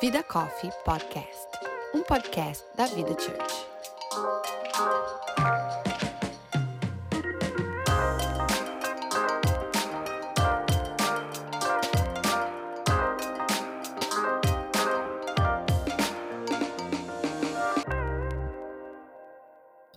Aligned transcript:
Vida 0.00 0.22
Coffee 0.22 0.70
Podcast, 0.84 1.48
um 1.94 2.02
podcast 2.02 2.64
da 2.76 2.86
Vida 2.86 3.10
Church. 3.18 3.66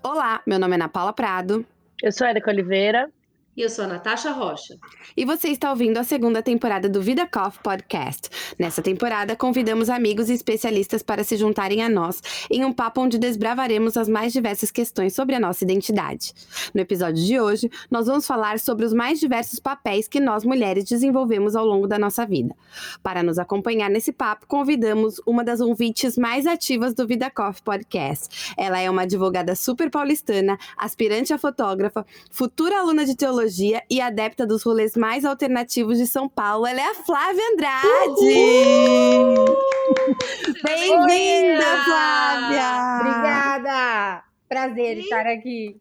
Olá, 0.04 0.42
meu 0.46 0.60
nome 0.60 0.74
é 0.74 0.76
Ana 0.76 0.88
Paula 0.88 1.14
Prado. 1.14 1.66
Eu 2.02 2.12
sou 2.12 2.28
Érica 2.28 2.52
Oliveira. 2.52 3.12
E 3.58 3.62
eu 3.62 3.70
sou 3.70 3.86
a 3.86 3.88
Natasha 3.88 4.32
Rocha. 4.32 4.78
E 5.16 5.24
você 5.24 5.48
está 5.48 5.70
ouvindo 5.70 5.98
a 5.98 6.04
segunda 6.04 6.44
temporada 6.44 6.90
do 6.90 7.02
Vida 7.02 7.26
Coffee 7.26 7.64
Podcast. 7.64 8.30
Nessa 8.60 8.82
temporada, 8.82 9.34
convidamos 9.34 9.90
amigos 9.90 10.30
e 10.30 10.34
especialistas 10.34 11.02
para 11.02 11.24
se 11.24 11.38
juntarem 11.38 11.82
a 11.82 11.88
nós 11.88 12.22
em 12.52 12.66
um 12.66 12.74
papo 12.74 13.00
onde 13.00 13.18
desbravaremos 13.18 13.96
as 13.96 14.10
mais 14.10 14.34
diversas 14.34 14.72
questões 14.72 15.16
sobre 15.16 15.36
a 15.36 15.40
nossa 15.40 15.64
identidade. 15.64 16.34
No 16.74 16.82
episódio 16.82 17.24
de 17.24 17.40
hoje, 17.40 17.72
nós 17.90 18.08
vamos 18.08 18.28
falar 18.28 18.60
sobre 18.60 18.86
os 18.86 18.92
mais 18.92 19.22
diversos 19.22 19.58
papéis 19.58 20.06
que 20.06 20.20
nós 20.20 20.44
mulheres 20.44 20.84
desenvolvemos 20.84 21.56
ao 21.56 21.66
longo 21.66 21.88
da 21.88 21.98
nossa 21.98 22.26
vida. 22.26 22.54
Para 23.02 23.24
nos 23.24 23.40
acompanhar 23.40 23.90
nesse 23.90 24.12
papo, 24.12 24.48
convidamos 24.48 25.22
uma 25.26 25.46
das 25.46 25.62
ouvintes 25.62 26.18
mais 26.18 26.46
ativas 26.46 26.94
do 26.94 27.08
Vida 27.08 27.32
Coffee 27.32 27.64
Podcast. 27.64 28.54
Ela 28.58 28.82
é 28.82 28.90
uma 28.90 29.04
advogada 29.04 29.56
super 29.56 29.90
paulistana, 29.90 30.58
aspirante 30.76 31.34
a 31.34 31.38
fotógrafa, 31.38 32.06
futura 32.30 32.80
aluna 32.80 33.06
de 33.06 33.16
teologia 33.16 33.45
e 33.90 34.02
adepta 34.02 34.46
dos 34.46 34.64
rolês 34.64 34.96
mais 34.96 35.24
alternativos 35.26 35.98
de 35.98 36.08
São 36.08 36.28
Paulo. 36.28 36.66
Ela 36.66 36.82
é 36.82 36.88
a 36.88 36.94
Flávia 36.96 37.44
Andrade! 37.54 37.86
Bem-vinda, 40.64 41.84
Flávia! 41.86 43.00
Obrigada! 43.02 44.24
Prazer 44.50 44.98
E- 44.98 45.02
estar 45.02 45.26
aqui. 45.28 45.78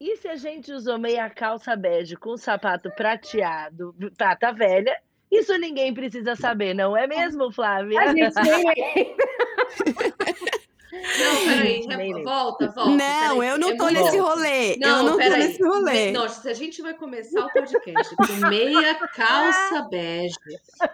E 0.00 0.16
se 0.16 0.26
a 0.28 0.36
gente 0.36 0.72
usou 0.72 0.98
meia 0.98 1.30
calça 1.30 1.76
bege 1.76 2.16
com 2.16 2.36
sapato 2.36 2.90
prateado, 2.96 3.94
prata 4.18 4.52
velha, 4.52 4.96
isso 5.30 5.56
ninguém 5.58 5.94
precisa 5.94 6.34
saber, 6.34 6.74
não 6.74 6.96
é 6.96 7.06
mesmo, 7.06 7.52
Flávia? 7.52 8.00
A 8.00 8.06
gente 8.08 8.34
nem. 8.42 9.16
Não, 10.92 11.36
peraí, 11.86 12.22
volta, 12.22 12.66
volta. 12.68 12.90
Não, 12.90 13.36
peraí, 13.36 13.48
eu 13.50 13.58
não 13.58 13.70
é 13.70 13.76
tô 13.76 13.84
muito- 13.84 14.04
nesse 14.04 14.18
rolê. 14.18 14.76
Não, 14.76 14.88
eu 14.98 15.02
não 15.04 15.12
tô 15.12 15.18
peraí. 15.18 15.46
nesse 15.48 15.62
rolê. 15.64 16.10
Não, 16.12 16.28
se 16.28 16.48
a 16.48 16.54
gente 16.54 16.82
vai 16.82 16.92
começar 16.94 17.46
o 17.46 17.50
podcast 17.50 18.14
com 18.14 18.48
meia 18.48 18.94
calça 19.08 19.88
bege 19.90 20.34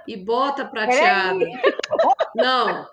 e 0.06 0.16
bota 0.16 0.64
prateada. 0.64 1.44
Não. 2.36 2.86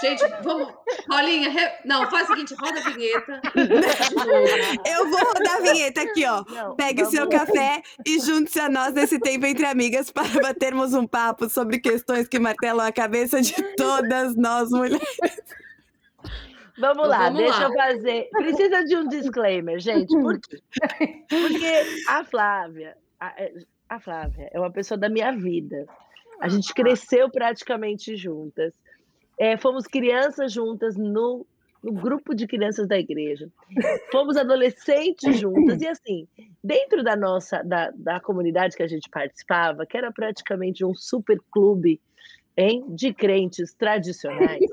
Gente, 0.00 0.24
vamos. 0.42 0.72
Paulinha, 1.08 1.48
re- 1.50 1.72
não, 1.84 2.08
faz 2.10 2.28
o 2.28 2.32
seguinte, 2.34 2.54
roda 2.54 2.80
a 2.80 2.90
vinheta. 2.90 3.40
Eu 4.86 5.08
vou 5.08 5.18
rodar 5.18 5.56
a 5.56 5.60
vinheta 5.60 6.02
aqui, 6.02 6.24
ó. 6.26 6.44
Não, 6.48 6.76
Pegue 6.76 7.02
o 7.02 7.06
seu 7.10 7.28
café 7.28 7.82
e 8.04 8.20
junte-se 8.20 8.60
a 8.60 8.68
nós 8.68 8.92
nesse 8.94 9.18
tempo 9.18 9.46
entre 9.46 9.66
amigas 9.66 10.10
para 10.10 10.28
batermos 10.40 10.94
um 10.94 11.06
papo 11.06 11.48
sobre 11.48 11.78
questões 11.78 12.28
que 12.28 12.38
martelam 12.38 12.86
a 12.86 12.92
cabeça 12.92 13.40
de 13.40 13.54
todas 13.76 14.36
nós 14.36 14.70
mulheres. 14.70 15.00
Vamos 16.78 17.08
lá, 17.08 17.24
vamos 17.30 17.38
deixa 17.38 17.58
lá. 17.60 17.64
eu 17.64 17.72
fazer. 17.72 18.28
Precisa 18.30 18.84
de 18.84 18.96
um 18.96 19.08
disclaimer, 19.08 19.80
gente. 19.80 20.08
Por 20.14 20.38
quê? 20.38 20.58
Porque 21.28 22.04
a 22.08 22.22
Flávia, 22.22 22.96
a, 23.18 23.34
a 23.88 23.98
Flávia 23.98 24.50
é 24.52 24.60
uma 24.60 24.70
pessoa 24.70 24.98
da 24.98 25.08
minha 25.08 25.32
vida. 25.32 25.86
A 26.38 26.48
gente 26.48 26.74
cresceu 26.74 27.30
praticamente 27.30 28.14
juntas. 28.14 28.74
É, 29.38 29.56
fomos 29.56 29.86
crianças 29.86 30.52
juntas 30.52 30.96
no, 30.96 31.46
no 31.82 31.92
grupo 31.92 32.34
de 32.34 32.46
crianças 32.46 32.88
da 32.88 32.98
igreja. 32.98 33.48
Fomos 34.10 34.36
adolescentes 34.36 35.38
juntas. 35.38 35.80
E 35.80 35.88
assim, 35.88 36.26
dentro 36.62 37.04
da 37.04 37.14
nossa, 37.14 37.62
da, 37.62 37.90
da 37.94 38.20
comunidade 38.20 38.76
que 38.76 38.82
a 38.82 38.88
gente 38.88 39.08
participava, 39.10 39.86
que 39.86 39.96
era 39.96 40.10
praticamente 40.10 40.84
um 40.84 40.94
super 40.94 41.38
clube 41.50 42.00
hein, 42.56 42.84
de 42.88 43.12
crentes 43.12 43.74
tradicionais, 43.74 44.64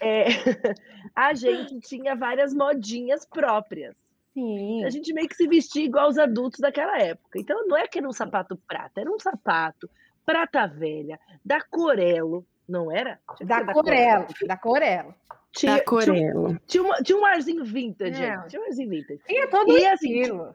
é, 0.00 0.24
a 1.14 1.34
gente 1.34 1.78
tinha 1.80 2.14
várias 2.14 2.54
modinhas 2.54 3.26
próprias. 3.26 3.94
Sim. 4.32 4.84
A 4.84 4.90
gente 4.90 5.12
meio 5.12 5.28
que 5.28 5.36
se 5.36 5.46
vestia 5.46 5.84
igual 5.84 6.08
os 6.08 6.18
adultos 6.18 6.58
daquela 6.58 6.98
época. 6.98 7.38
Então 7.38 7.66
não 7.68 7.76
é 7.76 7.86
que 7.86 7.98
era 7.98 8.08
um 8.08 8.12
sapato 8.12 8.56
prata, 8.66 9.00
era 9.00 9.10
um 9.10 9.18
sapato 9.18 9.88
prata 10.26 10.66
velha, 10.66 11.20
da 11.44 11.60
Corelo, 11.60 12.44
não 12.68 12.90
era? 12.90 13.18
Da 13.42 13.72
Corelo. 13.72 14.26
Da 14.46 14.56
Corelo. 14.56 15.14
Tinha, 15.52 15.72
Da 15.72 15.78
tinha, 15.78 15.84
Corelo. 15.84 16.60
tinha, 16.66 16.82
uma- 16.82 16.96
tinha 16.96 17.18
um 17.18 17.24
arzinho 17.24 17.64
vintage, 17.64 18.14
gente. 18.14 18.48
Tinha 18.48 18.60
um 18.62 18.64
arzinho 18.66 18.90
vintage. 18.90 19.20
Tinha 19.26 19.48
todo 19.48 19.72
o 19.72 19.78
E 19.78 19.86
assim, 19.86 20.20
estilo. 20.20 20.52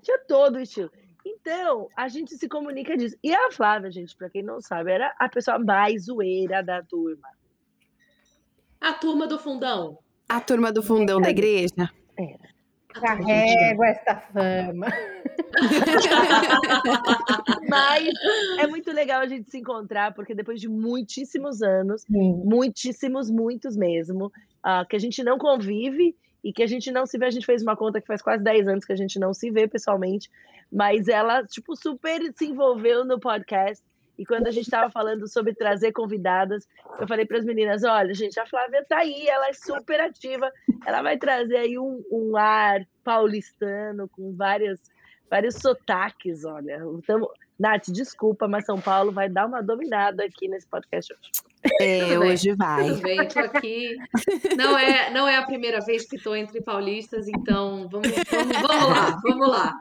Tinha 0.00 0.18
todo 0.26 0.56
o 0.56 0.60
estilo. 0.60 0.90
Então, 1.24 1.88
a 1.96 2.08
gente 2.08 2.36
se 2.36 2.48
comunica 2.48 2.96
disso. 2.96 3.16
E 3.22 3.32
a 3.32 3.50
Flávia, 3.52 3.90
gente, 3.90 4.16
pra 4.16 4.28
quem 4.30 4.42
não 4.42 4.60
sabe, 4.60 4.90
era 4.90 5.14
a 5.18 5.28
pessoa 5.28 5.58
mais 5.58 6.06
zoeira 6.06 6.62
da 6.62 6.82
turma. 6.82 7.28
A 8.80 8.92
turma 8.94 9.26
do 9.28 9.38
fundão. 9.38 9.98
A 10.28 10.40
turma 10.40 10.72
do 10.72 10.82
fundão 10.82 11.20
da 11.20 11.30
igreja. 11.30 11.74
A 11.78 11.86
turma 12.16 12.38
do 12.38 12.51
Carrego 12.92 13.84
essa 13.84 14.16
fama. 14.32 14.88
Mas 17.68 18.08
é 18.58 18.66
muito 18.66 18.90
legal 18.92 19.20
a 19.20 19.26
gente 19.26 19.50
se 19.50 19.58
encontrar, 19.58 20.14
porque 20.14 20.34
depois 20.34 20.60
de 20.60 20.68
muitíssimos 20.68 21.62
anos, 21.62 22.02
Sim. 22.02 22.42
muitíssimos, 22.44 23.30
muitos 23.30 23.76
mesmo, 23.76 24.32
ah, 24.62 24.84
que 24.88 24.96
a 24.96 24.98
gente 24.98 25.22
não 25.22 25.38
convive 25.38 26.14
e 26.44 26.52
que 26.52 26.62
a 26.62 26.66
gente 26.66 26.90
não 26.90 27.06
se 27.06 27.18
vê. 27.18 27.26
A 27.26 27.30
gente 27.30 27.46
fez 27.46 27.62
uma 27.62 27.76
conta 27.76 28.00
que 28.00 28.06
faz 28.06 28.20
quase 28.20 28.42
10 28.42 28.68
anos 28.68 28.84
que 28.84 28.92
a 28.92 28.96
gente 28.96 29.18
não 29.18 29.32
se 29.32 29.50
vê 29.50 29.68
pessoalmente, 29.68 30.30
mas 30.70 31.08
ela, 31.08 31.44
tipo, 31.44 31.76
super 31.76 32.20
se 32.34 32.46
envolveu 32.46 33.04
no 33.04 33.20
podcast. 33.20 33.82
E 34.18 34.26
quando 34.26 34.46
a 34.46 34.50
gente 34.50 34.64
estava 34.64 34.90
falando 34.90 35.26
sobre 35.26 35.54
trazer 35.54 35.92
convidadas, 35.92 36.68
eu 37.00 37.08
falei 37.08 37.24
para 37.24 37.38
as 37.38 37.44
meninas: 37.44 37.82
olha, 37.82 38.12
gente, 38.14 38.38
a 38.38 38.46
Flávia 38.46 38.84
tá 38.88 38.98
aí, 38.98 39.26
ela 39.26 39.48
é 39.48 39.52
super 39.52 40.00
ativa, 40.00 40.50
ela 40.86 41.02
vai 41.02 41.16
trazer 41.16 41.56
aí 41.56 41.78
um, 41.78 42.04
um 42.10 42.36
ar 42.36 42.86
paulistano 43.02 44.08
com 44.08 44.34
várias, 44.34 44.80
vários 45.30 45.56
sotaques. 45.56 46.44
Olha, 46.44 46.80
tamo... 47.06 47.30
Nath, 47.58 47.90
desculpa, 47.90 48.48
mas 48.48 48.64
São 48.64 48.80
Paulo 48.80 49.12
vai 49.12 49.28
dar 49.28 49.46
uma 49.46 49.62
dominada 49.62 50.24
aqui 50.24 50.48
nesse 50.48 50.66
podcast 50.66 51.12
hoje. 51.12 51.51
É, 51.80 52.00
Tudo 52.08 52.20
bem. 52.20 52.32
hoje 52.32 52.52
vai. 52.54 52.84
Tudo 52.88 53.02
bem, 53.02 53.28
tô 53.28 53.38
aqui. 53.40 53.96
Não 54.56 54.76
é, 54.78 55.10
não 55.10 55.28
é 55.28 55.36
a 55.36 55.42
primeira 55.44 55.80
vez 55.80 56.06
que 56.06 56.16
estou 56.16 56.34
entre 56.36 56.60
paulistas, 56.60 57.28
então 57.28 57.88
vamos, 57.90 58.08
vamos, 58.30 58.56
vamos 58.62 58.88
lá, 58.88 59.20
vamos 59.22 59.48
lá. 59.48 59.74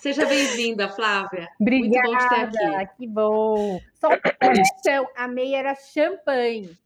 Seja 0.00 0.26
bem-vinda, 0.26 0.88
Flávia. 0.88 1.48
Muito 1.60 1.88
bom 1.90 2.16
te 2.16 2.28
ter 2.28 2.44
Obrigada, 2.44 2.78
aqui. 2.82 2.96
que 2.98 3.06
bom. 3.06 3.80
Só 3.94 4.08
correção, 4.10 5.08
a 5.16 5.26
meia 5.28 5.56
era 5.58 5.74
champanhe. 5.74 6.76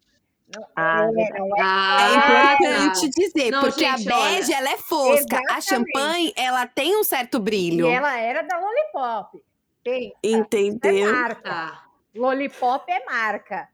Não, 0.55 0.67
Ah, 0.77 1.05
é, 1.17 1.39
não 1.39 1.47
é. 1.57 1.61
É 1.61 1.63
Ah, 1.63 2.57
importante 2.59 3.09
dizer, 3.11 3.51
Não, 3.51 3.61
porque 3.63 3.81
gente, 3.97 4.13
a 4.13 4.19
olha. 4.19 4.31
bege, 4.35 4.53
ela 4.53 4.71
é 4.71 4.77
fosca. 4.77 5.37
A 5.49 5.59
Exatamente. 5.59 5.65
champanhe, 5.67 6.33
ela 6.37 6.67
tem 6.67 6.95
um 6.97 7.03
certo 7.05 7.39
E 7.39 7.41
brilho. 7.41 7.87
ela 7.87 8.19
era 8.19 8.43
da 8.43 8.59
Lollipop. 8.59 9.43
Tem, 9.83 10.13
é 10.23 10.29
Entendeu? 10.29 11.11
marca. 11.11 11.43
Tá, 11.43 11.85
Lollipop 12.15 12.85
é 12.93 13.03
marca. 13.07 13.67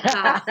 Tá. 0.00 0.42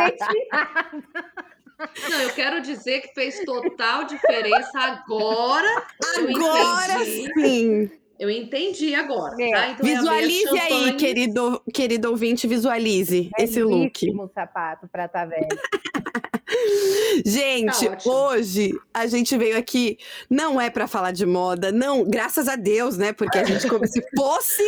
Não, 2.10 2.22
eu 2.22 2.34
quero 2.34 2.62
dizer 2.62 3.02
que 3.02 3.14
fez 3.14 3.44
total 3.46 4.04
diferença 4.04 4.80
agora. 4.80 5.86
Agora 6.18 7.06
sim. 7.06 7.90
Eu 8.20 8.30
entendi 8.30 8.94
agora, 8.94 9.34
É. 9.42 9.50
tá? 9.50 9.70
Então 9.70 9.88
é 9.88 9.96
Visualize 9.96 10.60
aí, 10.60 10.94
querido, 10.98 11.62
querido 11.74 12.10
ouvinte, 12.10 12.46
visualize 12.48 13.30
esse 13.40 13.64
look. 13.64 13.98
Belíssimo 14.02 14.30
sapato 14.36 14.90
prata 14.92 15.26
velha. 15.26 15.48
Gente, 17.26 17.88
Tá 17.88 18.10
hoje 18.10 18.72
a 18.94 19.06
gente 19.08 19.38
veio 19.38 19.58
aqui, 19.58 19.98
não 20.30 20.60
é 20.60 20.70
pra 20.70 20.88
falar 20.88 21.12
de 21.12 21.26
moda, 21.26 21.72
não, 21.72 22.04
graças 22.04 22.48
a 22.48 22.56
Deus, 22.56 22.98
né? 22.98 23.14
Porque 23.14 23.38
a 23.38 23.44
gente, 23.44 23.68
como 23.68 23.86
se 23.88 24.02
fosse, 24.18 24.64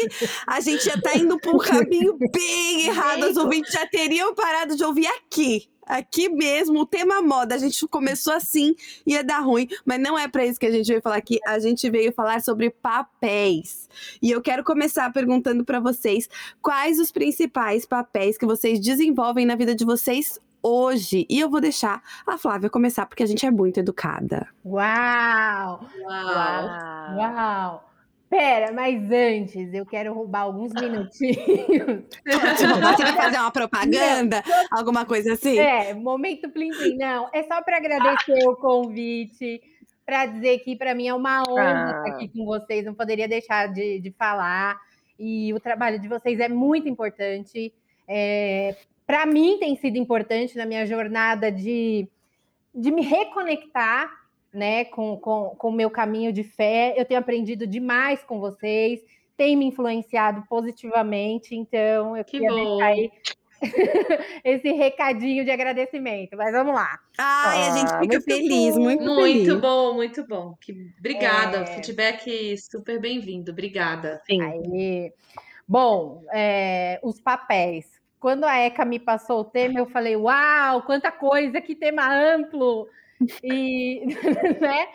a 0.47 0.59
gente 0.61 0.85
já 0.85 0.99
tá 1.01 1.15
indo 1.17 1.39
pra 1.39 1.51
um 1.51 1.57
caminho 1.57 2.17
bem 2.31 2.87
errado. 2.87 3.23
Os 3.23 3.35
ouvintes 3.37 3.73
já 3.73 3.85
teriam 3.87 4.33
parado 4.35 4.75
de 4.75 4.83
ouvir 4.83 5.07
aqui. 5.07 5.70
Aqui 5.91 6.29
mesmo, 6.29 6.79
o 6.79 6.85
tema 6.85 7.21
moda. 7.21 7.53
A 7.53 7.57
gente 7.57 7.85
começou 7.85 8.33
assim, 8.33 8.73
ia 9.05 9.21
dar 9.21 9.39
ruim, 9.39 9.67
mas 9.85 9.99
não 9.99 10.17
é 10.17 10.25
pra 10.25 10.45
isso 10.45 10.57
que 10.57 10.65
a 10.65 10.71
gente 10.71 10.87
veio 10.87 11.01
falar 11.01 11.17
aqui. 11.17 11.37
A 11.45 11.59
gente 11.59 11.89
veio 11.89 12.13
falar 12.13 12.41
sobre 12.41 12.69
papéis. 12.69 13.89
E 14.21 14.31
eu 14.31 14.41
quero 14.41 14.63
começar 14.63 15.11
perguntando 15.11 15.65
pra 15.65 15.81
vocês 15.81 16.29
quais 16.61 16.97
os 16.97 17.11
principais 17.11 17.85
papéis 17.85 18.37
que 18.37 18.45
vocês 18.45 18.79
desenvolvem 18.79 19.45
na 19.45 19.55
vida 19.55 19.75
de 19.75 19.83
vocês 19.83 20.39
hoje. 20.63 21.25
E 21.29 21.41
eu 21.41 21.49
vou 21.49 21.59
deixar 21.59 22.01
a 22.25 22.37
Flávia 22.37 22.69
começar, 22.69 23.05
porque 23.05 23.23
a 23.23 23.27
gente 23.27 23.45
é 23.45 23.51
muito 23.51 23.77
educada. 23.77 24.47
Uau! 24.63 25.85
Uau. 26.05 27.17
Uau! 27.17 27.90
Pera, 28.31 28.71
mas 28.71 29.11
antes 29.11 29.73
eu 29.73 29.85
quero 29.85 30.13
roubar 30.13 30.43
alguns 30.43 30.71
minutinhos. 30.71 31.35
Você 32.25 33.03
vai 33.03 33.13
fazer 33.13 33.37
uma 33.37 33.51
propaganda? 33.51 34.41
Não. 34.47 34.79
Alguma 34.79 35.05
coisa 35.05 35.33
assim? 35.33 35.59
É, 35.59 35.93
momento 35.93 36.49
plim 36.49 36.69
plim. 36.69 36.95
Não, 36.95 37.29
é 37.33 37.43
só 37.43 37.61
para 37.61 37.75
agradecer 37.75 38.47
o 38.47 38.55
convite, 38.55 39.61
para 40.05 40.27
dizer 40.27 40.59
que 40.59 40.77
para 40.77 40.95
mim 40.95 41.09
é 41.09 41.13
uma 41.13 41.43
honra 41.43 41.73
ah. 41.73 41.89
estar 41.89 42.15
aqui 42.15 42.29
com 42.29 42.45
vocês, 42.45 42.85
não 42.85 42.93
poderia 42.93 43.27
deixar 43.27 43.67
de, 43.67 43.99
de 43.99 44.11
falar. 44.11 44.79
E 45.19 45.53
o 45.53 45.59
trabalho 45.59 45.99
de 45.99 46.07
vocês 46.07 46.39
é 46.39 46.47
muito 46.47 46.87
importante. 46.87 47.73
É, 48.07 48.77
para 49.05 49.25
mim 49.25 49.57
tem 49.59 49.75
sido 49.75 49.97
importante 49.97 50.57
na 50.57 50.65
minha 50.65 50.85
jornada 50.85 51.51
de, 51.51 52.07
de 52.73 52.91
me 52.91 53.01
reconectar 53.01 54.20
né, 54.53 54.85
com 54.85 55.13
o 55.13 55.17
com, 55.17 55.55
com 55.57 55.71
meu 55.71 55.89
caminho 55.89 56.33
de 56.33 56.43
fé. 56.43 56.93
Eu 56.97 57.05
tenho 57.05 57.19
aprendido 57.19 57.65
demais 57.65 58.23
com 58.23 58.39
vocês, 58.39 59.01
tem 59.37 59.55
me 59.55 59.65
influenciado 59.65 60.43
positivamente, 60.49 61.55
então 61.55 62.15
eu 62.15 62.23
que 62.23 62.31
queria 62.39 62.49
bom. 62.49 62.77
deixar 62.77 62.85
aí 62.85 63.11
esse 64.43 64.71
recadinho 64.71 65.45
de 65.45 65.51
agradecimento. 65.51 66.35
Mas 66.35 66.51
vamos 66.51 66.73
lá. 66.73 66.99
Ai, 67.17 67.59
ah, 67.59 67.73
a 67.73 67.77
gente 67.77 67.99
fica 67.99 68.21
feliz, 68.21 68.75
bom. 68.75 68.81
muito, 68.81 69.03
muito 69.03 69.21
feliz. 69.21 69.47
Muito 69.47 69.61
bom, 69.61 69.93
muito 69.93 70.27
bom. 70.27 70.55
Que... 70.59 70.91
Obrigada, 70.99 71.59
é... 71.59 71.65
feedback 71.65 72.57
super 72.57 72.99
bem-vindo. 72.99 73.51
Obrigada. 73.51 74.21
Sim. 74.25 74.41
Aí. 74.41 75.13
Bom, 75.67 76.23
é, 76.33 76.99
os 77.01 77.19
papéis. 77.21 78.01
Quando 78.19 78.43
a 78.43 78.59
ECA 78.59 78.85
me 78.85 78.99
passou 78.99 79.39
o 79.39 79.45
tema, 79.45 79.79
eu 79.79 79.87
falei: 79.87 80.15
Uau, 80.15 80.83
quanta 80.83 81.11
coisa, 81.11 81.61
que 81.61 81.75
tema 81.75 82.07
amplo! 82.07 82.87
E, 83.43 84.05
né? 84.59 84.87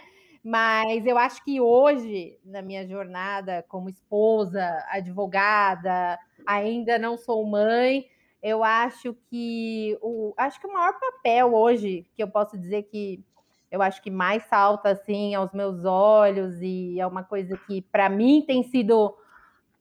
Mas 0.43 1.05
eu 1.07 1.19
acho 1.19 1.45
que 1.45 1.61
hoje, 1.61 2.39
na 2.45 2.63
minha 2.63 2.87
jornada 2.87 3.65
como 3.69 3.89
esposa, 3.89 4.85
advogada, 4.89 6.19
ainda 6.47 6.99
não 6.99 7.17
sou 7.17 7.45
mãe, 7.45 8.07
eu 8.41 8.63
acho 8.63 9.13
que 9.29 9.99
o 10.01 10.33
acho 10.37 10.61
que 10.61 10.67
o 10.69 10.73
maior 10.73 10.95
papel 11.01 11.53
hoje 11.53 12.07
que 12.15 12.23
eu 12.23 12.29
posso 12.29 12.57
dizer 12.57 12.85
que 12.85 13.25
eu 13.71 13.83
acho 13.83 14.01
que 14.01 14.11
mais 14.11 14.45
salta 14.45 14.91
assim 14.91 15.35
aos 15.35 15.53
meus 15.53 15.85
olhos 15.85 16.63
e 16.63 17.01
é 17.01 17.07
uma 17.07 17.25
coisa 17.25 17.57
que 17.67 17.83
para 17.83 18.09
mim 18.09 18.45
tem 18.47 18.63
sido 18.63 19.17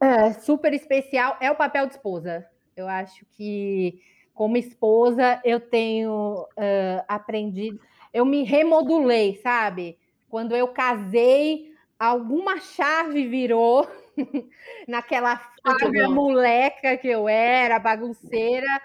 é, 0.02 0.34
super 0.34 0.74
especial 0.74 1.38
é 1.40 1.52
o 1.52 1.56
papel 1.56 1.86
de 1.86 1.94
esposa. 1.94 2.44
Eu 2.76 2.88
acho 2.88 3.24
que 3.38 4.02
como 4.34 4.58
esposa 4.58 5.40
eu 5.46 5.60
tenho 5.60 6.48
uh, 6.58 7.06
aprendido 7.08 7.80
eu 8.16 8.24
me 8.24 8.44
remodulei, 8.44 9.36
sabe? 9.44 9.98
Quando 10.30 10.56
eu 10.56 10.70
casei, 10.70 11.74
alguma 12.00 12.62
chave 12.62 13.28
virou 13.28 13.86
naquela 14.88 15.36
fábia 15.62 16.08
moleca 16.08 16.96
que 16.96 17.10
eu 17.10 17.28
era, 17.28 17.78
bagunceira, 17.78 18.82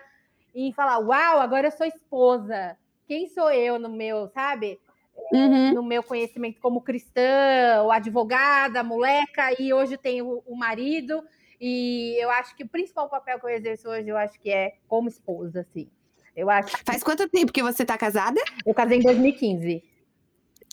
e 0.53 0.73
falar: 0.73 0.99
Uau, 0.99 1.39
agora 1.39 1.69
eu 1.69 1.71
sou 1.71 1.87
esposa. 1.87 2.77
Quem 3.07 3.29
sou 3.29 3.53
eu 3.53 3.79
no 3.79 3.89
meu, 3.89 4.27
sabe? 4.31 4.81
Uhum. 5.33 5.75
No 5.75 5.83
meu 5.85 6.03
conhecimento 6.03 6.61
como 6.61 6.81
cristã, 6.81 7.83
ou 7.85 7.93
advogada, 7.93 8.83
moleca, 8.83 9.55
e 9.63 9.73
hoje 9.73 9.97
tenho 9.97 10.43
o 10.45 10.57
marido. 10.57 11.23
E 11.61 12.17
eu 12.21 12.31
acho 12.31 12.57
que 12.57 12.65
o 12.65 12.69
principal 12.69 13.09
papel 13.09 13.39
que 13.39 13.47
eu 13.47 13.51
exerço 13.51 13.89
hoje, 13.89 14.09
eu 14.09 14.17
acho 14.17 14.41
que 14.41 14.51
é 14.51 14.75
como 14.89 15.09
esposa, 15.09 15.61
assim. 15.61 15.89
Eu 16.37 16.49
acho. 16.51 16.77
Faz 16.85 17.03
quanto 17.03 17.29
tempo 17.29 17.53
que 17.53 17.63
você 17.63 17.85
tá 17.85 17.99
casada? 17.99 18.41
Eu 18.65 18.75
casei 18.75 18.99
em 18.99 19.03
2015. 19.03 19.83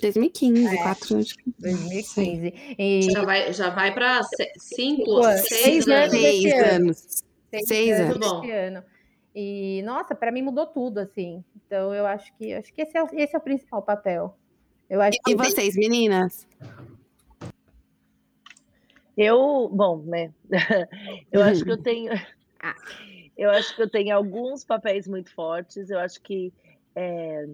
2015, 0.02 0.68
é, 0.68 0.78
quatro 0.84 1.16
anos. 1.16 1.36
2015. 1.60 2.54
E... 2.78 3.02
Já 3.12 3.26
vai, 3.26 3.54
já 3.54 3.70
vai 3.70 3.94
para 3.94 4.22
cinco, 4.58 5.24
seis, 5.24 5.86
seis 5.86 5.88
anos. 5.88 6.12
Seis 6.12 6.54
anos. 6.54 7.24
Seis, 7.50 7.68
seis 7.68 8.00
anos. 8.00 8.16
anos. 8.16 8.50
ano. 8.50 8.84
E, 9.34 9.82
nossa, 9.84 10.16
para 10.16 10.32
mim 10.32 10.42
mudou 10.42 10.66
tudo, 10.68 11.00
assim. 11.00 11.44
Então, 11.56 11.94
eu 11.94 12.06
acho 12.06 12.36
que 12.38 12.54
acho 12.54 12.74
que 12.74 12.82
esse 12.82 12.98
é, 12.98 13.04
esse 13.14 13.36
é 13.36 13.38
o 13.40 13.42
principal 13.42 13.82
papel. 13.82 14.38
Eu 14.90 15.02
acho 15.02 15.18
e, 15.18 15.22
que... 15.24 15.36
vocês, 15.36 15.76
meninas? 15.76 16.48
Eu, 19.18 19.70
bom, 19.72 20.04
né? 20.06 20.32
eu 21.32 21.42
acho 21.42 21.64
que 21.64 21.72
eu 21.72 21.78
tenho. 21.82 22.14
Ah. 22.60 22.76
Eu 23.38 23.52
acho 23.52 23.76
que 23.76 23.82
eu 23.82 23.90
tenho 23.90 24.16
alguns 24.16 24.64
papéis 24.64 25.08
muito 25.08 25.34
fortes. 25.34 25.90
Eu 25.90 26.00
acho 26.00 26.22
que 26.22 26.52
é 26.96 27.48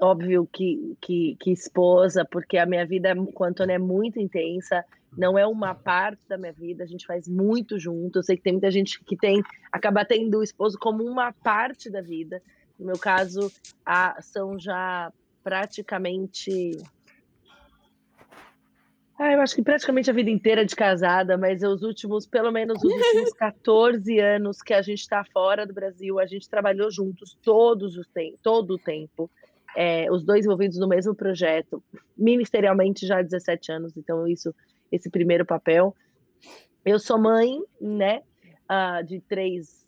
óbvio 0.00 0.48
que, 0.52 0.96
que, 1.00 1.36
que 1.40 1.50
esposa, 1.50 2.24
porque 2.24 2.56
a 2.56 2.66
minha 2.66 2.86
vida 2.86 3.14
com 3.34 3.44
a 3.44 3.48
Antônia 3.48 3.74
é 3.74 3.78
muito 3.78 4.20
intensa, 4.20 4.84
não 5.16 5.38
é 5.38 5.46
uma 5.46 5.74
parte 5.74 6.20
da 6.28 6.38
minha 6.38 6.52
vida, 6.52 6.84
a 6.84 6.86
gente 6.86 7.06
faz 7.06 7.26
muito 7.26 7.78
junto. 7.78 8.18
Eu 8.18 8.22
sei 8.22 8.36
que 8.36 8.42
tem 8.42 8.52
muita 8.52 8.70
gente 8.70 9.02
que 9.02 9.16
tem 9.16 9.42
acaba 9.72 10.04
tendo 10.04 10.38
o 10.38 10.42
esposo 10.42 10.78
como 10.78 11.02
uma 11.02 11.32
parte 11.32 11.90
da 11.90 12.00
vida. 12.00 12.42
No 12.78 12.86
meu 12.86 12.98
caso, 12.98 13.50
a, 13.84 14.20
são 14.22 14.58
já 14.58 15.12
praticamente 15.42 16.78
ah, 19.18 19.32
eu 19.32 19.40
acho 19.40 19.56
que 19.56 19.62
praticamente 19.62 20.08
a 20.08 20.14
vida 20.14 20.30
inteira 20.30 20.64
de 20.64 20.76
casada, 20.76 21.36
mas 21.36 21.62
os 21.64 21.82
últimos, 21.82 22.24
pelo 22.24 22.52
menos 22.52 22.78
os 22.82 22.92
últimos 22.92 23.32
14 23.34 24.18
anos 24.20 24.62
que 24.62 24.72
a 24.72 24.80
gente 24.80 25.00
está 25.00 25.24
fora 25.24 25.66
do 25.66 25.74
Brasil, 25.74 26.20
a 26.20 26.26
gente 26.26 26.48
trabalhou 26.48 26.88
juntos 26.88 27.36
todos 27.42 27.96
os 27.96 28.06
tem 28.08 28.38
todo 28.42 28.74
o 28.74 28.78
tempo, 28.78 29.28
é, 29.76 30.10
os 30.10 30.24
dois 30.24 30.44
envolvidos 30.44 30.78
no 30.78 30.86
mesmo 30.86 31.16
projeto, 31.16 31.82
ministerialmente 32.16 33.04
já 33.06 33.18
há 33.18 33.22
17 33.22 33.72
anos, 33.72 33.96
então 33.96 34.26
isso, 34.26 34.54
esse 34.90 35.10
primeiro 35.10 35.44
papel. 35.44 35.96
Eu 36.84 37.00
sou 37.00 37.18
mãe, 37.18 37.60
né, 37.80 38.22
uh, 38.70 39.04
de 39.04 39.20
três, 39.20 39.84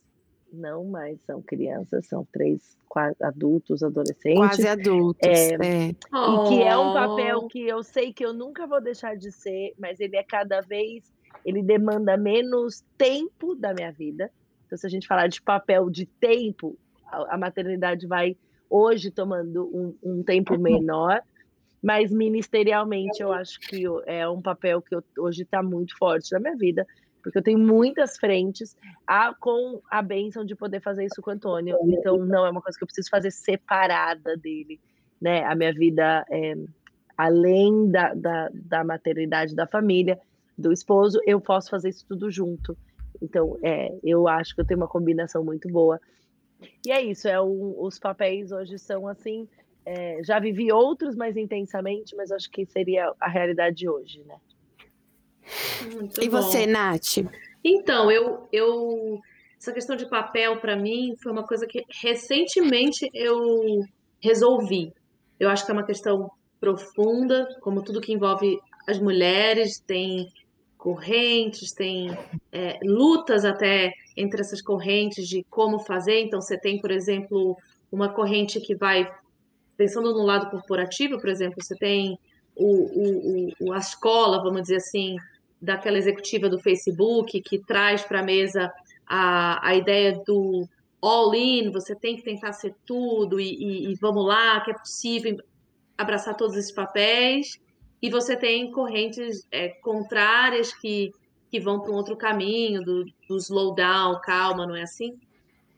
não, 0.52 0.84
mas 0.84 1.20
são 1.22 1.40
crianças, 1.42 2.06
são 2.06 2.26
três 2.32 2.76
quase 2.88 3.16
adultos, 3.22 3.82
adolescentes. 3.82 4.38
Quase 4.38 4.66
adultos. 4.66 5.28
É, 5.28 5.54
é. 5.54 5.88
E 5.88 6.48
que 6.48 6.62
é 6.62 6.76
um 6.76 6.92
papel 6.92 7.46
que 7.48 7.66
eu 7.66 7.82
sei 7.82 8.12
que 8.12 8.24
eu 8.24 8.32
nunca 8.32 8.66
vou 8.66 8.80
deixar 8.80 9.16
de 9.16 9.30
ser, 9.30 9.74
mas 9.78 10.00
ele 10.00 10.16
é 10.16 10.22
cada 10.22 10.60
vez, 10.60 11.12
ele 11.44 11.62
demanda 11.62 12.16
menos 12.16 12.84
tempo 12.98 13.54
da 13.54 13.72
minha 13.72 13.92
vida. 13.92 14.30
Então, 14.66 14.78
se 14.78 14.86
a 14.86 14.90
gente 14.90 15.06
falar 15.06 15.28
de 15.28 15.40
papel 15.40 15.90
de 15.90 16.06
tempo, 16.06 16.76
a, 17.06 17.34
a 17.34 17.38
maternidade 17.38 18.06
vai 18.06 18.36
hoje 18.68 19.10
tomando 19.10 19.68
um, 19.74 19.96
um 20.02 20.22
tempo 20.22 20.56
menor, 20.56 21.20
mas 21.82 22.12
ministerialmente 22.12 23.22
eu 23.22 23.32
acho 23.32 23.58
que 23.60 23.84
é 24.06 24.28
um 24.28 24.40
papel 24.40 24.82
que 24.82 24.94
eu, 24.94 25.02
hoje 25.18 25.42
está 25.42 25.62
muito 25.62 25.96
forte 25.96 26.30
na 26.32 26.38
minha 26.38 26.56
vida, 26.56 26.86
porque 27.22 27.38
eu 27.38 27.42
tenho 27.42 27.58
muitas 27.58 28.16
frentes 28.16 28.76
a, 29.06 29.34
com 29.34 29.80
a 29.90 30.02
bênção 30.02 30.44
de 30.44 30.54
poder 30.54 30.80
fazer 30.80 31.04
isso 31.04 31.20
com 31.22 31.30
o 31.30 31.34
Antônio. 31.34 31.76
Então, 31.84 32.18
não 32.18 32.46
é 32.46 32.50
uma 32.50 32.62
coisa 32.62 32.76
que 32.78 32.84
eu 32.84 32.86
preciso 32.86 33.10
fazer 33.10 33.30
separada 33.30 34.36
dele. 34.36 34.80
Né? 35.20 35.44
A 35.44 35.54
minha 35.54 35.72
vida, 35.72 36.24
é, 36.30 36.54
além 37.16 37.90
da, 37.90 38.14
da, 38.14 38.50
da 38.52 38.84
maternidade 38.84 39.54
da 39.54 39.66
família, 39.66 40.18
do 40.60 40.72
esposo, 40.72 41.20
eu 41.26 41.40
posso 41.40 41.70
fazer 41.70 41.88
isso 41.88 42.04
tudo 42.06 42.30
junto. 42.30 42.76
Então, 43.20 43.58
é, 43.62 43.98
eu 44.02 44.28
acho 44.28 44.54
que 44.54 44.60
eu 44.60 44.64
tenho 44.64 44.80
uma 44.80 44.88
combinação 44.88 45.44
muito 45.44 45.68
boa. 45.68 46.00
E 46.86 46.92
é 46.92 47.02
isso, 47.02 47.26
é 47.26 47.40
um, 47.40 47.74
os 47.78 47.98
papéis 47.98 48.52
hoje 48.52 48.78
são 48.78 49.08
assim. 49.08 49.48
É, 49.84 50.22
já 50.22 50.38
vivi 50.38 50.70
outros 50.70 51.16
mais 51.16 51.36
intensamente, 51.36 52.14
mas 52.14 52.30
acho 52.30 52.50
que 52.50 52.66
seria 52.66 53.12
a 53.18 53.28
realidade 53.28 53.76
de 53.76 53.88
hoje, 53.88 54.22
né? 54.26 54.36
Muito 55.92 56.22
e 56.22 56.28
bom. 56.28 56.40
você, 56.40 56.66
Nath? 56.66 57.18
Então, 57.64 58.10
eu, 58.10 58.48
eu 58.52 59.20
essa 59.60 59.72
questão 59.72 59.94
de 59.94 60.08
papel 60.08 60.58
para 60.58 60.74
mim 60.74 61.14
foi 61.22 61.30
uma 61.30 61.46
coisa 61.46 61.66
que 61.66 61.84
recentemente 62.02 63.08
eu 63.12 63.82
resolvi. 64.22 64.92
Eu 65.38 65.50
acho 65.50 65.64
que 65.64 65.70
é 65.70 65.74
uma 65.74 65.84
questão 65.84 66.30
profunda, 66.58 67.46
como 67.60 67.82
tudo 67.82 68.00
que 68.00 68.12
envolve 68.12 68.58
as 68.88 68.98
mulheres, 68.98 69.78
tem 69.78 70.28
correntes, 70.76 71.72
tem 71.72 72.10
é, 72.50 72.78
lutas 72.82 73.44
até 73.44 73.92
entre 74.16 74.40
essas 74.40 74.62
correntes 74.62 75.28
de 75.28 75.44
como 75.50 75.78
fazer. 75.78 76.20
Então, 76.20 76.40
você 76.40 76.58
tem, 76.58 76.80
por 76.80 76.90
exemplo, 76.90 77.56
uma 77.92 78.08
corrente 78.08 78.60
que 78.60 78.74
vai, 78.74 79.10
pensando 79.76 80.12
no 80.12 80.24
lado 80.24 80.50
corporativo, 80.50 81.20
por 81.20 81.28
exemplo, 81.28 81.62
você 81.62 81.76
tem 81.76 82.18
o, 82.56 82.66
o, 82.66 83.52
o, 83.60 83.72
a 83.74 83.78
escola, 83.78 84.42
vamos 84.42 84.62
dizer 84.62 84.76
assim, 84.76 85.16
daquela 85.60 85.98
executiva 85.98 86.48
do 86.48 86.58
Facebook 86.58 87.40
que 87.40 87.58
traz 87.58 88.02
para 88.02 88.20
a 88.20 88.24
mesa 88.24 88.72
a 89.06 89.74
ideia 89.74 90.22
do 90.24 90.68
all-in, 91.02 91.70
você 91.72 91.96
tem 91.96 92.16
que 92.16 92.22
tentar 92.22 92.52
ser 92.52 92.74
tudo 92.86 93.40
e, 93.40 93.48
e, 93.54 93.90
e, 93.90 93.94
vamos 93.96 94.24
lá, 94.24 94.60
que 94.60 94.70
é 94.70 94.74
possível 94.74 95.36
abraçar 95.98 96.36
todos 96.36 96.56
esses 96.56 96.72
papéis. 96.72 97.58
E 98.00 98.08
você 98.08 98.36
tem 98.36 98.70
correntes 98.70 99.46
é, 99.50 99.68
contrárias 99.68 100.72
que, 100.72 101.12
que 101.50 101.58
vão 101.58 101.80
para 101.80 101.90
um 101.90 101.96
outro 101.96 102.16
caminho, 102.16 102.82
do, 102.82 103.04
do 103.28 103.36
slow 103.36 103.74
down, 103.74 104.20
calma, 104.20 104.66
não 104.66 104.76
é 104.76 104.82
assim? 104.82 105.18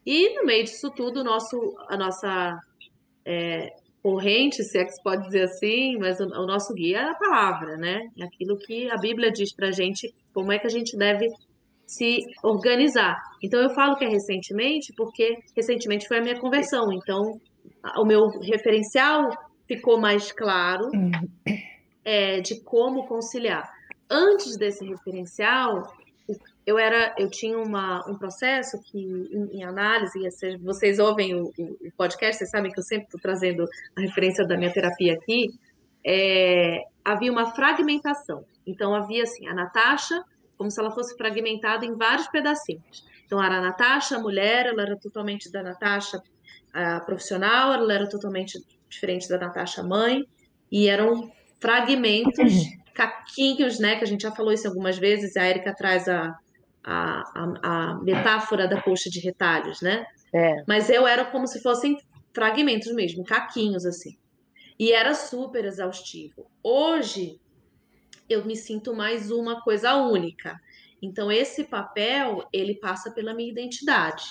E 0.04 0.34
no 0.36 0.44
meio 0.44 0.64
disso 0.64 0.90
tudo, 0.90 1.24
nosso, 1.24 1.74
a 1.88 1.96
nossa 1.96 2.60
é, 3.24 3.74
corrente, 4.02 4.64
se 4.64 4.78
é 4.78 4.84
que 4.84 4.92
se 4.92 5.02
pode 5.02 5.24
dizer 5.24 5.44
assim, 5.44 5.96
mas 5.98 6.18
o, 6.18 6.24
o 6.24 6.46
nosso 6.46 6.74
guia 6.74 6.98
é 6.98 7.10
a 7.10 7.14
palavra, 7.14 7.76
né? 7.76 8.08
É 8.18 8.24
aquilo 8.24 8.58
que 8.58 8.90
a 8.90 8.96
Bíblia 8.96 9.30
diz 9.30 9.54
pra 9.54 9.70
gente, 9.70 10.12
como 10.34 10.52
é 10.52 10.58
que 10.58 10.66
a 10.66 10.70
gente 10.70 10.96
deve 10.96 11.28
se 11.86 12.20
organizar. 12.42 13.16
Então 13.42 13.60
eu 13.60 13.70
falo 13.70 13.96
que 13.96 14.04
é 14.04 14.08
recentemente, 14.08 14.92
porque 14.96 15.38
recentemente 15.54 16.08
foi 16.08 16.18
a 16.18 16.22
minha 16.22 16.40
conversão. 16.40 16.92
Então 16.92 17.40
o 17.96 18.04
meu 18.04 18.28
referencial 18.40 19.30
ficou 19.68 20.00
mais 20.00 20.32
claro 20.32 20.90
é, 22.04 22.40
de 22.40 22.60
como 22.62 23.06
conciliar. 23.06 23.70
Antes 24.10 24.56
desse 24.56 24.84
referencial, 24.84 25.82
eu 26.66 26.78
era, 26.78 27.14
eu 27.18 27.28
tinha 27.28 27.58
uma, 27.58 28.08
um 28.08 28.16
processo 28.16 28.80
que 28.82 28.98
em, 28.98 29.58
em 29.58 29.64
análise, 29.64 30.18
vocês 30.60 30.98
ouvem 30.98 31.34
o, 31.34 31.52
o, 31.58 31.92
podcast, 31.96 32.38
vocês 32.38 32.50
sabem 32.50 32.70
que 32.70 32.78
eu 32.78 32.84
sempre 32.84 33.06
estou 33.06 33.20
trazendo 33.20 33.66
a 33.96 34.00
referência 34.00 34.46
da 34.46 34.56
minha 34.56 34.72
terapia 34.72 35.14
aqui. 35.14 35.50
É, 36.04 36.82
havia 37.04 37.32
uma 37.32 37.46
fragmentação. 37.54 38.44
Então 38.66 38.94
havia 38.94 39.24
assim 39.24 39.46
a 39.48 39.54
Natasha 39.54 40.22
como 40.56 40.70
se 40.70 40.78
ela 40.78 40.92
fosse 40.92 41.16
fragmentada 41.16 41.84
em 41.84 41.96
vários 41.96 42.28
pedacinhos. 42.28 43.04
Então 43.26 43.42
era 43.42 43.56
a 43.56 43.60
Natasha, 43.60 44.16
a 44.16 44.20
mulher, 44.20 44.66
ela 44.66 44.82
era 44.82 44.96
totalmente 44.96 45.50
da 45.50 45.62
Natasha 45.62 46.22
a 46.72 47.00
profissional, 47.00 47.72
ela 47.72 47.92
era 47.92 48.08
totalmente 48.08 48.62
diferente 48.88 49.28
da 49.28 49.38
Natasha 49.38 49.82
mãe 49.82 50.24
e 50.70 50.88
eram 50.88 51.30
fragmentos, 51.60 52.52
caquinhos, 52.94 53.78
né? 53.78 53.96
Que 53.96 54.04
a 54.04 54.06
gente 54.06 54.22
já 54.22 54.30
falou 54.30 54.52
isso 54.52 54.68
algumas 54.68 54.98
vezes. 54.98 55.36
A 55.36 55.48
Erika 55.48 55.74
traz 55.74 56.08
a 56.08 56.38
a, 56.84 57.22
a, 57.62 57.94
metáfora 58.02 58.66
da 58.66 58.80
coxa 58.80 59.08
de 59.08 59.20
retalhos, 59.20 59.80
né? 59.80 60.06
É. 60.32 60.64
Mas 60.66 60.88
eu 60.90 61.06
era 61.06 61.24
como 61.24 61.46
se 61.46 61.62
fossem 61.62 61.98
fragmentos 62.32 62.92
mesmo, 62.92 63.24
caquinhos 63.24 63.84
assim. 63.84 64.16
E 64.78 64.92
era 64.92 65.14
super 65.14 65.64
exaustivo. 65.64 66.50
Hoje 66.62 67.40
eu 68.28 68.44
me 68.44 68.56
sinto 68.56 68.94
mais 68.94 69.30
uma 69.30 69.60
coisa 69.60 69.94
única. 69.96 70.58
Então 71.00 71.30
esse 71.30 71.64
papel, 71.64 72.48
ele 72.52 72.74
passa 72.74 73.10
pela 73.10 73.34
minha 73.34 73.50
identidade. 73.50 74.24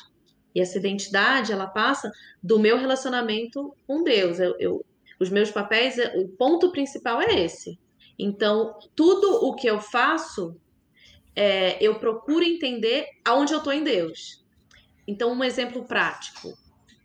E 0.53 0.59
essa 0.59 0.77
identidade, 0.77 1.53
ela 1.53 1.67
passa 1.67 2.11
do 2.43 2.59
meu 2.59 2.77
relacionamento 2.77 3.73
com 3.87 4.03
Deus. 4.03 4.39
Eu, 4.39 4.55
eu, 4.59 4.85
os 5.19 5.29
meus 5.29 5.51
papéis, 5.51 5.95
o 6.15 6.27
ponto 6.29 6.71
principal 6.71 7.21
é 7.21 7.39
esse. 7.41 7.79
Então, 8.19 8.77
tudo 8.95 9.45
o 9.45 9.55
que 9.55 9.67
eu 9.67 9.79
faço 9.79 10.59
é, 11.35 11.83
eu 11.83 11.95
procuro 11.95 12.43
entender 12.43 13.05
aonde 13.25 13.53
eu 13.53 13.59
estou 13.59 13.73
em 13.73 13.83
Deus. 13.83 14.43
Então, 15.07 15.31
um 15.31 15.43
exemplo 15.43 15.83
prático. 15.85 16.53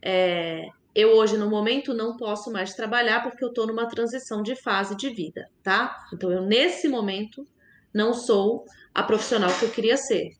É, 0.01 0.67
eu 0.93 1.11
hoje, 1.15 1.37
no 1.37 1.49
momento, 1.49 1.93
não 1.93 2.17
posso 2.17 2.51
mais 2.51 2.73
trabalhar 2.73 3.21
porque 3.23 3.43
eu 3.43 3.49
estou 3.49 3.67
numa 3.67 3.87
transição 3.87 4.41
de 4.41 4.55
fase 4.55 4.95
de 4.95 5.09
vida, 5.09 5.49
tá? 5.63 5.95
Então, 6.13 6.31
eu, 6.31 6.41
nesse 6.41 6.87
momento, 6.87 7.47
não 7.93 8.13
sou 8.13 8.65
a 8.93 9.03
profissional 9.03 9.51
que 9.57 9.65
eu 9.65 9.71
queria 9.71 9.97
ser. 9.97 10.31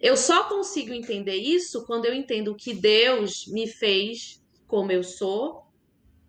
Eu 0.00 0.16
só 0.16 0.48
consigo 0.48 0.92
entender 0.92 1.36
isso 1.36 1.86
quando 1.86 2.06
eu 2.06 2.14
entendo 2.14 2.56
que 2.56 2.74
Deus 2.74 3.46
me 3.46 3.68
fez 3.68 4.42
como 4.66 4.90
eu 4.90 5.04
sou, 5.04 5.66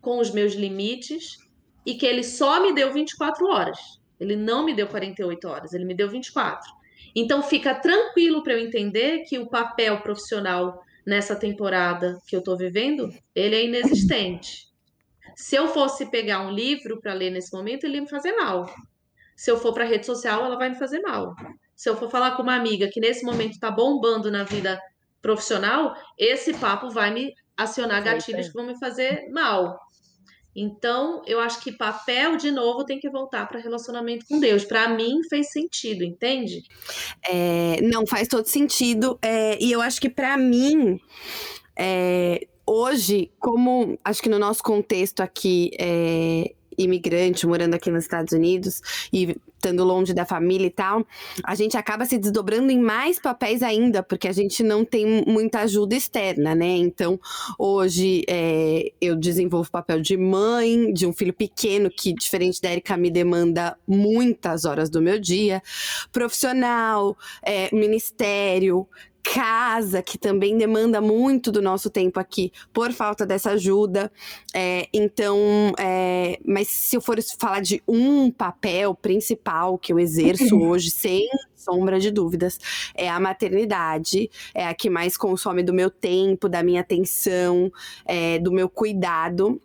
com 0.02 0.20
os 0.20 0.30
meus 0.30 0.54
limites, 0.54 1.38
e 1.86 1.96
que 1.96 2.06
Ele 2.06 2.24
só 2.24 2.62
me 2.62 2.74
deu 2.74 2.94
24 2.94 3.46
horas. 3.48 3.80
Ele 4.24 4.36
não 4.36 4.66
me 4.66 4.74
deu 4.74 4.88
48 4.88 5.48
horas, 5.48 5.74
ele 5.74 5.86
me 5.86 5.94
deu 5.94 6.10
24. 6.10 6.72
Então 7.16 7.44
fica 7.44 7.76
tranquilo 7.76 8.42
para 8.42 8.54
eu 8.54 8.60
entender 8.60 9.24
que 9.26 9.38
o 9.38 9.48
papel 9.48 10.02
profissional 10.02 10.82
nessa 11.06 11.36
temporada 11.36 12.18
que 12.28 12.36
eu 12.36 12.40
estou 12.40 12.58
vivendo, 12.58 13.10
ele 13.36 13.56
é 13.56 13.66
inexistente. 13.66 14.68
Se 15.36 15.56
eu 15.56 15.68
fosse 15.68 16.10
pegar 16.10 16.42
um 16.42 16.52
livro 16.52 17.00
para 17.02 17.14
ler 17.14 17.30
nesse 17.30 17.54
momento, 17.54 17.84
ele 17.84 17.96
ia 17.96 18.02
me 18.02 18.10
fazer 18.10 18.34
mal. 18.34 18.66
Se 19.36 19.52
eu 19.52 19.58
for 19.58 19.74
para 19.74 19.84
rede 19.84 20.06
social, 20.06 20.46
ela 20.46 20.58
vai 20.58 20.70
me 20.70 20.76
fazer 20.76 21.02
mal. 21.02 21.36
Se 21.76 21.90
eu 21.90 21.98
for 21.98 22.10
falar 22.10 22.32
com 22.32 22.44
uma 22.44 22.56
amiga 22.56 22.88
que 22.88 23.00
nesse 23.00 23.26
momento 23.26 23.54
está 23.54 23.70
bombando 23.70 24.32
na 24.32 24.44
vida 24.44 24.80
profissional, 25.22 25.96
esse 26.18 26.54
papo 26.54 26.90
vai 26.90 27.12
me 27.12 27.34
acionar 27.58 28.04
gatilhos 28.04 28.48
que 28.48 28.54
vão 28.54 28.66
me 28.66 28.80
fazer 28.80 29.28
mal. 29.32 29.78
Então, 30.56 31.24
eu 31.26 31.40
acho 31.40 31.62
que 31.62 31.72
papel, 31.72 32.38
de 32.38 32.52
novo, 32.52 32.86
tem 32.86 33.00
que 33.00 33.10
voltar 33.10 33.48
para 33.48 33.60
relacionamento 33.60 34.26
com 34.28 34.40
Deus. 34.40 34.64
Para 34.64 34.88
mim, 34.90 35.20
fez 35.30 35.52
sentido, 35.52 36.04
entende? 36.04 36.64
É, 37.28 37.82
não, 37.82 38.06
faz 38.06 38.28
todo 38.28 38.46
sentido. 38.46 39.18
É, 39.22 39.58
e 39.62 39.72
eu 39.72 39.82
acho 39.82 40.00
que 40.00 40.10
para 40.10 40.38
mim, 40.38 41.00
é, 41.76 42.48
hoje, 42.66 43.32
como 43.40 43.98
acho 44.04 44.22
que 44.22 44.30
no 44.30 44.38
nosso 44.38 44.62
contexto 44.62 45.22
aqui, 45.22 45.72
é, 45.80 46.54
imigrante 46.78 47.48
morando 47.48 47.76
aqui 47.76 47.90
nos 47.90 48.04
Estados 48.04 48.34
Unidos 48.34 48.82
e 49.12 49.36
estando 49.64 49.86
longe 49.86 50.14
da 50.14 50.26
família 50.26 50.68
e 50.68 50.70
tal, 50.70 51.08
a 51.44 51.56
gente 51.56 51.78
acaba 51.78 52.06
se 52.06 52.18
desdobrando 52.18 52.70
em 52.70 52.80
mais 52.80 53.18
papéis 53.18 53.64
ainda, 53.64 54.04
porque 54.04 54.28
a 54.28 54.34
gente 54.34 54.62
não 54.62 54.84
tem 54.84 55.24
muita 55.26 55.62
ajuda 55.62 55.96
externa, 55.96 56.54
né? 56.54 56.68
Então, 56.68 57.18
hoje 57.58 58.24
é, 58.28 58.92
eu 59.00 59.16
desenvolvo 59.16 59.70
o 59.70 59.72
papel 59.72 60.02
de 60.02 60.18
mãe 60.18 60.92
de 60.92 61.08
um 61.08 61.14
filho 61.14 61.34
pequeno 61.34 61.90
que, 61.90 62.14
diferente 62.14 62.62
da 62.62 62.72
Erika, 62.72 62.98
me 62.98 63.10
demanda 63.10 63.78
muitas 63.88 64.66
horas 64.66 64.90
do 64.90 65.02
meu 65.02 65.18
dia, 65.18 65.62
profissional, 66.12 67.18
é, 67.42 67.74
ministério, 67.74 68.86
casa, 69.24 70.02
que 70.02 70.18
também 70.18 70.58
demanda 70.58 71.00
muito 71.00 71.52
do 71.52 71.62
nosso 71.62 71.90
tempo 71.90 72.20
aqui, 72.20 72.52
por 72.74 72.92
falta 72.92 73.26
dessa 73.26 73.52
ajuda. 73.52 74.12
É, 74.54 74.88
então, 74.94 75.38
é, 75.80 76.38
mas 76.46 76.68
se 76.68 76.98
eu 76.98 77.02
for 77.02 77.18
falar 77.40 77.62
de 77.62 77.82
um 77.88 78.30
papel 78.30 78.94
principal 78.94 79.78
que 79.78 79.94
eu 79.94 80.00
exerço 80.00 80.56
hoje, 80.60 80.92
sem 80.92 81.28
sombra 81.56 82.00
de 82.00 82.12
dúvidas, 82.12 82.60
é 82.94 83.10
a 83.10 83.20
maternidade, 83.20 84.30
é 84.54 84.68
a 84.68 84.74
que 84.74 84.90
mais 84.90 85.16
consome 85.16 85.64
do 85.64 85.74
meu 85.74 85.90
tempo, 85.90 86.50
da 86.50 86.62
minha 86.62 86.82
atenção, 86.82 87.72
é, 88.06 88.38
do 88.40 88.52
meu 88.52 88.68
cuidado 88.68 89.62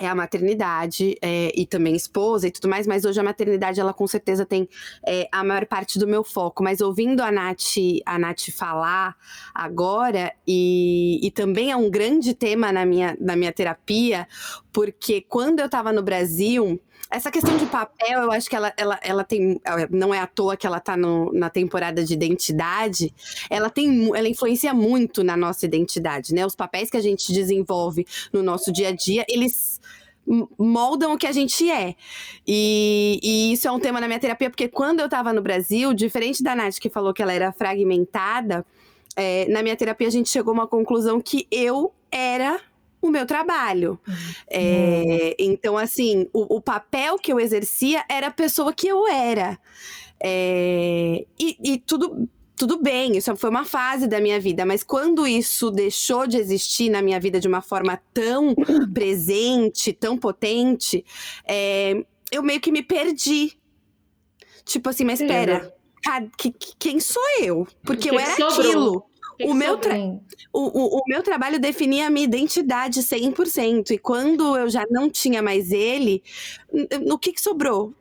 é 0.00 0.06
a 0.06 0.14
maternidade 0.14 1.16
é, 1.20 1.52
e 1.54 1.66
também 1.66 1.94
esposa 1.94 2.46
e 2.46 2.50
tudo 2.50 2.68
mais, 2.68 2.86
mas 2.86 3.04
hoje 3.04 3.20
a 3.20 3.22
maternidade, 3.22 3.80
ela 3.80 3.92
com 3.92 4.06
certeza 4.06 4.46
tem 4.46 4.68
é, 5.06 5.28
a 5.30 5.44
maior 5.44 5.66
parte 5.66 5.98
do 5.98 6.06
meu 6.06 6.24
foco. 6.24 6.62
Mas 6.62 6.80
ouvindo 6.80 7.20
a 7.20 7.30
Nath, 7.30 7.76
a 8.06 8.18
Nath 8.18 8.50
falar 8.50 9.16
agora, 9.54 10.32
e, 10.46 11.20
e 11.22 11.30
também 11.30 11.70
é 11.70 11.76
um 11.76 11.90
grande 11.90 12.34
tema 12.34 12.72
na 12.72 12.86
minha, 12.86 13.16
na 13.20 13.36
minha 13.36 13.52
terapia, 13.52 14.26
porque 14.72 15.20
quando 15.20 15.60
eu 15.60 15.66
estava 15.66 15.92
no 15.92 16.02
Brasil, 16.02 16.80
essa 17.12 17.30
questão 17.30 17.56
de 17.56 17.66
papel, 17.66 18.22
eu 18.22 18.32
acho 18.32 18.48
que 18.48 18.56
ela, 18.56 18.72
ela, 18.76 18.98
ela 19.02 19.22
tem. 19.22 19.60
Não 19.90 20.14
é 20.14 20.18
à 20.18 20.26
toa 20.26 20.56
que 20.56 20.66
ela 20.66 20.80
tá 20.80 20.96
no, 20.96 21.30
na 21.32 21.50
temporada 21.50 22.02
de 22.02 22.14
identidade. 22.14 23.14
Ela 23.50 23.68
tem. 23.68 24.10
Ela 24.16 24.28
influencia 24.28 24.72
muito 24.72 25.22
na 25.22 25.36
nossa 25.36 25.66
identidade, 25.66 26.34
né? 26.34 26.44
Os 26.46 26.56
papéis 26.56 26.90
que 26.90 26.96
a 26.96 27.02
gente 27.02 27.32
desenvolve 27.32 28.06
no 28.32 28.42
nosso 28.42 28.72
dia 28.72 28.88
a 28.88 28.92
dia, 28.92 29.26
eles 29.28 29.78
moldam 30.58 31.12
o 31.12 31.18
que 31.18 31.26
a 31.26 31.32
gente 31.32 31.70
é. 31.70 31.94
E, 32.46 33.20
e, 33.22 33.52
isso 33.52 33.68
é 33.68 33.72
um 33.72 33.78
tema 33.78 34.00
na 34.00 34.06
minha 34.06 34.20
terapia, 34.20 34.48
porque 34.48 34.68
quando 34.68 35.00
eu 35.00 35.06
estava 35.06 35.32
no 35.32 35.42
Brasil, 35.42 35.92
diferente 35.92 36.42
da 36.42 36.54
Nath 36.54 36.78
que 36.80 36.88
falou 36.88 37.12
que 37.12 37.22
ela 37.22 37.32
era 37.32 37.52
fragmentada, 37.52 38.64
é, 39.16 39.46
na 39.48 39.62
minha 39.62 39.76
terapia 39.76 40.06
a 40.06 40.10
gente 40.10 40.30
chegou 40.30 40.52
a 40.52 40.54
uma 40.54 40.66
conclusão 40.66 41.20
que 41.20 41.46
eu 41.50 41.92
era 42.10 42.60
o 43.02 43.10
meu 43.10 43.26
trabalho. 43.26 43.98
Uhum. 44.06 44.14
É, 44.48 45.36
então, 45.38 45.76
assim, 45.76 46.28
o, 46.32 46.56
o, 46.56 46.60
papel 46.60 47.18
que 47.18 47.32
eu 47.32 47.40
exercia 47.40 48.04
era 48.08 48.28
a 48.28 48.30
pessoa 48.30 48.72
que 48.72 48.86
eu 48.86 49.08
era. 49.08 49.58
É, 50.22 51.26
e, 51.38 51.56
e 51.62 51.78
tudo 51.78 52.28
tudo 52.54 52.80
bem, 52.80 53.16
isso 53.16 53.34
foi 53.34 53.50
uma 53.50 53.64
fase 53.64 54.06
da 54.06 54.20
minha 54.20 54.38
vida, 54.38 54.64
mas 54.64 54.84
quando 54.84 55.26
isso 55.26 55.68
deixou 55.68 56.28
de 56.28 56.36
existir 56.36 56.90
na 56.90 57.02
minha 57.02 57.18
vida 57.18 57.40
de 57.40 57.48
uma 57.48 57.60
forma 57.60 58.00
tão 58.14 58.54
presente, 58.94 59.92
tão 59.92 60.16
potente, 60.16 61.04
é, 61.44 62.04
eu 62.30 62.40
meio 62.40 62.60
que 62.60 62.70
me 62.70 62.82
perdi. 62.82 63.58
Tipo 64.64 64.90
assim, 64.90 65.02
mas 65.02 65.20
espera, 65.20 65.74
quem 66.78 67.00
sou 67.00 67.22
eu? 67.40 67.66
Porque 67.82 68.10
que 68.10 68.14
eu 68.14 68.20
era 68.20 68.32
aquilo 68.32 69.04
o, 69.44 69.54
meu 69.54 69.78
tra... 69.78 69.94
o, 69.96 70.18
o, 70.52 70.98
o, 70.98 71.02
meu 71.06 71.22
trabalho 71.22 71.58
definia 71.58 72.06
a 72.06 72.10
minha 72.10 72.24
identidade 72.24 73.00
100%. 73.00 73.90
E 73.90 73.98
quando 73.98 74.56
eu 74.56 74.68
já 74.68 74.84
não 74.90 75.10
tinha 75.10 75.42
mais 75.42 75.72
ele, 75.72 76.22
o 77.10 77.18
que, 77.18 77.32
que 77.32 77.40
sobrou? 77.40 77.94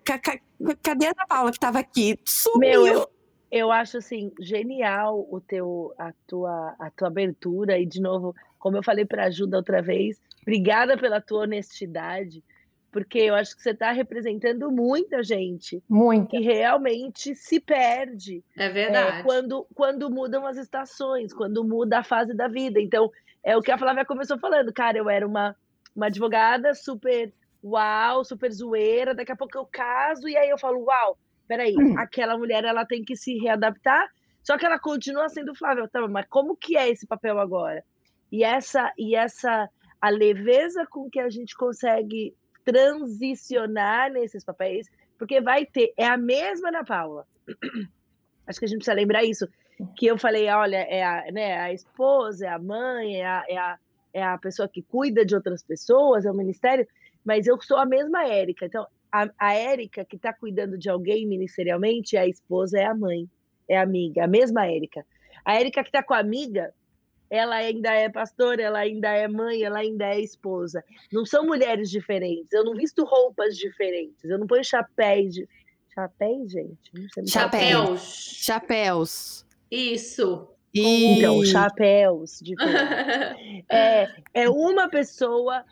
Cadê 0.82 1.08
a 1.08 1.10
Ana 1.10 1.26
Paula 1.28 1.52
que 1.52 1.58
estava 1.58 1.80
aqui? 1.80 2.20
Sumiu! 2.26 2.84
Meu, 2.84 2.88
eu, 2.88 3.10
eu 3.52 3.72
acho 3.72 3.98
assim 3.98 4.32
genial 4.40 5.28
o 5.30 5.40
teu, 5.42 5.94
a, 5.98 6.14
tua, 6.28 6.76
a 6.80 6.90
tua 6.92 7.08
abertura. 7.08 7.80
E, 7.80 7.86
de 7.86 8.02
novo, 8.02 8.36
como 8.60 8.78
eu 8.78 8.84
falei 8.84 9.06
para 9.06 9.24
a 9.24 9.28
Ajuda 9.28 9.58
outra 9.58 9.82
vez, 9.82 10.20
obrigada 10.42 10.98
pela 10.98 11.22
tua 11.22 11.42
honestidade 11.42 12.44
porque 12.92 13.20
eu 13.20 13.36
acho 13.36 13.56
que 13.56 13.64
você 13.64 13.72
está 13.72 13.92
representando 13.92 14.70
muita 14.72 15.24
gente 15.24 15.82
Muita. 15.90 16.28
que 16.28 16.40
realmente 16.40 17.34
se 17.36 17.60
perde. 17.60 18.44
É 18.58 18.70
verdade. 18.70 19.20
É, 19.20 19.24
quando, 19.24 19.66
quando 19.74 20.10
mudam 20.10 20.46
as 20.46 20.58
estações, 20.58 21.34
quando 21.34 21.64
muda 21.64 22.00
a 22.00 22.04
fase 22.04 22.34
da 22.34 22.48
vida. 22.48 22.80
Então, 22.82 23.10
é 23.44 23.56
o 23.56 23.62
que 23.62 23.72
a 23.72 23.78
Flávia 23.78 24.06
começou 24.06 24.38
falando, 24.38 24.74
cara, 24.74 24.98
eu 24.98 25.10
era 25.10 25.26
uma 25.26 25.56
uma 25.96 26.08
advogada 26.08 26.74
super 26.74 27.34
uau, 27.64 28.24
super 28.24 28.52
zoeira, 28.52 29.14
daqui 29.14 29.32
a 29.32 29.36
pouco 29.36 29.58
eu 29.58 29.66
caso 29.66 30.28
e 30.28 30.36
aí 30.36 30.50
eu 30.50 30.58
falo, 30.58 30.84
uau, 30.84 31.18
peraí, 31.48 31.76
hum. 31.78 31.98
aquela 32.00 32.38
mulher 32.38 32.64
ela 32.64 32.86
tem 32.86 33.04
que 33.04 33.16
se 33.16 33.38
readaptar, 33.38 34.10
só 34.42 34.58
que 34.58 34.66
ela 34.66 34.80
continua 34.80 35.30
sendo 35.30 35.54
Flávia, 35.54 35.88
tá, 35.88 36.08
mas 36.08 36.26
como 36.28 36.56
que 36.56 36.76
é 36.76 36.90
esse 36.90 37.06
papel 37.06 37.40
agora? 37.40 37.84
E 38.32 38.44
essa 38.44 38.92
e 38.98 39.16
essa 39.16 39.70
a 40.00 40.10
leveza 40.10 40.88
com 40.90 41.10
que 41.10 41.20
a 41.20 41.30
gente 41.30 41.56
consegue 41.56 42.34
transicionar 42.64 44.12
nesses 44.12 44.44
papéis, 44.44 44.88
porque 45.18 45.42
vai 45.42 45.66
ter, 45.66 45.94
é 45.98 46.06
a 46.06 46.18
mesma 46.18 46.70
Ana 46.70 46.84
Paula. 46.84 47.28
Acho 48.48 48.60
que 48.60 48.66
a 48.66 48.68
gente 48.68 48.80
precisa 48.80 48.96
lembrar 48.96 49.24
isso, 49.24 49.48
que 49.96 50.06
eu 50.06 50.18
falei, 50.18 50.50
olha, 50.50 50.78
é 50.78 51.04
a, 51.04 51.32
né, 51.32 51.58
a 51.58 51.74
esposa, 51.74 52.46
é 52.46 52.50
a 52.50 52.60
mãe, 52.60 53.22
é 53.22 53.26
a, 53.26 53.44
é, 53.48 53.58
a, 53.58 53.80
é 54.14 54.24
a 54.24 54.38
pessoa 54.38 54.68
que 54.68 54.82
cuida 54.82 55.26
de 55.26 55.36
outras 55.36 55.64
pessoas, 55.64 56.26
é 56.26 56.32
o 56.32 56.36
ministério, 56.36 56.88
mas 57.24 57.48
eu 57.48 57.60
sou 57.62 57.78
a 57.78 57.86
mesma 57.86 58.28
Érica. 58.28 58.66
Então, 58.66 58.86
a, 59.12 59.30
a 59.38 59.54
Érica 59.54 60.06
que 60.06 60.16
está 60.16 60.34
cuidando 60.34 60.78
de 60.78 60.90
alguém 60.90 61.28
ministerialmente, 61.28 62.18
a 62.18 62.28
esposa 62.28 62.80
é 62.80 62.86
a 62.86 62.96
mãe, 62.96 63.30
é 63.68 63.78
a 63.78 63.84
amiga, 63.84 64.24
a 64.24 64.28
mesma 64.28 64.66
Érica. 64.66 65.06
A 65.44 65.56
Érica 65.56 65.84
que 65.84 65.90
está 65.90 66.04
com 66.04 66.14
a 66.14 66.20
amiga, 66.20 66.74
ela 67.32 67.56
ainda 67.56 67.94
é 67.94 68.10
pastora, 68.10 68.62
ela 68.62 68.80
ainda 68.80 69.08
é 69.08 69.26
mãe, 69.26 69.64
ela 69.64 69.80
ainda 69.80 70.06
é 70.06 70.20
esposa. 70.20 70.84
Não 71.14 71.26
são 71.26 71.46
mulheres 71.46 71.90
diferentes. 71.90 72.52
Eu 72.52 72.66
não 72.66 72.76
visto 72.76 73.06
roupas 73.06 73.58
diferentes. 73.58 74.26
Eu 74.26 74.38
não 74.38 74.46
ponho 74.46 74.66
chapéus. 74.66 75.34
De... 75.34 75.48
Chapéus, 75.96 76.52
gente? 76.52 76.92
Chapéus. 77.26 78.02
Chapéus. 78.44 79.46
Isso. 79.72 80.50
Então, 80.74 81.44
chapéus 81.46 82.40
diferentes. 82.42 83.64
é, 83.72 84.10
é 84.34 84.50
uma 84.50 84.90
pessoa 84.90 85.64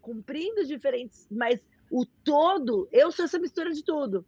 cumprindo 0.00 0.64
diferentes, 0.66 1.26
mas 1.30 1.60
o 1.88 2.04
todo, 2.24 2.88
eu 2.90 3.12
sou 3.12 3.24
essa 3.24 3.38
mistura 3.38 3.72
de 3.72 3.84
tudo. 3.84 4.26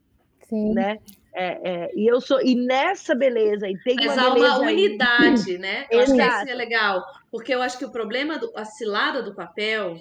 Sim. 0.49 0.75
Né? 0.75 0.99
É, 1.38 1.61
é, 1.71 1.90
e 1.95 2.11
eu 2.11 2.19
sou 2.19 2.40
e 2.40 2.55
nessa 2.55 3.14
beleza 3.14 3.69
e 3.69 3.76
tem 3.81 3.95
Mas 3.95 4.14
uma 4.14 4.23
há 4.23 4.35
uma 4.35 4.59
unidade, 4.61 5.50
aí. 5.50 5.59
né? 5.59 5.87
Eu 5.90 6.00
acho 6.00 6.14
que 6.14 6.23
isso 6.23 6.49
é 6.49 6.55
legal, 6.55 7.05
porque 7.31 7.55
eu 7.55 7.61
acho 7.61 7.76
que 7.76 7.85
o 7.85 7.90
problema 7.90 8.38
do 8.38 8.50
a 8.57 8.64
cilada 8.64 9.23
do 9.23 9.35
papel 9.35 9.99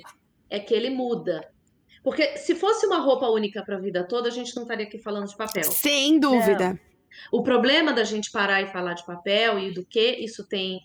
é 0.50 0.60
que 0.60 0.74
ele 0.74 0.89
muda. 0.89 1.46
Porque 2.01 2.38
se 2.38 2.56
fosse 2.56 2.86
uma 2.86 3.00
roupa 3.00 3.27
única 3.27 3.62
para 3.63 3.75
a 3.75 3.80
vida 3.80 4.08
toda, 4.08 4.30
a 4.30 4.32
gente 4.32 4.56
não 4.56 4.63
estaria 4.63 4.86
aqui 4.86 4.98
falando 4.98 5.27
de 5.27 5.36
papel. 5.36 5.63
Sem 5.63 6.20
dúvida. 6.20 6.70
Não. 6.70 6.80
O 7.32 7.44
problema 7.44 7.92
da 7.92 8.06
gente 8.06 8.32
parar 8.32 8.62
e 8.62 8.68
falar 8.68 8.94
de 8.94 9.06
papel 9.06 9.60
e 9.60 9.74
do 9.74 9.86
que 9.86 10.12
isso 10.12 10.48
tem, 10.48 10.80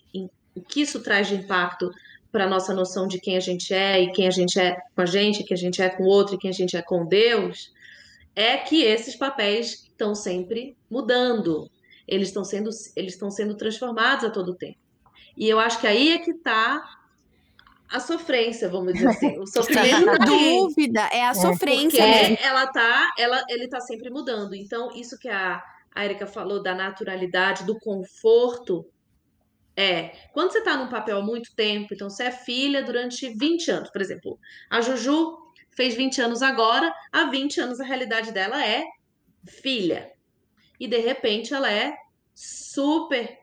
o 0.53 0.61
que 0.61 0.81
isso 0.81 1.01
traz 1.01 1.27
de 1.27 1.35
impacto 1.35 1.89
para 2.29 2.47
nossa 2.47 2.73
noção 2.73 3.07
de 3.07 3.19
quem 3.19 3.37
a 3.37 3.39
gente 3.39 3.73
é 3.73 4.01
e 4.01 4.11
quem 4.11 4.27
a 4.27 4.31
gente 4.31 4.59
é 4.59 4.75
com 4.95 5.01
a 5.01 5.05
gente, 5.05 5.43
quem 5.43 5.55
a 5.55 5.57
gente 5.57 5.81
é 5.81 5.89
com 5.89 6.03
o 6.03 6.07
outro 6.07 6.35
e 6.35 6.37
quem 6.37 6.49
a 6.49 6.53
gente 6.53 6.75
é 6.75 6.81
com 6.81 7.05
Deus, 7.05 7.71
é 8.35 8.57
que 8.57 8.83
esses 8.83 9.15
papéis 9.15 9.90
estão 10.01 10.15
sempre 10.15 10.75
mudando. 10.89 11.69
Eles 12.07 12.29
estão 12.29 12.43
sendo, 12.43 12.71
eles 12.95 13.13
estão 13.13 13.29
sendo 13.29 13.55
transformados 13.55 14.25
a 14.25 14.31
todo 14.31 14.55
tempo. 14.55 14.79
E 15.37 15.47
eu 15.47 15.59
acho 15.59 15.79
que 15.79 15.87
aí 15.87 16.11
é 16.11 16.17
que 16.17 16.31
está 16.31 16.83
a 17.87 17.99
sofrência, 17.99 18.67
vamos 18.67 18.93
dizer 18.93 19.07
assim. 19.07 19.39
O 19.39 19.45
sofrimento 19.47 19.95
Sem 19.95 20.05
tá 20.05 20.25
dúvida, 20.25 21.01
é 21.11 21.23
a 21.23 21.29
é. 21.29 21.33
sofrência. 21.33 22.03
Porque 22.03 22.43
ela 22.43 22.67
tá, 22.67 23.13
ela, 23.17 23.43
ele 23.47 23.65
está 23.65 23.79
sempre 23.79 24.09
mudando. 24.09 24.55
Então, 24.55 24.89
isso 24.95 25.17
que 25.19 25.29
a, 25.29 25.63
a 25.93 26.03
Erika 26.05 26.25
falou 26.25 26.61
da 26.61 26.73
naturalidade, 26.73 27.63
do 27.63 27.77
conforto, 27.79 28.85
é, 29.75 30.09
quando 30.33 30.51
você 30.51 30.59
está 30.59 30.75
num 30.75 30.89
papel 30.89 31.19
há 31.19 31.21
muito 31.21 31.55
tempo, 31.55 31.93
então 31.93 32.09
você 32.09 32.23
é 32.23 32.31
filha 32.31 32.83
durante 32.83 33.29
20 33.29 33.71
anos, 33.71 33.89
por 33.89 34.01
exemplo, 34.01 34.37
a 34.69 34.81
Juju 34.81 35.37
fez 35.71 35.95
20 35.95 36.21
anos 36.21 36.41
agora, 36.41 36.93
há 37.09 37.25
20 37.29 37.61
anos 37.61 37.79
a 37.79 37.85
realidade 37.85 38.33
dela 38.33 38.65
é 38.65 38.83
filha. 39.45 40.11
E 40.79 40.87
de 40.87 40.97
repente 40.97 41.53
ela 41.53 41.71
é 41.71 41.93
super 42.33 43.37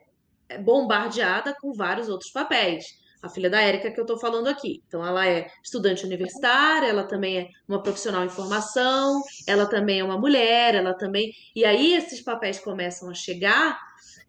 bombardeada 0.61 1.55
com 1.59 1.73
vários 1.73 2.09
outros 2.09 2.31
papéis. 2.31 2.99
A 3.21 3.27
filha 3.27 3.49
da 3.49 3.61
Érica 3.61 3.91
que 3.91 3.99
eu 3.99 4.03
estou 4.03 4.17
falando 4.17 4.47
aqui. 4.47 4.81
Então 4.87 5.05
ela 5.05 5.27
é 5.27 5.47
estudante 5.63 6.05
universitária, 6.05 6.87
ela 6.87 7.03
também 7.03 7.39
é 7.39 7.47
uma 7.67 7.83
profissional 7.83 8.23
em 8.23 8.29
formação, 8.29 9.21
ela 9.45 9.65
também 9.65 9.99
é 9.99 10.03
uma 10.03 10.17
mulher, 10.17 10.75
ela 10.75 10.93
também. 10.93 11.31
E 11.55 11.65
aí 11.65 11.93
esses 11.93 12.21
papéis 12.21 12.59
começam 12.59 13.09
a 13.09 13.13
chegar 13.13 13.77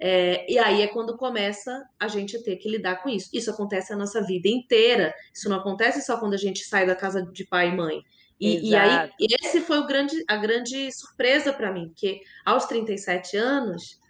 é, 0.03 0.51
e 0.51 0.59
aí 0.59 0.81
é 0.81 0.87
quando 0.87 1.15
começa 1.15 1.85
a 1.99 2.09
gente 2.09 2.43
ter 2.43 2.57
que 2.57 2.71
lidar 2.71 3.03
com 3.03 3.11
isso. 3.11 3.29
Isso 3.35 3.51
acontece 3.51 3.93
a 3.93 3.97
nossa 3.97 4.23
vida 4.23 4.49
inteira. 4.49 5.15
Isso 5.33 5.49
não 5.49 5.59
acontece 5.59 6.01
só 6.01 6.19
quando 6.19 6.33
a 6.33 6.39
gente 6.39 6.65
sai 6.65 6.87
da 6.87 6.97
casa 6.97 7.23
de 7.23 7.45
pai 7.45 7.69
e 7.69 7.77
mãe. 7.77 8.03
E, 8.41 8.71
e 8.71 8.75
aí, 8.75 9.11
esse 9.21 9.61
foi 9.61 9.79
o 9.79 9.87
grande, 9.87 10.25
a 10.27 10.37
grande 10.37 10.91
surpresa 10.91 11.53
para 11.53 11.71
mim, 11.71 11.93
que 11.95 12.23
aos 12.45 12.65
37 12.65 13.37
anos, 13.37 14.01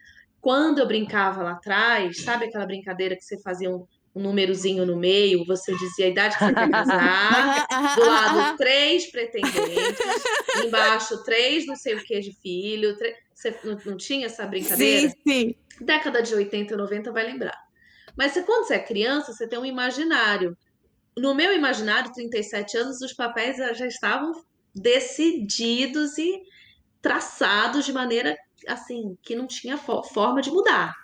quando 0.40 0.79
eu 0.79 0.87
brincava 0.87 1.43
lá 1.43 1.53
atrás, 1.53 2.23
sabe 2.23 2.45
aquela 2.45 2.64
brincadeira 2.64 3.16
que 3.16 3.25
você 3.25 3.40
fazia 3.43 3.69
um, 3.69 3.85
um 4.14 4.23
númerozinho 4.23 4.87
no 4.87 4.97
meio, 4.97 5.45
você 5.45 5.77
dizia 5.77 6.07
a 6.07 6.09
idade 6.09 6.38
que 6.38 6.45
você 6.45 6.55
quer 6.55 6.71
casar, 6.71 7.66
do 7.97 8.07
lado 8.07 8.57
três 8.57 9.11
pretendentes, 9.11 10.23
embaixo 10.64 11.25
três 11.25 11.66
não 11.66 11.75
sei 11.75 11.97
o 11.97 12.05
que 12.05 12.21
de 12.21 12.33
filho, 12.40 12.97
três... 12.97 13.16
você 13.35 13.59
não, 13.64 13.77
não, 13.85 13.97
tinha 13.97 14.27
essa 14.27 14.47
brincadeira? 14.47 15.09
Sim, 15.09 15.16
sim. 15.27 15.55
Década 15.81 16.23
de 16.23 16.35
80 16.35 16.73
e 16.73 16.77
90 16.77 17.11
vai 17.11 17.25
lembrar. 17.25 17.59
Mas 18.16 18.33
você, 18.33 18.43
quando 18.43 18.66
você 18.66 18.75
é 18.75 18.79
criança, 18.79 19.33
você 19.33 19.49
tem 19.49 19.59
um 19.59 19.64
imaginário. 19.64 20.57
No 21.16 21.35
meu 21.35 21.55
imaginário, 21.55 22.12
37 22.12 22.77
anos, 22.77 23.01
os 23.01 23.12
papéis 23.12 23.57
já 23.57 23.87
estavam 23.87 24.33
decididos 24.75 26.16
e 26.18 26.42
traçados 27.03 27.85
de 27.85 27.92
maneira 27.92 28.37
assim 28.68 29.16
que 29.23 29.35
não 29.35 29.46
tinha 29.46 29.77
forma 29.77 30.40
de 30.40 30.51
mudar. 30.51 30.94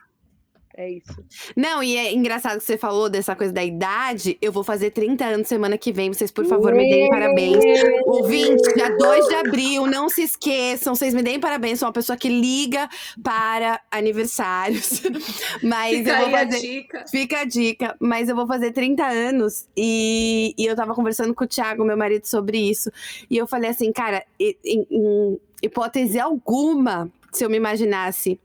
É 0.78 0.90
isso. 0.90 1.24
Não, 1.56 1.82
e 1.82 1.96
é 1.96 2.12
engraçado 2.12 2.58
que 2.58 2.64
você 2.64 2.76
falou 2.76 3.08
dessa 3.08 3.34
coisa 3.34 3.50
da 3.50 3.64
idade. 3.64 4.36
Eu 4.42 4.52
vou 4.52 4.62
fazer 4.62 4.90
30 4.90 5.24
anos 5.24 5.48
semana 5.48 5.78
que 5.78 5.90
vem. 5.90 6.12
Vocês, 6.12 6.30
por 6.30 6.44
favor, 6.44 6.74
me 6.74 6.86
deem 6.90 7.08
parabéns. 7.08 7.64
Ouvinte, 8.04 8.74
dia 8.74 8.94
2 8.94 9.26
de 9.26 9.34
abril, 9.36 9.86
não 9.86 10.10
se 10.10 10.22
esqueçam. 10.22 10.94
Vocês 10.94 11.14
me 11.14 11.22
deem 11.22 11.40
parabéns. 11.40 11.78
Sou 11.78 11.86
uma 11.86 11.94
pessoa 11.94 12.14
que 12.14 12.28
liga 12.28 12.90
para 13.22 13.80
aniversários. 13.90 15.00
Mas 15.64 15.96
fica 15.96 16.10
eu 16.10 16.18
vou 16.18 16.30
fazer. 16.30 16.56
A 16.56 16.60
dica. 16.60 17.04
Fica 17.10 17.40
a 17.40 17.44
dica. 17.44 17.96
Mas 17.98 18.28
eu 18.28 18.36
vou 18.36 18.46
fazer 18.46 18.72
30 18.72 19.02
anos. 19.02 19.66
E, 19.74 20.54
e 20.58 20.66
eu 20.66 20.76
tava 20.76 20.94
conversando 20.94 21.34
com 21.34 21.44
o 21.44 21.48
Thiago, 21.48 21.86
meu 21.86 21.96
marido, 21.96 22.26
sobre 22.26 22.58
isso. 22.58 22.90
E 23.30 23.38
eu 23.38 23.46
falei 23.46 23.70
assim, 23.70 23.90
cara, 23.92 24.22
em, 24.38 24.86
em 24.90 25.40
hipótese 25.62 26.20
alguma, 26.20 27.10
se 27.32 27.42
eu 27.42 27.48
me 27.48 27.56
imaginasse 27.56 28.38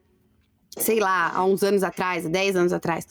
sei 0.78 1.00
lá, 1.02 1.32
há 1.34 1.44
uns 1.44 1.64
anos 1.64 1.84
atrás, 1.84 2.28
10 2.28 2.56
anos 2.56 2.74
atrás, 2.74 3.06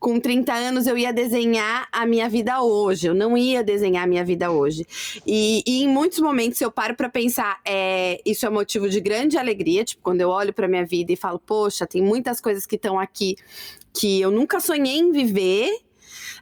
com 0.00 0.18
30 0.18 0.52
anos 0.52 0.86
eu 0.86 0.98
ia 0.98 1.12
desenhar 1.12 1.86
a 1.92 2.04
minha 2.04 2.28
vida 2.28 2.60
hoje, 2.60 3.06
eu 3.06 3.14
não 3.14 3.38
ia 3.38 3.62
desenhar 3.62 4.02
a 4.02 4.06
minha 4.06 4.24
vida 4.24 4.50
hoje. 4.50 4.84
E, 5.24 5.62
e 5.64 5.84
em 5.84 5.88
muitos 5.88 6.18
momentos 6.18 6.60
eu 6.60 6.72
paro 6.72 6.96
para 6.96 7.08
pensar, 7.08 7.60
é, 7.64 8.20
isso 8.26 8.44
é 8.44 8.50
motivo 8.50 8.88
de 8.88 9.00
grande 9.00 9.38
alegria, 9.38 9.84
tipo, 9.84 10.02
quando 10.02 10.20
eu 10.20 10.28
olho 10.28 10.52
para 10.52 10.66
minha 10.66 10.84
vida 10.84 11.12
e 11.12 11.16
falo, 11.16 11.38
poxa, 11.38 11.86
tem 11.86 12.02
muitas 12.02 12.40
coisas 12.40 12.66
que 12.66 12.74
estão 12.74 12.98
aqui 12.98 13.36
que 13.92 14.20
eu 14.20 14.30
nunca 14.32 14.58
sonhei 14.58 14.98
em 14.98 15.12
viver 15.12 15.70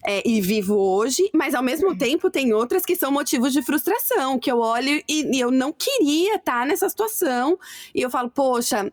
é, 0.05 0.27
e 0.29 0.41
vivo 0.41 0.75
hoje, 0.75 1.31
mas 1.33 1.55
ao 1.55 1.63
mesmo 1.63 1.97
tempo 1.97 2.31
tem 2.31 2.53
outras 2.53 2.85
que 2.85 2.97
são 2.97 3.13
motivos 3.13 3.53
de 3.53 3.63
frustração, 3.63 4.39
que 4.39 4.51
eu 4.51 4.59
olho 4.59 5.03
e, 5.09 5.37
e 5.37 5.41
eu 5.41 5.51
não 5.51 5.73
queria 5.73 6.37
estar 6.37 6.67
nessa 6.67 6.89
situação. 6.89 7.59
E 7.95 8.03
eu 8.03 8.11
falo, 8.11 8.31
poxa, 8.31 8.91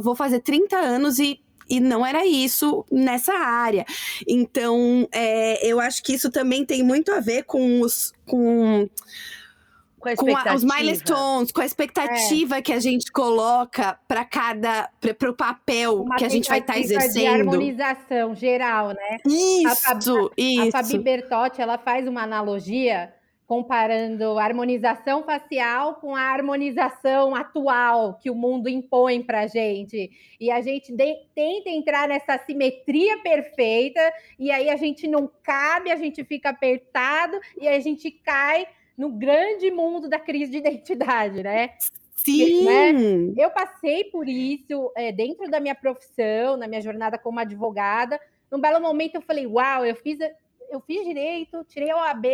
vou 0.00 0.14
fazer 0.14 0.40
30 0.40 0.76
anos 0.76 1.18
e 1.18 1.40
e 1.70 1.78
não 1.78 2.04
era 2.04 2.26
isso 2.26 2.84
nessa 2.90 3.32
área. 3.32 3.86
Então, 4.26 5.08
é, 5.12 5.64
eu 5.64 5.78
acho 5.78 6.02
que 6.02 6.12
isso 6.12 6.28
também 6.28 6.66
tem 6.66 6.82
muito 6.82 7.12
a 7.12 7.20
ver 7.20 7.44
com 7.44 7.80
os. 7.80 8.12
Com, 8.26 8.88
com, 10.00 10.08
a 10.08 10.16
com 10.16 10.36
a, 10.36 10.54
os 10.54 10.64
milestones, 10.64 11.52
com 11.52 11.60
a 11.60 11.66
expectativa 11.66 12.56
é. 12.56 12.62
que 12.62 12.72
a 12.72 12.80
gente 12.80 13.12
coloca 13.12 13.98
para 14.08 14.24
cada 14.24 14.90
para 15.00 15.30
o 15.30 15.34
papel 15.34 16.02
Uma 16.02 16.16
que 16.16 16.24
a 16.24 16.28
gente 16.28 16.48
vai 16.48 16.58
estar 16.58 16.72
tá 16.72 16.78
exercendo. 16.78 17.12
De 17.12 17.26
harmonização 17.26 18.34
geral, 18.34 18.88
né? 18.88 19.18
Isso, 19.26 19.68
a 19.68 19.76
Fabi, 19.76 20.30
isso. 20.36 20.76
A 20.76 20.82
Fabi 20.82 20.98
Bertotti, 20.98 21.60
ela 21.60 21.78
faz 21.78 22.08
uma 22.08 22.22
analogia 22.22 23.12
comparando 23.50 24.38
a 24.38 24.44
harmonização 24.44 25.24
facial 25.24 25.96
com 25.96 26.14
a 26.14 26.20
harmonização 26.20 27.34
atual 27.34 28.14
que 28.14 28.30
o 28.30 28.34
mundo 28.34 28.68
impõe 28.68 29.20
para 29.22 29.40
a 29.40 29.46
gente. 29.48 30.08
E 30.38 30.52
a 30.52 30.60
gente 30.60 30.92
de, 30.92 31.16
tenta 31.34 31.68
entrar 31.68 32.06
nessa 32.06 32.38
simetria 32.38 33.18
perfeita, 33.18 34.00
e 34.38 34.52
aí 34.52 34.70
a 34.70 34.76
gente 34.76 35.08
não 35.08 35.28
cabe, 35.42 35.90
a 35.90 35.96
gente 35.96 36.22
fica 36.22 36.50
apertado, 36.50 37.40
e 37.60 37.66
a 37.66 37.80
gente 37.80 38.08
cai 38.12 38.68
no 39.00 39.08
grande 39.08 39.70
mundo 39.70 40.10
da 40.10 40.18
crise 40.18 40.50
de 40.50 40.58
identidade, 40.58 41.42
né? 41.42 41.70
Sim! 42.14 42.64
Né? 42.66 43.32
Eu 43.34 43.50
passei 43.50 44.04
por 44.04 44.28
isso 44.28 44.92
é, 44.94 45.10
dentro 45.10 45.50
da 45.50 45.58
minha 45.58 45.74
profissão, 45.74 46.58
na 46.58 46.68
minha 46.68 46.82
jornada 46.82 47.16
como 47.16 47.40
advogada. 47.40 48.20
Num 48.50 48.60
belo 48.60 48.78
momento 48.78 49.14
eu 49.14 49.22
falei, 49.22 49.46
uau, 49.46 49.86
eu 49.86 49.96
fiz, 49.96 50.18
eu 50.70 50.80
fiz 50.80 51.02
direito, 51.02 51.64
tirei 51.64 51.90
a 51.90 51.96
OAB, 51.96 52.26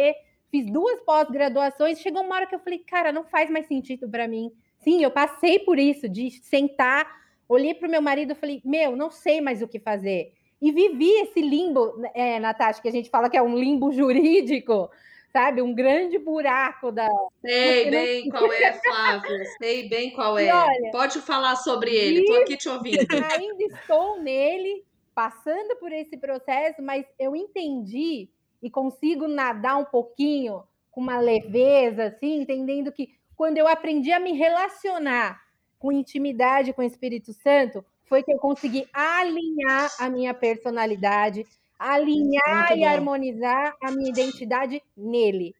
fiz 0.50 0.68
duas 0.68 1.00
pós-graduações. 1.02 2.00
Chegou 2.00 2.22
uma 2.22 2.35
hora 2.35 2.48
que 2.48 2.55
eu 2.57 2.59
falei, 2.59 2.81
cara, 2.81 3.12
não 3.12 3.22
faz 3.22 3.48
mais 3.48 3.68
sentido 3.68 4.09
para 4.09 4.26
mim. 4.26 4.50
Sim, 4.81 5.05
eu 5.05 5.11
passei 5.12 5.61
por 5.61 5.79
isso, 5.79 6.09
de 6.09 6.33
sentar, 6.42 7.07
olhei 7.48 7.74
para 7.74 7.87
o 7.87 7.90
meu 7.90 8.02
marido 8.02 8.33
e 8.33 8.35
falei, 8.35 8.61
meu, 8.64 8.96
não 8.96 9.09
sei 9.09 9.40
mais 9.40 9.62
o 9.62 9.68
que 9.68 9.79
fazer. 9.79 10.33
E 10.61 10.72
vivi 10.72 11.12
esse 11.20 11.40
limbo, 11.40 12.02
é, 12.12 12.40
Natasha, 12.40 12.83
que 12.83 12.88
a 12.88 12.92
gente 12.92 13.09
fala 13.09 13.31
que 13.31 13.37
é 13.37 13.42
um 13.42 13.57
limbo 13.57 13.92
jurídico, 13.92 14.90
sabe? 15.32 15.62
Um 15.62 15.74
grande 15.74 16.18
buraco 16.18 16.90
da. 16.90 17.08
Sei 17.40 17.90
bem 17.90 18.28
qual 18.28 18.52
é, 18.52 18.72
Flávia. 18.72 19.44
Sei 19.60 19.88
bem 19.88 20.10
qual 20.12 20.38
é. 20.38 20.52
Olha, 20.52 20.90
Pode 20.90 21.20
falar 21.20 21.56
sobre 21.56 21.94
ele, 21.94 22.20
estou 22.20 22.40
aqui 22.40 22.56
te 22.56 22.68
ouvindo. 22.68 22.98
Ainda 23.40 23.64
estou 23.64 24.20
nele, 24.20 24.84
passando 25.14 25.76
por 25.76 25.92
esse 25.92 26.16
processo, 26.16 26.82
mas 26.82 27.04
eu 27.18 27.34
entendi 27.34 28.28
e 28.62 28.70
consigo 28.70 29.28
nadar 29.28 29.76
um 29.76 29.84
pouquinho 29.84 30.62
com 30.90 31.00
uma 31.00 31.20
leveza, 31.20 32.06
assim, 32.06 32.40
entendendo 32.40 32.90
que 32.90 33.10
quando 33.36 33.58
eu 33.58 33.68
aprendi 33.68 34.10
a 34.12 34.18
me 34.18 34.32
relacionar 34.32 35.40
com 35.78 35.92
intimidade 35.92 36.72
com 36.72 36.80
o 36.80 36.84
Espírito 36.84 37.32
Santo, 37.34 37.84
foi 38.06 38.22
que 38.22 38.32
eu 38.32 38.38
consegui 38.38 38.88
alinhar 38.92 39.90
a 39.98 40.08
minha 40.08 40.32
personalidade, 40.32 41.46
alinhar 41.78 42.68
Muito 42.68 42.76
e 42.76 42.84
bom. 42.84 42.86
harmonizar 42.86 43.76
a 43.82 43.90
minha 43.90 44.10
identidade 44.10 44.82
nele. 44.96 45.54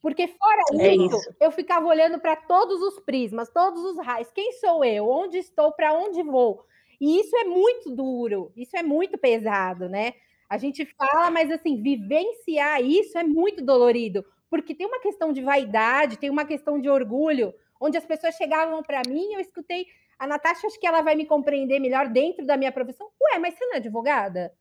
Porque 0.00 0.26
fora 0.26 0.62
é 0.80 0.94
isso, 0.96 1.16
isso, 1.16 1.34
eu 1.40 1.52
ficava 1.52 1.86
olhando 1.86 2.18
para 2.20 2.34
todos 2.36 2.80
os 2.82 2.98
prismas, 3.00 3.48
todos 3.50 3.84
os 3.84 4.04
raios. 4.04 4.30
Quem 4.32 4.52
sou 4.54 4.84
eu? 4.84 5.08
Onde 5.08 5.38
estou? 5.38 5.72
Para 5.72 5.94
onde 5.94 6.22
vou? 6.22 6.64
E 7.00 7.20
isso 7.20 7.36
é 7.36 7.44
muito 7.44 7.90
duro, 7.94 8.52
isso 8.56 8.76
é 8.76 8.82
muito 8.82 9.16
pesado, 9.18 9.88
né? 9.88 10.12
A 10.48 10.58
gente 10.58 10.84
fala, 10.84 11.30
mas 11.30 11.50
assim, 11.50 11.80
vivenciar 11.82 12.82
isso 12.82 13.16
é 13.16 13.24
muito 13.24 13.64
dolorido, 13.64 14.24
porque 14.50 14.74
tem 14.74 14.86
uma 14.86 15.00
questão 15.00 15.32
de 15.32 15.40
vaidade, 15.40 16.18
tem 16.18 16.30
uma 16.30 16.44
questão 16.44 16.80
de 16.80 16.88
orgulho, 16.88 17.54
onde 17.80 17.96
as 17.96 18.04
pessoas 18.04 18.34
chegavam 18.34 18.82
para 18.82 19.02
mim, 19.08 19.32
eu 19.32 19.40
escutei 19.40 19.86
a 20.18 20.26
Natasha, 20.26 20.66
acho 20.66 20.78
que 20.78 20.86
ela 20.86 21.02
vai 21.02 21.14
me 21.16 21.26
compreender 21.26 21.80
melhor 21.80 22.08
dentro 22.08 22.46
da 22.46 22.56
minha 22.56 22.70
profissão. 22.70 23.08
Ué, 23.20 23.38
mas 23.38 23.54
você 23.54 23.66
não 23.66 23.74
é 23.74 23.76
advogada? 23.78 24.52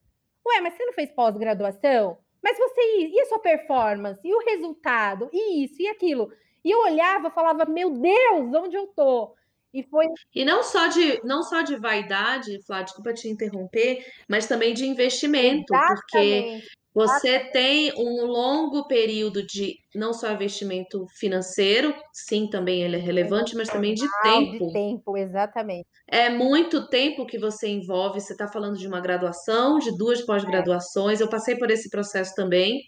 Ué, 0.48 0.62
mas 0.62 0.76
você 0.76 0.86
não 0.86 0.94
fez 0.94 1.12
pós-graduação? 1.12 2.18
Mas 2.44 2.58
você, 2.58 2.82
e 3.08 3.22
a 3.22 3.26
sua 3.26 3.40
performance? 3.40 4.20
E 4.24 4.34
o 4.34 4.40
resultado? 4.40 5.30
E 5.32 5.64
isso, 5.66 5.82
e 5.82 5.88
aquilo? 5.88 6.32
E 6.64 6.72
eu 6.72 6.80
olhava, 6.80 7.30
falava, 7.30 7.66
meu 7.66 7.90
Deus, 7.92 8.54
onde 8.54 8.76
eu 8.76 8.88
tô? 8.88 9.36
E 9.74 9.84
foi. 9.84 10.06
E 10.36 10.44
não 10.44 10.64
só 10.64 10.88
de, 10.88 11.22
não 11.24 11.44
só 11.44 11.62
de 11.62 11.78
vaidade, 11.78 12.62
Flávia, 12.66 12.86
desculpa 12.86 13.14
te 13.14 13.30
interromper, 13.30 14.06
mas 14.28 14.48
também 14.48 14.74
de 14.74 14.86
investimento, 14.86 15.74
Exatamente. 15.74 16.02
porque 16.12 16.64
você 16.94 17.40
tem 17.40 17.94
um 17.98 18.26
longo 18.26 18.86
período 18.86 19.46
de 19.46 19.78
não 19.96 20.14
só 20.14 20.32
investimento 20.32 21.06
financeiro, 21.18 21.96
sim, 22.12 22.50
também 22.50 22.84
ele 22.84 22.98
é 22.98 23.00
relevante, 23.00 23.56
mas 23.56 23.70
também 23.70 23.94
de 23.94 24.06
tempo. 24.22 24.68
De 24.68 24.74
tempo, 24.74 25.18
exatamente. 25.18 25.88
É 26.08 26.30
muito 26.30 26.90
tempo 26.90 27.26
que 27.26 27.40
você 27.40 27.70
envolve. 27.70 28.20
Você 28.20 28.34
está 28.34 28.48
falando 28.48 28.78
de 28.78 28.88
uma 28.88 29.00
graduação, 29.00 29.80
de 29.80 29.96
duas 29.98 30.22
pós-graduações. 30.22 31.22
Eu 31.22 31.30
passei 31.30 31.56
por 31.56 31.72
esse 31.72 31.90
processo 31.90 32.36
também. 32.36 32.82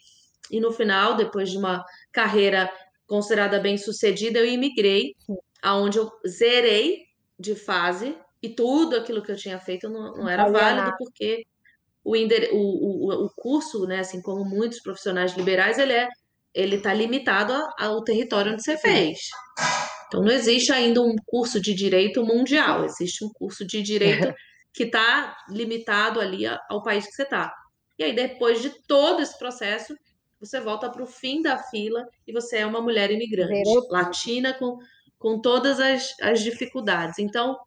E 0.51 0.59
no 0.59 0.71
final, 0.73 1.15
depois 1.15 1.49
de 1.49 1.57
uma 1.57 1.83
carreira 2.11 2.69
considerada 3.07 3.59
bem 3.59 3.77
sucedida, 3.77 4.39
eu 4.39 4.45
imigrei, 4.45 5.13
aonde 5.61 5.97
eu 5.97 6.11
zerei 6.27 7.03
de 7.39 7.55
fase 7.55 8.17
e 8.41 8.49
tudo 8.49 8.97
aquilo 8.97 9.23
que 9.23 9.31
eu 9.31 9.37
tinha 9.37 9.57
feito 9.59 9.89
não, 9.89 10.13
não 10.13 10.29
era 10.29 10.49
válido, 10.49 10.93
porque 10.97 11.45
o, 12.03 12.11
o, 12.11 13.25
o, 13.25 13.29
curso, 13.35 13.85
né, 13.85 13.99
assim 13.99 14.21
como 14.21 14.43
muitos 14.43 14.81
profissionais 14.81 15.35
liberais, 15.35 15.77
ele 15.77 15.93
é 15.93 16.07
ele 16.53 16.75
está 16.75 16.93
limitado 16.93 17.51
ao 17.79 18.03
território 18.03 18.53
onde 18.53 18.63
você 18.63 18.77
fez. 18.77 19.17
Então 20.07 20.21
não 20.21 20.31
existe 20.31 20.71
ainda 20.71 21.01
um 21.01 21.15
curso 21.25 21.59
de 21.59 21.73
direito 21.73 22.23
mundial, 22.23 22.85
existe 22.85 23.25
um 23.25 23.29
curso 23.33 23.65
de 23.65 23.81
direito 23.81 24.31
que 24.71 24.83
está 24.83 25.35
limitado 25.49 26.19
ali 26.19 26.45
ao 26.69 26.83
país 26.83 27.07
que 27.07 27.13
você 27.13 27.23
está. 27.23 27.51
E 27.97 28.03
aí 28.03 28.13
depois 28.13 28.61
de 28.61 28.69
todo 28.87 29.21
esse 29.21 29.37
processo, 29.39 29.95
você 30.39 30.59
volta 30.59 30.89
para 30.91 31.01
o 31.01 31.07
fim 31.07 31.41
da 31.41 31.57
fila 31.57 32.05
e 32.27 32.31
você 32.31 32.57
é 32.57 32.65
uma 32.65 32.81
mulher 32.81 33.09
imigrante, 33.09 33.63
latina 33.89 34.53
com, 34.53 34.77
com 35.17 35.41
todas 35.41 35.79
as, 35.79 36.13
as 36.21 36.41
dificuldades. 36.41 37.17
Então 37.17 37.57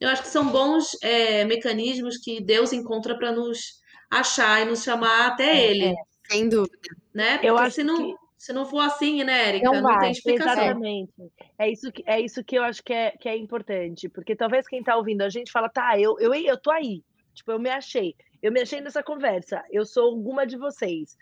eu 0.00 0.08
acho 0.08 0.22
que 0.22 0.28
são 0.28 0.46
bons 0.48 0.96
é, 1.02 1.44
mecanismos 1.44 2.18
que 2.18 2.40
Deus 2.40 2.72
encontra 2.72 3.16
para 3.16 3.32
nos 3.32 3.80
achar 4.10 4.62
e 4.62 4.64
nos 4.66 4.82
chamar 4.82 5.28
até 5.28 5.56
é, 5.56 5.70
Ele. 5.70 5.84
É, 5.86 5.94
sem 6.28 6.48
dúvida. 6.48 6.76
Né? 7.14 7.32
Porque 7.32 7.46
eu 7.46 7.56
acho 7.56 7.76
se 7.76 7.84
não, 7.84 7.96
que... 7.96 8.14
se 8.36 8.52
não 8.52 8.66
for 8.66 8.80
assim, 8.80 9.24
né, 9.24 9.48
Erika, 9.48 9.70
não, 9.70 9.80
não 9.82 9.98
tem 9.98 10.10
explicação. 10.10 10.52
Exatamente. 10.52 11.12
É 11.58 11.70
isso, 11.70 11.90
que, 11.90 12.02
é 12.06 12.20
isso 12.20 12.44
que 12.44 12.56
eu 12.56 12.62
acho 12.62 12.82
que 12.82 12.92
é, 12.92 13.12
que 13.12 13.28
é 13.28 13.36
importante. 13.36 14.08
Porque 14.08 14.36
talvez 14.36 14.66
quem 14.68 14.80
está 14.80 14.96
ouvindo 14.96 15.22
a 15.22 15.30
gente 15.30 15.50
fala, 15.50 15.68
tá, 15.68 15.98
eu, 15.98 16.18
eu, 16.20 16.34
eu 16.34 16.60
tô 16.60 16.70
aí. 16.70 17.02
Tipo, 17.34 17.52
eu 17.52 17.58
me 17.58 17.70
achei. 17.70 18.14
Eu 18.42 18.52
me 18.52 18.60
achei 18.60 18.80
nessa 18.80 19.02
conversa. 19.02 19.62
Eu 19.70 19.84
sou 19.84 20.04
alguma 20.04 20.46
de 20.46 20.56
vocês. 20.56 21.16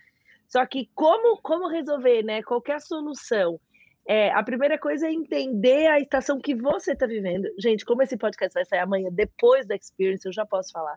Só 0.48 0.64
que 0.66 0.90
como, 0.94 1.40
como 1.40 1.68
resolver, 1.68 2.22
né? 2.22 2.42
Qualquer 2.42 2.80
solução 2.80 3.58
é, 4.06 4.30
a 4.32 4.42
primeira 4.42 4.78
coisa 4.78 5.06
é 5.06 5.12
entender 5.12 5.86
a 5.86 5.98
estação 5.98 6.38
que 6.38 6.54
você 6.54 6.92
está 6.92 7.06
vivendo. 7.06 7.48
Gente, 7.58 7.84
como 7.84 8.02
esse 8.02 8.16
podcast 8.16 8.52
vai 8.52 8.64
sair 8.64 8.80
amanhã, 8.80 9.08
depois 9.10 9.66
da 9.66 9.74
Experience, 9.74 10.26
eu 10.26 10.32
já 10.32 10.44
posso 10.44 10.72
falar. 10.72 10.96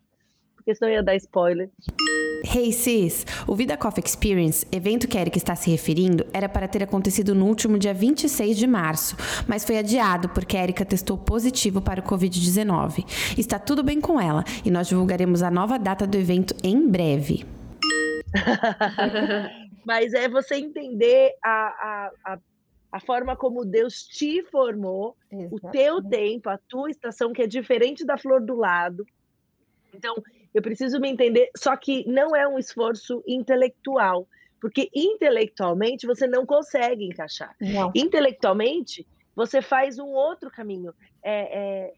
Porque 0.55 0.75
senão 0.75 0.91
ia 0.91 1.01
dar 1.01 1.15
spoiler. 1.15 1.69
Hey 2.53 2.71
sis, 2.73 3.25
o 3.47 3.55
Vida 3.55 3.77
Coffee 3.77 4.03
Experience, 4.05 4.67
evento 4.71 5.07
que 5.07 5.17
a 5.17 5.21
Erika 5.21 5.37
está 5.37 5.55
se 5.55 5.71
referindo, 5.71 6.25
era 6.33 6.47
para 6.47 6.67
ter 6.67 6.83
acontecido 6.83 7.33
no 7.33 7.45
último 7.45 7.79
dia 7.79 7.93
26 7.93 8.57
de 8.57 8.67
março, 8.67 9.15
mas 9.47 9.65
foi 9.65 9.77
adiado 9.77 10.29
porque 10.29 10.55
a 10.55 10.63
Erika 10.63 10.85
testou 10.85 11.17
positivo 11.17 11.81
para 11.81 12.01
o 12.01 12.03
Covid-19. 12.03 13.05
Está 13.37 13.57
tudo 13.57 13.81
bem 13.83 13.99
com 14.01 14.19
ela 14.19 14.43
e 14.63 14.69
nós 14.69 14.87
divulgaremos 14.87 15.41
a 15.41 15.49
nova 15.49 15.79
data 15.79 16.05
do 16.05 16.17
evento 16.17 16.53
em 16.63 16.87
breve. 16.87 17.45
mas 19.87 20.13
é 20.13 20.27
você 20.27 20.55
entender 20.55 21.33
a, 21.41 21.49
a, 21.49 22.11
a 22.33 22.39
a 22.91 22.99
forma 22.99 23.35
como 23.35 23.65
Deus 23.65 24.03
te 24.03 24.43
formou, 24.43 25.15
Exatamente. 25.31 25.53
o 25.53 25.71
teu 25.71 26.03
tempo, 26.03 26.49
a 26.49 26.57
tua 26.57 26.89
estação, 26.89 27.33
que 27.33 27.41
é 27.41 27.47
diferente 27.47 28.05
da 28.05 28.17
flor 28.17 28.41
do 28.41 28.55
lado. 28.55 29.05
Então, 29.93 30.15
eu 30.53 30.61
preciso 30.61 30.99
me 30.99 31.09
entender, 31.09 31.49
só 31.55 31.75
que 31.75 32.07
não 32.07 32.35
é 32.35 32.47
um 32.47 32.57
esforço 32.57 33.23
intelectual, 33.27 34.27
porque 34.59 34.89
intelectualmente 34.93 36.07
você 36.07 36.27
não 36.27 36.45
consegue 36.45 37.05
encaixar. 37.05 37.55
Não. 37.59 37.91
Intelectualmente, 37.93 39.05
você 39.35 39.61
faz 39.61 39.99
um 39.99 40.07
outro 40.07 40.49
caminho. 40.49 40.93
É, 41.21 41.59
é, 41.59 41.93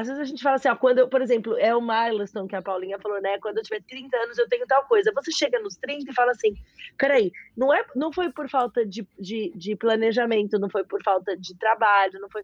às 0.00 0.06
vezes 0.06 0.22
a 0.22 0.24
gente 0.24 0.42
fala 0.42 0.56
assim, 0.56 0.68
ó, 0.68 0.74
quando 0.74 0.98
eu, 0.98 1.08
por 1.08 1.20
exemplo, 1.20 1.56
é 1.58 1.74
o 1.74 1.80
milestone 1.80 2.48
que 2.48 2.56
a 2.56 2.62
Paulinha 2.62 2.98
falou, 2.98 3.20
né? 3.20 3.38
Quando 3.38 3.58
eu 3.58 3.62
tiver 3.62 3.82
30 3.82 4.16
anos, 4.16 4.38
eu 4.38 4.48
tenho 4.48 4.66
tal 4.66 4.84
coisa. 4.86 5.12
Você 5.14 5.30
chega 5.30 5.60
nos 5.60 5.76
30 5.76 6.10
e 6.10 6.14
fala 6.14 6.32
assim, 6.32 6.54
peraí, 6.96 7.30
não, 7.56 7.72
é, 7.72 7.84
não 7.94 8.10
foi 8.10 8.32
por 8.32 8.48
falta 8.48 8.84
de, 8.84 9.06
de, 9.18 9.52
de 9.54 9.76
planejamento, 9.76 10.58
não 10.58 10.70
foi 10.70 10.84
por 10.84 11.02
falta 11.02 11.36
de 11.36 11.54
trabalho, 11.54 12.18
não 12.18 12.30
foi. 12.30 12.42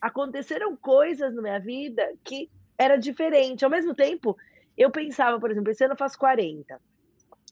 Aconteceram 0.00 0.76
coisas 0.76 1.34
na 1.34 1.40
minha 1.40 1.58
vida 1.58 2.06
que 2.22 2.50
era 2.76 2.96
diferente. 2.96 3.64
Ao 3.64 3.70
mesmo 3.70 3.94
tempo, 3.94 4.36
eu 4.76 4.90
pensava, 4.90 5.40
por 5.40 5.50
exemplo, 5.50 5.70
esse 5.70 5.82
ano 5.82 5.94
eu 5.94 5.98
faço 5.98 6.18
40. 6.18 6.80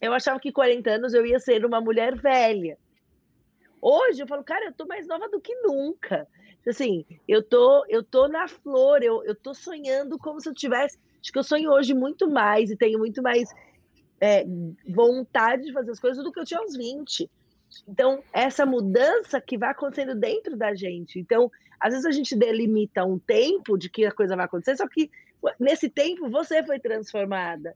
Eu 0.00 0.12
achava 0.12 0.38
que 0.38 0.52
40 0.52 0.90
anos 0.90 1.14
eu 1.14 1.24
ia 1.24 1.40
ser 1.40 1.64
uma 1.64 1.80
mulher 1.80 2.14
velha. 2.16 2.78
Hoje 3.80 4.22
eu 4.22 4.26
falo, 4.26 4.44
cara, 4.44 4.66
eu 4.66 4.72
tô 4.72 4.86
mais 4.86 5.06
nova 5.06 5.28
do 5.28 5.40
que 5.40 5.54
nunca. 5.62 6.26
Assim, 6.66 7.04
eu 7.26 7.42
tô, 7.42 7.84
eu 7.88 8.02
tô 8.02 8.28
na 8.28 8.46
flor, 8.46 9.02
eu, 9.02 9.24
eu 9.24 9.34
tô 9.34 9.54
sonhando 9.54 10.18
como 10.18 10.40
se 10.40 10.48
eu 10.48 10.54
tivesse. 10.54 10.98
Acho 11.20 11.32
que 11.32 11.38
eu 11.38 11.44
sonho 11.44 11.70
hoje 11.70 11.94
muito 11.94 12.30
mais 12.30 12.70
e 12.70 12.76
tenho 12.76 12.98
muito 12.98 13.22
mais 13.22 13.48
é, 14.20 14.44
vontade 14.88 15.64
de 15.64 15.72
fazer 15.72 15.90
as 15.90 16.00
coisas 16.00 16.22
do 16.22 16.30
que 16.32 16.40
eu 16.40 16.44
tinha 16.44 16.60
aos 16.60 16.76
20. 16.76 17.30
Então, 17.86 18.22
essa 18.32 18.64
mudança 18.64 19.40
que 19.40 19.58
vai 19.58 19.70
acontecendo 19.70 20.14
dentro 20.14 20.56
da 20.56 20.74
gente. 20.74 21.18
Então, 21.18 21.50
às 21.80 21.92
vezes 21.92 22.06
a 22.06 22.10
gente 22.10 22.36
delimita 22.36 23.04
um 23.04 23.18
tempo 23.18 23.76
de 23.76 23.88
que 23.88 24.04
a 24.04 24.12
coisa 24.12 24.36
vai 24.36 24.46
acontecer, 24.46 24.76
só 24.76 24.88
que 24.88 25.10
nesse 25.58 25.88
tempo 25.88 26.28
você 26.28 26.64
foi 26.64 26.78
transformada. 26.78 27.74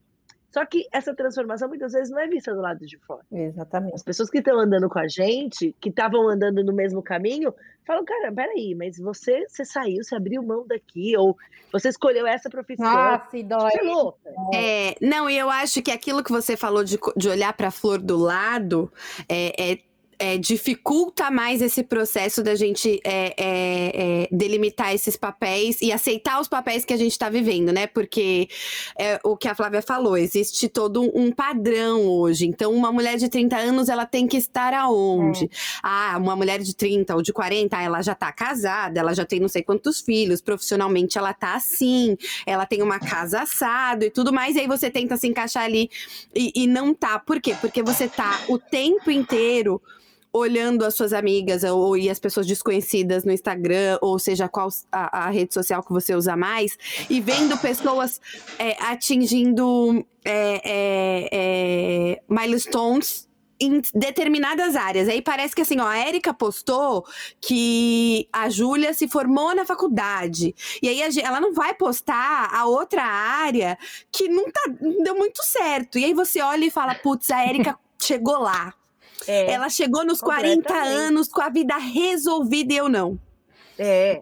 Só 0.52 0.64
que 0.66 0.86
essa 0.92 1.14
transformação 1.14 1.68
muitas 1.68 1.92
vezes 1.92 2.10
não 2.10 2.18
é 2.18 2.28
vista 2.28 2.52
do 2.54 2.60
lado 2.60 2.86
de 2.86 2.98
fora. 2.98 3.22
Exatamente. 3.32 3.94
As 3.94 4.02
pessoas 4.02 4.28
que 4.28 4.38
estão 4.38 4.58
andando 4.58 4.88
com 4.88 4.98
a 4.98 5.08
gente, 5.08 5.74
que 5.80 5.88
estavam 5.88 6.28
andando 6.28 6.62
no 6.62 6.74
mesmo 6.74 7.02
caminho, 7.02 7.54
falam, 7.86 8.04
cara, 8.04 8.30
peraí, 8.30 8.74
mas 8.74 8.98
você, 8.98 9.46
você 9.48 9.64
saiu, 9.64 10.04
você 10.04 10.14
abriu 10.14 10.42
mão 10.42 10.66
daqui, 10.66 11.16
ou 11.16 11.36
você 11.72 11.88
escolheu 11.88 12.26
essa 12.26 12.50
profissão. 12.50 12.86
Ah, 12.86 13.26
se 13.30 13.42
dói. 13.42 13.70
Você 13.70 13.80
é 13.80 13.82
louca. 13.82 14.30
É, 14.54 14.94
não, 15.00 15.28
e 15.30 15.38
eu 15.38 15.48
acho 15.48 15.80
que 15.82 15.90
aquilo 15.90 16.22
que 16.22 16.30
você 16.30 16.54
falou 16.56 16.84
de, 16.84 16.98
de 17.16 17.28
olhar 17.28 17.54
para 17.54 17.68
a 17.68 17.72
flor 17.72 17.98
do 17.98 18.18
lado 18.18 18.92
é, 19.28 19.72
é 19.72 19.78
é, 20.22 20.38
dificulta 20.38 21.32
mais 21.32 21.60
esse 21.60 21.82
processo 21.82 22.44
da 22.44 22.54
gente 22.54 23.00
é, 23.04 23.34
é, 23.36 24.22
é 24.22 24.28
delimitar 24.30 24.94
esses 24.94 25.16
papéis 25.16 25.82
e 25.82 25.90
aceitar 25.90 26.40
os 26.40 26.46
papéis 26.46 26.84
que 26.84 26.94
a 26.94 26.96
gente 26.96 27.10
está 27.10 27.28
vivendo, 27.28 27.72
né? 27.72 27.88
Porque 27.88 28.48
é 28.96 29.18
o 29.24 29.36
que 29.36 29.48
a 29.48 29.54
Flávia 29.54 29.82
falou, 29.82 30.16
existe 30.16 30.68
todo 30.68 31.10
um 31.12 31.32
padrão 31.32 32.06
hoje. 32.06 32.46
Então, 32.46 32.72
uma 32.72 32.92
mulher 32.92 33.16
de 33.18 33.28
30 33.28 33.56
anos, 33.56 33.88
ela 33.88 34.06
tem 34.06 34.28
que 34.28 34.36
estar 34.36 34.72
aonde? 34.72 35.46
É. 35.46 35.48
Ah, 35.82 36.16
uma 36.20 36.36
mulher 36.36 36.60
de 36.60 36.72
30 36.72 37.16
ou 37.16 37.20
de 37.20 37.32
40, 37.32 37.82
ela 37.82 38.00
já 38.00 38.12
está 38.12 38.30
casada, 38.30 39.00
ela 39.00 39.14
já 39.14 39.24
tem 39.24 39.40
não 39.40 39.48
sei 39.48 39.64
quantos 39.64 40.00
filhos, 40.00 40.40
profissionalmente 40.40 41.18
ela 41.18 41.34
tá 41.34 41.56
assim, 41.56 42.16
ela 42.46 42.64
tem 42.64 42.80
uma 42.80 43.00
casa 43.00 43.40
assado 43.40 44.04
e 44.04 44.10
tudo 44.10 44.32
mais, 44.32 44.54
e 44.54 44.60
aí 44.60 44.68
você 44.68 44.88
tenta 44.88 45.16
se 45.16 45.26
encaixar 45.26 45.64
ali 45.64 45.90
e, 46.32 46.52
e 46.54 46.66
não 46.68 46.94
tá. 46.94 47.18
Por 47.18 47.40
quê? 47.40 47.56
Porque 47.60 47.82
você 47.82 48.06
tá 48.06 48.40
o 48.48 48.56
tempo 48.56 49.10
inteiro 49.10 49.82
olhando 50.32 50.84
as 50.84 50.94
suas 50.94 51.12
amigas 51.12 51.62
ou 51.62 51.96
e 51.96 52.08
as 52.08 52.18
pessoas 52.18 52.46
desconhecidas 52.46 53.24
no 53.24 53.32
Instagram, 53.32 53.98
ou 54.00 54.18
seja, 54.18 54.48
qual 54.48 54.68
a, 54.90 55.26
a 55.26 55.30
rede 55.30 55.52
social 55.52 55.82
que 55.82 55.92
você 55.92 56.14
usa 56.14 56.36
mais, 56.36 56.78
e 57.10 57.20
vendo 57.20 57.56
pessoas 57.58 58.20
é, 58.58 58.82
atingindo 58.82 60.04
é, 60.24 60.60
é, 60.64 61.28
é, 61.32 62.22
milestones 62.28 63.28
em 63.60 63.80
determinadas 63.94 64.74
áreas. 64.74 65.08
Aí 65.08 65.22
parece 65.22 65.54
que 65.54 65.62
assim, 65.62 65.78
ó, 65.78 65.86
a 65.86 66.08
Erika 66.08 66.34
postou 66.34 67.04
que 67.40 68.28
a 68.32 68.48
Júlia 68.48 68.92
se 68.92 69.06
formou 69.06 69.54
na 69.54 69.64
faculdade. 69.64 70.54
E 70.82 70.88
aí 70.88 71.02
a, 71.02 71.08
ela 71.22 71.40
não 71.40 71.52
vai 71.52 71.72
postar 71.74 72.50
a 72.52 72.66
outra 72.66 73.04
área 73.04 73.78
que 74.10 74.28
não, 74.28 74.50
tá, 74.50 74.62
não 74.80 75.04
deu 75.04 75.14
muito 75.14 75.42
certo. 75.44 75.98
E 75.98 76.04
aí 76.04 76.14
você 76.14 76.40
olha 76.40 76.64
e 76.64 76.70
fala, 76.70 76.94
putz, 76.94 77.30
a 77.30 77.46
Erika 77.46 77.78
chegou 78.00 78.38
lá. 78.38 78.74
É, 79.26 79.52
ela 79.52 79.68
chegou 79.68 80.04
nos 80.04 80.20
40 80.20 80.72
anos 80.74 81.28
com 81.28 81.40
a 81.40 81.48
vida 81.48 81.76
resolvida 81.76 82.72
e 82.72 82.76
eu 82.76 82.88
não. 82.88 83.18
É. 83.78 84.20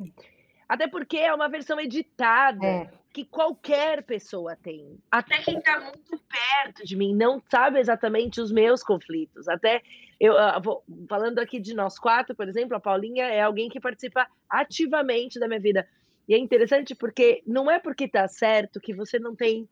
Até 0.69 0.87
porque 0.87 1.17
é 1.17 1.35
uma 1.35 1.49
versão 1.49 1.81
editada. 1.81 2.67
É 2.67 2.91
que 3.13 3.25
qualquer 3.25 4.03
pessoa 4.05 4.57
tem. 4.57 4.99
Até 5.11 5.39
quem 5.39 5.59
está 5.59 5.81
muito 5.81 6.19
perto 6.29 6.85
de 6.85 6.97
mim 6.97 7.15
não 7.15 7.43
sabe 7.51 7.81
exatamente 7.81 8.41
os 8.41 8.53
meus 8.53 8.83
conflitos. 8.83 9.49
Até 9.49 9.83
eu 10.19 10.35
uh, 10.35 10.61
vou, 10.63 10.85
falando 11.09 11.39
aqui 11.41 11.59
de 11.59 11.75
nós 11.75 11.99
quatro, 11.99 12.37
por 12.37 12.49
exemplo, 12.49 12.77
a 12.77 12.81
Paulinha 12.81 13.25
é 13.25 13.41
alguém 13.41 13.69
que 13.69 13.81
participa 13.81 14.27
ativamente 14.49 15.41
da 15.41 15.49
minha 15.49 15.61
vida. 15.61 15.87
E 16.29 16.35
é 16.35 16.39
interessante 16.39 16.95
porque 16.95 17.43
não 17.47 17.71
é 17.71 17.81
porque 17.81 18.05
está 18.05 18.29
certo 18.29 18.81
que 18.81 18.95
você 18.95 19.19
não 19.19 19.35
tem 19.35 19.69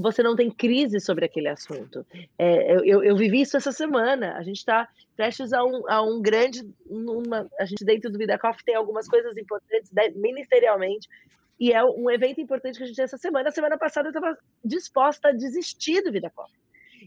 você 0.00 0.22
não 0.22 0.36
tem 0.36 0.50
crise 0.50 1.00
sobre 1.00 1.24
aquele 1.24 1.48
assunto. 1.48 2.06
É, 2.38 2.72
eu, 2.72 3.02
eu, 3.02 3.16
vivi 3.16 3.40
isso 3.40 3.56
essa 3.56 3.72
semana. 3.72 4.34
A 4.36 4.42
gente 4.42 4.58
está 4.58 4.88
prestes 5.16 5.52
a 5.52 5.64
um, 5.64 5.88
a 5.88 6.02
um 6.02 6.20
grande. 6.20 6.62
Uma, 6.86 7.48
a 7.58 7.64
gente, 7.64 7.84
dentro 7.84 8.10
do 8.10 8.18
VidaCoff, 8.18 8.64
tem 8.64 8.74
algumas 8.74 9.08
coisas 9.08 9.36
importantes 9.36 9.90
né, 9.92 10.10
ministerialmente 10.10 11.08
e 11.58 11.72
é 11.72 11.84
um 11.84 12.08
evento 12.08 12.40
importante 12.40 12.78
que 12.78 12.84
a 12.84 12.86
gente 12.86 12.96
tem 12.96 13.04
essa 13.04 13.18
semana. 13.18 13.48
A 13.48 13.52
semana 13.52 13.76
passada 13.76 14.08
eu 14.08 14.12
estava 14.12 14.38
disposta 14.64 15.28
a 15.28 15.32
desistir 15.32 16.02
do 16.02 16.12
Vida 16.12 16.30
Copa. 16.30 16.52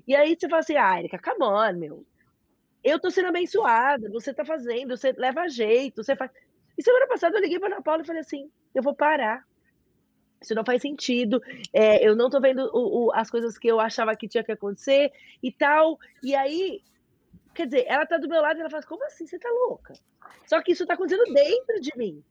E 0.05 0.13
aí 0.15 0.35
você 0.37 0.49
fala 0.49 0.59
assim, 0.59 0.75
ah, 0.75 0.99
Erika, 0.99 1.17
come 1.19 1.43
on, 1.43 1.73
meu. 1.77 2.05
Eu 2.83 2.99
tô 2.99 3.09
sendo 3.09 3.27
abençoada, 3.27 4.09
você 4.09 4.33
tá 4.33 4.43
fazendo, 4.43 4.97
você 4.97 5.13
leva 5.13 5.47
jeito, 5.47 6.03
você 6.03 6.15
faz. 6.15 6.31
E 6.77 6.83
semana 6.83 7.07
passada 7.07 7.37
eu 7.37 7.41
liguei 7.41 7.59
para 7.59 7.73
Ana 7.75 7.81
Paula 7.81 8.01
e 8.01 8.05
falei 8.05 8.21
assim: 8.21 8.49
eu 8.73 8.81
vou 8.81 8.95
parar. 8.95 9.45
Isso 10.41 10.55
não 10.55 10.65
faz 10.65 10.81
sentido. 10.81 11.41
É, 11.71 12.05
eu 12.05 12.15
não 12.15 12.29
tô 12.29 12.41
vendo 12.41 12.69
o, 12.73 13.05
o, 13.05 13.11
as 13.13 13.29
coisas 13.29 13.57
que 13.57 13.67
eu 13.67 13.79
achava 13.79 14.15
que 14.15 14.27
tinha 14.27 14.43
que 14.43 14.51
acontecer 14.51 15.11
e 15.41 15.51
tal. 15.51 15.99
E 16.23 16.33
aí, 16.33 16.81
quer 17.53 17.67
dizer, 17.67 17.85
ela 17.87 18.05
tá 18.05 18.17
do 18.17 18.27
meu 18.27 18.41
lado 18.41 18.57
e 18.57 18.61
ela 18.61 18.69
fala: 18.69 18.83
como 18.83 19.05
assim? 19.05 19.27
Você 19.27 19.37
tá 19.37 19.49
louca? 19.49 19.93
Só 20.47 20.61
que 20.61 20.71
isso 20.71 20.85
tá 20.85 20.95
acontecendo 20.95 21.31
dentro 21.33 21.79
de 21.79 21.91
mim. 21.95 22.23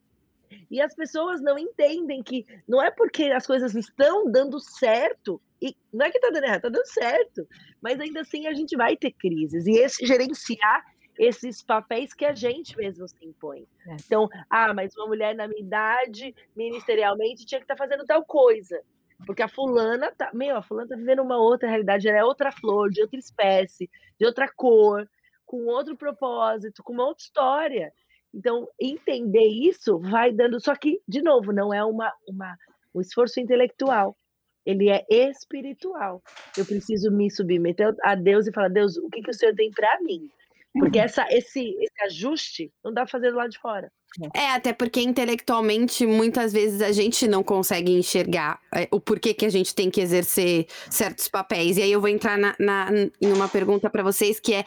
E 0.70 0.81
as 0.81 0.94
pessoas 0.94 1.40
não 1.40 1.57
entendem 1.57 2.23
que 2.23 2.44
não 2.66 2.83
é 2.83 2.90
porque 2.90 3.25
as 3.25 3.46
coisas 3.46 3.75
estão 3.75 4.31
dando 4.31 4.59
certo, 4.59 5.40
e 5.62 5.77
não 5.92 6.07
é 6.07 6.11
que 6.11 6.18
está 6.18 6.31
dando 6.31 6.44
errado, 6.44 6.57
está 6.57 6.68
dando 6.68 6.87
certo, 6.87 7.46
mas 7.81 8.01
ainda 8.01 8.23
assim 8.23 8.46
a 8.46 8.53
gente 8.53 8.77
vai 8.77 8.96
ter 8.96 9.12
crises. 9.12 9.66
E 9.66 9.73
esse 9.73 10.05
gerenciar 10.05 10.85
esses 11.18 11.62
papéis 11.62 12.12
que 12.12 12.25
a 12.25 12.35
gente 12.35 12.77
mesmo 12.77 13.07
se 13.09 13.25
impõe. 13.25 13.66
É. 13.87 13.96
Então, 14.05 14.29
ah, 14.49 14.73
mas 14.73 14.96
uma 14.96 15.07
mulher 15.07 15.35
na 15.35 15.46
minha 15.46 15.61
idade, 15.61 16.35
ministerialmente, 16.57 17.44
tinha 17.44 17.61
que 17.61 17.64
estar 17.64 17.77
tá 17.77 17.85
fazendo 17.85 18.07
tal 18.07 18.25
coisa. 18.25 18.81
Porque 19.27 19.42
a 19.42 19.49
fulana 19.49 20.12
tá. 20.12 20.31
Meu, 20.33 20.57
a 20.57 20.62
fulana 20.62 20.88
tá 20.88 20.96
vivendo 20.96 21.23
uma 21.23 21.37
outra 21.37 21.68
realidade, 21.68 22.09
ela 22.09 22.18
é 22.18 22.25
outra 22.25 22.51
flor, 22.51 22.90
de 22.90 23.03
outra 23.03 23.18
espécie, 23.18 23.90
de 24.18 24.27
outra 24.27 24.49
cor, 24.49 25.09
com 25.44 25.66
outro 25.66 25.96
propósito, 25.96 26.83
com 26.83 26.92
uma 26.92 27.07
outra 27.07 27.23
história. 27.23 27.92
Então, 28.33 28.68
entender 28.81 29.46
isso 29.46 29.99
vai 29.99 30.33
dando. 30.33 30.61
Só 30.61 30.75
que, 30.75 31.03
de 31.07 31.20
novo, 31.20 31.53
não 31.53 31.75
é 31.75 31.85
uma, 31.85 32.12
uma, 32.27 32.57
um 32.94 33.01
esforço 33.01 33.40
intelectual. 33.40 34.16
Ele 34.64 34.88
é 34.88 35.05
espiritual. 35.11 36.23
Eu 36.57 36.64
preciso 36.64 37.11
me 37.11 37.31
submeter 37.31 37.94
a 38.03 38.14
Deus 38.14 38.46
e 38.46 38.53
falar: 38.53 38.68
Deus, 38.68 38.96
o 38.96 39.09
que, 39.09 39.23
que 39.23 39.31
o 39.31 39.35
Senhor 39.35 39.55
tem 39.55 39.70
para 39.70 40.01
mim? 40.03 40.31
Porque 40.72 40.98
essa, 41.00 41.26
esse, 41.30 41.61
esse 41.61 42.02
ajuste 42.04 42.72
não 42.85 42.92
dá 42.92 43.02
pra 43.02 43.11
fazer 43.11 43.30
do 43.30 43.37
lado 43.37 43.50
de 43.50 43.59
fora. 43.59 43.90
É, 44.35 44.50
até 44.50 44.72
porque 44.72 45.00
intelectualmente 45.00 46.04
muitas 46.04 46.52
vezes 46.52 46.83
a 46.83 46.90
gente 46.90 47.28
não 47.28 47.44
consegue 47.44 47.92
enxergar 47.92 48.61
é, 48.74 48.88
o 48.90 49.00
porquê 49.00 49.33
que 49.33 49.46
a 49.46 49.50
gente 49.50 49.72
tem 49.72 49.88
que 49.88 50.00
exercer 50.00 50.66
certos 50.90 51.28
papéis. 51.28 51.76
E 51.76 51.83
aí 51.83 51.92
eu 51.92 52.00
vou 52.00 52.09
entrar 52.09 52.37
na, 52.37 52.56
na 52.59 52.90
em 53.20 53.33
uma 53.33 53.48
pergunta 53.48 53.88
para 53.88 54.02
vocês 54.02 54.40
que 54.40 54.52
é 54.52 54.64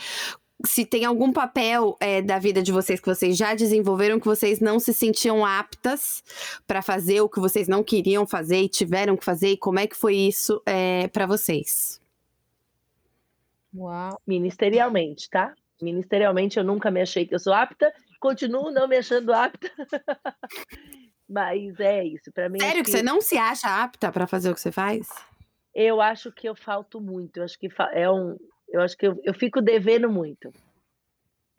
se 0.65 0.85
tem 0.85 1.03
algum 1.03 1.33
papel 1.33 1.97
é, 1.99 2.21
da 2.21 2.39
vida 2.39 2.63
de 2.63 2.71
vocês 2.71 2.99
que 2.99 3.07
vocês 3.07 3.35
já 3.35 3.53
desenvolveram 3.53 4.17
que 4.17 4.25
vocês 4.25 4.61
não 4.61 4.79
se 4.79 4.93
sentiam 4.93 5.45
aptas 5.45 6.23
para 6.65 6.81
fazer 6.81 7.19
o 7.19 7.27
que 7.27 7.41
vocês 7.41 7.67
não 7.67 7.83
queriam 7.83 8.25
fazer 8.25 8.61
e 8.61 8.69
tiveram 8.69 9.17
que 9.17 9.25
fazer 9.25 9.49
e 9.49 9.57
como 9.57 9.79
é 9.79 9.87
que 9.87 9.97
foi 9.97 10.15
isso 10.15 10.61
é, 10.65 11.09
para 11.09 11.25
vocês? 11.25 12.01
Uau. 13.75 14.21
Ministerialmente, 14.25 15.29
tá? 15.29 15.53
Ministerialmente 15.83 16.57
eu 16.57 16.63
nunca 16.63 16.89
me 16.89 17.01
achei 17.01 17.25
que 17.25 17.35
eu 17.35 17.39
sou 17.39 17.53
apta, 17.53 17.93
continuo 18.19 18.71
não 18.71 18.87
me 18.87 18.97
achando 18.97 19.33
apta. 19.33 19.69
Mas 21.29 21.79
é 21.79 22.03
isso, 22.05 22.31
para 22.31 22.49
mim. 22.49 22.59
Sério 22.59 22.83
que... 22.83 22.91
que 22.91 22.97
você 22.97 23.03
não 23.03 23.19
se 23.21 23.37
acha 23.37 23.83
apta 23.83 24.11
para 24.11 24.27
fazer 24.27 24.49
o 24.49 24.53
que 24.53 24.61
você 24.61 24.71
faz? 24.71 25.07
Eu 25.73 25.99
acho 25.99 26.31
que 26.31 26.47
eu 26.47 26.55
falto 26.55 27.01
muito. 27.01 27.37
Eu 27.37 27.43
acho 27.43 27.57
que 27.57 27.67
é 27.93 28.09
um, 28.09 28.37
eu 28.69 28.81
acho 28.81 28.97
que 28.97 29.07
eu, 29.07 29.19
eu 29.23 29.33
fico 29.33 29.61
devendo 29.61 30.09
muito. 30.09 30.51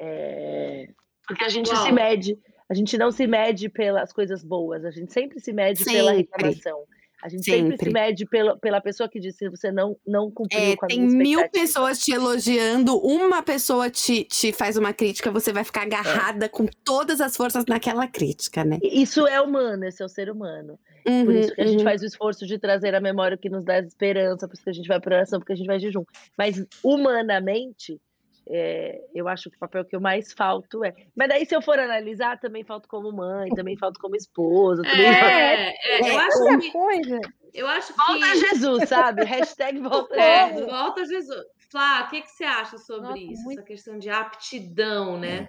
É... 0.01 0.89
Porque 1.27 1.45
a 1.45 1.49
gente 1.49 1.71
Uau. 1.71 1.85
se 1.85 1.93
mede, 1.93 2.39
a 2.69 2.75
gente 2.75 2.99
não 2.99 3.11
se 3.11 3.27
mede 3.27 3.69
pelas 3.69 4.13
coisas 4.13 4.45
boas, 4.45 4.85
a 4.85 4.91
gente 4.91 5.13
sempre 5.13 5.41
se 5.41 5.53
mede 5.53 5.79
sempre. 5.79 5.95
pela 5.95 6.13
reclamação. 6.13 6.85
A 7.25 7.29
gente 7.31 7.43
sempre, 7.43 7.71
sempre 7.71 7.87
se 7.87 7.91
mede 7.91 8.27
pela, 8.27 8.55
pela 8.59 8.83
pessoa 8.83 9.09
que 9.09 9.19
disse 9.19 9.39
que 9.39 9.49
você 9.49 9.73
não, 9.73 9.97
não 10.07 10.31
cumpriu 10.31 10.61
é, 10.61 10.77
com 10.77 10.85
a 10.85 10.89
Tem 10.89 11.01
mil 11.01 11.49
pessoas 11.49 11.99
te 11.99 12.13
elogiando, 12.13 12.99
uma 12.99 13.43
pessoa 13.43 13.89
te, 13.89 14.25
te 14.25 14.53
faz 14.53 14.77
uma 14.77 14.93
crítica, 14.93 15.31
você 15.31 15.51
vai 15.51 15.65
ficar 15.65 15.85
agarrada 15.85 16.45
é. 16.45 16.49
com 16.51 16.67
todas 16.85 17.23
as 17.23 17.35
forças 17.35 17.65
naquela 17.67 18.07
crítica, 18.07 18.63
né? 18.63 18.79
Isso 18.83 19.27
é 19.27 19.41
humano, 19.41 19.87
esse 19.87 20.03
é 20.03 20.05
o 20.05 20.09
ser 20.09 20.29
humano. 20.29 20.79
Uhum, 21.07 21.25
por 21.25 21.35
isso 21.35 21.55
que 21.55 21.63
a 21.63 21.67
gente 21.67 21.79
uhum. 21.79 21.85
faz 21.85 22.03
o 22.03 22.07
esforço 22.07 22.47
de 22.47 22.59
trazer 22.59 22.95
a 22.95 23.01
memória 23.01 23.39
que 23.39 23.49
nos 23.49 23.65
dá 23.65 23.79
esperança, 23.79 24.47
por 24.47 24.53
isso 24.53 24.65
que 24.65 24.71
a 24.71 24.75
gente 24.75 24.87
vai 24.89 25.01
para 25.01 25.17
oração, 25.17 25.39
porque 25.39 25.55
a 25.55 25.57
gente 25.57 25.67
vai 25.67 25.81
jejum. 25.81 26.05
Mas 26.37 26.63
humanamente, 26.83 27.99
é, 28.47 29.03
eu 29.15 29.27
acho 29.27 29.51
que 29.51 29.57
o 29.57 29.61
papel 29.61 29.85
que 29.85 29.97
eu 29.97 30.01
mais 30.01 30.33
falto 30.33 30.85
é. 30.85 30.95
Mas 31.17 31.29
daí, 31.29 31.47
se 31.47 31.55
eu 31.57 31.63
for 31.63 31.79
analisar, 31.79 32.39
também 32.39 32.63
falto 32.65 32.89
como 32.89 33.11
mãe, 33.11 33.51
também 33.55 33.77
falto 33.77 33.99
como 33.99 34.17
esposa. 34.17 34.83
Também 34.83 35.07
é, 35.07 35.71
é, 35.71 36.01
eu 36.01 36.07
é, 36.07 36.17
acho 36.17 36.59
que. 36.61 36.71
Coisa. 36.73 37.21
Eu 37.55 37.67
acho 37.69 37.95
que... 37.95 37.99
Volta 37.99 38.37
Jesus, 38.37 38.89
sabe? 38.89 39.25
Hashtag 39.25 39.79
volta 39.81 40.21
é, 40.21 40.49
Jesus. 40.49 40.71
Volta 40.71 41.07
Jesus. 41.07 41.45
Flá, 41.71 42.05
o 42.05 42.11
que, 42.11 42.23
que 42.23 42.31
você 42.31 42.45
acha 42.45 42.79
sobre 42.79 43.09
Nossa, 43.09 43.19
isso? 43.19 43.45
Muito... 43.45 43.59
Essa 43.59 43.67
questão 43.67 43.99
de 43.99 44.11
aptidão, 44.11 45.19
né? 45.19 45.49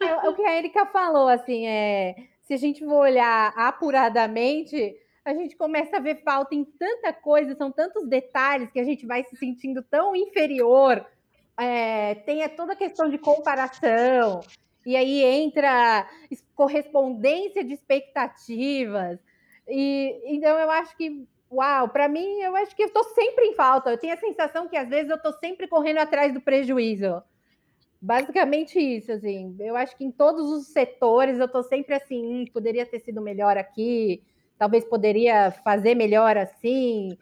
é, 0.00 0.14
o 0.28 0.34
que 0.34 0.42
a 0.42 0.58
Erika 0.58 0.86
falou, 0.86 1.28
assim, 1.28 1.66
é. 1.66 2.16
Se 2.42 2.54
a 2.54 2.56
gente 2.56 2.84
for 2.84 3.02
olhar 3.02 3.52
apuradamente, 3.56 4.96
a 5.28 5.34
gente 5.34 5.56
começa 5.56 5.96
a 5.96 6.00
ver 6.00 6.22
falta 6.22 6.54
em 6.54 6.64
tanta 6.64 7.12
coisa, 7.12 7.54
são 7.54 7.70
tantos 7.70 8.06
detalhes 8.08 8.70
que 8.70 8.80
a 8.80 8.84
gente 8.84 9.06
vai 9.06 9.22
se 9.24 9.36
sentindo 9.36 9.82
tão 9.82 10.16
inferior. 10.16 11.04
É, 11.58 12.14
tem 12.14 12.48
toda 12.50 12.72
a 12.72 12.76
questão 12.76 13.10
de 13.10 13.18
comparação, 13.18 14.40
e 14.86 14.96
aí 14.96 15.22
entra 15.22 16.08
correspondência 16.54 17.62
de 17.62 17.74
expectativas. 17.74 19.18
E 19.68 20.18
então 20.24 20.58
eu 20.58 20.70
acho 20.70 20.96
que, 20.96 21.26
uau, 21.52 21.88
para 21.88 22.08
mim, 22.08 22.40
eu 22.40 22.56
acho 22.56 22.74
que 22.74 22.82
eu 22.82 22.86
estou 22.86 23.04
sempre 23.04 23.44
em 23.46 23.54
falta. 23.54 23.90
Eu 23.90 23.98
tenho 23.98 24.14
a 24.14 24.18
sensação 24.18 24.66
que 24.66 24.76
às 24.76 24.88
vezes 24.88 25.10
eu 25.10 25.16
estou 25.16 25.32
sempre 25.34 25.68
correndo 25.68 25.98
atrás 25.98 26.32
do 26.32 26.40
prejuízo. 26.40 27.22
Basicamente 28.00 28.78
isso, 28.78 29.12
assim. 29.12 29.54
Eu 29.58 29.76
acho 29.76 29.94
que 29.96 30.04
em 30.04 30.10
todos 30.10 30.50
os 30.50 30.68
setores 30.68 31.38
eu 31.38 31.46
estou 31.46 31.64
sempre 31.64 31.94
assim, 31.94 32.24
hum, 32.24 32.44
poderia 32.50 32.86
ter 32.86 33.00
sido 33.00 33.20
melhor 33.20 33.58
aqui, 33.58 34.22
talvez 34.58 34.84
poderia 34.84 35.50
fazer 35.64 35.94
melhor 35.94 36.36
assim. 36.36 37.16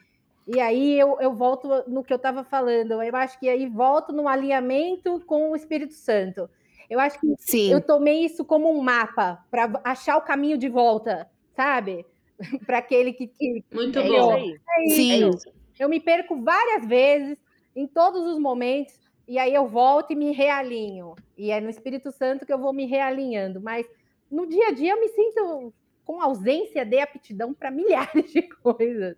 E 0.47 0.61
aí 0.61 0.99
eu, 0.99 1.19
eu 1.21 1.35
volto 1.35 1.69
no 1.87 2.05
que 2.05 2.13
eu 2.13 2.17
estava 2.17 2.45
falando. 2.45 3.03
Eu 3.03 3.17
acho 3.17 3.39
que 3.39 3.49
aí 3.49 3.69
volto 3.69 4.13
no 4.13 4.29
alinhamento 4.29 5.21
com 5.27 5.51
o 5.51 5.57
Espírito 5.57 5.93
Santo. 5.93 6.49
Eu 6.89 7.01
acho 7.01 7.21
que 7.21 7.27
Sim. 7.39 7.73
eu 7.73 7.81
tomei 7.81 8.25
isso 8.25 8.45
como 8.45 8.71
um 8.71 8.81
mapa 8.81 9.45
para 9.51 9.81
achar 9.85 10.17
o 10.17 10.23
caminho 10.23 10.57
de 10.57 10.69
volta, 10.69 11.29
sabe? 11.55 12.07
para 12.65 12.79
aquele 12.79 13.13
que, 13.13 13.27
que 13.27 13.65
muito 13.73 13.99
é 13.99 14.09
bom. 14.09 14.37
É 14.39 14.87
Sim. 14.89 15.31
Eu 15.79 15.89
me 15.89 16.01
perco 16.01 16.41
várias 16.43 16.87
vezes 16.87 17.37
em 17.75 17.87
todos 17.87 18.25
os 18.25 18.39
momentos 18.39 18.99
e 19.29 19.39
aí 19.39 19.53
eu 19.53 19.67
volto 19.67 20.13
e 20.13 20.17
me 20.17 20.33
realinho. 20.33 21.17
E 21.37 21.51
é 21.51 21.61
no 21.61 21.69
Espírito 21.69 22.13
Santo 22.13 22.47
que 22.47 22.53
eu 22.53 22.59
vou 22.59 22.73
me 22.73 22.87
realinhando. 22.87 23.61
Mas 23.61 23.85
no 24.31 24.47
dia 24.47 24.69
a 24.69 24.73
dia 24.73 24.93
eu 24.93 25.01
me 25.01 25.09
sinto 25.09 25.75
com 26.07 26.23
ausência 26.23 26.87
de 26.87 27.01
aptidão 27.01 27.53
para 27.53 27.71
milhares 27.71 28.33
de 28.33 28.43
coisas. 28.43 29.17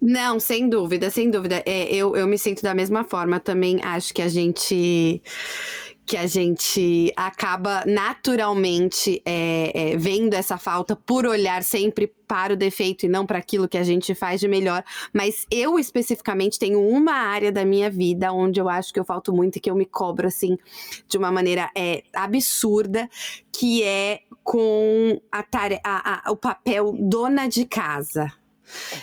Não, 0.00 0.40
sem 0.40 0.68
dúvida, 0.68 1.10
sem 1.10 1.30
dúvida. 1.30 1.62
É, 1.66 1.94
eu, 1.94 2.16
eu 2.16 2.26
me 2.26 2.38
sinto 2.38 2.62
da 2.62 2.74
mesma 2.74 3.04
forma. 3.04 3.38
Também 3.38 3.80
acho 3.82 4.14
que 4.14 4.22
a 4.22 4.28
gente 4.28 5.22
que 6.06 6.16
a 6.16 6.26
gente 6.26 7.12
acaba 7.16 7.84
naturalmente 7.84 9.20
é, 9.24 9.72
é, 9.74 9.96
vendo 9.96 10.34
essa 10.34 10.56
falta 10.56 10.94
por 10.94 11.26
olhar 11.26 11.64
sempre 11.64 12.06
para 12.28 12.54
o 12.54 12.56
defeito 12.56 13.04
e 13.04 13.08
não 13.08 13.26
para 13.26 13.38
aquilo 13.38 13.68
que 13.68 13.76
a 13.76 13.82
gente 13.82 14.14
faz 14.14 14.40
de 14.40 14.46
melhor. 14.46 14.84
Mas 15.12 15.44
eu 15.50 15.80
especificamente 15.80 16.60
tenho 16.60 16.80
uma 16.80 17.12
área 17.12 17.50
da 17.50 17.64
minha 17.64 17.90
vida 17.90 18.32
onde 18.32 18.60
eu 18.60 18.68
acho 18.68 18.92
que 18.92 19.00
eu 19.00 19.04
falto 19.04 19.32
muito 19.32 19.56
e 19.56 19.60
que 19.60 19.68
eu 19.68 19.74
me 19.74 19.84
cobro 19.84 20.28
assim 20.28 20.56
de 21.08 21.18
uma 21.18 21.32
maneira 21.32 21.68
é, 21.76 22.04
absurda, 22.14 23.10
que 23.52 23.82
é 23.82 24.20
com 24.46 25.20
a, 25.32 25.44
a, 25.82 26.28
a 26.28 26.30
o 26.30 26.36
papel 26.36 26.94
dona 26.96 27.48
de 27.48 27.64
casa. 27.64 28.32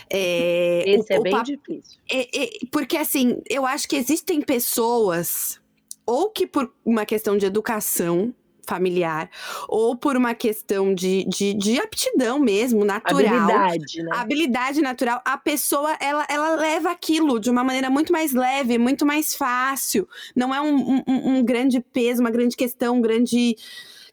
É, 0.09 0.83
Esse 0.87 1.13
o, 1.13 1.17
é 1.17 1.19
bem 1.19 1.43
difícil. 1.43 1.99
É, 2.09 2.43
é, 2.43 2.49
porque, 2.71 2.95
assim, 2.95 3.41
eu 3.49 3.65
acho 3.65 3.87
que 3.87 3.97
existem 3.97 4.41
pessoas, 4.41 5.59
ou 6.05 6.29
que 6.29 6.47
por 6.47 6.73
uma 6.85 7.05
questão 7.05 7.37
de 7.37 7.45
educação 7.45 8.33
familiar, 8.65 9.29
ou 9.67 9.97
por 9.97 10.15
uma 10.15 10.33
questão 10.33 10.95
de, 10.95 11.25
de, 11.25 11.53
de 11.53 11.77
aptidão 11.77 12.39
mesmo, 12.39 12.85
natural. 12.85 13.19
Habilidade, 13.19 14.01
né? 14.01 14.11
Habilidade 14.13 14.81
natural. 14.81 15.21
A 15.25 15.37
pessoa, 15.37 15.97
ela, 15.99 16.25
ela 16.29 16.55
leva 16.55 16.89
aquilo 16.89 17.37
de 17.37 17.49
uma 17.49 17.65
maneira 17.65 17.89
muito 17.89 18.13
mais 18.13 18.31
leve, 18.31 18.77
muito 18.77 19.05
mais 19.05 19.35
fácil. 19.35 20.07
Não 20.33 20.55
é 20.55 20.61
um, 20.61 21.03
um, 21.05 21.37
um 21.37 21.43
grande 21.43 21.81
peso, 21.81 22.21
uma 22.21 22.31
grande 22.31 22.55
questão, 22.55 22.95
um 22.95 23.01
grande 23.01 23.57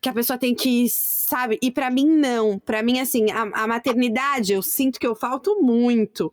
que 0.01 0.09
a 0.09 0.13
pessoa 0.13 0.39
tem 0.39 0.55
que, 0.55 0.89
sabe? 0.89 1.59
E 1.63 1.71
para 1.71 1.91
mim, 1.91 2.07
não. 2.07 2.59
Para 2.59 2.83
mim, 2.83 2.99
assim, 2.99 3.31
a, 3.31 3.43
a 3.65 3.67
maternidade, 3.67 4.53
eu 4.53 4.63
sinto 4.63 4.99
que 4.99 5.07
eu 5.07 5.15
falto 5.15 5.61
muito. 5.61 6.33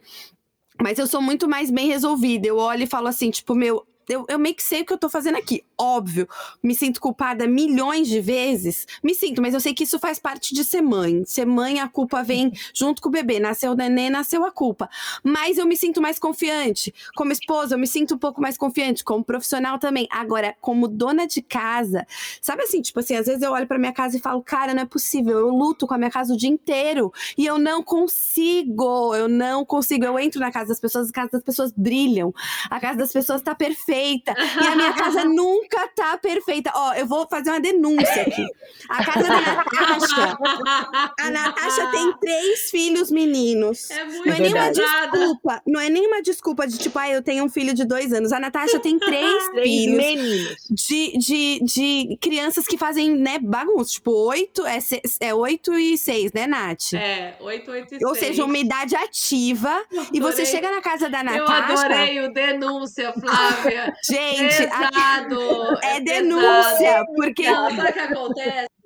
Mas 0.82 1.00
eu 1.00 1.08
sou 1.08 1.22
muito 1.22 1.48
mais 1.48 1.70
bem 1.70 1.88
resolvida. 1.88 2.48
Eu 2.48 2.58
olho 2.58 2.84
e 2.84 2.88
falo 2.88 3.08
assim, 3.08 3.30
tipo, 3.30 3.54
meu, 3.54 3.86
eu, 4.10 4.26
eu 4.30 4.40
meio 4.40 4.56
que 4.56 4.64
sei 4.64 4.82
o 4.82 4.86
que 4.86 4.94
eu 4.94 4.98
tô 4.98 5.10
fazendo 5.10 5.36
aqui. 5.36 5.64
Óbvio, 5.78 6.28
me 6.64 6.74
sinto 6.74 7.02
culpada 7.02 7.46
milhões 7.46 8.08
de 8.08 8.22
vezes. 8.22 8.88
Me 9.04 9.14
sinto, 9.14 9.42
mas 9.42 9.54
eu 9.54 9.60
sei 9.60 9.74
que 9.74 9.84
isso 9.84 10.00
faz 10.00 10.18
parte 10.18 10.56
de 10.56 10.64
ser 10.64 10.82
mãe. 10.82 11.26
Ser 11.26 11.46
mãe, 11.46 11.80
a 11.80 11.88
culpa 11.88 12.24
vem 12.24 12.52
junto 12.74 13.02
com 13.02 13.10
o 13.10 13.12
bebê. 13.12 13.40
Nasceu 13.40 13.72
o 13.72 13.76
neném, 13.76 14.10
nasceu 14.10 14.46
a 14.46 14.52
culpa. 14.52 14.90
Mas 15.24 15.58
eu 15.58 15.66
me 15.66 15.76
sinto 15.76 16.02
mais 16.02 16.18
confiante. 16.18 16.94
Como 17.16 17.34
esposa, 17.34 17.76
eu 17.76 17.80
me 17.80 17.88
sinto 17.88 18.16
um 18.16 18.18
pouco 18.18 18.42
mais 18.42 18.58
confiante. 18.58 19.04
Como 19.04 19.24
profissional 19.24 19.78
também. 19.78 20.08
Agora, 20.10 20.56
como 20.62 20.88
dona 20.88 21.28
de 21.28 21.42
casa, 21.42 22.08
sabe 22.42 22.64
assim, 22.64 22.82
tipo 22.82 23.00
assim, 23.02 23.16
às 23.16 23.28
vezes 23.28 23.42
eu 23.42 23.52
olho 23.52 23.68
pra 23.68 23.78
minha 23.78 23.94
casa 23.94 24.16
e 24.18 24.22
falo, 24.22 24.42
cara, 24.42 24.74
não 24.74 24.84
é 24.84 24.86
possível. 24.86 25.38
Eu 25.38 25.50
luto 25.50 25.86
com 25.86 25.94
a 25.94 25.98
minha 25.98 26.12
casa 26.12 26.34
o 26.34 26.38
dia 26.38 26.50
inteiro. 26.50 27.12
E 27.38 27.46
eu 27.46 27.58
não 27.58 27.84
consigo. 27.84 29.14
Eu 29.16 29.28
não 29.28 29.66
consigo. 29.66 30.06
Eu 30.06 30.18
entro 30.18 30.40
na 30.40 30.52
casa 30.52 30.70
das 30.70 30.80
pessoas, 30.80 31.10
a 31.10 31.14
casa 31.14 31.32
das 31.34 31.44
pessoas 31.44 31.74
brilham. 31.76 32.34
A 32.70 32.80
casa 32.80 32.98
das 32.98 33.12
pessoas 33.12 33.42
tá 33.42 33.54
perfeita 33.54 33.97
perfeita. 33.98 34.36
E 34.62 34.68
a 34.68 34.76
minha 34.76 34.94
casa 34.94 35.24
nunca 35.26 35.88
tá 35.90 36.18
perfeita. 36.18 36.72
Ó, 36.74 36.94
eu 36.94 37.06
vou 37.06 37.28
fazer 37.28 37.50
uma 37.50 37.60
denúncia 37.60 38.22
aqui. 38.22 38.46
A 38.90 39.04
casa 39.04 39.28
da 39.28 39.42
Natasha. 39.42 40.38
A 41.20 41.32
Natasha 41.32 41.88
tem 41.92 42.14
três 42.22 42.70
filhos 42.70 43.12
meninos. 43.12 43.90
É 43.90 44.04
muito 44.04 44.26
não 44.26 44.34
é 44.34 44.40
nenhuma 44.40 44.72
desculpa. 44.72 45.62
Não 45.66 45.80
é 45.80 45.90
nenhuma 45.90 46.22
desculpa 46.22 46.68
de 46.68 46.78
tipo, 46.78 46.98
ah, 47.00 47.10
eu 47.10 47.22
tenho 47.22 47.44
um 47.44 47.50
filho 47.50 47.74
de 47.74 47.86
dois 47.86 48.14
anos. 48.14 48.32
A 48.32 48.40
Natasha 48.40 48.80
tem 48.80 48.98
três 49.00 49.48
filhos. 49.50 49.98
Meninos. 49.98 50.58
De, 50.70 51.18
de, 51.18 51.60
de 51.64 52.18
crianças 52.22 52.66
que 52.66 52.78
fazem, 52.78 53.12
né, 53.16 53.40
bagunça. 53.40 53.94
Tipo, 53.94 54.12
oito, 54.30 54.66
é, 54.66 54.80
é 55.22 55.34
oito 55.34 55.74
e 55.74 55.98
seis, 55.98 56.32
né, 56.34 56.46
Nath? 56.48 56.94
É, 56.94 57.36
oito, 57.40 57.72
oito 57.72 57.96
e 57.96 58.06
Ou 58.06 58.14
seis. 58.14 58.28
seja, 58.28 58.46
uma 58.46 58.58
idade 58.58 58.96
ativa. 58.96 59.84
E 60.14 60.20
você 60.20 60.46
chega 60.46 60.70
na 60.72 60.82
casa 60.82 61.10
da 61.10 61.24
Natasha. 61.24 61.74
Eu 61.74 61.80
adorei 61.80 62.26
o 62.26 62.34
denúncia, 62.34 63.14
Flávia. 63.14 63.87
Gente, 64.04 64.58
pesado, 64.58 65.80
é, 65.84 65.98
é 65.98 66.02
denúncia, 66.02 66.78
pesado. 66.78 67.14
porque. 67.16 67.52
Não, 67.52 67.76
sabe 67.76 67.90
o 67.90 67.94
que 67.94 68.00
acontece? 68.00 68.78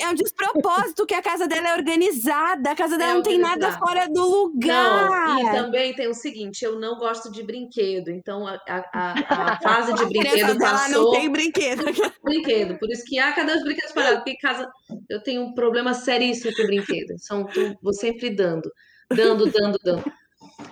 É 0.00 0.08
um 0.08 0.14
despropósito 0.14 1.04
que 1.04 1.14
a 1.14 1.20
casa 1.20 1.48
dela 1.48 1.70
é 1.70 1.74
organizada, 1.74 2.70
a 2.70 2.76
casa 2.76 2.96
dela 2.96 3.10
é 3.10 3.14
não 3.14 3.22
tem 3.22 3.36
nada 3.36 3.72
fora 3.72 4.08
do 4.08 4.22
lugar. 4.24 5.10
Não, 5.10 5.40
e 5.40 5.50
também 5.50 5.92
tem 5.92 6.06
o 6.06 6.14
seguinte: 6.14 6.64
eu 6.64 6.78
não 6.78 6.96
gosto 6.96 7.32
de 7.32 7.42
brinquedo, 7.42 8.10
então 8.10 8.46
a, 8.46 8.60
a, 8.68 9.54
a 9.54 9.58
fase 9.60 9.92
de 9.94 10.06
brinquedo 10.06 10.56
passou. 10.56 11.04
não 11.04 11.10
tem 11.10 11.28
brinquedo. 11.28 11.82
brinquedo, 12.22 12.78
por 12.78 12.88
isso 12.90 13.04
que 13.04 13.18
há 13.18 13.32
cada 13.32 13.56
os 13.56 13.64
brinquedos 13.64 13.92
parados, 13.92 14.18
porque 14.20 14.36
casa 14.36 14.70
eu 15.08 15.20
tenho 15.20 15.42
um 15.42 15.52
problema 15.52 15.94
seríssimo 15.94 16.54
com 16.54 16.66
brinquedo. 16.66 17.18
São, 17.18 17.44
vou 17.82 17.92
sempre 17.92 18.30
dando, 18.30 18.70
dando, 19.10 19.50
dando, 19.50 19.78
dando. 19.82 20.12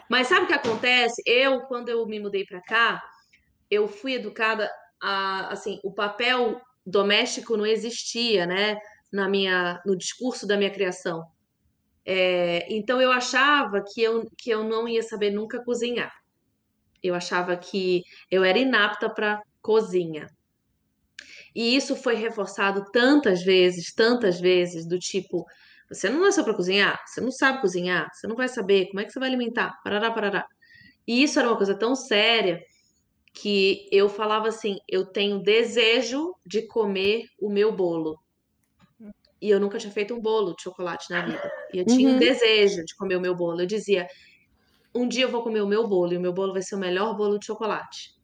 Mas 0.08 0.28
sabe 0.28 0.44
o 0.44 0.46
que 0.46 0.54
acontece? 0.54 1.20
Eu, 1.26 1.62
quando 1.62 1.88
eu 1.88 2.06
me 2.06 2.20
mudei 2.20 2.44
para 2.44 2.62
cá, 2.62 3.02
eu 3.70 3.88
fui 3.88 4.14
educada 4.14 4.70
a, 5.00 5.52
assim, 5.52 5.80
o 5.84 5.92
papel 5.92 6.60
doméstico 6.84 7.56
não 7.56 7.66
existia, 7.66 8.46
né, 8.46 8.78
na 9.12 9.28
minha, 9.28 9.80
no 9.84 9.96
discurso 9.96 10.46
da 10.46 10.56
minha 10.56 10.70
criação. 10.70 11.24
É, 12.04 12.66
então 12.72 13.00
eu 13.02 13.12
achava 13.12 13.82
que 13.82 14.02
eu, 14.02 14.26
que 14.36 14.50
eu 14.50 14.64
não 14.64 14.88
ia 14.88 15.02
saber 15.02 15.30
nunca 15.30 15.62
cozinhar. 15.62 16.12
Eu 17.02 17.14
achava 17.14 17.56
que 17.56 18.02
eu 18.30 18.42
era 18.42 18.58
inapta 18.58 19.08
para 19.10 19.42
cozinha. 19.60 20.26
E 21.54 21.76
isso 21.76 21.96
foi 21.96 22.14
reforçado 22.14 22.84
tantas 22.92 23.42
vezes, 23.42 23.92
tantas 23.92 24.40
vezes, 24.40 24.86
do 24.86 24.98
tipo, 24.98 25.44
você 25.88 26.08
não 26.08 26.20
nasceu 26.20 26.44
para 26.44 26.54
cozinhar, 26.54 26.98
você 27.06 27.20
não 27.20 27.30
sabe 27.30 27.60
cozinhar, 27.60 28.08
você 28.12 28.26
não 28.26 28.36
vai 28.36 28.48
saber 28.48 28.86
como 28.86 29.00
é 29.00 29.04
que 29.04 29.12
você 29.12 29.18
vai 29.18 29.28
alimentar, 29.28 29.74
parará, 29.82 30.10
parará. 30.10 30.46
E 31.06 31.22
isso 31.22 31.38
era 31.38 31.48
uma 31.48 31.56
coisa 31.56 31.74
tão 31.74 31.94
séria 31.94 32.60
que 33.32 33.88
eu 33.92 34.08
falava 34.08 34.48
assim: 34.48 34.78
eu 34.88 35.06
tenho 35.06 35.42
desejo 35.42 36.34
de 36.46 36.62
comer 36.66 37.26
o 37.40 37.50
meu 37.50 37.72
bolo. 37.72 38.18
E 39.40 39.50
eu 39.50 39.60
nunca 39.60 39.78
tinha 39.78 39.92
feito 39.92 40.14
um 40.14 40.20
bolo 40.20 40.54
de 40.56 40.62
chocolate 40.62 41.10
na 41.10 41.24
vida. 41.24 41.50
E 41.72 41.78
eu 41.78 41.84
tinha 41.84 42.08
uhum. 42.08 42.16
um 42.16 42.18
desejo 42.18 42.84
de 42.84 42.96
comer 42.96 43.16
o 43.16 43.20
meu 43.20 43.36
bolo. 43.36 43.60
Eu 43.60 43.66
dizia: 43.66 44.06
um 44.94 45.06
dia 45.06 45.24
eu 45.24 45.30
vou 45.30 45.42
comer 45.42 45.62
o 45.62 45.66
meu 45.66 45.86
bolo 45.86 46.12
e 46.12 46.16
o 46.16 46.20
meu 46.20 46.32
bolo 46.32 46.52
vai 46.52 46.62
ser 46.62 46.74
o 46.74 46.78
melhor 46.78 47.16
bolo 47.16 47.38
de 47.38 47.46
chocolate. 47.46 48.18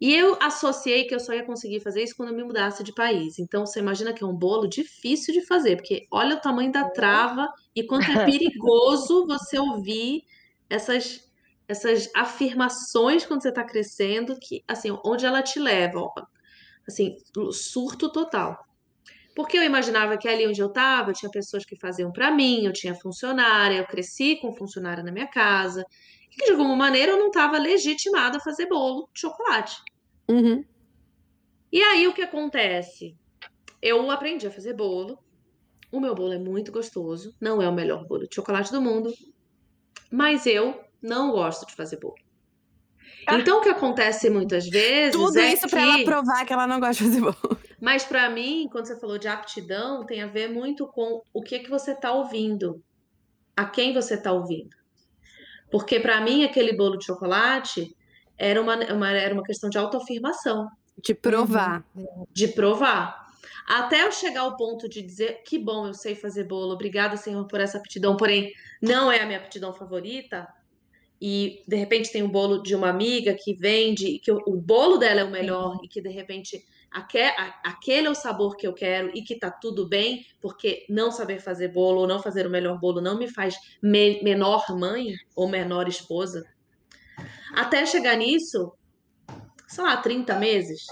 E 0.00 0.14
eu 0.14 0.36
associei 0.40 1.04
que 1.04 1.14
eu 1.14 1.20
só 1.20 1.32
ia 1.32 1.44
conseguir 1.44 1.80
fazer 1.80 2.02
isso 2.02 2.16
quando 2.16 2.30
eu 2.30 2.36
me 2.36 2.44
mudasse 2.44 2.82
de 2.82 2.92
país. 2.92 3.38
Então 3.38 3.64
você 3.64 3.78
imagina 3.78 4.12
que 4.12 4.22
é 4.22 4.26
um 4.26 4.36
bolo 4.36 4.68
difícil 4.68 5.32
de 5.32 5.46
fazer, 5.46 5.76
porque 5.76 6.06
olha 6.10 6.36
o 6.36 6.40
tamanho 6.40 6.70
da 6.70 6.90
trava 6.90 7.48
e 7.74 7.82
quanto 7.84 8.10
é 8.10 8.24
perigoso 8.26 9.26
você 9.26 9.58
ouvir 9.58 10.24
essas 10.68 11.23
essas 11.66 12.10
afirmações 12.14 13.24
quando 13.24 13.42
você 13.42 13.48
está 13.48 13.64
crescendo, 13.64 14.38
que 14.40 14.62
assim, 14.68 14.96
onde 15.04 15.24
ela 15.24 15.42
te 15.42 15.58
leva, 15.58 16.00
ó, 16.00 16.12
assim, 16.86 17.16
surto 17.52 18.10
total. 18.12 18.56
Porque 19.34 19.58
eu 19.58 19.62
imaginava 19.62 20.16
que 20.16 20.28
ali 20.28 20.46
onde 20.46 20.60
eu 20.60 20.68
estava, 20.68 21.12
tinha 21.12 21.30
pessoas 21.30 21.64
que 21.64 21.78
faziam 21.78 22.12
para 22.12 22.30
mim, 22.30 22.64
eu 22.64 22.72
tinha 22.72 22.94
funcionária, 22.94 23.78
eu 23.78 23.86
cresci 23.86 24.36
com 24.36 24.54
funcionária 24.54 25.02
na 25.02 25.10
minha 25.10 25.26
casa, 25.26 25.84
e 26.30 26.36
que 26.36 26.44
de 26.44 26.52
alguma 26.52 26.76
maneira 26.76 27.12
eu 27.12 27.18
não 27.18 27.28
estava 27.28 27.58
legitimada 27.58 28.36
a 28.36 28.40
fazer 28.40 28.66
bolo 28.66 29.08
de 29.12 29.20
chocolate. 29.20 29.76
Uhum. 30.28 30.64
E 31.72 31.82
aí 31.82 32.06
o 32.06 32.14
que 32.14 32.22
acontece? 32.22 33.16
Eu 33.82 34.08
aprendi 34.10 34.46
a 34.46 34.50
fazer 34.50 34.74
bolo. 34.74 35.18
O 35.90 35.98
meu 35.98 36.14
bolo 36.14 36.32
é 36.32 36.38
muito 36.38 36.70
gostoso, 36.70 37.34
não 37.40 37.60
é 37.60 37.68
o 37.68 37.74
melhor 37.74 38.06
bolo 38.06 38.28
de 38.28 38.34
chocolate 38.34 38.70
do 38.70 38.80
mundo, 38.80 39.12
mas 40.10 40.46
eu 40.46 40.83
não 41.04 41.30
gosto 41.30 41.66
de 41.66 41.74
fazer 41.74 41.98
bolo. 41.98 42.16
Ah. 43.26 43.38
Então, 43.38 43.58
o 43.58 43.60
que 43.60 43.68
acontece 43.68 44.28
muitas 44.30 44.66
vezes. 44.68 45.12
Tudo 45.12 45.38
é 45.38 45.52
isso 45.52 45.64
que... 45.64 45.70
para 45.70 45.82
ela 45.82 46.04
provar 46.04 46.44
que 46.44 46.52
ela 46.52 46.66
não 46.66 46.80
gosta 46.80 47.04
de 47.04 47.10
fazer 47.10 47.20
bolo. 47.20 47.58
Mas 47.80 48.04
para 48.04 48.30
mim, 48.30 48.68
quando 48.72 48.86
você 48.86 48.98
falou 48.98 49.18
de 49.18 49.28
aptidão, 49.28 50.04
tem 50.06 50.22
a 50.22 50.26
ver 50.26 50.48
muito 50.48 50.86
com 50.86 51.22
o 51.32 51.42
que 51.42 51.58
que 51.58 51.70
você 51.70 51.92
está 51.92 52.12
ouvindo, 52.12 52.82
a 53.54 53.66
quem 53.66 53.92
você 53.92 54.14
está 54.14 54.32
ouvindo. 54.32 54.74
Porque 55.70 56.00
para 56.00 56.20
mim 56.20 56.44
aquele 56.44 56.74
bolo 56.74 56.96
de 56.96 57.04
chocolate 57.04 57.94
era 58.38 58.60
uma, 58.60 58.76
uma, 58.92 59.10
era 59.10 59.34
uma 59.34 59.42
questão 59.42 59.68
de 59.68 59.76
autoafirmação. 59.76 60.68
De 61.02 61.14
provar. 61.14 61.84
De 62.32 62.48
provar. 62.48 63.24
Até 63.66 64.02
eu 64.02 64.12
chegar 64.12 64.42
ao 64.42 64.56
ponto 64.56 64.88
de 64.88 65.02
dizer 65.02 65.42
que 65.44 65.58
bom, 65.58 65.86
eu 65.86 65.94
sei 65.94 66.14
fazer 66.14 66.44
bolo, 66.44 66.72
obrigada, 66.72 67.16
Senhor, 67.16 67.46
por 67.46 67.60
essa 67.60 67.78
aptidão, 67.78 68.16
porém 68.16 68.52
não 68.80 69.10
é 69.10 69.20
a 69.20 69.26
minha 69.26 69.38
aptidão 69.38 69.72
favorita 69.72 70.46
e 71.20 71.62
de 71.66 71.76
repente 71.76 72.12
tem 72.12 72.22
um 72.22 72.28
bolo 72.28 72.62
de 72.62 72.74
uma 72.74 72.88
amiga 72.88 73.34
que 73.34 73.54
vende, 73.54 74.18
que 74.18 74.30
o, 74.30 74.42
o 74.46 74.56
bolo 74.56 74.96
dela 74.96 75.20
é 75.20 75.24
o 75.24 75.30
melhor 75.30 75.78
e 75.82 75.88
que 75.88 76.00
de 76.00 76.10
repente 76.10 76.64
aque, 76.94 77.18
a, 77.18 77.60
aquele 77.64 78.06
é 78.06 78.10
o 78.10 78.14
sabor 78.14 78.56
que 78.56 78.66
eu 78.66 78.72
quero 78.72 79.10
e 79.14 79.22
que 79.22 79.36
tá 79.36 79.50
tudo 79.50 79.88
bem, 79.88 80.24
porque 80.40 80.86
não 80.88 81.10
saber 81.10 81.40
fazer 81.40 81.68
bolo 81.68 82.00
ou 82.00 82.06
não 82.06 82.22
fazer 82.22 82.46
o 82.46 82.50
melhor 82.50 82.78
bolo 82.78 83.00
não 83.00 83.18
me 83.18 83.28
faz 83.28 83.56
me, 83.82 84.22
menor 84.22 84.64
mãe 84.78 85.14
ou 85.34 85.48
menor 85.48 85.88
esposa. 85.88 86.44
Até 87.52 87.84
chegar 87.84 88.16
nisso, 88.16 88.72
sei 89.66 89.82
lá, 89.82 89.96
30 89.96 90.38
meses, 90.38 90.86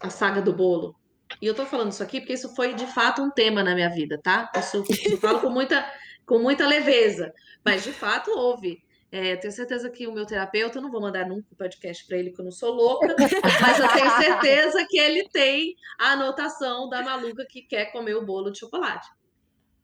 a 0.00 0.08
saga 0.08 0.40
do 0.40 0.52
bolo. 0.52 0.96
E 1.42 1.46
eu 1.46 1.54
tô 1.54 1.66
falando 1.66 1.92
isso 1.92 2.02
aqui 2.02 2.20
porque 2.20 2.32
isso 2.32 2.54
foi 2.54 2.72
de 2.74 2.86
fato 2.86 3.22
um 3.22 3.30
tema 3.30 3.62
na 3.62 3.74
minha 3.74 3.90
vida, 3.90 4.18
tá? 4.22 4.50
Isso 4.56 4.82
eu 5.04 5.18
falo 5.18 5.40
com 5.40 5.50
muita, 5.50 5.86
com 6.24 6.38
muita 6.38 6.66
leveza, 6.66 7.34
mas 7.62 7.84
de 7.84 7.92
fato 7.92 8.30
houve. 8.30 8.82
É, 9.10 9.32
eu 9.32 9.40
tenho 9.40 9.52
certeza 9.52 9.88
que 9.88 10.06
o 10.06 10.12
meu 10.12 10.26
terapeuta, 10.26 10.78
eu 10.78 10.82
não 10.82 10.90
vou 10.90 11.00
mandar 11.00 11.26
nunca 11.26 11.46
o 11.50 11.56
podcast 11.56 12.06
para 12.06 12.18
ele, 12.18 12.28
porque 12.28 12.42
eu 12.42 12.44
não 12.44 12.52
sou 12.52 12.74
louca, 12.74 13.06
mas 13.62 13.80
eu 13.80 13.88
tenho 13.88 14.10
certeza 14.10 14.86
que 14.86 14.98
ele 14.98 15.26
tem 15.30 15.74
a 15.98 16.12
anotação 16.12 16.88
da 16.90 17.02
maluca 17.02 17.46
que 17.48 17.62
quer 17.62 17.86
comer 17.90 18.16
o 18.16 18.24
bolo 18.24 18.50
de 18.50 18.58
chocolate. 18.58 19.08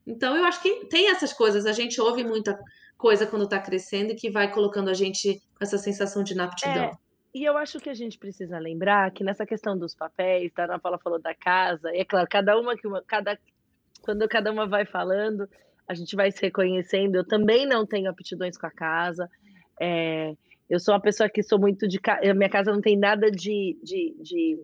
Então, 0.06 0.36
eu 0.36 0.44
acho 0.44 0.60
que 0.60 0.86
tem 0.86 1.10
essas 1.10 1.32
coisas. 1.32 1.64
A 1.64 1.72
gente 1.72 1.98
ouve 2.00 2.22
muita 2.22 2.58
coisa 2.98 3.26
quando 3.26 3.44
está 3.44 3.58
crescendo 3.58 4.12
e 4.12 4.14
que 4.14 4.30
vai 4.30 4.52
colocando 4.52 4.90
a 4.90 4.94
gente 4.94 5.40
com 5.56 5.64
essa 5.64 5.78
sensação 5.78 6.22
de 6.22 6.34
inaptidão. 6.34 6.84
É, 6.84 6.92
e 7.34 7.44
eu 7.44 7.56
acho 7.56 7.80
que 7.80 7.90
a 7.90 7.94
gente 7.94 8.18
precisa 8.18 8.58
lembrar 8.58 9.10
que 9.10 9.24
nessa 9.24 9.44
questão 9.44 9.76
dos 9.76 9.94
papéis, 9.94 10.52
tá? 10.52 10.62
a 10.62 10.64
Ana 10.66 10.78
Paula 10.78 10.98
falou 10.98 11.20
da 11.20 11.34
casa, 11.34 11.90
e 11.92 12.00
é 12.00 12.04
claro, 12.04 12.28
cada 12.30 12.58
uma 12.58 12.76
que 12.76 12.86
uma, 12.86 13.02
cada, 13.02 13.38
quando 14.02 14.28
cada 14.28 14.52
uma 14.52 14.68
vai 14.68 14.86
falando, 14.86 15.48
a 15.86 15.94
gente 15.94 16.16
vai 16.16 16.30
se 16.30 16.40
reconhecendo. 16.40 17.16
Eu 17.16 17.24
também 17.24 17.66
não 17.66 17.86
tenho 17.86 18.10
aptidões 18.10 18.56
com 18.56 18.66
a 18.66 18.70
casa. 18.70 19.30
É, 19.80 20.34
eu 20.68 20.80
sou 20.80 20.94
uma 20.94 21.00
pessoa 21.00 21.28
que 21.28 21.42
sou 21.42 21.58
muito 21.58 21.86
de. 21.86 22.00
Minha 22.34 22.48
casa 22.48 22.72
não 22.72 22.80
tem 22.80 22.96
nada 22.96 23.30
de, 23.30 23.78
de, 23.82 24.16
de, 24.20 24.58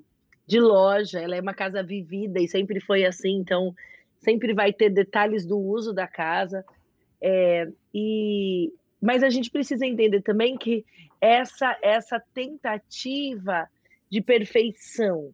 de, 0.46 0.60
loja, 0.60 1.20
ela 1.20 1.36
é 1.36 1.40
uma 1.40 1.54
casa 1.54 1.82
vivida 1.82 2.40
e 2.40 2.48
sempre 2.48 2.80
foi 2.80 3.04
assim, 3.04 3.36
então 3.36 3.74
sempre 4.18 4.54
vai 4.54 4.72
ter 4.72 4.90
detalhes 4.90 5.44
do 5.44 5.58
uso 5.58 5.92
da 5.92 6.06
casa. 6.06 6.64
É, 7.22 7.68
e, 7.94 8.72
mas 9.00 9.22
a 9.22 9.28
gente 9.28 9.50
precisa 9.50 9.84
entender 9.86 10.22
também 10.22 10.56
que 10.56 10.84
essa, 11.20 11.76
essa 11.82 12.22
tentativa 12.32 13.68
de 14.10 14.22
perfeição, 14.22 15.30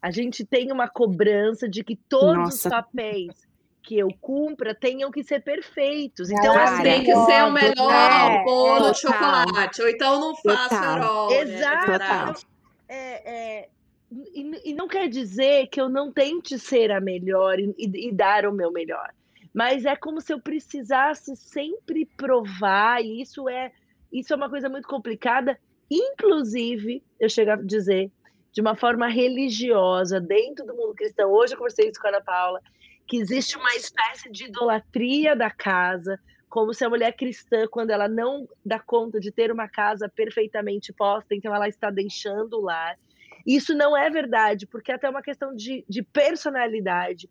a 0.00 0.10
gente 0.10 0.44
tem 0.44 0.70
uma 0.70 0.88
cobrança 0.88 1.68
de 1.68 1.82
que 1.82 1.96
todos 1.96 2.36
Nossa. 2.36 2.68
os 2.68 2.72
papéis 2.72 3.45
que 3.86 3.96
eu 3.96 4.08
cumpra 4.20 4.74
tenham 4.74 5.12
que 5.12 5.22
ser 5.22 5.40
perfeitos. 5.40 6.28
Então, 6.28 6.54
Cara, 6.54 6.74
assim, 6.74 6.82
tem 6.82 7.04
que 7.04 7.14
ser 7.14 7.44
o 7.44 7.52
melhor 7.52 7.92
é, 7.92 8.44
bolo 8.44 8.88
é, 8.88 8.90
de 8.90 9.00
chocolate, 9.00 9.80
ou 9.80 9.88
então 9.88 10.20
não 10.20 10.34
faço 10.34 10.74
herói. 10.74 11.44
Né? 11.44 11.56
Exato. 11.56 12.46
É, 12.88 13.32
é, 13.32 13.68
e, 14.10 14.70
e, 14.70 14.74
não 14.74 14.88
quer 14.88 15.08
dizer 15.08 15.68
que 15.68 15.80
eu 15.80 15.88
não 15.88 16.10
tente 16.10 16.58
ser 16.58 16.90
a 16.90 17.00
melhor 17.00 17.60
e, 17.60 17.74
e, 17.78 18.12
dar 18.12 18.44
o 18.44 18.52
meu 18.52 18.72
melhor. 18.72 19.14
Mas 19.54 19.84
é 19.84 19.94
como 19.94 20.20
se 20.20 20.32
eu 20.32 20.40
precisasse 20.40 21.36
sempre 21.36 22.06
provar, 22.16 23.04
e 23.04 23.22
isso 23.22 23.48
é, 23.48 23.70
isso 24.12 24.32
é 24.32 24.36
uma 24.36 24.50
coisa 24.50 24.68
muito 24.68 24.88
complicada. 24.88 25.56
Inclusive, 25.88 27.04
eu 27.20 27.28
chego 27.28 27.52
a 27.52 27.56
dizer, 27.56 28.10
de 28.52 28.60
uma 28.60 28.74
forma 28.74 29.06
religiosa, 29.06 30.20
dentro 30.20 30.66
do 30.66 30.74
mundo 30.74 30.92
cristão. 30.94 31.30
Hoje 31.30 31.54
eu 31.54 31.58
conversei 31.58 31.88
isso 31.88 32.00
com 32.00 32.08
a 32.08 32.10
Ana 32.10 32.20
Paula 32.20 32.60
que 33.06 33.18
existe 33.18 33.56
uma 33.56 33.74
espécie 33.74 34.30
de 34.30 34.46
idolatria 34.46 35.36
da 35.36 35.50
casa, 35.50 36.18
como 36.48 36.72
se 36.72 36.84
a 36.84 36.88
mulher 36.88 37.12
cristã, 37.12 37.66
quando 37.68 37.90
ela 37.90 38.08
não 38.08 38.48
dá 38.64 38.78
conta 38.78 39.20
de 39.20 39.30
ter 39.30 39.52
uma 39.52 39.68
casa 39.68 40.08
perfeitamente 40.08 40.92
posta, 40.92 41.34
então 41.34 41.54
ela 41.54 41.68
está 41.68 41.90
deixando 41.90 42.54
o 42.54 42.62
lar. 42.62 42.98
Isso 43.46 43.74
não 43.74 43.96
é 43.96 44.10
verdade, 44.10 44.66
porque 44.66 44.90
é 44.90 44.94
até 44.94 45.08
uma 45.08 45.22
questão 45.22 45.54
de, 45.54 45.84
de 45.88 46.02
personalidade. 46.02 47.28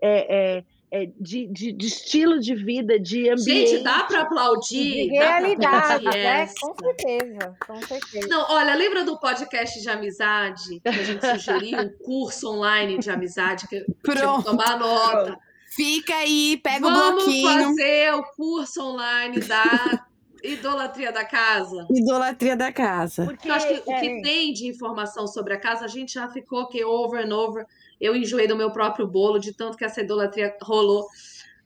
É, 0.00 0.08
é, 0.08 0.58
é, 0.58 0.64
de, 1.18 1.46
de, 1.48 1.72
de, 1.72 1.86
estilo 1.86 2.38
de 2.38 2.54
vida, 2.54 2.98
de 2.98 3.28
ambiente. 3.28 3.70
Gente, 3.70 3.82
dá 3.82 4.04
para 4.04 4.20
aplaudir. 4.22 4.92
De 4.92 5.06
realidade, 5.08 6.04
né? 6.04 6.46
Com 6.60 6.74
certeza, 6.74 7.56
com 7.66 7.82
certeza. 7.82 8.28
Não, 8.28 8.46
olha, 8.50 8.74
lembra 8.74 9.04
do 9.04 9.18
podcast 9.18 9.80
de 9.80 9.88
amizade 9.88 10.80
que 10.80 10.88
a 10.88 11.02
gente 11.02 11.26
sugeriu, 11.26 11.80
um 11.80 11.88
curso 12.04 12.48
online 12.50 12.98
de 12.98 13.10
amizade 13.10 13.66
que 13.66 13.84
Pronto. 14.02 14.44
tomar 14.44 14.78
nota. 14.78 15.36
Fica 15.74 16.14
aí, 16.14 16.60
pega 16.62 16.88
Vamos 16.88 16.98
o 16.98 17.12
bloquinho. 17.16 17.48
Vamos 17.48 17.80
fazer 17.80 18.14
o 18.14 18.22
curso 18.36 18.82
online 18.82 19.40
da 19.40 20.06
idolatria 20.44 21.10
da 21.10 21.24
casa. 21.24 21.86
Idolatria 21.90 22.56
da 22.56 22.72
casa. 22.72 23.24
Porque 23.24 23.48
eu 23.48 23.54
acho 23.54 23.66
que 23.66 23.90
é... 23.90 23.96
o 23.96 24.00
que 24.00 24.22
tem 24.22 24.52
de 24.52 24.68
informação 24.68 25.26
sobre 25.26 25.54
a 25.54 25.58
casa, 25.58 25.84
a 25.84 25.88
gente 25.88 26.14
já 26.14 26.28
ficou 26.28 26.68
que 26.68 26.84
over 26.84 27.26
and 27.26 27.34
over 27.34 27.66
eu 28.04 28.14
enjoei 28.14 28.46
do 28.46 28.56
meu 28.56 28.70
próprio 28.70 29.06
bolo, 29.06 29.38
de 29.38 29.54
tanto 29.54 29.78
que 29.78 29.84
essa 29.84 30.02
idolatria 30.02 30.54
rolou. 30.62 31.06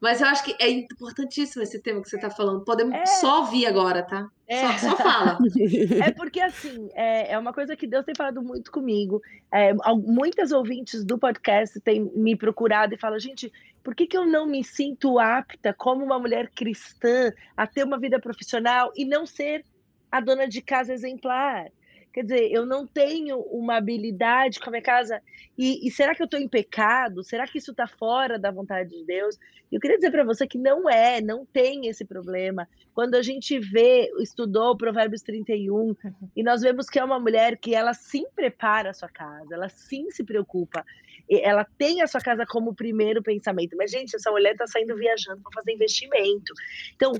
Mas 0.00 0.20
eu 0.20 0.28
acho 0.28 0.44
que 0.44 0.54
é 0.60 0.70
importantíssimo 0.70 1.62
esse 1.62 1.82
tema 1.82 2.00
que 2.00 2.08
você 2.08 2.14
está 2.14 2.30
falando. 2.30 2.64
Podemos 2.64 2.94
é. 2.94 3.04
só 3.04 3.40
ouvir 3.40 3.66
agora, 3.66 4.04
tá? 4.04 4.28
É. 4.46 4.78
Só, 4.78 4.90
só, 4.90 4.96
fala. 4.96 5.38
É 6.06 6.12
porque, 6.12 6.40
assim, 6.40 6.88
é, 6.94 7.32
é, 7.32 7.38
uma 7.38 7.52
coisa 7.52 7.74
que 7.74 7.86
Deus 7.86 8.04
tem 8.04 8.14
falado 8.14 8.40
muito 8.40 8.70
comigo. 8.70 9.20
É, 9.52 9.74
muitas 9.96 10.52
ouvintes 10.52 11.04
do 11.04 11.18
podcast 11.18 11.80
têm 11.80 12.10
me 12.14 12.36
procurado 12.36 12.94
e 12.94 12.98
falam, 12.98 13.18
gente, 13.18 13.52
por 13.82 13.94
que, 13.94 14.06
que 14.06 14.16
eu 14.16 14.24
não 14.24 14.46
me 14.46 14.62
sinto 14.62 15.18
apta, 15.18 15.74
como 15.74 16.04
uma 16.04 16.18
mulher 16.18 16.48
cristã, 16.54 17.32
a 17.56 17.66
ter 17.66 17.82
uma 17.82 17.98
vida 17.98 18.20
profissional 18.20 18.92
e 18.96 19.04
não 19.04 19.26
ser 19.26 19.64
a 20.12 20.20
dona 20.20 20.46
de 20.46 20.62
casa 20.62 20.94
exemplar? 20.94 21.66
Quer 22.12 22.22
dizer, 22.22 22.50
eu 22.50 22.64
não 22.64 22.86
tenho 22.86 23.38
uma 23.40 23.76
habilidade 23.76 24.58
com 24.58 24.70
a 24.70 24.72
minha 24.72 24.82
casa. 24.82 25.22
E, 25.56 25.86
e 25.86 25.90
será 25.90 26.14
que 26.14 26.22
eu 26.22 26.24
estou 26.24 26.40
em 26.40 26.48
pecado? 26.48 27.22
Será 27.22 27.46
que 27.46 27.58
isso 27.58 27.70
está 27.70 27.86
fora 27.86 28.38
da 28.38 28.50
vontade 28.50 28.90
de 28.90 29.04
Deus? 29.04 29.36
E 29.70 29.76
eu 29.76 29.80
queria 29.80 29.96
dizer 29.96 30.10
para 30.10 30.24
você 30.24 30.46
que 30.46 30.58
não 30.58 30.88
é, 30.88 31.20
não 31.20 31.44
tem 31.44 31.86
esse 31.86 32.04
problema. 32.04 32.68
Quando 32.94 33.14
a 33.14 33.22
gente 33.22 33.58
vê, 33.58 34.10
estudou 34.20 34.76
Provérbios 34.76 35.22
31, 35.22 35.94
e 36.34 36.42
nós 36.42 36.62
vemos 36.62 36.86
que 36.86 36.98
é 36.98 37.04
uma 37.04 37.20
mulher 37.20 37.56
que 37.56 37.74
ela 37.74 37.92
sim 37.92 38.24
prepara 38.34 38.90
a 38.90 38.94
sua 38.94 39.08
casa, 39.08 39.54
ela 39.54 39.68
sim 39.68 40.10
se 40.10 40.24
preocupa. 40.24 40.84
Ela 41.30 41.66
tem 41.76 42.00
a 42.00 42.06
sua 42.06 42.22
casa 42.22 42.46
como 42.46 42.74
primeiro 42.74 43.22
pensamento. 43.22 43.76
Mas, 43.76 43.90
gente, 43.90 44.16
essa 44.16 44.30
mulher 44.30 44.52
está 44.52 44.66
saindo 44.66 44.96
viajando 44.96 45.42
para 45.42 45.52
fazer 45.52 45.72
investimento. 45.72 46.54
Então, 46.96 47.12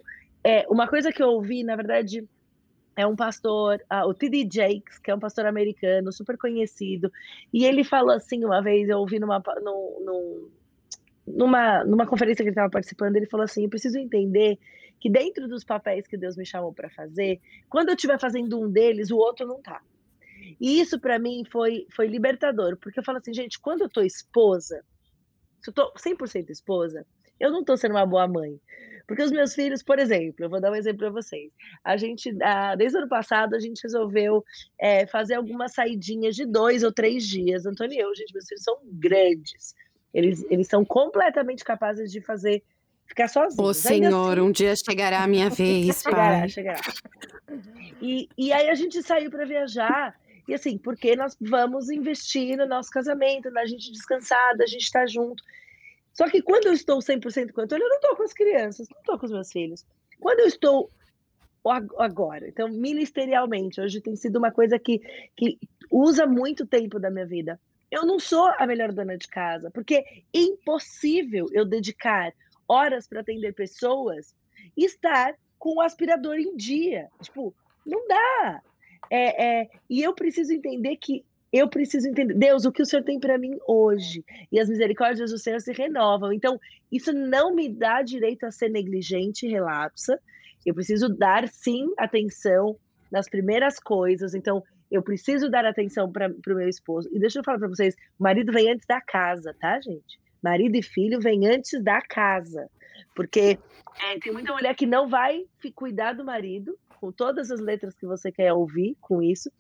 é, 0.42 0.66
uma 0.68 0.88
coisa 0.88 1.12
que 1.12 1.22
eu 1.22 1.28
ouvi, 1.28 1.62
na 1.62 1.76
verdade, 1.76 2.26
é 2.98 3.06
um 3.06 3.14
pastor, 3.14 3.80
uh, 3.92 4.08
o 4.08 4.12
T.D. 4.12 4.48
Jakes, 4.52 4.98
que 4.98 5.08
é 5.08 5.14
um 5.14 5.20
pastor 5.20 5.46
americano 5.46 6.12
super 6.12 6.36
conhecido, 6.36 7.12
e 7.52 7.64
ele 7.64 7.84
falou 7.84 8.10
assim 8.10 8.44
uma 8.44 8.60
vez, 8.60 8.88
eu 8.88 8.98
ouvi 8.98 9.20
numa, 9.20 9.40
num, 9.62 10.50
numa, 11.24 11.84
numa 11.84 12.06
conferência 12.08 12.42
que 12.42 12.48
ele 12.48 12.50
estava 12.50 12.68
participando, 12.68 13.14
ele 13.14 13.26
falou 13.26 13.44
assim: 13.44 13.62
eu 13.62 13.70
preciso 13.70 14.00
entender 14.00 14.58
que 14.98 15.08
dentro 15.08 15.46
dos 15.46 15.62
papéis 15.62 16.08
que 16.08 16.16
Deus 16.16 16.36
me 16.36 16.44
chamou 16.44 16.72
para 16.72 16.90
fazer, 16.90 17.40
quando 17.68 17.90
eu 17.90 17.94
estiver 17.94 18.18
fazendo 18.18 18.60
um 18.60 18.68
deles, 18.68 19.12
o 19.12 19.16
outro 19.16 19.46
não 19.46 19.62
tá. 19.62 19.80
E 20.60 20.80
isso 20.80 20.98
para 20.98 21.20
mim 21.20 21.44
foi, 21.44 21.86
foi 21.94 22.08
libertador, 22.08 22.76
porque 22.78 22.98
eu 22.98 23.04
falo 23.04 23.18
assim, 23.18 23.32
gente, 23.32 23.60
quando 23.60 23.82
eu 23.82 23.88
tô 23.88 24.02
esposa, 24.02 24.84
se 25.60 25.70
eu 25.70 25.72
tô 25.72 25.92
100% 25.92 26.50
esposa, 26.50 27.06
eu 27.38 27.50
não 27.50 27.64
tô 27.64 27.76
sendo 27.76 27.92
uma 27.92 28.06
boa 28.06 28.26
mãe. 28.26 28.60
Porque 29.06 29.22
os 29.22 29.30
meus 29.30 29.54
filhos, 29.54 29.82
por 29.82 29.98
exemplo, 29.98 30.44
eu 30.44 30.50
vou 30.50 30.60
dar 30.60 30.70
um 30.70 30.74
exemplo 30.74 30.98
para 30.98 31.10
vocês. 31.10 31.50
A 31.82 31.96
gente, 31.96 32.30
desde 32.76 32.98
o 32.98 33.00
ano 33.00 33.08
passado, 33.08 33.54
a 33.54 33.58
gente 33.58 33.82
resolveu 33.82 34.44
é, 34.78 35.06
fazer 35.06 35.34
algumas 35.34 35.72
saidinhas 35.72 36.36
de 36.36 36.44
dois 36.44 36.82
ou 36.82 36.92
três 36.92 37.26
dias. 37.26 37.64
Antônio 37.64 37.96
e 37.96 37.98
eu, 37.98 38.14
gente, 38.14 38.34
meus 38.34 38.46
filhos 38.46 38.62
são 38.62 38.78
grandes. 38.84 39.74
Eles, 40.12 40.44
eles 40.50 40.68
são 40.68 40.84
completamente 40.84 41.64
capazes 41.64 42.12
de 42.12 42.20
fazer 42.20 42.62
ficar 43.06 43.28
sozinhos. 43.28 43.66
Ô, 43.66 43.72
Senhor, 43.72 44.32
assim, 44.32 44.40
um 44.42 44.52
dia 44.52 44.76
chegará 44.76 45.24
a 45.24 45.26
minha 45.26 45.48
vez, 45.50 46.02
chegará, 46.02 46.40
pai. 46.40 46.48
Chegará, 46.50 46.80
E, 48.02 48.28
e 48.36 48.52
aí 48.52 48.68
a 48.68 48.74
gente 48.74 49.02
saiu 49.02 49.30
para 49.30 49.46
viajar. 49.46 50.14
E 50.46 50.54
assim, 50.54 50.76
porque 50.78 51.16
nós 51.16 51.36
vamos 51.40 51.90
investir 51.90 52.56
no 52.56 52.66
nosso 52.66 52.90
casamento, 52.90 53.50
na 53.50 53.66
gente 53.66 53.90
descansada, 53.90 54.64
a 54.64 54.66
gente 54.66 54.82
estar 54.82 55.00
tá 55.00 55.06
junto. 55.06 55.42
Só 56.18 56.28
que 56.28 56.42
quando 56.42 56.66
eu 56.66 56.72
estou 56.72 56.98
100% 56.98 57.52
com 57.52 57.60
o 57.60 57.64
Antônio, 57.64 57.84
eu 57.84 57.88
não 57.88 57.96
estou 57.98 58.16
com 58.16 58.24
as 58.24 58.32
crianças, 58.32 58.88
não 58.88 58.98
estou 58.98 59.16
com 59.16 59.26
os 59.26 59.30
meus 59.30 59.52
filhos. 59.52 59.86
Quando 60.18 60.40
eu 60.40 60.48
estou 60.48 60.90
agora, 61.96 62.48
então, 62.48 62.68
ministerialmente, 62.68 63.80
hoje 63.80 64.00
tem 64.00 64.16
sido 64.16 64.36
uma 64.36 64.50
coisa 64.50 64.80
que, 64.80 64.98
que 65.36 65.56
usa 65.88 66.26
muito 66.26 66.66
tempo 66.66 66.98
da 66.98 67.08
minha 67.08 67.24
vida. 67.24 67.60
Eu 67.88 68.04
não 68.04 68.18
sou 68.18 68.50
a 68.58 68.66
melhor 68.66 68.92
dona 68.92 69.16
de 69.16 69.28
casa, 69.28 69.70
porque 69.70 69.94
é 69.94 70.22
impossível 70.34 71.46
eu 71.52 71.64
dedicar 71.64 72.32
horas 72.66 73.06
para 73.06 73.20
atender 73.20 73.54
pessoas 73.54 74.34
e 74.76 74.86
estar 74.86 75.36
com 75.56 75.76
o 75.76 75.80
aspirador 75.80 76.34
em 76.34 76.56
dia. 76.56 77.08
Tipo, 77.22 77.54
não 77.86 78.08
dá. 78.08 78.60
É, 79.08 79.60
é, 79.60 79.68
e 79.88 80.02
eu 80.02 80.12
preciso 80.12 80.52
entender 80.52 80.96
que 80.96 81.24
eu 81.52 81.68
preciso 81.68 82.08
entender, 82.08 82.34
Deus, 82.34 82.64
o 82.64 82.72
que 82.72 82.82
o 82.82 82.86
Senhor 82.86 83.02
tem 83.02 83.18
para 83.18 83.38
mim 83.38 83.58
hoje? 83.66 84.24
E 84.52 84.60
as 84.60 84.68
misericórdias 84.68 85.30
do 85.30 85.38
Senhor 85.38 85.60
se 85.60 85.72
renovam. 85.72 86.32
Então, 86.32 86.58
isso 86.92 87.12
não 87.12 87.54
me 87.54 87.68
dá 87.68 88.02
direito 88.02 88.44
a 88.44 88.50
ser 88.50 88.68
negligente, 88.68 89.46
relapsa. 89.46 90.20
Eu 90.64 90.74
preciso 90.74 91.08
dar 91.08 91.48
sim 91.48 91.92
atenção 91.96 92.76
nas 93.10 93.28
primeiras 93.28 93.78
coisas. 93.80 94.34
Então, 94.34 94.62
eu 94.90 95.02
preciso 95.02 95.50
dar 95.50 95.64
atenção 95.64 96.10
para 96.10 96.28
o 96.28 96.54
meu 96.54 96.68
esposo. 96.68 97.08
E 97.12 97.18
deixa 97.18 97.38
eu 97.38 97.44
falar 97.44 97.58
para 97.58 97.68
vocês: 97.68 97.94
o 98.18 98.22
marido 98.22 98.52
vem 98.52 98.70
antes 98.70 98.86
da 98.86 99.00
casa, 99.00 99.54
tá, 99.58 99.80
gente? 99.80 100.18
Marido 100.42 100.76
e 100.76 100.82
filho 100.82 101.20
vem 101.20 101.46
antes 101.46 101.82
da 101.82 102.00
casa. 102.02 102.68
Porque 103.14 103.58
é, 104.00 104.18
tem 104.20 104.32
muita 104.32 104.52
mulher 104.52 104.74
que 104.74 104.86
não 104.86 105.08
vai 105.08 105.44
cuidar 105.74 106.12
do 106.12 106.24
marido, 106.24 106.78
com 107.00 107.10
todas 107.12 107.50
as 107.50 107.60
letras 107.60 107.94
que 107.94 108.06
você 108.06 108.30
quer 108.30 108.52
ouvir 108.52 108.96
com 109.00 109.22
isso. 109.22 109.50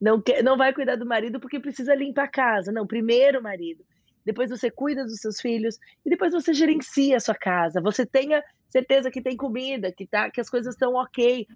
Não, 0.00 0.20
quer, 0.20 0.42
não 0.42 0.56
vai 0.56 0.72
cuidar 0.72 0.96
do 0.96 1.06
marido 1.06 1.40
porque 1.40 1.60
precisa 1.60 1.94
limpar 1.94 2.24
a 2.24 2.28
casa. 2.28 2.72
Não, 2.72 2.86
primeiro 2.86 3.40
o 3.40 3.42
marido. 3.42 3.84
Depois 4.24 4.50
você 4.50 4.70
cuida 4.70 5.04
dos 5.04 5.20
seus 5.20 5.40
filhos 5.40 5.78
e 6.04 6.10
depois 6.10 6.32
você 6.32 6.52
gerencia 6.52 7.16
a 7.16 7.20
sua 7.20 7.34
casa. 7.34 7.80
Você 7.80 8.04
tenha 8.04 8.42
certeza 8.68 9.10
que 9.10 9.22
tem 9.22 9.36
comida, 9.36 9.92
que, 9.92 10.06
tá, 10.06 10.30
que 10.30 10.40
as 10.40 10.50
coisas 10.50 10.74
estão 10.74 10.94
ok. 10.94 11.46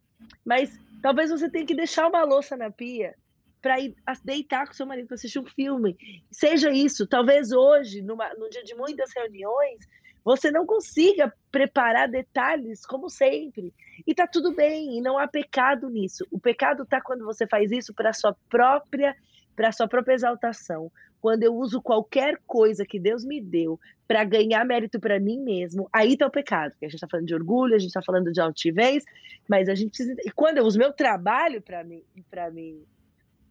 Mas 0.45 0.71
talvez 1.03 1.31
você 1.31 1.51
tenha 1.51 1.67
que 1.67 1.75
deixar 1.75 2.07
uma 2.07 2.23
louça 2.25 2.57
na 2.57 2.71
pia 2.71 3.15
para 3.61 3.79
ir 3.79 3.95
deitar 4.25 4.67
com 4.67 4.73
seu 4.73 4.87
marido 4.87 5.07
para 5.07 5.17
assistir 5.17 5.39
um 5.39 5.47
filme. 5.47 5.97
Seja 6.31 6.71
isso, 6.71 7.07
talvez 7.07 7.53
hoje, 7.53 8.01
numa, 8.03 8.33
num 8.35 8.49
dia 8.49 8.65
de 8.65 8.75
muitas 8.75 9.11
reuniões, 9.15 9.87
você 10.25 10.51
não 10.51 10.67
consiga 10.67 11.33
preparar 11.51 12.09
detalhes 12.09 12.85
como 12.85 13.09
sempre. 13.09 13.73
E 14.07 14.15
tá 14.15 14.27
tudo 14.27 14.55
bem, 14.55 14.99
e 14.99 15.01
não 15.01 15.19
há 15.19 15.27
pecado 15.27 15.89
nisso. 15.89 16.27
O 16.31 16.39
pecado 16.39 16.85
tá 16.87 17.01
quando 17.01 17.25
você 17.25 17.47
faz 17.47 17.71
isso 17.71 17.95
para 17.95 18.13
sua 18.13 18.37
própria, 18.49 19.17
para 19.57 19.73
sua 19.73 19.89
própria 19.89 20.15
exaltação. 20.15 20.91
Quando 21.21 21.43
eu 21.43 21.55
uso 21.55 21.83
qualquer 21.83 22.39
coisa 22.47 22.87
que 22.87 22.99
Deus 22.99 23.25
me 23.25 23.41
deu 23.43 23.79
para 24.09 24.25
ganhar 24.25 24.65
mérito 24.65 24.99
para 24.99 25.21
mim 25.21 25.39
mesmo, 25.39 25.89
aí 25.93 26.17
tá 26.17 26.27
o 26.27 26.31
pecado. 26.31 26.71
Porque 26.73 26.87
a 26.87 26.89
gente 26.89 26.97
está 26.97 27.09
falando 27.09 27.27
de 27.27 27.35
orgulho, 27.35 27.75
a 27.75 27.79
gente 27.79 27.89
está 27.89 28.03
falando 28.03 28.33
de 28.33 28.41
altivez, 28.41 29.05
mas 29.49 29.69
a 29.69 29.75
gente 29.75 29.91
precisa. 29.91 30.17
E 30.25 30.31
quando 30.31 30.59
eu 30.59 30.65
uso 30.65 30.79
meu 30.79 30.93
trabalho 30.93 31.61
para 31.61 31.85
mim, 31.85 32.03
para 32.31 32.51
mim, 32.51 32.83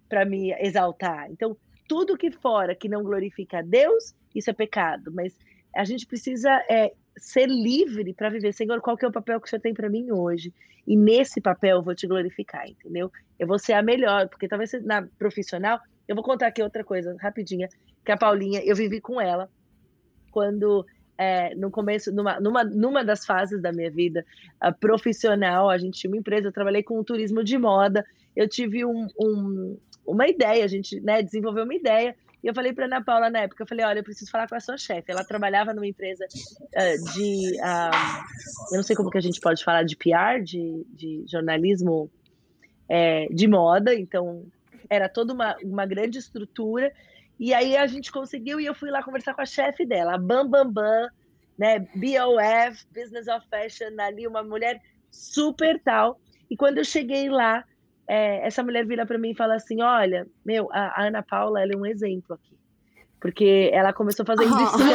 para 0.10 0.26
me 0.26 0.52
exaltar. 0.60 1.30
Então, 1.32 1.56
tudo 1.88 2.18
que 2.18 2.32
fora 2.32 2.76
que 2.76 2.90
não 2.90 3.04
glorifica 3.04 3.60
a 3.60 3.62
Deus, 3.62 4.16
isso 4.34 4.50
é 4.50 4.54
pecado. 4.54 5.12
Mas 5.12 5.38
a 5.76 5.84
gente 5.84 6.06
precisa 6.06 6.50
é, 6.70 6.94
ser 7.18 7.48
livre 7.48 8.14
para 8.14 8.30
viver. 8.30 8.54
Senhor, 8.54 8.82
qual 8.82 8.98
que 8.98 9.06
é 9.06 9.08
o 9.08 9.12
papel 9.12 9.40
que 9.40 9.48
o 9.48 9.50
Senhor 9.50 9.62
tem 9.62 9.74
para 9.74 9.90
mim 9.90 10.12
hoje? 10.12 10.54
E 10.88 10.96
nesse 10.96 11.40
papel 11.40 11.78
eu 11.78 11.84
vou 11.84 11.94
te 11.94 12.08
glorificar, 12.08 12.68
entendeu? 12.68 13.12
Eu 13.38 13.48
vou 13.48 13.60
ser 13.60 13.74
a 13.74 13.82
melhor, 13.82 14.28
porque 14.28 14.48
talvez 14.48 14.72
na 14.84 15.04
profissional, 15.18 15.80
eu 16.08 16.16
vou 16.16 16.24
contar 16.24 16.48
aqui 16.48 16.64
outra 16.64 16.84
coisa 16.84 17.16
rapidinha, 17.20 17.70
que 18.04 18.12
a 18.12 18.18
Paulinha, 18.18 18.62
eu 18.64 18.76
vivi 18.76 19.00
com 19.00 19.22
ela 19.22 19.50
quando 20.32 20.86
é, 21.18 21.54
no 21.54 21.70
começo, 21.70 22.12
numa, 22.14 22.40
numa, 22.40 22.64
numa 22.64 23.04
das 23.04 23.26
fases 23.26 23.62
da 23.62 23.72
minha 23.72 23.92
vida 23.92 24.26
profissional, 24.80 25.70
a 25.70 25.78
gente 25.78 26.00
tinha 26.00 26.10
uma 26.10 26.18
empresa, 26.18 26.48
eu 26.48 26.52
trabalhei 26.54 26.82
com 26.82 27.04
turismo 27.04 27.44
de 27.44 27.58
moda, 27.58 28.06
eu 28.36 28.48
tive 28.48 28.86
um, 28.86 29.08
um, 29.20 29.78
uma 30.06 30.28
ideia, 30.28 30.64
a 30.64 30.68
gente 30.68 31.00
né, 31.02 31.22
desenvolveu 31.22 31.66
uma 31.66 31.76
ideia 31.76 32.16
e 32.44 32.48
eu 32.48 32.54
falei 32.54 32.74
para 32.74 32.86
Ana 32.86 33.04
Paula 33.04 33.30
na 33.30 33.40
época, 33.40 33.64
eu 33.64 33.68
falei, 33.68 33.86
olha, 33.86 34.00
eu 34.00 34.04
preciso 34.04 34.32
falar 34.32 34.48
com 34.48 34.56
a 34.56 34.60
sua 34.60 34.78
chefe. 34.78 35.12
Ela 35.12 35.24
trabalhava 35.24 35.74
numa 35.74 35.88
empresa 35.88 36.26
uh, 36.26 37.14
de, 37.14 37.60
uh, 37.60 38.72
eu 38.72 38.78
não 38.78 38.84
sei 38.84 38.96
como 38.96 39.10
que 39.10 39.18
a 39.18 39.22
gente 39.22 39.42
pode 39.42 39.64
falar 39.64 39.84
de 39.84 39.98
PR, 39.98 40.42
de, 40.42 40.86
de 40.90 41.26
jornalismo 41.28 42.10
é, 42.88 43.28
de 43.28 43.48
moda, 43.48 43.94
então 43.94 44.46
era 44.90 45.10
toda 45.10 45.34
uma, 45.34 45.56
uma 45.64 45.86
grande 45.86 46.18
estrutura. 46.18 46.92
E 47.40 47.54
aí 47.54 47.76
a 47.78 47.86
gente 47.88 48.12
conseguiu 48.12 48.60
e 48.60 48.66
eu 48.66 48.74
fui 48.74 48.90
lá 48.90 49.04
conversar 49.04 49.34
com 49.34 49.42
a 49.42 49.46
chefe 49.46 49.86
dela, 49.86 50.16
a 50.16 50.18
Bam 50.18 50.50
Bam 50.50 50.72
Bam, 50.72 51.10
né, 51.58 51.80
BOF, 51.80 52.86
Business 52.94 53.28
of 53.28 53.46
Fashion, 53.50 54.00
ali 54.00 54.26
uma 54.26 54.44
mulher 54.44 54.82
super 55.12 55.80
tal. 55.82 56.20
E 56.50 56.56
quando 56.56 56.80
eu 56.80 56.86
cheguei 56.86 57.30
lá, 57.30 57.66
é, 58.10 58.46
essa 58.46 58.62
mulher 58.64 58.86
vira 58.88 59.06
para 59.06 59.20
mim 59.20 59.30
e 59.30 59.36
fala 59.36 59.56
assim: 59.56 59.84
Olha, 59.84 60.28
meu, 60.44 60.68
a, 60.72 61.00
a 61.00 61.08
Ana 61.08 61.22
Paula 61.22 61.62
ela 61.62 61.74
é 61.74 61.78
um 61.78 61.86
exemplo 61.86 62.34
aqui. 62.34 62.58
Porque 63.22 63.70
ela 63.72 63.94
começou 63.94 64.26
fazendo 64.26 64.52
oh. 64.52 64.64
esse 64.64 64.82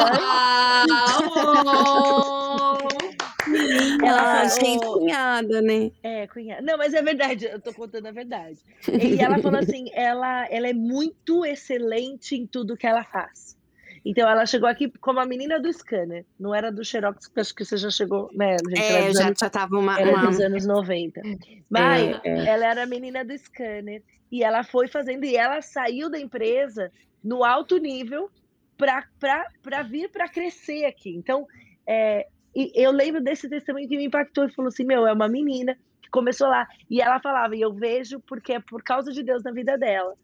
ela 4.03 4.21
ah, 4.21 4.43
achei 4.43 4.79
cunhada, 4.79 5.61
né? 5.61 5.93
É, 6.03 6.27
cunhada. 6.27 6.63
Não, 6.63 6.77
mas 6.77 6.95
é 6.95 7.03
verdade, 7.03 7.45
eu 7.45 7.61
tô 7.61 7.73
contando 7.73 8.07
a 8.07 8.11
verdade. 8.11 8.59
E 8.89 9.21
ela 9.21 9.39
falou 9.39 9.61
assim: 9.61 9.91
ela, 9.93 10.47
ela 10.51 10.69
é 10.69 10.73
muito 10.73 11.45
excelente 11.45 12.35
em 12.35 12.47
tudo 12.47 12.77
que 12.77 12.87
ela 12.87 13.05
faz. 13.05 13.57
Então 14.05 14.29
ela 14.29 14.45
chegou 14.45 14.69
aqui 14.69 14.91
como 15.01 15.19
a 15.19 15.25
menina 15.25 15.59
do 15.59 15.73
scanner, 15.73 16.27
não 16.39 16.55
era 16.55 16.71
do 16.71 16.85
Xerox, 16.85 17.27
que 17.27 17.41
acho 17.41 17.55
que 17.55 17.65
você 17.65 17.77
já 17.79 17.91
chegou, 17.91 18.31
né? 18.35 18.57
Gente, 18.69 18.81
é, 18.81 19.13
já, 19.13 19.27
anos, 19.27 19.39
já 19.39 19.49
tava 19.49 19.79
uma. 19.79 19.99
Era 19.99 20.13
uma... 20.13 20.27
dos 20.27 20.41
anos 20.41 20.67
90. 20.67 21.23
Mas 21.71 22.03
é, 22.03 22.21
é. 22.25 22.47
ela 22.47 22.67
era 22.67 22.83
a 22.83 22.87
menina 22.87 23.25
do 23.25 23.37
scanner 23.37 24.03
e 24.31 24.43
ela 24.43 24.63
foi 24.63 24.89
fazendo, 24.89 25.25
e 25.25 25.37
ela 25.37 25.63
saiu 25.63 26.11
da 26.11 26.19
empresa 26.19 26.93
no 27.23 27.43
alto 27.43 27.79
nível 27.79 28.31
para 28.77 29.83
vir 29.83 30.11
para 30.11 30.29
crescer 30.29 30.85
aqui. 30.85 31.15
Então, 31.17 31.47
é, 31.87 32.27
eu 32.55 32.91
lembro 32.91 33.23
desse 33.23 33.49
testemunho 33.49 33.89
que 33.89 33.97
me 33.97 34.05
impactou 34.05 34.45
e 34.45 34.53
falou 34.53 34.69
assim: 34.69 34.85
meu, 34.85 35.07
é 35.07 35.13
uma 35.13 35.29
menina 35.29 35.77
que 36.03 36.11
começou 36.11 36.49
lá. 36.49 36.67
E 36.91 37.01
ela 37.01 37.21
falava, 37.21 37.57
e 37.57 37.61
eu 37.63 37.73
vejo 37.73 38.21
porque 38.21 38.53
é 38.53 38.61
por 38.61 38.83
causa 38.83 39.11
de 39.13 39.23
Deus 39.23 39.43
na 39.43 39.51
vida 39.51 39.79
dela. 39.79 40.15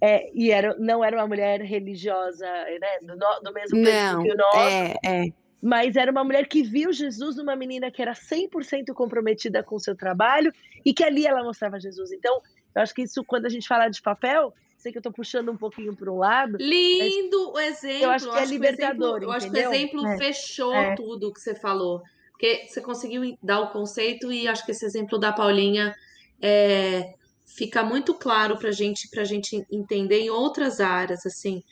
É, 0.00 0.30
e 0.34 0.50
era, 0.50 0.74
não 0.78 1.04
era 1.04 1.16
uma 1.16 1.26
mulher 1.26 1.60
religiosa, 1.60 2.46
né, 2.46 2.98
do, 3.02 3.16
do 3.42 3.52
mesmo 3.52 3.78
não, 3.78 4.22
que 4.22 4.32
o 4.32 4.36
nosso. 4.36 4.58
É, 4.58 4.94
é. 5.04 5.32
Mas 5.62 5.94
era 5.94 6.10
uma 6.10 6.24
mulher 6.24 6.46
que 6.48 6.62
viu 6.62 6.90
Jesus 6.90 7.36
numa 7.36 7.54
menina 7.54 7.90
que 7.90 8.00
era 8.00 8.14
100% 8.14 8.94
comprometida 8.94 9.62
com 9.62 9.76
o 9.76 9.80
seu 9.80 9.94
trabalho 9.94 10.52
e 10.84 10.94
que 10.94 11.04
ali 11.04 11.26
ela 11.26 11.44
mostrava 11.44 11.78
Jesus. 11.78 12.10
Então, 12.12 12.40
eu 12.74 12.82
acho 12.82 12.94
que 12.94 13.02
isso, 13.02 13.22
quando 13.24 13.44
a 13.44 13.50
gente 13.50 13.68
fala 13.68 13.88
de 13.88 14.00
papel, 14.00 14.54
sei 14.78 14.90
que 14.90 14.96
eu 14.96 15.00
estou 15.00 15.12
puxando 15.12 15.50
um 15.50 15.56
pouquinho 15.56 15.94
para 15.94 16.10
um 16.10 16.16
lado. 16.16 16.56
Lindo 16.58 17.52
o 17.52 17.58
exemplo. 17.58 18.04
Eu 18.04 18.10
acho 18.10 18.30
que 18.30 18.38
é 18.38 18.44
libertador. 18.46 19.18
Exemplo, 19.18 19.24
eu 19.24 19.32
acho 19.32 19.50
que 19.50 19.58
o 19.58 19.60
exemplo 19.60 20.06
é. 20.06 20.16
fechou 20.16 20.74
é. 20.74 20.94
tudo 20.94 21.32
que 21.32 21.40
você 21.40 21.54
falou. 21.54 22.02
Porque 22.30 22.66
você 22.66 22.80
conseguiu 22.80 23.36
dar 23.42 23.60
o 23.60 23.70
conceito 23.70 24.32
e 24.32 24.48
acho 24.48 24.64
que 24.64 24.72
esse 24.72 24.86
exemplo 24.86 25.18
da 25.18 25.30
Paulinha 25.30 25.94
é, 26.40 27.12
fica 27.56 27.82
muito 27.82 28.14
claro 28.14 28.56
para 28.56 28.70
gente, 28.70 29.08
a 29.18 29.24
gente 29.24 29.64
entender 29.70 30.20
em 30.20 30.30
outras 30.30 30.80
áreas, 30.80 31.24
assim, 31.26 31.62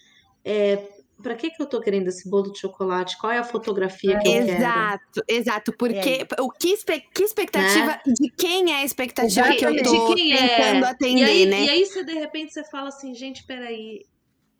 é, 0.45 0.89
para 1.23 1.35
que 1.35 1.51
que 1.51 1.61
eu 1.61 1.67
tô 1.67 1.81
querendo 1.81 2.09
esse 2.09 2.29
bolo 2.29 2.53
de 2.53 2.61
chocolate? 2.61 3.19
Qual 3.19 3.33
é 3.33 3.39
a 3.39 3.45
fotografia 3.45 4.19
que 4.19 4.29
eu 4.29 4.33
exato, 4.35 4.49
quero? 4.49 4.61
Exato, 4.61 5.25
exato, 5.29 5.73
porque 5.77 6.27
o 6.39 6.51
que, 6.51 6.77
que 7.13 7.23
expectativa 7.25 7.87
né? 7.87 8.01
de 8.07 8.31
quem 8.37 8.73
é 8.73 8.77
a 8.77 8.85
expectativa 8.85 9.49
que 9.55 9.65
eu 9.65 9.73
de 9.73 10.15
quem 10.15 10.33
é. 10.33 10.37
tentando 10.37 10.85
é. 10.85 10.89
atender, 10.89 11.21
e 11.21 11.25
aí, 11.25 11.47
né? 11.47 11.65
E 11.65 11.71
aí 11.71 11.87
você 11.87 12.05
de 12.05 12.15
repente 12.15 12.53
você 12.53 12.65
fala 12.65 12.89
assim, 12.89 13.15
gente, 13.15 13.45
peraí, 13.45 14.05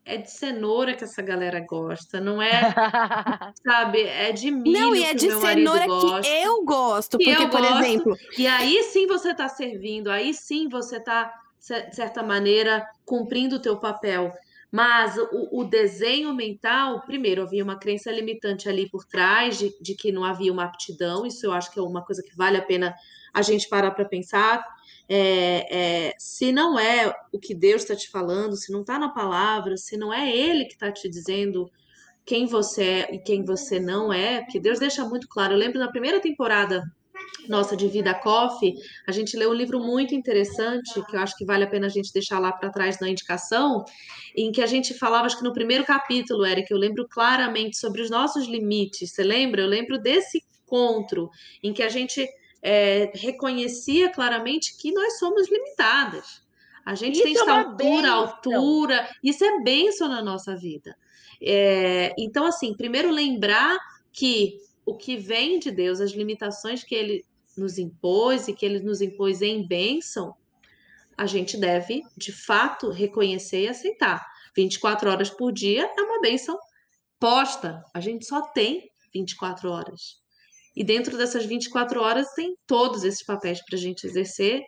é 0.09 0.17
de 0.17 0.31
cenoura 0.31 0.95
que 0.95 1.03
essa 1.03 1.21
galera 1.21 1.59
gosta, 1.59 2.19
não 2.19 2.41
é, 2.41 2.49
sabe, 3.63 4.01
é 4.01 4.31
de 4.31 4.49
milho 4.49 4.79
Não, 4.79 4.95
e 4.95 5.03
é 5.03 5.13
de 5.13 5.29
cenoura 5.29 5.85
que 5.85 6.27
eu 6.27 6.65
gosto, 6.65 7.17
que 7.19 7.25
porque, 7.25 7.43
eu 7.43 7.49
por 7.49 7.61
gosto, 7.61 7.83
exemplo... 7.83 8.17
E 8.35 8.47
aí 8.47 8.81
sim 8.83 9.05
você 9.05 9.35
tá 9.35 9.47
servindo, 9.47 10.09
aí 10.09 10.33
sim 10.33 10.67
você 10.67 10.99
tá, 10.99 11.31
de 11.59 11.95
certa 11.95 12.23
maneira, 12.23 12.83
cumprindo 13.05 13.57
o 13.57 13.61
teu 13.61 13.77
papel. 13.77 14.33
Mas 14.71 15.15
o, 15.17 15.59
o, 15.61 15.63
desenho 15.63 16.33
mental, 16.33 17.01
primeiro, 17.01 17.43
havia 17.43 17.63
uma 17.63 17.77
crença 17.77 18.11
limitante 18.11 18.67
ali 18.67 18.89
por 18.89 19.05
trás 19.05 19.57
de, 19.57 19.73
de 19.79 19.95
que 19.95 20.11
não 20.11 20.23
havia 20.23 20.51
uma 20.51 20.63
aptidão, 20.63 21.25
isso 21.25 21.45
eu 21.45 21.51
acho 21.51 21.71
que 21.71 21.79
é 21.79 21.81
uma 21.83 22.03
coisa 22.03 22.23
que 22.23 22.35
vale 22.35 22.57
a 22.57 22.61
pena 22.61 22.95
a 23.33 23.41
gente 23.43 23.69
parar 23.69 23.91
para 23.91 24.05
pensar 24.05 24.63
é, 25.09 26.07
é, 26.09 26.13
se 26.19 26.51
não 26.51 26.77
é 26.77 27.11
o 27.33 27.39
que 27.39 27.55
Deus 27.55 27.81
está 27.81 27.95
te 27.95 28.09
falando, 28.09 28.55
se 28.55 28.71
não 28.71 28.81
está 28.81 28.99
na 28.99 29.09
palavra, 29.09 29.75
se 29.75 29.97
não 29.97 30.13
é 30.13 30.29
Ele 30.29 30.65
que 30.65 30.73
está 30.73 30.91
te 30.91 31.09
dizendo 31.09 31.69
quem 32.23 32.45
você 32.45 32.83
é 32.83 33.15
e 33.15 33.19
quem 33.19 33.43
você 33.43 33.79
não 33.79 34.13
é, 34.13 34.41
porque 34.41 34.59
Deus 34.59 34.77
deixa 34.77 35.03
muito 35.03 35.27
claro. 35.27 35.53
Eu 35.53 35.57
lembro 35.57 35.79
na 35.79 35.89
primeira 35.89 36.21
temporada 36.21 36.83
nossa 37.47 37.75
de 37.75 37.87
Vida 37.87 38.13
Coffee, 38.13 38.75
a 39.07 39.11
gente 39.11 39.35
leu 39.35 39.49
um 39.49 39.53
livro 39.53 39.79
muito 39.79 40.13
interessante, 40.13 41.03
que 41.09 41.15
eu 41.15 41.19
acho 41.19 41.35
que 41.35 41.45
vale 41.45 41.63
a 41.63 41.67
pena 41.67 41.87
a 41.87 41.89
gente 41.89 42.13
deixar 42.13 42.39
lá 42.39 42.51
para 42.51 42.69
trás 42.69 42.99
na 42.99 43.09
indicação, 43.09 43.83
em 44.35 44.51
que 44.51 44.61
a 44.61 44.67
gente 44.67 44.93
falava, 44.93 45.25
acho 45.25 45.37
que 45.37 45.43
no 45.43 45.53
primeiro 45.53 45.83
capítulo, 45.83 46.45
Eric, 46.45 46.71
eu 46.71 46.77
lembro 46.77 47.07
claramente 47.07 47.77
sobre 47.77 48.01
os 48.01 48.09
nossos 48.09 48.47
limites. 48.47 49.11
Você 49.11 49.23
lembra? 49.23 49.61
Eu 49.61 49.67
lembro 49.67 49.99
desse 49.99 50.43
encontro 50.63 51.29
em 51.63 51.73
que 51.73 51.81
a 51.81 51.89
gente 51.89 52.27
é, 52.61 53.11
reconhecia 53.15 54.09
claramente 54.09 54.77
que 54.77 54.91
nós 54.91 55.17
somos 55.17 55.49
limitadas. 55.49 56.41
A 56.85 56.95
gente 56.95 57.15
isso 57.15 57.23
tem 57.23 57.35
é 57.35 57.39
estatura, 57.39 58.11
altura, 58.11 59.09
isso 59.23 59.43
é 59.43 59.61
benção 59.61 60.07
na 60.07 60.21
nossa 60.21 60.55
vida. 60.55 60.97
É, 61.41 62.13
então, 62.17 62.45
assim, 62.45 62.73
primeiro 62.73 63.11
lembrar 63.11 63.77
que 64.11 64.57
o 64.85 64.95
que 64.95 65.15
vem 65.15 65.59
de 65.59 65.71
Deus, 65.71 66.01
as 66.01 66.11
limitações 66.11 66.83
que 66.83 66.95
ele 66.95 67.25
nos 67.55 67.77
impôs 67.77 68.47
e 68.47 68.53
que 68.53 68.65
ele 68.65 68.79
nos 68.79 69.01
impôs 69.01 69.41
em 69.41 69.67
bênção, 69.67 70.35
a 71.17 71.25
gente 71.25 71.57
deve, 71.57 72.03
de 72.17 72.31
fato, 72.31 72.89
reconhecer 72.89 73.63
e 73.63 73.67
aceitar. 73.67 74.25
24 74.55 75.09
horas 75.09 75.29
por 75.29 75.51
dia 75.51 75.89
é 75.97 76.01
uma 76.01 76.21
bênção 76.21 76.57
posta. 77.19 77.83
A 77.93 77.99
gente 77.99 78.25
só 78.25 78.41
tem 78.41 78.89
24 79.13 79.69
horas. 79.69 80.18
E 80.79 80.83
dentro 80.85 81.17
dessas 81.17 81.45
24 81.45 82.01
horas 82.01 82.33
tem 82.33 82.55
todos 82.65 83.03
esses 83.03 83.21
papéis 83.21 83.59
para 83.65 83.77
a 83.77 83.81
gente 83.81 84.07
exercer 84.07 84.61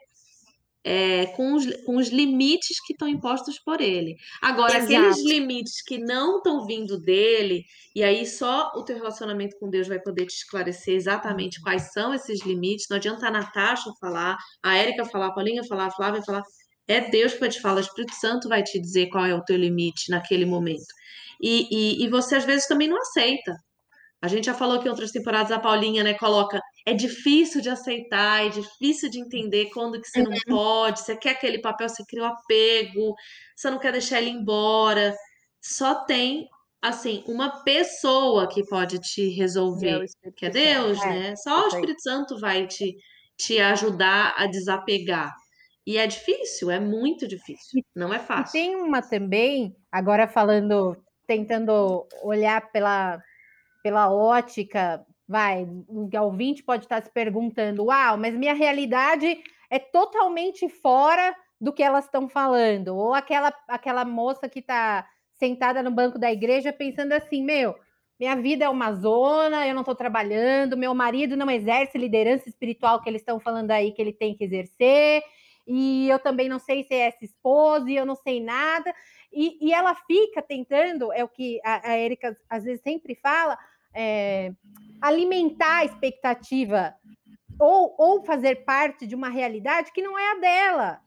é, 0.84 1.28
com, 1.28 1.53
os, 1.53 1.66
com 1.86 1.95
os 1.95 2.09
limites 2.09 2.84
que 2.86 2.91
estão 2.91 3.07
impostos 3.07 3.59
por 3.59 3.80
ele. 3.80 4.18
Agora, 4.41 4.78
Exato. 4.78 4.93
aqueles 4.93 5.24
limites 5.26 5.82
que 5.82 5.99
não 5.99 6.38
estão 6.38 6.66
vindo 6.66 6.99
dele, 6.99 7.64
e 7.95 8.03
aí 8.03 8.26
só 8.26 8.72
o 8.76 8.84
teu 8.84 8.97
relacionamento 8.97 9.55
com 9.57 9.70
Deus 9.70 9.88
vai 9.88 10.01
poder 10.01 10.26
te 10.26 10.34
esclarecer 10.34 10.95
exatamente 10.95 11.62
quais 11.62 11.93
são 11.93 12.14
esses 12.14 12.41
limites. 12.41 12.88
Não 12.89 12.97
adianta 12.97 13.28
a 13.28 13.32
Natasha 13.32 13.89
falar, 13.99 14.36
a 14.62 14.76
Érica 14.76 15.05
falar, 15.05 15.28
a 15.28 15.34
Paulinha 15.34 15.64
falar, 15.64 15.86
a 15.86 15.91
Flávia 15.91 16.22
falar. 16.24 16.43
É 16.88 17.09
Deus 17.09 17.34
que 17.34 17.39
vai 17.39 17.49
te 17.49 17.62
falar, 17.62 17.78
o 17.78 17.82
Espírito 17.82 18.16
Santo 18.16 18.49
vai 18.49 18.64
te 18.64 18.78
dizer 18.82 19.07
qual 19.07 19.26
é 19.26 19.34
o 19.34 19.43
teu 19.43 19.55
limite 19.55 20.09
naquele 20.09 20.45
momento. 20.45 20.93
E, 21.41 21.68
e, 21.72 22.03
e 22.03 22.09
você 22.09 22.36
às 22.36 22.43
vezes 22.43 22.68
também 22.68 22.89
não 22.89 22.97
aceita. 22.97 23.55
A 24.22 24.28
gente 24.28 24.46
já 24.46 24.54
falou 24.54 24.80
que 24.80 24.88
em 24.88 24.92
outras 24.92 25.12
temporadas 25.12 25.52
a 25.52 25.60
Paulinha, 25.60 26.04
né, 26.04 26.14
coloca 26.14 26.60
é 26.86 26.94
difícil 26.94 27.60
de 27.62 27.70
aceitar, 27.70 28.46
é 28.46 28.50
difícil 28.50 29.10
de 29.10 29.20
entender 29.20 29.70
quando 29.74 30.00
que 30.00 30.08
você 30.08 30.22
não 30.22 30.32
pode, 30.48 31.00
você 31.00 31.16
quer 31.18 31.32
aquele 31.32 31.60
papel, 31.60 31.90
você 31.90 32.04
cria 32.08 32.24
o 32.24 32.26
apego, 32.26 33.16
você 33.56 33.70
não 33.72 33.80
quer 33.80 33.92
deixar 33.94 34.22
ele 34.22 34.30
embora. 34.30 35.16
Só 35.62 36.06
tem, 36.06 36.48
assim, 36.82 37.24
uma 37.28 37.64
pessoa 37.64 38.48
que 38.48 38.64
pode 38.68 39.00
te 39.00 39.30
resolver, 39.30 40.06
que 40.36 40.46
é 40.46 40.50
Deus, 40.50 41.00
É, 41.02 41.08
né? 41.08 41.36
Só 41.38 41.66
o. 41.66 41.68
Espírito 41.68 42.02
Santo 42.02 42.40
vai 42.40 42.68
te, 42.68 42.96
te 43.38 43.60
ajudar 43.60 44.34
a 44.38 44.46
desapegar. 44.48 45.32
E 45.86 45.98
é 45.98 46.06
difícil, 46.06 46.70
é 46.70 46.80
muito 46.80 47.28
difícil. 47.28 47.82
Não 47.96 48.14
é 48.14 48.18
E 48.18 48.20
fácil. 48.20 48.52
tem 48.52 48.76
uma 48.76 49.02
também, 49.02 49.76
agora 49.92 50.28
falando, 50.28 50.96
tentando 51.28 52.08
olhar 52.24 52.72
pela, 52.72 53.20
pela 53.82 54.12
ótica, 54.12 55.06
vai, 55.28 55.66
o 55.88 56.10
ouvinte 56.22 56.64
pode 56.64 56.86
estar 56.86 57.02
se 57.02 57.10
perguntando, 57.10 57.86
uau, 57.86 58.18
mas 58.18 58.36
minha 58.36 58.54
realidade 58.54 59.42
é 59.70 59.80
totalmente 59.80 60.68
fora 60.68 61.36
do 61.60 61.72
que 61.72 61.84
elas 61.84 62.06
estão 62.06 62.28
falando. 62.28 62.96
Ou 62.96 63.14
aquela, 63.14 63.54
aquela 63.68 64.04
moça 64.04 64.50
que 64.50 64.60
está 64.60 65.08
sentada 65.36 65.82
no 65.82 65.92
banco 65.92 66.20
da 66.20 66.32
igreja 66.32 66.74
pensando 66.74 67.14
assim, 67.14 67.44
meu, 67.44 67.76
minha 68.20 68.36
vida 68.36 68.66
é 68.66 68.70
uma 68.70 68.94
zona, 68.94 69.68
eu 69.68 69.74
não 69.74 69.82
estou 69.82 69.96
trabalhando, 69.96 70.78
meu 70.78 70.94
marido 70.94 71.36
não 71.36 71.50
exerce 71.50 71.98
liderança 71.98 72.48
espiritual 72.48 73.02
que 73.02 73.10
eles 73.10 73.22
estão 73.22 73.40
falando 73.40 73.72
aí 73.72 73.92
que 73.92 74.02
ele 74.02 74.14
tem 74.14 74.36
que 74.36 74.44
exercer, 74.44 75.24
e 75.66 76.08
eu 76.10 76.20
também 76.20 76.48
não 76.48 76.60
sei 76.60 76.84
ser 76.84 76.96
essa 76.96 77.24
esposa, 77.24 77.90
e 77.90 77.96
eu 77.96 78.06
não 78.06 78.16
sei 78.16 78.40
nada. 78.40 78.94
E, 79.34 79.58
e 79.66 79.74
ela 79.74 79.96
fica 79.96 80.42
tentando, 80.42 81.12
é 81.12 81.24
o 81.24 81.30
que 81.30 81.60
a, 81.64 81.92
a 81.92 81.98
Erika 81.98 82.38
às 82.50 82.64
vezes 82.64 82.82
sempre 82.82 83.16
fala, 83.16 83.58
é, 83.94 84.52
alimentar 85.02 85.78
a 85.80 85.86
expectativa 85.86 86.94
ou, 87.60 87.96
ou 87.98 88.24
fazer 88.26 88.64
parte 88.66 89.06
de 89.06 89.16
uma 89.16 89.30
realidade 89.30 89.92
que 89.92 90.02
não 90.02 90.18
é 90.18 90.32
a 90.32 90.36
dela. 90.36 91.02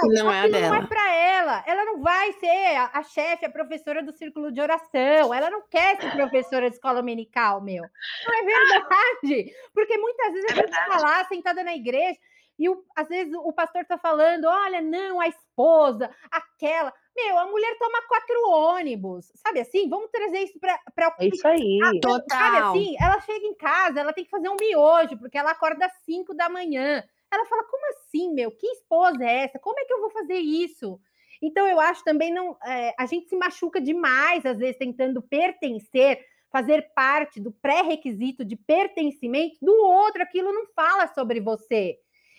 Que 0.00 0.08
não 0.22 0.32
é 0.32 0.40
a 0.40 0.48
não 0.48 0.58
é 0.58 0.60
dela. 0.70 0.86
para 0.86 1.14
ela. 1.14 1.64
Ela 1.66 1.84
não 1.84 2.00
vai 2.00 2.32
ser 2.34 2.76
a, 2.76 2.90
a 2.94 3.02
chefe, 3.02 3.44
a 3.44 3.50
professora 3.50 4.02
do 4.02 4.12
círculo 4.12 4.50
de 4.50 4.60
oração. 4.60 5.34
Ela 5.34 5.50
não 5.50 5.62
quer 5.68 6.00
ser 6.00 6.12
professora 6.12 6.70
de 6.70 6.76
escola 6.76 6.94
dominical, 7.00 7.60
meu. 7.60 7.82
Não 8.26 8.34
é 8.34 8.42
verdade. 8.44 9.52
Porque 9.74 9.98
muitas 9.98 10.32
vezes 10.32 10.50
a 10.52 10.54
gente 10.54 10.70
está 10.70 10.98
lá 10.98 11.24
sentada 11.26 11.62
na 11.62 11.74
igreja 11.74 12.18
e 12.58 12.68
o- 12.70 12.82
às 12.96 13.08
vezes 13.08 13.34
o 13.34 13.52
pastor 13.52 13.82
está 13.82 13.98
falando: 13.98 14.44
olha, 14.46 14.80
não, 14.80 15.20
a 15.20 15.28
esposa, 15.28 16.10
aquela. 16.30 16.92
Meu, 17.14 17.38
a 17.38 17.46
mulher 17.46 17.76
toma 17.78 18.02
quatro 18.08 18.48
ônibus. 18.48 19.30
Sabe 19.36 19.60
assim? 19.60 19.88
Vamos 19.88 20.10
trazer 20.10 20.38
isso 20.38 20.58
para 20.58 20.78
É 21.20 21.26
isso 21.26 21.46
aí. 21.46 21.78
Sabe 21.82 22.00
Total. 22.00 22.70
assim? 22.70 22.96
Ela 22.98 23.20
chega 23.20 23.46
em 23.46 23.54
casa, 23.54 24.00
ela 24.00 24.12
tem 24.12 24.24
que 24.24 24.30
fazer 24.30 24.48
um 24.48 24.56
miojo, 24.58 25.18
porque 25.18 25.36
ela 25.36 25.50
acorda 25.50 25.86
às 25.86 25.92
5 26.04 26.34
da 26.34 26.48
manhã. 26.48 27.04
Ela 27.30 27.44
fala: 27.46 27.64
como 27.64 27.86
assim, 27.90 28.32
meu? 28.32 28.50
Que 28.50 28.66
esposa 28.68 29.24
é 29.24 29.44
essa? 29.44 29.58
Como 29.58 29.78
é 29.78 29.84
que 29.84 29.92
eu 29.92 30.00
vou 30.00 30.10
fazer 30.10 30.38
isso? 30.38 30.98
Então, 31.42 31.66
eu 31.66 31.80
acho 31.80 32.04
também 32.04 32.32
não. 32.32 32.56
é, 32.64 32.94
a 32.98 33.04
gente 33.04 33.28
se 33.28 33.36
machuca 33.36 33.80
demais, 33.80 34.46
às 34.46 34.58
vezes, 34.58 34.78
tentando 34.78 35.20
pertencer, 35.20 36.24
fazer 36.50 36.92
parte 36.94 37.40
do 37.40 37.50
pré-requisito 37.50 38.44
de 38.44 38.56
pertencimento 38.56 39.58
do 39.60 39.74
outro. 39.74 40.22
Aquilo 40.22 40.52
não 40.52 40.66
fala 40.74 41.08
sobre 41.08 41.40
você. 41.40 41.98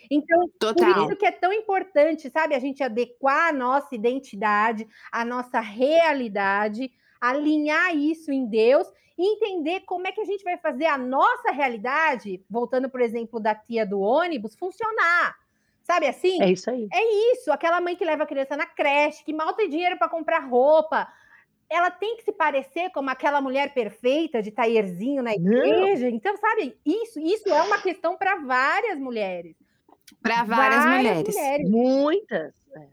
Então, 0.09 0.47
por 0.47 0.75
Total. 0.75 1.03
isso 1.05 1.15
que 1.15 1.25
é 1.25 1.31
tão 1.31 1.51
importante, 1.53 2.29
sabe, 2.29 2.55
a 2.55 2.59
gente 2.59 2.83
adequar 2.83 3.49
a 3.49 3.53
nossa 3.53 3.93
identidade, 3.95 4.87
a 5.11 5.25
nossa 5.25 5.59
realidade, 5.59 6.91
alinhar 7.19 7.95
isso 7.95 8.31
em 8.31 8.45
Deus 8.45 8.87
e 9.17 9.33
entender 9.35 9.81
como 9.81 10.07
é 10.07 10.11
que 10.11 10.21
a 10.21 10.25
gente 10.25 10.43
vai 10.43 10.57
fazer 10.57 10.85
a 10.85 10.97
nossa 10.97 11.51
realidade, 11.51 12.43
voltando, 12.49 12.89
por 12.89 13.01
exemplo, 13.01 13.39
da 13.39 13.55
tia 13.55 13.85
do 13.85 14.01
ônibus, 14.01 14.55
funcionar. 14.55 15.35
Sabe 15.83 16.07
assim? 16.07 16.41
É 16.41 16.51
isso 16.51 16.69
aí. 16.69 16.87
Isso, 17.33 17.51
aquela 17.51 17.81
mãe 17.81 17.95
que 17.95 18.05
leva 18.05 18.23
a 18.23 18.27
criança 18.27 18.55
na 18.55 18.65
creche, 18.65 19.23
que 19.23 19.33
mal 19.33 19.53
tem 19.53 19.69
dinheiro 19.69 19.97
para 19.97 20.09
comprar 20.09 20.39
roupa. 20.39 21.07
Ela 21.69 21.91
tem 21.91 22.15
que 22.17 22.23
se 22.23 22.31
parecer 22.31 22.89
como 22.91 23.09
aquela 23.09 23.41
mulher 23.41 23.73
perfeita 23.73 24.41
de 24.41 24.51
taierzinho 24.51 25.21
na 25.21 25.31
Não. 25.37 25.65
igreja. 25.65 26.09
Então, 26.09 26.37
sabe, 26.37 26.77
isso, 26.85 27.19
isso 27.19 27.49
é 27.49 27.61
uma 27.63 27.79
questão 27.79 28.17
para 28.17 28.37
várias 28.37 28.97
mulheres. 28.97 29.55
Para 30.21 30.43
várias, 30.43 30.85
mulheres. 30.85 31.69
Muitas. 31.69 32.53
É. 32.75 32.87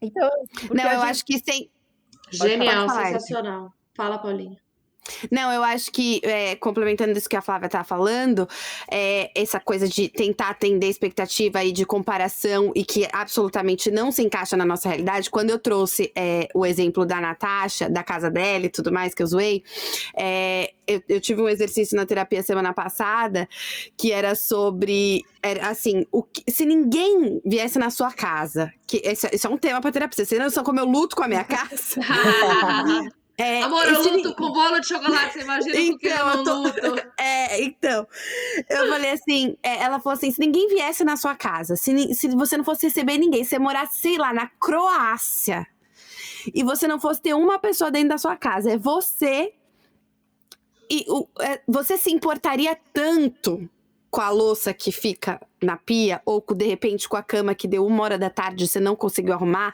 Então, 0.00 0.28
Não, 0.72 0.84
eu 0.84 0.90
gente- 1.00 1.10
acho 1.10 1.24
que 1.24 1.38
sem, 1.38 1.70
Genial, 2.30 2.88
sensacional. 2.88 3.72
Fala, 3.94 4.18
Paulinha. 4.18 4.58
Não, 5.30 5.52
eu 5.52 5.62
acho 5.64 5.90
que, 5.90 6.20
é, 6.22 6.54
complementando 6.56 7.16
isso 7.18 7.28
que 7.28 7.36
a 7.36 7.42
Flávia 7.42 7.68
tá 7.68 7.82
falando, 7.82 8.48
é, 8.90 9.30
essa 9.34 9.58
coisa 9.58 9.88
de 9.88 10.08
tentar 10.08 10.50
atender 10.50 10.88
expectativa 10.88 11.62
e 11.64 11.72
de 11.72 11.84
comparação 11.84 12.70
e 12.74 12.84
que 12.84 13.08
absolutamente 13.12 13.90
não 13.90 14.12
se 14.12 14.22
encaixa 14.22 14.56
na 14.56 14.64
nossa 14.64 14.88
realidade. 14.88 15.28
Quando 15.30 15.50
eu 15.50 15.58
trouxe 15.58 16.12
é, 16.14 16.48
o 16.54 16.64
exemplo 16.64 17.04
da 17.04 17.20
Natasha, 17.20 17.90
da 17.90 18.02
casa 18.04 18.30
dela 18.30 18.66
e 18.66 18.68
tudo 18.68 18.92
mais 18.92 19.12
que 19.14 19.22
eu 19.22 19.26
zoei, 19.26 19.64
é, 20.16 20.72
eu, 20.86 21.02
eu 21.08 21.20
tive 21.20 21.40
um 21.42 21.48
exercício 21.48 21.96
na 21.96 22.06
terapia 22.06 22.42
semana 22.42 22.72
passada 22.72 23.48
que 23.96 24.12
era 24.12 24.34
sobre, 24.34 25.24
era 25.42 25.68
assim, 25.68 26.06
o 26.12 26.22
que- 26.22 26.44
se 26.50 26.64
ninguém 26.64 27.40
viesse 27.44 27.78
na 27.78 27.90
sua 27.90 28.12
casa, 28.12 28.72
que 28.86 29.00
esse, 29.04 29.26
é 29.26 29.48
um 29.48 29.58
tema 29.58 29.80
pra 29.80 29.90
terapia, 29.92 30.24
você 30.24 30.38
não 30.38 30.50
sabe 30.50 30.64
como 30.66 30.78
eu 30.80 30.86
luto 30.86 31.16
com 31.16 31.22
a 31.24 31.28
minha 31.28 31.44
casa? 31.44 32.00
É, 33.38 33.62
Amor, 33.62 33.84
eu 33.86 34.02
luto 34.02 34.34
com 34.34 34.52
bolo 34.52 34.78
de 34.78 34.86
chocolate, 34.88 35.32
você 35.32 35.40
imagina 35.40 35.74
com 35.74 35.98
que 35.98 36.06
eu 36.06 36.12
Então, 36.12 36.28
eu 36.32 36.44
tô- 36.44 36.88
luto. 36.88 37.02
É, 37.18 37.62
então, 37.62 38.06
eu 38.68 38.88
falei 38.88 39.10
assim, 39.12 39.56
é, 39.62 39.76
ela 39.82 39.98
falou 40.00 40.14
assim, 40.16 40.30
se 40.30 40.38
ninguém 40.40 40.68
viesse 40.68 41.02
na 41.04 41.16
sua 41.16 41.34
casa, 41.34 41.74
se, 41.76 42.14
se 42.14 42.28
você 42.28 42.56
não 42.56 42.64
fosse 42.64 42.86
receber 42.86 43.16
ninguém, 43.18 43.42
se 43.44 43.50
você 43.50 43.58
morasse, 43.58 44.00
sei 44.00 44.18
lá, 44.18 44.32
na 44.34 44.46
Croácia, 44.60 45.66
e 46.54 46.62
você 46.62 46.86
não 46.86 47.00
fosse 47.00 47.20
ter 47.22 47.34
uma 47.34 47.58
pessoa 47.58 47.90
dentro 47.90 48.10
da 48.10 48.18
sua 48.18 48.36
casa, 48.36 48.72
é 48.72 48.76
você, 48.76 49.52
e 50.90 51.04
o- 51.08 51.26
é, 51.40 51.60
você 51.66 51.96
se 51.96 52.10
importaria 52.12 52.76
tanto 52.92 53.68
com 54.12 54.20
a 54.20 54.28
louça 54.28 54.74
que 54.74 54.92
fica 54.92 55.40
na 55.62 55.78
pia, 55.78 56.20
ou 56.26 56.44
de 56.54 56.66
repente 56.66 57.08
com 57.08 57.16
a 57.16 57.22
cama 57.22 57.54
que 57.54 57.66
deu 57.66 57.86
uma 57.86 58.02
hora 58.02 58.18
da 58.18 58.28
tarde 58.28 58.64
e 58.64 58.68
você 58.68 58.78
não 58.78 58.94
conseguiu 58.94 59.32
arrumar, 59.32 59.72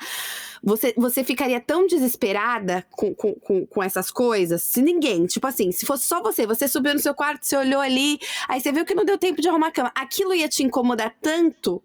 você, 0.63 0.95
você 0.97 1.25
ficaria 1.25 1.61
tão 1.61 1.89
desesperada 1.89 2.87
com, 2.93 3.13
com, 3.13 3.35
com, 3.35 3.67
com 3.67 3.83
essas 3.83 4.13
coisas? 4.13 4.63
Se 4.63 4.81
ninguém, 4.81 5.27
tipo 5.27 5.45
assim, 5.45 5.73
se 5.73 5.85
fosse 5.85 6.07
só 6.07 6.23
você, 6.23 6.47
você 6.47 6.69
subiu 6.69 6.95
no 6.95 7.01
seu 7.01 7.15
quarto, 7.15 7.45
você 7.45 7.57
olhou 7.57 7.81
ali, 7.81 8.21
aí 8.49 8.61
você 8.61 8.71
viu 8.71 8.85
que 8.85 8.95
não 8.95 9.05
deu 9.05 9.19
tempo 9.19 9.43
de 9.43 9.49
arrumar 9.49 9.69
a 9.69 9.73
cama. 9.73 9.93
Aquilo 9.93 10.33
ia 10.33 10.49
te 10.49 10.63
incomodar 10.63 11.13
tanto 11.21 11.83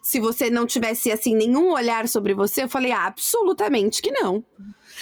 se 0.00 0.20
você 0.20 0.48
não 0.48 0.66
tivesse, 0.66 1.10
assim, 1.10 1.34
nenhum 1.34 1.72
olhar 1.72 2.06
sobre 2.06 2.32
você? 2.32 2.62
Eu 2.62 2.68
falei, 2.68 2.92
ah, 2.92 3.06
absolutamente 3.06 4.00
que 4.00 4.12
não. 4.12 4.44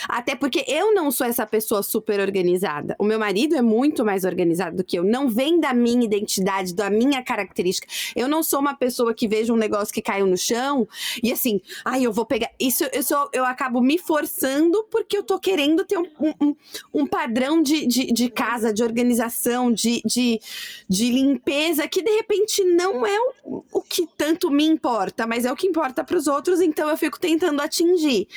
Até 0.09 0.35
porque 0.35 0.65
eu 0.67 0.95
não 0.95 1.11
sou 1.11 1.27
essa 1.27 1.47
pessoa 1.47 1.83
super 1.83 2.21
organizada. 2.21 2.97
O 2.99 3.05
meu 3.05 3.19
marido 3.19 3.55
é 3.57 3.63
muito 3.63 4.05
mais 4.05 4.25
organizado 4.25 4.77
do 4.77 4.85
que 4.85 4.99
eu. 4.99 5.05
Não 5.05 5.29
vem 5.29 5.61
da 5.61 5.73
minha 5.73 6.05
identidade, 6.05 6.75
da 6.75 6.91
minha 6.91 7.23
característica. 7.23 7.87
Eu 8.15 8.29
não 8.29 8.43
sou 8.43 8.61
uma 8.61 8.75
pessoa 8.75 9.15
que 9.15 9.29
veja 9.29 9.53
um 9.53 9.57
negócio 9.57 9.93
que 9.93 10.03
caiu 10.03 10.27
no 10.27 10.37
chão 10.37 10.87
e 11.23 11.33
assim, 11.33 11.61
ai, 11.85 12.05
eu 12.05 12.13
vou 12.13 12.25
pegar. 12.25 12.51
Isso 12.59 12.85
eu, 12.93 13.03
sou, 13.03 13.29
eu 13.33 13.45
acabo 13.45 13.81
me 13.81 13.99
forçando 13.99 14.85
porque 14.91 15.17
eu 15.17 15.23
tô 15.23 15.39
querendo 15.39 15.85
ter 15.85 15.99
um, 15.99 16.07
um, 16.41 16.57
um 16.93 17.07
padrão 17.07 17.63
de, 17.63 17.87
de, 17.87 18.13
de 18.13 18.31
casa, 18.31 18.73
de 18.73 18.83
organização, 18.83 19.73
de, 19.73 20.03
de, 20.05 20.41
de 20.89 21.11
limpeza, 21.11 21.89
que 21.89 22.03
de 22.03 22.11
repente 22.11 22.63
não 22.65 23.07
é 23.07 23.19
o, 23.45 23.63
o 23.73 23.83
que 23.83 24.07
tanto 24.17 24.51
me 24.51 24.65
importa, 24.65 25.27
mas 25.27 25.45
é 25.45 25.53
o 25.53 25.57
que 25.57 25.67
importa 25.67 26.05
para 26.05 26.17
os 26.17 26.27
outros, 26.27 26.61
então 26.61 26.89
eu 26.89 26.97
fico 26.97 27.19
tentando 27.19 27.61
atingir. 27.61 28.29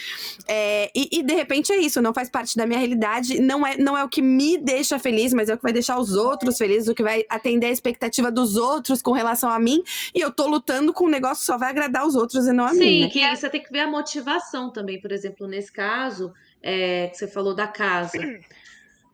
É, 0.47 0.91
e, 0.95 1.19
e, 1.19 1.23
de 1.23 1.33
repente 1.33 1.48
é 1.71 1.77
isso, 1.77 2.01
não 2.01 2.13
faz 2.13 2.29
parte 2.29 2.55
da 2.55 2.65
minha 2.65 2.79
realidade, 2.79 3.39
não 3.39 3.65
é, 3.65 3.77
não 3.77 3.97
é 3.97 4.03
o 4.03 4.09
que 4.09 4.21
me 4.21 4.57
deixa 4.57 4.99
feliz, 4.99 5.33
mas 5.33 5.49
é 5.49 5.53
o 5.53 5.57
que 5.57 5.63
vai 5.63 5.73
deixar 5.73 5.99
os 5.99 6.13
outros 6.15 6.57
felizes, 6.57 6.87
o 6.87 6.95
que 6.95 7.03
vai 7.03 7.25
atender 7.29 7.67
a 7.67 7.71
expectativa 7.71 8.31
dos 8.31 8.55
outros 8.55 9.01
com 9.01 9.11
relação 9.11 9.49
a 9.49 9.59
mim, 9.59 9.83
e 10.13 10.19
eu 10.19 10.31
tô 10.31 10.47
lutando 10.47 10.93
com 10.93 11.05
um 11.05 11.09
negócio 11.09 11.39
que 11.39 11.45
só 11.45 11.57
vai 11.57 11.69
agradar 11.69 12.05
os 12.05 12.15
outros 12.15 12.47
e 12.47 12.51
não 12.51 12.65
a 12.65 12.69
Sim, 12.69 12.79
mim. 12.79 13.01
né? 13.01 13.09
que 13.09 13.35
você 13.35 13.49
tem 13.49 13.63
que 13.63 13.71
ver 13.71 13.81
a 13.81 13.87
motivação 13.87 14.71
também, 14.71 14.99
por 15.01 15.11
exemplo, 15.11 15.47
nesse 15.47 15.71
caso, 15.71 16.33
é, 16.61 17.07
que 17.07 17.17
você 17.17 17.27
falou 17.27 17.55
da 17.55 17.67
casa. 17.67 18.17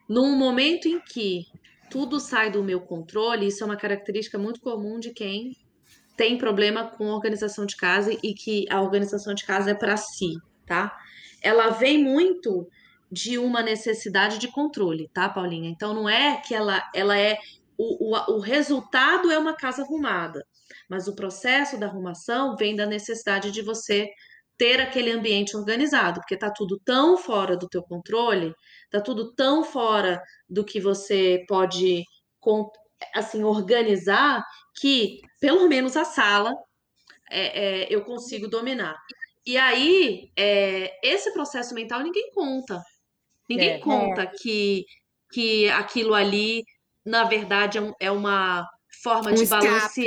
Num 0.07 0.35
momento 0.37 0.87
em 0.87 0.99
que 0.99 1.45
tudo 1.89 2.19
sai 2.19 2.51
do 2.51 2.63
meu 2.63 2.81
controle, 2.81 3.47
isso 3.47 3.63
é 3.63 3.65
uma 3.65 3.77
característica 3.77 4.37
muito 4.37 4.59
comum 4.59 4.99
de 4.99 5.11
quem 5.11 5.55
tem 6.15 6.37
problema 6.37 6.85
com 6.85 7.07
organização 7.07 7.65
de 7.65 7.75
casa 7.75 8.15
e 8.23 8.33
que 8.33 8.65
a 8.69 8.81
organização 8.81 9.33
de 9.33 9.45
casa 9.45 9.71
é 9.71 9.73
para 9.73 9.97
si, 9.97 10.37
tá? 10.65 10.95
Ela 11.45 11.69
vem 11.69 12.03
muito 12.03 12.67
de 13.11 13.37
uma 13.37 13.61
necessidade 13.61 14.39
de 14.39 14.47
controle, 14.47 15.09
tá, 15.13 15.29
Paulinha? 15.29 15.69
Então 15.69 15.93
não 15.93 16.09
é 16.09 16.41
que 16.41 16.55
ela, 16.55 16.83
ela 16.93 17.17
é 17.17 17.37
o, 17.77 18.15
o, 18.15 18.37
o 18.37 18.39
resultado 18.39 19.31
é 19.31 19.37
uma 19.37 19.55
casa 19.55 19.83
arrumada, 19.83 20.45
mas 20.89 21.07
o 21.07 21.15
processo 21.15 21.79
da 21.79 21.85
arrumação 21.85 22.55
vem 22.55 22.75
da 22.75 22.85
necessidade 22.85 23.51
de 23.51 23.61
você 23.61 24.09
ter 24.57 24.81
aquele 24.81 25.11
ambiente 25.11 25.55
organizado, 25.55 26.19
porque 26.21 26.37
tá 26.37 26.49
tudo 26.49 26.79
tão 26.83 27.17
fora 27.17 27.57
do 27.57 27.67
teu 27.67 27.83
controle, 27.83 28.53
tá 28.89 29.01
tudo 29.01 29.33
tão 29.33 29.63
fora 29.63 30.21
do 30.49 30.63
que 30.63 30.79
você 30.79 31.43
pode 31.47 32.03
assim 33.13 33.43
organizar 33.43 34.43
que 34.79 35.19
pelo 35.39 35.67
menos 35.67 35.97
a 35.97 36.05
sala 36.05 36.53
é, 37.29 37.83
é, 37.83 37.93
eu 37.93 38.03
consigo 38.03 38.47
dominar. 38.47 38.95
E 39.45 39.57
aí 39.57 40.29
é, 40.37 40.91
esse 41.07 41.31
processo 41.33 41.73
mental 41.75 42.01
ninguém 42.01 42.31
conta, 42.33 42.81
ninguém 43.49 43.71
É. 43.71 43.79
conta 43.79 44.25
que 44.27 44.85
que 45.31 45.69
aquilo 45.69 46.13
ali 46.13 46.63
na 47.05 47.23
verdade 47.25 47.77
é, 47.77 47.91
é 47.99 48.11
uma 48.11 48.65
forma 49.03 49.31
Um 49.31 49.33
de 49.35 49.43
escape, 49.43 49.65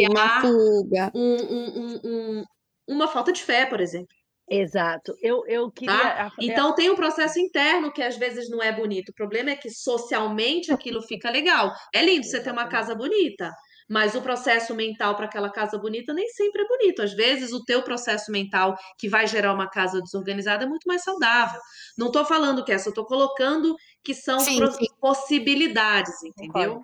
uma 0.08 0.14
balancear 0.14 0.40
fuga. 0.42 1.12
um- 1.14 1.36
um- 1.36 1.78
um- 1.78 2.00
um- 2.40 2.44
uma 2.88 3.06
falta 3.08 3.32
de 3.32 3.42
fé, 3.42 3.66
por 3.66 3.80
exemplo. 3.80 4.08
Exato. 4.50 5.14
Eu, 5.20 5.44
eu 5.46 5.70
queria. 5.70 5.92
Tá? 5.94 6.32
Então 6.40 6.74
tem 6.74 6.88
um 6.88 6.96
processo 6.96 7.38
interno 7.38 7.92
que 7.92 8.02
às 8.02 8.16
vezes 8.16 8.48
não 8.48 8.62
é 8.62 8.72
bonito. 8.72 9.10
O 9.10 9.14
problema 9.14 9.50
é 9.50 9.56
que 9.56 9.68
socialmente 9.70 10.72
aquilo 10.72 11.02
fica 11.02 11.30
legal. 11.30 11.70
É 11.94 12.02
lindo 12.02 12.24
você 12.26 12.42
ter 12.42 12.50
uma 12.50 12.66
casa 12.66 12.94
bonita, 12.94 13.52
mas 13.88 14.14
o 14.14 14.20
processo 14.20 14.74
mental 14.74 15.16
para 15.16 15.24
aquela 15.24 15.50
casa 15.50 15.78
bonita 15.78 16.12
nem 16.12 16.28
sempre 16.28 16.62
é 16.62 16.68
bonito. 16.68 17.02
Às 17.02 17.14
vezes 17.14 17.52
o 17.52 17.64
teu 17.64 17.82
processo 17.82 18.30
mental 18.30 18.76
que 18.98 19.08
vai 19.08 19.26
gerar 19.26 19.54
uma 19.54 19.68
casa 19.68 20.00
desorganizada 20.02 20.64
é 20.64 20.66
muito 20.68 20.86
mais 20.86 21.02
saudável. 21.02 21.60
Não 21.96 22.08
estou 22.08 22.24
falando 22.24 22.64
que 22.64 22.72
essa, 22.72 22.90
estou 22.90 23.06
colocando 23.06 23.74
que 24.02 24.14
são 24.14 24.40
Sim, 24.40 24.70
sim. 24.70 24.86
possibilidades, 25.00 26.22
entendeu? 26.22 26.82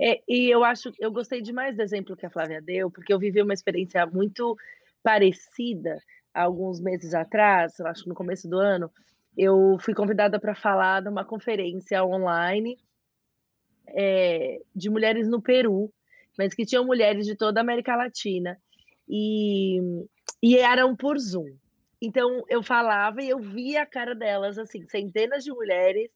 É, 0.00 0.20
e 0.26 0.48
eu 0.48 0.64
acho, 0.64 0.90
eu 0.98 1.12
gostei 1.12 1.42
demais 1.42 1.76
do 1.76 1.82
exemplo 1.82 2.16
que 2.16 2.26
a 2.26 2.30
Flávia 2.30 2.60
deu, 2.60 2.90
porque 2.90 3.12
eu 3.12 3.18
vivi 3.18 3.42
uma 3.42 3.52
experiência 3.52 4.04
muito 4.06 4.56
parecida 5.02 6.02
alguns 6.32 6.80
meses 6.80 7.12
atrás, 7.12 7.78
eu 7.78 7.86
acho 7.86 8.04
que 8.04 8.08
no 8.08 8.14
começo 8.14 8.48
do 8.48 8.58
ano, 8.58 8.90
eu 9.36 9.76
fui 9.80 9.94
convidada 9.94 10.38
para 10.40 10.54
falar 10.54 11.02
numa 11.02 11.24
conferência 11.24 12.04
online 12.04 12.78
é, 13.88 14.60
de 14.74 14.88
mulheres 14.88 15.28
no 15.28 15.42
Peru, 15.42 15.92
mas 16.40 16.54
que 16.54 16.64
tinham 16.64 16.86
mulheres 16.86 17.26
de 17.26 17.36
toda 17.36 17.60
a 17.60 17.62
América 17.62 17.94
Latina 17.94 18.58
e, 19.06 19.78
e 20.42 20.56
eram 20.56 20.96
por 20.96 21.18
Zoom. 21.18 21.54
Então 22.00 22.42
eu 22.48 22.62
falava 22.62 23.22
e 23.22 23.28
eu 23.28 23.38
via 23.38 23.82
a 23.82 23.86
cara 23.86 24.14
delas, 24.14 24.56
assim, 24.56 24.86
centenas 24.88 25.44
de 25.44 25.52
mulheres 25.52 26.10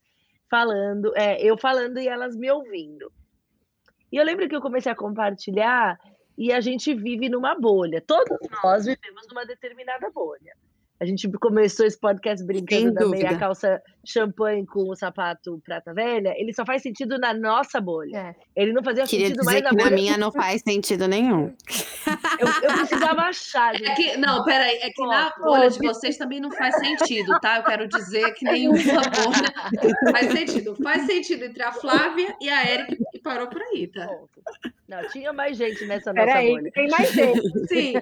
falando, 0.51 1.12
é, 1.14 1.43
eu 1.43 1.59
falando 1.59 1.99
e 1.99 2.09
elas 2.09 2.35
me 2.35 2.51
ouvindo. 2.51 3.12
E 4.11 4.16
eu 4.16 4.25
lembro 4.25 4.49
que 4.49 4.57
eu 4.57 4.62
comecei 4.62 4.91
a 4.91 4.97
compartilhar 4.97 5.99
e 6.39 6.51
a 6.53 6.61
gente 6.62 6.95
vive 6.95 7.29
numa 7.29 7.55
bolha. 7.55 8.01
Todos 8.01 8.39
nós 8.62 8.87
vivemos 8.87 9.27
numa 9.29 9.45
determinada 9.45 10.11
bolha. 10.11 10.57
A 11.01 11.05
gente 11.05 11.28
começou 11.32 11.84
esse 11.84 11.99
podcast 11.99 12.45
brincando 12.47 12.95
da 12.95 13.07
meia 13.09 13.36
calça 13.36 13.82
champanhe 14.07 14.64
com 14.64 14.88
o 14.88 14.95
sapato 14.95 15.61
prata 15.64 15.92
velha. 15.92 16.32
Ele 16.36 16.55
só 16.55 16.64
faz 16.64 16.82
sentido 16.82 17.18
na 17.18 17.34
nossa 17.34 17.80
bolha. 17.80 18.16
É. 18.16 18.34
Ele 18.62 18.72
não 18.72 18.82
fazia 18.82 19.05
Queria 19.05 19.26
sentido 19.26 19.40
dizer 19.40 19.51
mais 19.53 19.62
na 19.64 19.70
que 19.70 19.76
na 19.76 19.82
bolha. 19.84 19.95
minha 19.97 20.16
não 20.16 20.30
faz 20.30 20.62
sentido 20.62 21.09
nenhum. 21.09 21.53
Eu, 22.38 22.49
eu 22.49 22.76
precisava 22.78 23.22
achar, 23.22 23.74
É 23.74 23.78
gente. 23.78 23.95
que, 23.95 24.16
não, 24.16 24.45
peraí, 24.45 24.76
é 24.82 24.90
que 24.90 25.07
na 25.07 25.30
Foto. 25.30 25.42
bolha 25.45 25.70
de 25.70 25.78
vocês 25.78 26.16
também 26.16 26.40
não 26.40 26.51
faz 26.51 26.74
sentido, 26.76 27.38
tá? 27.40 27.59
Eu 27.59 27.62
quero 27.62 27.86
dizer 27.88 28.32
que 28.34 28.45
nenhuma 28.45 28.76
bolha 28.82 30.11
faz 30.11 30.32
sentido. 30.32 30.74
Faz 30.82 31.07
sentido 31.07 31.45
entre 31.45 31.62
a 31.62 31.70
Flávia 31.72 32.34
e 32.40 32.49
a 32.49 32.66
Érica 32.66 32.97
e 33.14 33.14
parou 33.25 33.49
por 33.49 33.61
aí, 33.62 33.89
tá? 33.89 34.07
Não, 34.87 35.09
tinha 35.09 35.33
mais 35.33 35.57
gente 35.57 35.85
nessa 35.87 36.12
nossa 36.12 36.27
Peraí, 36.27 36.51
bolha. 36.51 36.70
tem 36.72 36.89
mais 36.89 37.11
gente. 37.11 37.41
Sim, 37.66 37.95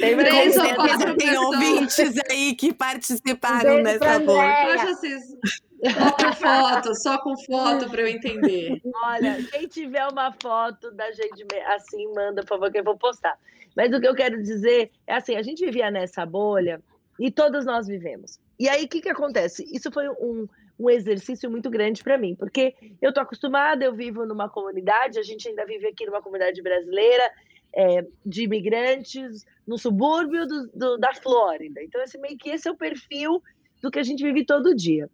Tem 0.00 0.16
mais 0.16 0.28
Três 0.28 0.56
ou 0.58 0.74
quatro 0.74 1.16
tem 1.16 1.28
pessoas. 1.28 1.46
ouvintes 1.46 2.14
aí 2.30 2.54
que 2.54 2.74
participaram 2.74 3.82
nessa 3.82 4.18
bolha. 4.18 4.74
Acho 4.74 4.88
assim, 4.88 5.18
só 5.20 6.10
com 6.12 6.32
foto, 6.34 6.94
só 6.94 7.18
com 7.18 7.36
foto 7.44 7.88
para 7.88 8.02
eu 8.02 8.08
entender. 8.08 8.82
Olha, 9.04 9.42
quem 9.52 9.68
tiver 9.68 10.06
uma 10.08 10.32
foto 10.42 10.90
da 10.90 11.10
gente 11.12 11.46
assim, 11.68 12.12
manda, 12.12 12.42
por 12.42 12.48
favor, 12.48 12.70
que 12.70 12.80
eu 12.80 12.84
vou 12.84 12.98
postar. 12.98 13.38
Mas 13.74 13.92
o 13.94 14.00
que 14.00 14.08
eu 14.08 14.14
quero 14.14 14.42
dizer 14.42 14.90
é 15.06 15.14
assim, 15.14 15.36
a 15.36 15.42
gente 15.42 15.64
vivia 15.64 15.90
nessa 15.90 16.26
bolha 16.26 16.80
e 17.20 17.30
todos 17.30 17.64
nós 17.64 17.86
vivemos. 17.86 18.38
E 18.58 18.68
aí, 18.68 18.84
o 18.84 18.88
que, 18.88 19.00
que 19.02 19.08
acontece? 19.10 19.64
Isso 19.70 19.92
foi 19.92 20.08
um, 20.08 20.48
um 20.78 20.90
exercício 20.90 21.50
muito 21.50 21.70
grande 21.70 22.02
para 22.02 22.18
mim, 22.18 22.34
porque 22.34 22.74
eu 23.00 23.12
tô 23.12 23.20
acostumada, 23.20 23.84
eu 23.84 23.94
vivo 23.94 24.26
numa 24.26 24.48
comunidade, 24.48 25.18
a 25.18 25.22
gente 25.22 25.48
ainda 25.48 25.64
vive 25.64 25.86
aqui 25.86 26.04
numa 26.06 26.20
comunidade 26.22 26.60
brasileira, 26.62 27.30
é, 27.74 28.06
de 28.24 28.44
imigrantes, 28.44 29.44
no 29.66 29.76
subúrbio 29.78 30.46
do- 30.46 30.68
do- 30.74 30.98
da 30.98 31.12
Flórida. 31.14 31.82
Então, 31.82 32.00
assim, 32.02 32.18
meio 32.18 32.38
que 32.38 32.50
esse 32.50 32.68
é 32.68 32.70
o 32.70 32.76
perfil 32.76 33.42
do 33.82 33.90
que 33.90 33.98
a 33.98 34.02
gente 34.02 34.22
vive 34.22 34.44
todo 34.44 34.74
dia. 34.74 35.10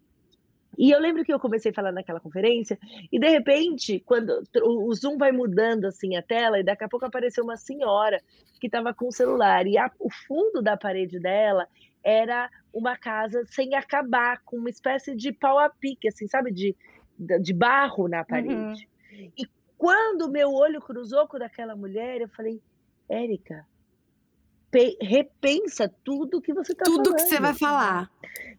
E 0.77 0.89
eu 0.89 0.99
lembro 0.99 1.23
que 1.23 1.31
eu 1.31 1.39
comecei 1.39 1.71
a 1.71 1.73
falar 1.73 1.91
naquela 1.91 2.19
conferência, 2.19 2.79
e 3.11 3.19
de 3.19 3.27
repente, 3.29 3.99
quando 4.05 4.43
o 4.63 4.89
o 4.89 4.95
Zoom 4.95 5.17
vai 5.17 5.31
mudando 5.31 5.85
assim 5.85 6.15
a 6.15 6.21
tela, 6.21 6.59
e 6.59 6.63
daqui 6.63 6.83
a 6.83 6.89
pouco 6.89 7.05
apareceu 7.05 7.43
uma 7.43 7.57
senhora 7.57 8.19
que 8.59 8.67
estava 8.67 8.93
com 8.93 9.07
o 9.07 9.11
celular, 9.11 9.67
e 9.67 9.77
a- 9.77 9.91
o 9.99 10.09
fundo 10.09 10.61
da 10.61 10.75
parede 10.75 11.19
dela 11.19 11.67
era 12.03 12.49
uma 12.73 12.97
casa 12.97 13.45
sem 13.45 13.75
acabar, 13.75 14.41
com 14.43 14.57
uma 14.57 14.69
espécie 14.69 15.15
de 15.15 15.31
pau 15.31 15.59
a 15.59 15.69
pique, 15.69 16.07
assim, 16.07 16.27
sabe, 16.27 16.51
de, 16.51 16.75
de 17.17 17.53
barro 17.53 18.07
na 18.07 18.25
parede. 18.25 18.89
E 19.37 19.47
quando 19.77 20.31
meu 20.31 20.51
olho 20.51 20.81
cruzou 20.81 21.27
com 21.27 21.37
o 21.37 21.39
daquela 21.39 21.75
mulher, 21.75 22.21
eu 22.21 22.29
falei, 22.29 22.61
Érica, 23.07 23.65
repensa 25.01 25.91
tudo 26.03 26.41
que 26.41 26.53
você 26.53 26.71
está 26.71 26.85
falando. 26.85 27.03
Tudo 27.03 27.15
que 27.15 27.21
você 27.21 27.39
vai 27.39 27.53
falar. 27.53 28.09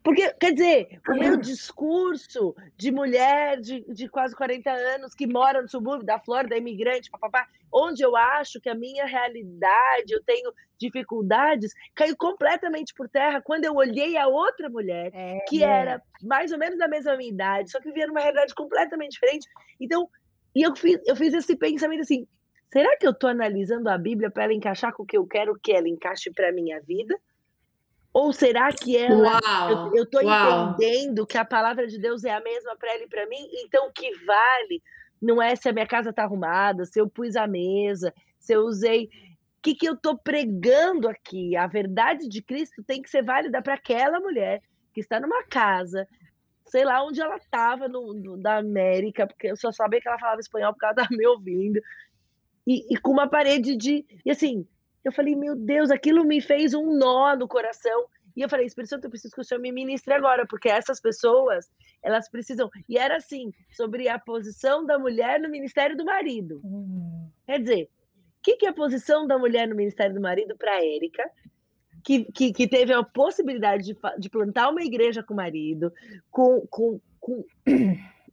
Porque, 0.02 0.32
quer 0.34 0.52
dizer, 0.52 1.00
o 1.08 1.14
meu 1.14 1.36
discurso 1.36 2.54
de 2.76 2.92
mulher 2.92 3.58
de, 3.58 3.80
de 3.92 4.06
quase 4.08 4.36
40 4.36 4.70
anos 4.70 5.14
que 5.14 5.26
mora 5.26 5.62
no 5.62 5.68
subúrbio 5.68 6.04
da 6.04 6.18
Flórida, 6.18 6.56
imigrante, 6.56 7.10
papapá, 7.10 7.48
onde 7.72 8.02
eu 8.02 8.14
acho 8.14 8.60
que 8.60 8.68
a 8.68 8.74
minha 8.74 9.06
realidade, 9.06 10.12
eu 10.12 10.22
tenho 10.22 10.52
dificuldades, 10.78 11.72
caiu 11.94 12.14
completamente 12.16 12.92
por 12.94 13.08
terra 13.08 13.40
quando 13.40 13.64
eu 13.64 13.74
olhei 13.74 14.16
a 14.18 14.26
outra 14.26 14.68
mulher, 14.68 15.10
É, 15.14 15.38
que 15.48 15.60
né? 15.60 15.66
era 15.66 16.02
mais 16.22 16.52
ou 16.52 16.58
menos 16.58 16.78
da 16.78 16.86
mesma 16.86 17.16
minha 17.16 17.30
idade, 17.30 17.70
só 17.70 17.80
que 17.80 17.88
vivia 17.88 18.06
numa 18.06 18.20
realidade 18.20 18.54
completamente 18.54 19.12
diferente. 19.12 19.48
Então, 19.80 20.08
e 20.54 20.62
eu 20.62 20.76
fiz, 20.76 21.00
eu 21.06 21.16
fiz 21.16 21.32
esse 21.32 21.56
pensamento 21.56 22.02
assim: 22.02 22.26
será 22.74 22.96
que 22.96 23.06
eu 23.06 23.12
estou 23.12 23.30
analisando 23.30 23.88
a 23.88 23.96
Bíblia 23.96 24.32
para 24.32 24.44
ela 24.44 24.52
encaixar 24.52 24.92
com 24.92 25.04
o 25.04 25.06
que 25.06 25.16
eu 25.16 25.24
quero 25.24 25.56
que 25.62 25.70
ela 25.70 25.88
encaixe 25.88 26.28
para 26.32 26.48
a 26.48 26.52
minha 26.52 26.80
vida? 26.80 27.16
Ou 28.12 28.32
será 28.32 28.72
que 28.72 28.96
ela 28.96 29.38
Uau! 29.40 29.92
eu, 29.94 30.04
Uau. 30.24 30.74
entendendo 30.76 31.24
que 31.24 31.38
a 31.38 31.44
palavra 31.44 31.86
de 31.86 32.00
Deus 32.00 32.24
é 32.24 32.32
a 32.32 32.40
mesma 32.40 32.74
para 32.76 32.92
ela 32.92 33.04
e 33.04 33.08
para 33.08 33.28
mim, 33.28 33.48
então 33.64 33.86
o 33.86 33.92
que 33.92 34.10
vale 34.26 34.82
não 35.22 35.40
é 35.40 35.54
se 35.54 35.68
a 35.68 35.72
minha 35.72 35.86
casa 35.86 36.12
tá 36.12 36.24
arrumada, 36.24 36.84
se 36.84 37.00
eu 37.00 37.08
pus 37.08 37.36
a 37.36 37.46
mesa, 37.46 38.12
se 38.40 38.52
eu 38.52 38.62
usei. 38.62 39.04
O 39.04 39.62
que, 39.62 39.76
que 39.76 39.88
eu 39.88 39.96
tô 39.96 40.18
pregando 40.18 41.08
aqui? 41.08 41.56
A 41.56 41.68
verdade 41.68 42.28
de 42.28 42.42
Cristo 42.42 42.82
tem 42.82 43.00
que 43.00 43.08
ser 43.08 43.22
válida 43.22 43.62
para 43.62 43.74
aquela 43.74 44.18
mulher 44.18 44.60
que 44.92 45.00
está 45.00 45.20
numa 45.20 45.44
casa, 45.44 46.08
sei 46.66 46.84
lá 46.84 47.04
onde 47.04 47.20
ela 47.20 47.36
estava, 47.36 47.86
da 48.38 48.56
América, 48.56 49.28
porque 49.28 49.46
eu 49.46 49.56
só 49.56 49.70
sabia 49.70 50.00
que 50.00 50.08
ela 50.08 50.18
falava 50.18 50.40
espanhol 50.40 50.72
porque 50.72 50.84
ela 50.84 50.92
estava 50.92 51.16
me 51.16 51.24
ouvindo, 51.24 51.80
e, 52.66 52.94
e 52.94 52.96
com 52.98 53.12
uma 53.12 53.28
parede 53.28 53.76
de. 53.76 54.04
E 54.24 54.30
assim, 54.30 54.66
eu 55.04 55.12
falei, 55.12 55.36
meu 55.36 55.54
Deus, 55.54 55.90
aquilo 55.90 56.24
me 56.24 56.40
fez 56.40 56.74
um 56.74 56.96
nó 56.96 57.36
no 57.36 57.46
coração. 57.46 58.06
E 58.36 58.42
eu 58.42 58.48
falei, 58.48 58.66
Espírito 58.66 58.90
Santo, 58.90 59.04
eu 59.04 59.10
preciso 59.10 59.34
que 59.34 59.40
o 59.40 59.44
Senhor 59.44 59.60
me 59.60 59.70
ministre 59.70 60.12
agora, 60.12 60.44
porque 60.46 60.68
essas 60.68 61.00
pessoas, 61.00 61.70
elas 62.02 62.28
precisam. 62.28 62.68
E 62.88 62.98
era 62.98 63.16
assim, 63.16 63.52
sobre 63.70 64.08
a 64.08 64.18
posição 64.18 64.84
da 64.84 64.98
mulher 64.98 65.38
no 65.38 65.48
ministério 65.48 65.96
do 65.96 66.04
marido. 66.04 66.60
Hum. 66.64 67.28
Quer 67.46 67.60
dizer, 67.60 67.84
o 67.84 68.42
que, 68.42 68.56
que 68.56 68.66
é 68.66 68.70
a 68.70 68.74
posição 68.74 69.26
da 69.26 69.38
mulher 69.38 69.68
no 69.68 69.76
ministério 69.76 70.14
do 70.14 70.20
marido 70.20 70.56
para 70.56 70.72
a 70.72 70.84
Érica, 70.84 71.30
que, 72.02 72.24
que, 72.24 72.52
que 72.52 72.66
teve 72.66 72.92
a 72.92 73.02
possibilidade 73.02 73.84
de, 73.84 73.96
de 74.18 74.28
plantar 74.28 74.68
uma 74.68 74.82
igreja 74.82 75.22
com 75.22 75.32
o 75.32 75.36
marido, 75.36 75.92
com, 76.30 76.66
com, 76.68 77.00
com- 77.20 77.44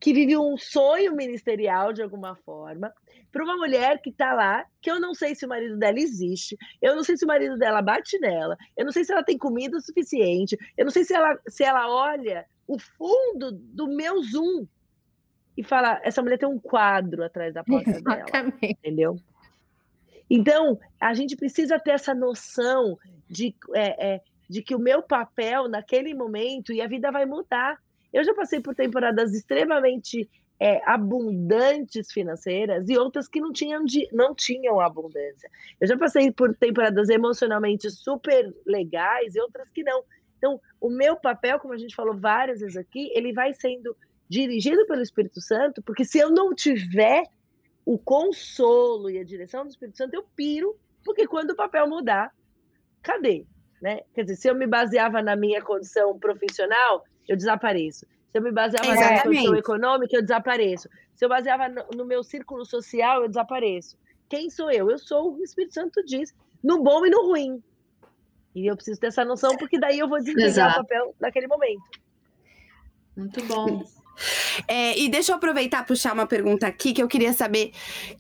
que 0.02 0.14
vive 0.14 0.36
um 0.36 0.58
sonho 0.58 1.16
ministerial 1.16 1.94
de 1.94 2.02
alguma 2.02 2.36
forma, 2.36 2.92
para 3.32 3.44
uma 3.44 3.56
mulher 3.56 4.02
que 4.02 4.10
está 4.10 4.34
lá, 4.34 4.66
que 4.82 4.90
eu 4.90 5.00
não 5.00 5.14
sei 5.14 5.36
se 5.36 5.46
o 5.46 5.50
marido 5.50 5.78
dela 5.78 6.00
existe, 6.00 6.58
eu 6.82 6.96
não 6.96 7.04
sei 7.04 7.16
se 7.16 7.24
o 7.24 7.28
marido 7.28 7.56
dela 7.56 7.84
bate 7.84 8.20
nela, 8.20 8.58
eu 8.76 8.84
não 8.84 8.92
sei 8.92 9.06
se 9.06 9.14
ela 9.14 9.24
tem 9.24 9.38
comida 9.38 9.78
o 9.78 9.82
suficiente, 9.82 10.58
eu 10.76 10.86
não 10.86 10.92
sei 10.92 11.04
se 11.04 11.14
ela, 11.14 11.40
se 11.48 11.64
ela 11.64 11.88
olha 11.88 12.46
o 12.68 12.80
fundo 12.80 13.52
do 13.52 13.88
meu 13.88 14.22
Zoom. 14.24 14.66
e 15.56 15.64
falar: 15.64 16.02
essa 16.04 16.22
mulher 16.22 16.40
tem 16.40 16.50
um 16.50 16.60
quadro 16.60 17.24
atrás 17.24 17.54
da 17.54 17.64
porta 17.64 17.92
Exatamente. 17.92 18.32
dela, 18.32 18.54
entendeu? 18.62 19.20
Então, 20.28 20.80
a 21.00 21.14
gente 21.14 21.36
precisa 21.36 21.78
ter 21.78 21.92
essa 21.92 22.16
noção 22.16 22.98
de, 23.30 23.54
é, 23.76 24.14
é, 24.14 24.22
de 24.50 24.64
que 24.64 24.74
o 24.74 24.80
meu 24.80 25.04
papel 25.04 25.68
naquele 25.68 26.14
momento 26.14 26.74
e 26.74 26.82
a 26.82 26.88
vida 26.88 27.12
vai 27.12 27.26
mudar. 27.26 27.78
Eu 28.12 28.24
já 28.24 28.34
passei 28.34 28.60
por 28.60 28.76
temporadas 28.76 29.34
extremamente 29.34 30.30
é, 30.60 30.80
abundantes 30.86 32.12
financeiras 32.12 32.88
e 32.88 32.98
outras 32.98 33.28
que 33.28 33.42
não 33.42 33.52
tinham, 33.52 33.84
de, 33.84 34.08
não 34.12 34.36
tinham 34.36 34.80
abundância. 34.80 35.50
Eu 35.80 35.88
já 35.88 35.98
passei 35.98 36.32
por 36.32 36.56
temporadas 36.56 37.10
emocionalmente 37.10 37.90
super 37.90 38.54
legais 38.66 39.34
e 39.36 39.42
outras 39.42 39.68
que 39.70 39.84
não. 39.84 40.04
Então, 40.38 40.62
o 40.80 40.90
meu 40.90 41.16
papel, 41.16 41.60
como 41.60 41.74
a 41.74 41.78
gente 41.78 41.96
falou 41.96 42.16
várias 42.16 42.60
vezes 42.60 42.78
aqui, 42.78 43.12
ele 43.16 43.34
vai 43.34 43.54
sendo 43.54 43.96
dirigido 44.30 44.86
pelo 44.86 45.02
Espírito 45.02 45.42
Santo, 45.42 45.82
porque 45.82 46.06
se 46.06 46.20
eu 46.20 46.30
não 46.30 46.54
tiver 46.54 47.24
o 47.86 47.98
consolo 47.98 49.10
e 49.10 49.18
a 49.18 49.24
direção 49.24 49.64
do 49.64 49.70
Espírito 49.70 49.98
Santo, 49.98 50.14
eu 50.14 50.24
piro, 50.36 50.78
porque 51.04 51.28
quando 51.28 51.52
o 51.52 51.56
papel 51.56 51.88
mudar, 51.88 52.32
cadê? 53.02 53.46
Né? 53.82 54.02
Quer 54.14 54.22
dizer, 54.24 54.36
se 54.36 54.48
eu 54.48 54.56
me 54.56 54.68
baseava 54.68 55.24
na 55.24 55.36
minha 55.36 55.62
condição 55.62 56.18
profissional, 56.20 57.04
eu 57.32 57.38
desapareço. 57.38 58.06
Se 58.30 58.38
eu 58.38 58.42
me 58.42 58.52
baseava 58.52 58.88
Exatamente. 58.88 59.16
na 59.16 59.24
condição 59.24 59.56
econômica, 59.56 60.16
eu 60.16 60.22
desapareço. 60.22 60.90
Se 61.16 61.24
eu 61.24 61.30
baseava 61.30 61.70
no, 61.70 61.86
no 61.96 62.06
meu 62.06 62.24
círculo 62.24 62.66
social, 62.66 63.22
eu 63.22 63.30
desapareço. 63.30 63.98
Quem 64.28 64.50
sou 64.50 64.70
eu? 64.70 64.92
Eu 64.92 65.00
sou 65.00 65.34
o 65.34 65.44
Espírito 65.44 65.74
Santo 65.74 66.04
diz, 66.06 66.34
no 66.62 66.84
bom 66.84 67.06
e 67.06 67.10
no 67.10 67.26
ruim. 67.28 67.64
E 68.54 68.68
eu 68.68 68.76
preciso 68.76 69.00
ter 69.00 69.08
essa 69.08 69.24
noção, 69.24 69.56
porque 69.58 69.80
daí 69.80 69.98
eu 69.98 70.10
vou 70.10 70.20
desempenhar 70.20 70.72
o 70.72 70.76
papel 70.82 71.16
naquele 71.20 71.48
momento. 71.48 71.84
Muito 73.16 73.44
bom. 73.46 73.84
É, 74.68 74.98
e 75.00 75.08
deixa 75.08 75.32
eu 75.32 75.38
aproveitar 75.38 75.84
e 75.84 75.88
puxar 75.88 76.14
uma 76.14 76.28
pergunta 76.28 76.68
aqui 76.68 76.94
que 76.94 77.02
eu 77.02 77.08
queria 77.08 77.32
saber 77.32 77.72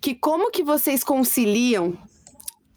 que 0.01 0.15
como 0.15 0.49
que 0.49 0.63
vocês 0.63 1.03
conciliam 1.03 1.97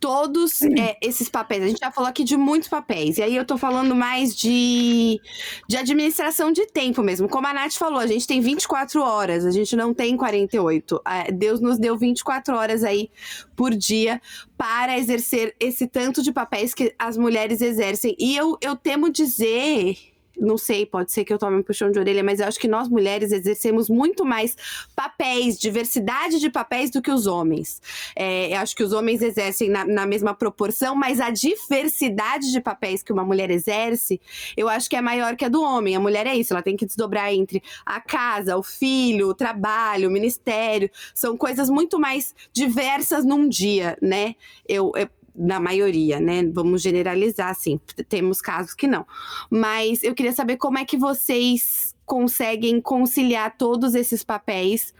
todos 0.04 0.60
é, 0.60 0.98
esses 1.00 1.30
papéis. 1.30 1.62
A 1.62 1.66
gente 1.66 1.78
já 1.78 1.90
falou 1.90 2.10
aqui 2.10 2.24
de 2.24 2.36
muitos 2.36 2.68
papéis. 2.68 3.16
E 3.16 3.22
aí 3.22 3.34
eu 3.34 3.42
tô 3.42 3.56
falando 3.56 3.94
mais 3.94 4.36
de, 4.36 5.18
de 5.66 5.78
administração 5.78 6.52
de 6.52 6.66
tempo 6.66 7.02
mesmo. 7.02 7.26
Como 7.26 7.46
a 7.46 7.54
Nath 7.54 7.72
falou, 7.72 8.00
a 8.00 8.06
gente 8.06 8.26
tem 8.26 8.38
24 8.38 9.00
horas, 9.00 9.46
a 9.46 9.50
gente 9.50 9.74
não 9.74 9.94
tem 9.94 10.14
48. 10.14 11.00
Deus 11.32 11.58
nos 11.58 11.78
deu 11.78 11.96
24 11.96 12.54
horas 12.54 12.84
aí 12.84 13.10
por 13.56 13.74
dia 13.74 14.20
para 14.58 14.98
exercer 14.98 15.56
esse 15.58 15.86
tanto 15.86 16.22
de 16.22 16.32
papéis 16.32 16.74
que 16.74 16.94
as 16.98 17.16
mulheres 17.16 17.62
exercem. 17.62 18.14
E 18.18 18.36
eu, 18.36 18.58
eu 18.60 18.76
temo 18.76 19.08
dizer 19.08 19.96
não 20.38 20.58
sei, 20.58 20.84
pode 20.84 21.12
ser 21.12 21.24
que 21.24 21.32
eu 21.32 21.38
tome 21.38 21.56
um 21.56 21.62
puxão 21.62 21.90
de 21.90 21.98
orelha, 21.98 22.22
mas 22.22 22.40
eu 22.40 22.46
acho 22.46 22.58
que 22.58 22.68
nós 22.68 22.88
mulheres 22.88 23.32
exercemos 23.32 23.88
muito 23.88 24.24
mais 24.24 24.56
papéis, 24.94 25.58
diversidade 25.58 26.40
de 26.40 26.50
papéis 26.50 26.90
do 26.90 27.00
que 27.00 27.10
os 27.10 27.26
homens. 27.26 27.80
É, 28.16 28.54
eu 28.54 28.58
acho 28.58 28.74
que 28.74 28.82
os 28.82 28.92
homens 28.92 29.22
exercem 29.22 29.68
na, 29.68 29.84
na, 29.84 30.06
mesma 30.06 30.34
proporção, 30.34 30.94
mas 30.94 31.20
a 31.20 31.30
diversidade 31.30 32.50
de 32.50 32.60
papéis 32.60 33.02
que 33.02 33.12
uma 33.12 33.24
mulher 33.24 33.50
exerce, 33.50 34.20
eu 34.56 34.68
acho 34.68 34.88
que 34.88 34.96
é 34.96 35.00
maior 35.00 35.36
que 35.36 35.44
a 35.44 35.48
do 35.48 35.62
homem. 35.62 35.96
A 35.96 36.00
mulher 36.00 36.26
é 36.26 36.34
isso, 36.34 36.52
ela 36.52 36.62
tem 36.62 36.76
que 36.76 36.86
desdobrar 36.86 37.32
entre 37.32 37.62
a 37.84 38.00
casa, 38.00 38.56
o 38.56 38.62
filho, 38.62 39.28
o 39.28 39.34
trabalho, 39.34 40.08
o 40.08 40.12
ministério. 40.12 40.90
São 41.14 41.36
coisas 41.36 41.70
muito 41.70 41.98
mais 41.98 42.34
diversas 42.52 43.24
num 43.24 43.48
dia, 43.48 43.96
né? 44.00 44.34
Eu, 44.68 44.92
eu 44.96 45.08
na 45.34 45.58
maioria, 45.58 46.20
né? 46.20 46.42
Vamos 46.52 46.82
generalizar 46.82 47.50
assim, 47.50 47.80
temos 48.08 48.40
casos 48.40 48.74
que 48.74 48.86
não. 48.86 49.06
Mas 49.50 50.02
eu 50.02 50.14
queria 50.14 50.32
saber 50.32 50.56
como 50.56 50.78
é 50.78 50.84
que 50.84 50.96
vocês 50.96 51.94
conseguem 52.06 52.80
conciliar 52.80 53.56
todos 53.56 53.94
esses 53.94 54.22
papéis 54.22 54.94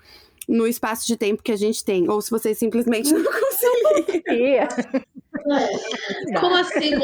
no 0.49 0.67
espaço 0.67 1.07
de 1.07 1.17
tempo 1.17 1.43
que 1.43 1.53
a 1.53 1.57
gente 1.57 1.85
tem, 1.85 2.09
ou 2.09 2.21
se 2.21 2.31
vocês 2.31 2.59
simplesmente 2.59 3.13
não 3.13 3.25
conseguem. 3.25 4.23
Como 6.41 6.57
assim? 6.57 6.95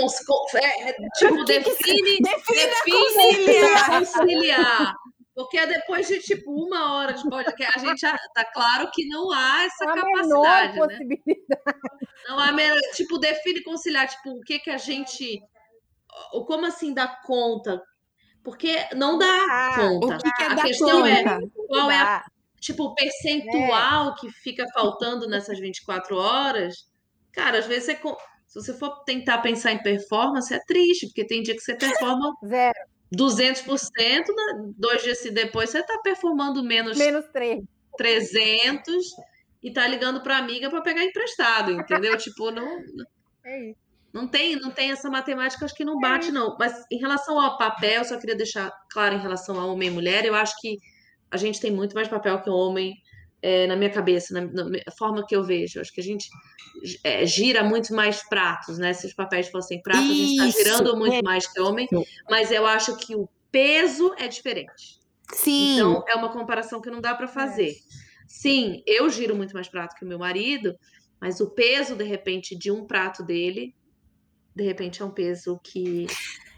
É, 0.58 0.92
tipo, 1.18 1.44
define, 1.44 2.18
define, 2.20 2.20
define 2.22 3.00
conciliar. 3.14 3.98
conciliar. 3.98 4.94
Porque 5.40 5.66
depois 5.66 6.06
de 6.06 6.20
tipo 6.20 6.52
uma 6.52 6.96
hora 6.96 7.14
de 7.14 7.22
podcast, 7.26 7.78
a 7.78 7.88
gente 7.88 8.00
tá 8.34 8.44
claro 8.52 8.90
que 8.92 9.08
não 9.08 9.32
há 9.32 9.64
essa 9.64 9.86
não 9.86 9.94
capacidade. 9.94 10.28
Menor 10.28 10.88
né? 10.88 10.96
possibilidade. 10.96 11.80
Não 12.28 12.38
há 12.38 12.52
menor, 12.52 12.78
tipo, 12.94 13.16
define 13.16 13.62
conciliar, 13.62 14.06
tipo, 14.06 14.32
o 14.32 14.40
que 14.40 14.58
que 14.58 14.68
a 14.68 14.76
gente. 14.76 15.40
Como 16.46 16.66
assim 16.66 16.92
dá 16.92 17.08
conta? 17.08 17.82
Porque 18.44 18.76
não 18.94 19.16
dá 19.16 19.26
ah, 19.26 19.76
conta. 19.76 20.16
O 20.16 20.18
que, 20.18 20.30
que 20.30 20.42
é 20.42 20.46
a 20.46 20.56
questão 20.56 21.06
é 21.06 21.24
conta? 21.24 21.44
é 21.46 21.66
qual 21.68 21.90
é 21.90 21.96
a, 21.98 22.24
tipo, 22.60 22.84
o 22.84 22.94
percentual 22.94 24.10
é. 24.10 24.14
que 24.20 24.30
fica 24.30 24.66
faltando 24.74 25.26
nessas 25.26 25.58
24 25.58 26.18
horas. 26.18 26.86
Cara, 27.32 27.60
às 27.60 27.66
vezes 27.66 27.86
você, 27.86 27.96
se 28.46 28.60
você 28.60 28.74
for 28.74 29.04
tentar 29.04 29.38
pensar 29.38 29.72
em 29.72 29.82
performance, 29.82 30.52
é 30.52 30.60
triste, 30.66 31.06
porque 31.06 31.26
tem 31.26 31.42
dia 31.42 31.54
que 31.56 31.62
você 31.62 31.74
performa 31.74 32.30
Zero. 32.46 32.78
200%, 33.14 33.66
né? 33.98 34.72
dois 34.76 35.02
dias 35.02 35.22
depois 35.32 35.70
você 35.70 35.80
está 35.80 35.98
performando 35.98 36.62
menos, 36.62 36.96
menos 36.96 37.26
3. 37.32 37.64
300 37.96 38.96
e 39.62 39.72
tá 39.72 39.86
ligando 39.86 40.22
para 40.22 40.38
amiga 40.38 40.70
para 40.70 40.80
pegar 40.80 41.04
emprestado, 41.04 41.72
entendeu? 41.72 42.16
tipo, 42.18 42.50
não 42.50 42.78
é 43.44 43.74
não 44.12 44.26
tem, 44.26 44.56
não 44.56 44.70
tem 44.70 44.90
essa 44.90 45.08
matemática, 45.08 45.64
acho 45.64 45.74
que 45.74 45.84
não 45.84 45.98
bate 46.00 46.28
é 46.28 46.32
não. 46.32 46.56
Mas 46.58 46.84
em 46.90 46.98
relação 46.98 47.40
ao 47.40 47.56
papel, 47.56 48.04
só 48.04 48.18
queria 48.18 48.36
deixar 48.36 48.70
claro 48.90 49.14
em 49.14 49.20
relação 49.20 49.58
a 49.58 49.66
homem 49.66 49.88
e 49.88 49.92
mulher, 49.92 50.24
eu 50.24 50.34
acho 50.34 50.54
que 50.60 50.78
a 51.30 51.36
gente 51.36 51.60
tem 51.60 51.70
muito 51.70 51.94
mais 51.94 52.08
papel 52.08 52.40
que 52.42 52.50
o 52.50 52.54
homem 52.54 52.94
é, 53.42 53.66
na 53.66 53.76
minha 53.76 53.90
cabeça, 53.90 54.34
na, 54.34 54.46
na, 54.46 54.92
forma 54.96 55.24
que 55.26 55.34
eu 55.34 55.42
vejo. 55.42 55.80
Acho 55.80 55.92
que 55.92 56.00
a 56.00 56.04
gente 56.04 56.28
é, 57.02 57.24
gira 57.26 57.64
muito 57.64 57.94
mais 57.94 58.26
pratos, 58.28 58.78
né? 58.78 58.92
Se 58.92 59.06
os 59.06 59.14
papéis 59.14 59.48
fossem 59.48 59.80
pratos, 59.82 60.04
Isso, 60.04 60.42
a 60.42 60.44
gente 60.44 60.56
está 60.56 60.62
girando 60.62 60.96
muito 60.96 61.16
é. 61.16 61.22
mais 61.22 61.46
que 61.46 61.60
homem, 61.60 61.88
mas 62.28 62.50
eu 62.50 62.66
acho 62.66 62.96
que 62.96 63.14
o 63.14 63.28
peso 63.50 64.14
é 64.18 64.28
diferente. 64.28 65.00
Sim. 65.32 65.76
Então, 65.76 66.04
é 66.08 66.14
uma 66.14 66.30
comparação 66.30 66.80
que 66.80 66.90
não 66.90 67.00
dá 67.00 67.14
para 67.14 67.28
fazer. 67.28 67.76
Sim, 68.26 68.82
eu 68.86 69.08
giro 69.10 69.34
muito 69.34 69.54
mais 69.54 69.68
prato 69.68 69.96
que 69.96 70.04
o 70.04 70.08
meu 70.08 70.18
marido, 70.18 70.76
mas 71.20 71.40
o 71.40 71.50
peso, 71.50 71.96
de 71.96 72.04
repente, 72.04 72.56
de 72.56 72.70
um 72.70 72.86
prato 72.86 73.22
dele, 73.22 73.74
de 74.54 74.62
repente, 74.64 75.02
é 75.02 75.04
um 75.04 75.10
peso 75.10 75.60
que 75.62 76.06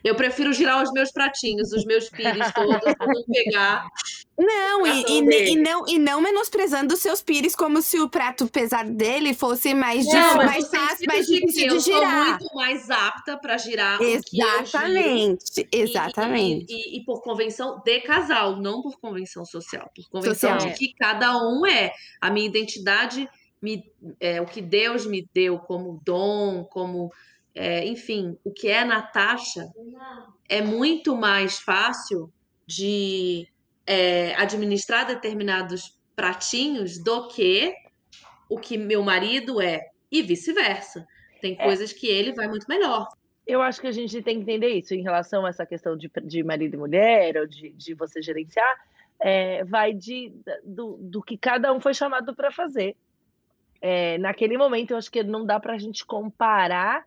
eu 0.04 0.14
prefiro 0.14 0.52
girar 0.52 0.82
os 0.82 0.92
meus 0.92 1.12
pratinhos, 1.12 1.72
os 1.72 1.84
meus 1.84 2.08
pires 2.10 2.52
todos, 2.52 2.94
para 2.94 3.06
não 3.06 3.24
pegar. 3.24 3.86
Não 4.38 4.86
e, 4.86 5.04
e, 5.08 5.52
e, 5.52 5.56
não, 5.56 5.86
e 5.86 5.98
não 5.98 6.20
menosprezando 6.20 6.94
os 6.94 7.00
seus 7.00 7.22
pires 7.22 7.54
como 7.54 7.82
se 7.82 8.00
o 8.00 8.08
prato 8.08 8.48
pesado 8.48 8.90
dele 8.90 9.34
fosse 9.34 9.74
mais, 9.74 10.06
não, 10.06 10.38
de, 10.38 10.44
mais 10.44 10.68
fácil, 10.68 11.06
mais 11.06 11.26
difícil 11.26 11.68
de 11.68 11.80
girar. 11.80 12.02
Eu 12.02 12.24
sou 12.24 12.24
muito 12.24 12.54
mais 12.54 12.90
apta 12.90 13.36
para 13.36 13.58
girar 13.58 14.00
Exatamente, 14.00 15.68
exatamente. 15.70 16.72
E, 16.72 16.98
e, 16.98 17.04
por 17.04 17.20
convenção 17.22 17.80
de 17.84 18.00
casal, 18.00 18.56
não 18.56 18.80
por 18.80 18.98
convenção 18.98 19.44
social. 19.44 19.90
Por 19.94 20.08
convenção 20.08 20.54
social. 20.54 20.72
de 20.72 20.78
que 20.78 20.94
cada 20.94 21.36
um 21.36 21.66
é. 21.66 21.92
A 22.20 22.30
minha 22.30 22.46
identidade, 22.46 23.28
me, 23.60 23.84
é, 24.18 24.40
o 24.40 24.46
que 24.46 24.62
Deus 24.62 25.04
me 25.04 25.28
deu 25.34 25.58
como 25.58 26.00
dom, 26.04 26.64
como 26.64 27.12
é, 27.54 27.86
enfim, 27.86 28.36
o 28.42 28.50
que 28.50 28.68
é 28.68 28.82
Natasha 28.82 29.70
é 30.48 30.62
muito 30.62 31.14
mais 31.14 31.58
fácil 31.58 32.32
de 32.66 33.46
é, 33.86 34.34
administrar 34.36 35.06
determinados 35.06 35.98
pratinhos 36.14 36.98
do 36.98 37.28
que 37.28 37.74
o 38.48 38.58
que 38.58 38.76
meu 38.76 39.02
marido 39.02 39.60
é, 39.60 39.88
e 40.10 40.22
vice-versa. 40.22 41.06
Tem 41.40 41.56
é. 41.58 41.64
coisas 41.64 41.92
que 41.92 42.06
ele 42.06 42.32
vai 42.32 42.46
muito 42.46 42.66
melhor. 42.68 43.08
Eu 43.46 43.60
acho 43.60 43.80
que 43.80 43.86
a 43.86 43.92
gente 43.92 44.22
tem 44.22 44.36
que 44.36 44.42
entender 44.42 44.68
isso 44.68 44.94
em 44.94 45.02
relação 45.02 45.44
a 45.44 45.48
essa 45.48 45.66
questão 45.66 45.96
de, 45.96 46.10
de 46.22 46.44
marido 46.44 46.74
e 46.74 46.78
mulher, 46.78 47.36
ou 47.36 47.46
de, 47.46 47.70
de 47.70 47.94
você 47.94 48.22
gerenciar, 48.22 48.76
é, 49.18 49.64
vai 49.64 49.92
de, 49.92 50.32
do, 50.64 50.98
do 51.00 51.22
que 51.22 51.36
cada 51.36 51.72
um 51.72 51.80
foi 51.80 51.94
chamado 51.94 52.34
para 52.34 52.52
fazer. 52.52 52.94
É, 53.80 54.16
naquele 54.18 54.56
momento, 54.56 54.92
eu 54.92 54.96
acho 54.96 55.10
que 55.10 55.24
não 55.24 55.44
dá 55.44 55.58
para 55.58 55.74
a 55.74 55.78
gente 55.78 56.06
comparar 56.06 57.04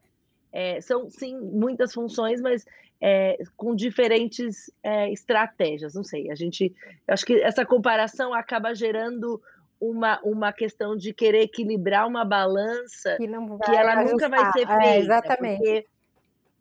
é, 0.55 0.79
são, 0.79 1.09
sim, 1.09 1.37
muitas 1.37 1.93
funções, 1.93 2.39
mas 2.39 2.65
é, 3.01 3.37
com 3.55 3.75
diferentes 3.75 4.71
é, 4.83 5.11
estratégias. 5.11 5.93
Não 5.93 6.03
sei, 6.03 6.31
a 6.31 6.35
gente. 6.35 6.73
Acho 7.07 7.25
que 7.25 7.41
essa 7.41 7.65
comparação 7.65 8.33
acaba 8.33 8.73
gerando 8.73 9.41
uma, 9.79 10.19
uma 10.23 10.53
questão 10.53 10.95
de 10.95 11.13
querer 11.13 11.43
equilibrar 11.43 12.07
uma 12.07 12.23
balança 12.23 13.17
que, 13.17 13.27
que 13.27 13.75
ela 13.75 13.93
ajustar. 13.93 14.05
nunca 14.05 14.29
vai 14.29 14.51
ser 14.51 14.61
é, 14.61 14.81
feita. 14.81 14.97
exatamente. 14.97 15.57
Porque, 15.57 15.85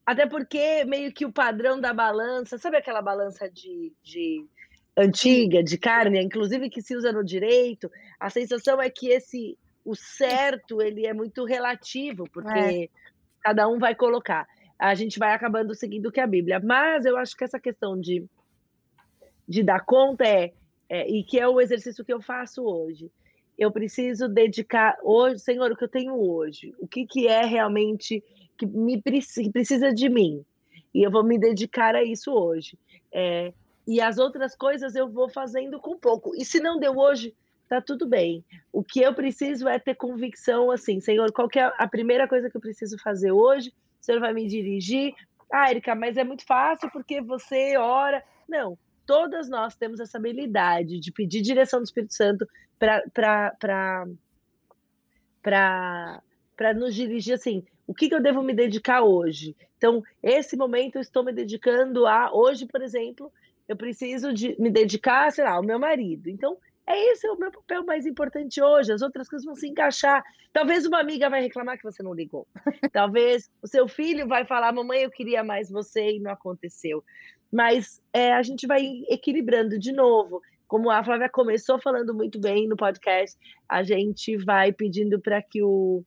até 0.04 0.26
porque 0.26 0.84
meio 0.84 1.12
que 1.12 1.24
o 1.24 1.32
padrão 1.32 1.80
da 1.80 1.92
balança, 1.92 2.58
sabe 2.58 2.76
aquela 2.76 3.00
balança 3.00 3.48
de, 3.48 3.92
de 4.02 4.44
antiga, 4.96 5.62
de 5.62 5.78
carne, 5.78 6.22
inclusive 6.22 6.68
que 6.68 6.82
se 6.82 6.96
usa 6.96 7.12
no 7.12 7.24
direito, 7.24 7.90
a 8.18 8.28
sensação 8.28 8.80
é 8.80 8.90
que 8.90 9.08
esse 9.08 9.58
o 9.84 9.94
certo 9.94 10.80
ele 10.80 11.06
é 11.06 11.12
muito 11.12 11.44
relativo, 11.44 12.24
porque 12.32 12.58
é 12.58 12.88
cada 13.42 13.68
um 13.68 13.78
vai 13.78 13.94
colocar. 13.94 14.48
A 14.78 14.94
gente 14.94 15.18
vai 15.18 15.32
acabando 15.32 15.74
seguindo 15.74 16.06
o 16.06 16.12
que 16.12 16.20
é 16.20 16.22
a 16.22 16.26
Bíblia. 16.26 16.60
Mas 16.60 17.04
eu 17.04 17.16
acho 17.16 17.36
que 17.36 17.44
essa 17.44 17.58
questão 17.58 17.98
de, 17.98 18.24
de 19.48 19.62
dar 19.62 19.84
conta 19.84 20.24
é 20.24 20.52
é, 20.88 21.08
e 21.08 21.22
que 21.24 21.38
é 21.38 21.48
o 21.48 21.60
exercício 21.60 22.04
que 22.04 22.12
eu 22.12 22.20
faço 22.20 22.62
hoje. 22.62 23.10
Eu 23.56 23.70
preciso 23.70 24.28
dedicar 24.28 24.96
hoje, 25.02 25.40
Senhor, 25.40 25.70
o 25.70 25.76
que 25.76 25.84
eu 25.84 25.88
tenho 25.88 26.14
hoje, 26.14 26.74
o 26.78 26.86
que, 26.86 27.06
que 27.06 27.26
é 27.26 27.44
realmente 27.44 28.22
que 28.58 28.66
me 28.66 29.00
que 29.00 29.50
precisa 29.50 29.92
de 29.92 30.08
mim, 30.08 30.44
e 30.92 31.02
eu 31.02 31.10
vou 31.10 31.24
me 31.24 31.38
dedicar 31.38 31.94
a 31.94 32.02
isso 32.02 32.32
hoje. 32.32 32.78
É, 33.12 33.52
e 33.86 34.00
as 34.00 34.18
outras 34.18 34.56
coisas 34.56 34.94
eu 34.94 35.08
vou 35.08 35.28
fazendo 35.28 35.78
com 35.80 35.98
pouco. 35.98 36.32
E 36.36 36.44
se 36.44 36.60
não 36.60 36.78
deu 36.78 36.96
hoje, 36.96 37.34
tá 37.68 37.80
tudo 37.80 38.06
bem. 38.06 38.44
O 38.72 38.82
que 38.82 39.00
eu 39.00 39.14
preciso 39.14 39.68
é 39.68 39.78
ter 39.78 39.94
convicção, 39.94 40.70
assim, 40.70 41.00
Senhor, 41.00 41.32
qual 41.32 41.48
é 41.56 41.72
a 41.76 41.88
primeira 41.88 42.28
coisa 42.28 42.48
que 42.48 42.56
eu 42.56 42.60
preciso 42.60 42.96
fazer 42.98 43.32
hoje? 43.32 43.72
Senhor 44.04 44.20
vai 44.20 44.32
me 44.32 44.46
dirigir? 44.46 45.14
Ah, 45.52 45.70
Erika, 45.70 45.94
mas 45.94 46.16
é 46.16 46.24
muito 46.24 46.44
fácil 46.44 46.90
porque 46.90 47.20
você 47.20 47.76
ora. 47.76 48.22
Não, 48.48 48.78
todas 49.06 49.48
nós 49.48 49.74
temos 49.76 50.00
essa 50.00 50.18
habilidade 50.18 50.98
de 51.00 51.12
pedir 51.12 51.40
direção 51.40 51.80
do 51.80 51.84
Espírito 51.84 52.14
Santo 52.14 52.46
para 52.78 53.52
nos 56.74 56.94
dirigir 56.94 57.34
assim. 57.34 57.64
O 57.86 57.94
que, 57.94 58.08
que 58.08 58.14
eu 58.14 58.22
devo 58.22 58.42
me 58.42 58.54
dedicar 58.54 59.02
hoje? 59.02 59.54
Então, 59.76 60.02
esse 60.22 60.56
momento 60.56 60.96
eu 60.96 61.02
estou 61.02 61.22
me 61.22 61.32
dedicando 61.32 62.06
a. 62.06 62.34
Hoje, 62.34 62.66
por 62.66 62.80
exemplo, 62.80 63.30
eu 63.68 63.76
preciso 63.76 64.32
de 64.32 64.56
me 64.58 64.70
dedicar, 64.70 65.30
sei 65.30 65.44
lá, 65.44 65.52
ao 65.52 65.62
meu 65.62 65.78
marido. 65.78 66.28
Então, 66.28 66.56
é 66.86 67.12
esse 67.12 67.28
o 67.28 67.36
meu 67.36 67.50
papel 67.50 67.84
mais 67.84 68.06
importante 68.06 68.62
hoje. 68.62 68.92
As 68.92 69.02
outras 69.02 69.28
coisas 69.28 69.44
vão 69.44 69.54
se 69.54 69.66
encaixar. 69.66 70.22
Talvez 70.52 70.84
uma 70.84 71.00
amiga 71.00 71.30
vai 71.30 71.40
reclamar 71.40 71.78
que 71.78 71.84
você 71.84 72.02
não 72.02 72.12
ligou. 72.12 72.46
Talvez 72.92 73.50
o 73.62 73.66
seu 73.66 73.88
filho 73.88 74.28
vai 74.28 74.44
falar, 74.44 74.72
mamãe, 74.72 75.02
eu 75.02 75.10
queria 75.10 75.42
mais 75.42 75.70
você 75.70 76.16
e 76.16 76.20
não 76.20 76.30
aconteceu. 76.30 77.02
Mas 77.50 78.02
é, 78.12 78.32
a 78.32 78.42
gente 78.42 78.66
vai 78.66 78.84
equilibrando 79.08 79.78
de 79.78 79.92
novo. 79.92 80.42
Como 80.66 80.90
a 80.90 81.02
Flávia 81.04 81.28
começou 81.28 81.78
falando 81.78 82.14
muito 82.14 82.38
bem 82.38 82.66
no 82.68 82.76
podcast, 82.76 83.38
a 83.68 83.82
gente 83.82 84.36
vai 84.36 84.72
pedindo 84.72 85.20
para 85.20 85.40
que 85.40 85.62
o 85.62 86.04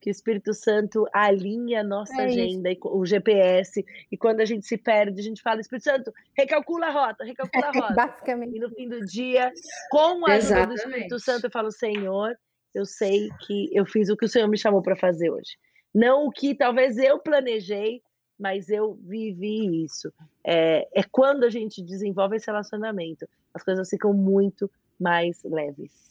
que 0.00 0.10
o 0.10 0.12
Espírito 0.12 0.54
Santo 0.54 1.06
alinhe 1.12 1.74
a 1.74 1.82
nossa 1.82 2.22
é 2.22 2.26
agenda, 2.26 2.70
e 2.70 2.78
o 2.82 3.04
GPS, 3.04 3.84
e 4.10 4.16
quando 4.16 4.40
a 4.40 4.44
gente 4.44 4.66
se 4.66 4.76
perde, 4.76 5.20
a 5.20 5.24
gente 5.24 5.42
fala, 5.42 5.60
Espírito 5.60 5.84
Santo, 5.84 6.14
recalcula 6.36 6.86
a 6.86 6.90
rota, 6.90 7.24
recalcula 7.24 7.66
a 7.66 7.72
rota. 7.72 7.94
Basicamente. 7.94 8.56
E 8.56 8.60
no 8.60 8.70
fim 8.70 8.88
do 8.88 9.04
dia, 9.04 9.52
com 9.90 10.26
a 10.26 10.34
ajuda 10.34 10.66
do 10.66 10.74
Espírito 10.74 11.18
Santo, 11.18 11.46
eu 11.46 11.50
falo, 11.50 11.70
Senhor, 11.70 12.36
eu 12.74 12.86
sei 12.86 13.28
que 13.46 13.68
eu 13.72 13.84
fiz 13.84 14.08
o 14.08 14.16
que 14.16 14.24
o 14.24 14.28
Senhor 14.28 14.48
me 14.48 14.58
chamou 14.58 14.82
para 14.82 14.96
fazer 14.96 15.30
hoje. 15.30 15.58
Não 15.94 16.26
o 16.26 16.30
que 16.30 16.54
talvez 16.54 16.96
eu 16.98 17.18
planejei, 17.18 18.02
mas 18.38 18.68
eu 18.68 18.94
vivi 19.02 19.84
isso. 19.84 20.12
É, 20.44 20.86
é 20.94 21.02
quando 21.10 21.44
a 21.44 21.50
gente 21.50 21.82
desenvolve 21.82 22.36
esse 22.36 22.46
relacionamento, 22.46 23.28
as 23.52 23.64
coisas 23.64 23.88
ficam 23.88 24.12
muito 24.12 24.70
mais 24.98 25.42
leves. 25.42 26.07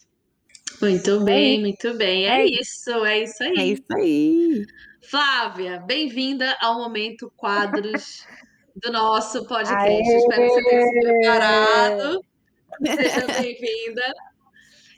Muito 0.79 1.09
é 1.09 1.23
bem, 1.23 1.59
muito 1.59 1.93
bem. 1.95 2.27
É, 2.27 2.41
é 2.41 2.45
isso, 2.45 3.03
é 3.03 3.23
isso 3.23 3.43
aí. 3.43 3.53
É 3.57 3.65
isso 3.65 3.85
aí. 3.93 4.65
Flávia, 5.01 5.79
bem-vinda 5.79 6.55
ao 6.61 6.75
Momento 6.75 7.33
Quadros 7.35 8.27
do 8.83 8.91
nosso 8.91 9.47
podcast. 9.47 9.75
Aê! 9.75 10.01
Espero 10.01 10.41
que 10.43 10.49
você 10.49 10.63
tenha 10.69 10.81
se 10.85 10.99
preparado. 10.99 12.21
Seja 12.85 13.41
bem-vinda. 13.41 14.13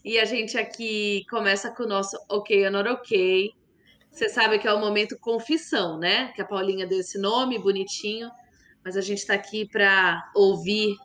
E 0.03 0.19
a 0.19 0.25
gente 0.25 0.57
aqui 0.57 1.25
começa 1.29 1.71
com 1.71 1.83
o 1.83 1.87
nosso 1.87 2.17
Ok 2.29 2.65
or 2.65 2.71
Not 2.71 2.89
Ok. 2.89 3.51
Você 4.11 4.27
sabe 4.27 4.59
que 4.59 4.67
é 4.67 4.73
o 4.73 4.81
momento 4.81 5.17
confissão, 5.17 5.97
né? 5.97 6.33
Que 6.35 6.41
a 6.41 6.45
Paulinha 6.45 6.85
deu 6.85 6.99
esse 6.99 7.17
nome 7.17 7.57
bonitinho, 7.57 8.29
mas 8.83 8.97
a 8.97 9.01
gente 9.01 9.19
está 9.19 9.33
aqui 9.33 9.65
para 9.65 10.29
ouvir 10.35 10.97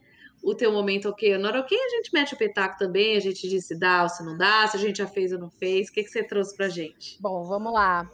o 0.45 0.55
teu 0.55 0.71
momento 0.71 1.09
ok 1.09 1.35
ou 1.35 1.41
não 1.41 1.49
ok, 1.59 1.77
a 1.77 1.89
gente 1.89 2.13
mete 2.13 2.35
o 2.35 2.39
petaco 2.39 2.79
também, 2.79 3.17
a 3.17 3.21
gente 3.21 3.49
diz 3.49 3.65
se 3.67 3.75
dá 3.75 4.03
ou 4.03 4.09
se 4.11 4.23
não 4.23 4.37
dá, 4.37 4.67
se 4.69 4.77
a 4.77 4.81
gente 4.81 4.99
já 4.99 5.07
fez 5.07 5.33
ou 5.33 5.39
não 5.39 5.51
fez. 5.51 5.89
O 5.89 5.93
que, 5.93 6.05
que 6.05 6.11
você 6.11 6.23
trouxe 6.23 6.55
pra 6.55 6.69
gente? 6.69 7.17
Bom, 7.21 7.45
vamos 7.45 7.73
lá. 7.73 8.07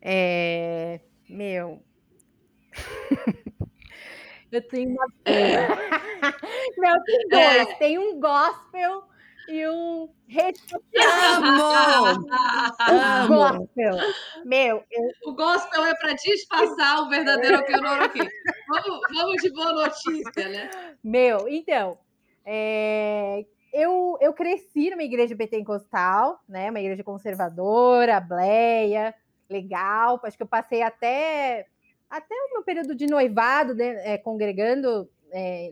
É... 0.00 1.00
Meu. 1.28 1.80
Eu 4.50 4.60
tenho 4.68 4.90
uma. 4.90 5.06
É. 5.24 5.66
Meu, 6.76 7.02
tem 7.04 7.28
dois. 7.28 7.68
É. 7.68 7.74
Tem 7.76 7.98
um 7.98 8.20
gospel 8.20 9.04
e 9.48 9.66
um 9.68 10.08
rede 10.28 10.58
social. 10.60 12.04
Amo! 12.04 12.26
Amo! 12.80 13.58
Gospel. 13.58 13.96
Meu, 14.44 14.84
eu... 14.90 15.30
O 15.30 15.34
gospel 15.34 15.84
é 15.84 15.94
para 15.94 16.12
disfarçar 16.14 17.02
o 17.02 17.08
verdadeiro 17.08 17.58
ok 17.58 17.74
ok. 17.76 18.28
Vamos, 18.68 19.00
vamos 19.14 19.42
de 19.42 19.50
boa 19.52 19.72
notícia, 19.72 20.48
né? 20.48 20.70
Meu, 21.02 21.48
então, 21.48 21.98
é... 22.44 23.44
eu, 23.72 24.16
eu 24.20 24.32
cresci 24.32 24.90
numa 24.90 25.02
igreja 25.02 25.36
pentecostal, 25.36 26.40
né? 26.48 26.70
Uma 26.70 26.80
igreja 26.80 27.04
conservadora, 27.04 28.20
bleia, 28.20 29.14
legal. 29.48 30.20
Acho 30.22 30.36
que 30.36 30.42
eu 30.42 30.48
passei 30.48 30.82
até, 30.82 31.66
até 32.08 32.34
o 32.34 32.52
meu 32.54 32.62
período 32.62 32.94
de 32.94 33.06
noivado, 33.06 33.74
né? 33.74 34.14
é, 34.14 34.18
congregando 34.18 35.08
é, 35.30 35.70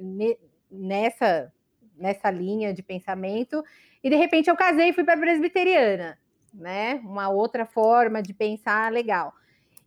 nessa 0.70 1.52
nessa 2.00 2.30
linha 2.30 2.72
de 2.72 2.82
pensamento, 2.82 3.62
e 4.02 4.08
de 4.08 4.16
repente 4.16 4.48
eu 4.48 4.56
casei 4.56 4.88
e 4.88 4.92
fui 4.92 5.04
para 5.04 5.20
presbiteriana, 5.20 6.18
né? 6.52 6.94
Uma 7.04 7.28
outra 7.28 7.66
forma 7.66 8.22
de 8.22 8.32
pensar 8.32 8.90
legal. 8.90 9.34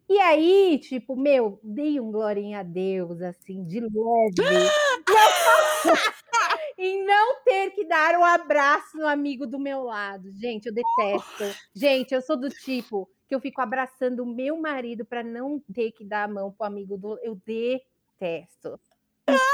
E 0.07 0.20
aí, 0.20 0.80
tipo, 0.80 1.16
meu, 1.16 1.59
dei 1.64 1.99
um 1.99 2.11
glorinha 2.11 2.59
a 2.59 2.64
Deus, 2.64 3.22
assim, 3.22 3.64
de 3.64 3.80
leve. 3.80 3.89
e 6.78 7.03
não 7.03 7.41
ter 7.43 7.72
que 7.72 7.86
dar 7.86 8.18
um 8.20 8.24
abraço 8.24 8.97
no 8.97 9.07
amigo 9.07 9.47
do 9.47 9.57
meu 9.57 9.84
lado. 9.84 10.32
Gente, 10.34 10.68
eu 10.68 10.74
detesto. 10.74 11.43
Gente, 11.74 12.14
eu 12.14 12.22
sou 12.22 12.38
do 12.38 12.49
tipo 12.49 13.09
que 13.28 13.34
eu 13.34 13.39
fico 13.39 13.61
abraçando 13.61 14.22
o 14.22 14.26
meu 14.26 14.57
marido 14.57 15.05
para 15.05 15.24
não 15.24 15.59
ter 15.74 15.91
que 15.91 16.05
dar 16.05 16.26
a 16.26 16.28
mão 16.28 16.51
pro 16.51 16.68
amigo 16.68 16.97
do. 16.97 17.18
Eu 17.24 17.36
detesto. 17.45 18.80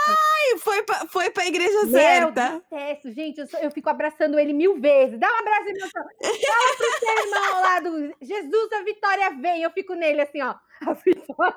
Ai, 0.10 0.57
foi 0.57 0.84
pra, 0.84 0.95
foi 1.07 1.30
pra 1.30 1.45
igreja 1.45 1.84
Meu, 1.84 1.91
certa. 1.91 2.64
Detesto, 2.70 3.12
gente. 3.12 3.39
Eu, 3.39 3.47
sou, 3.47 3.60
eu, 3.60 3.72
fico 3.72 3.89
abraçando 3.89 4.39
ele 4.39 4.53
mil 4.53 4.80
vezes. 4.80 5.20
Dá 5.20 5.28
um 5.28 5.39
abraço, 5.39 5.70
irmão. 5.70 5.89
Fala 5.91 6.78
pro 6.78 6.99
seu 6.99 7.18
irmão 7.26 7.62
lá 7.62 7.80
do 7.80 8.16
Jesus, 8.22 8.72
a 8.74 8.84
vitória 8.84 9.30
vem. 9.32 9.64
Eu 9.64 9.72
fico 9.72 9.93
nele 9.93 10.22
assim, 10.22 10.41
ó. 10.41 10.55
A 10.86 10.93
vitória 10.93 11.55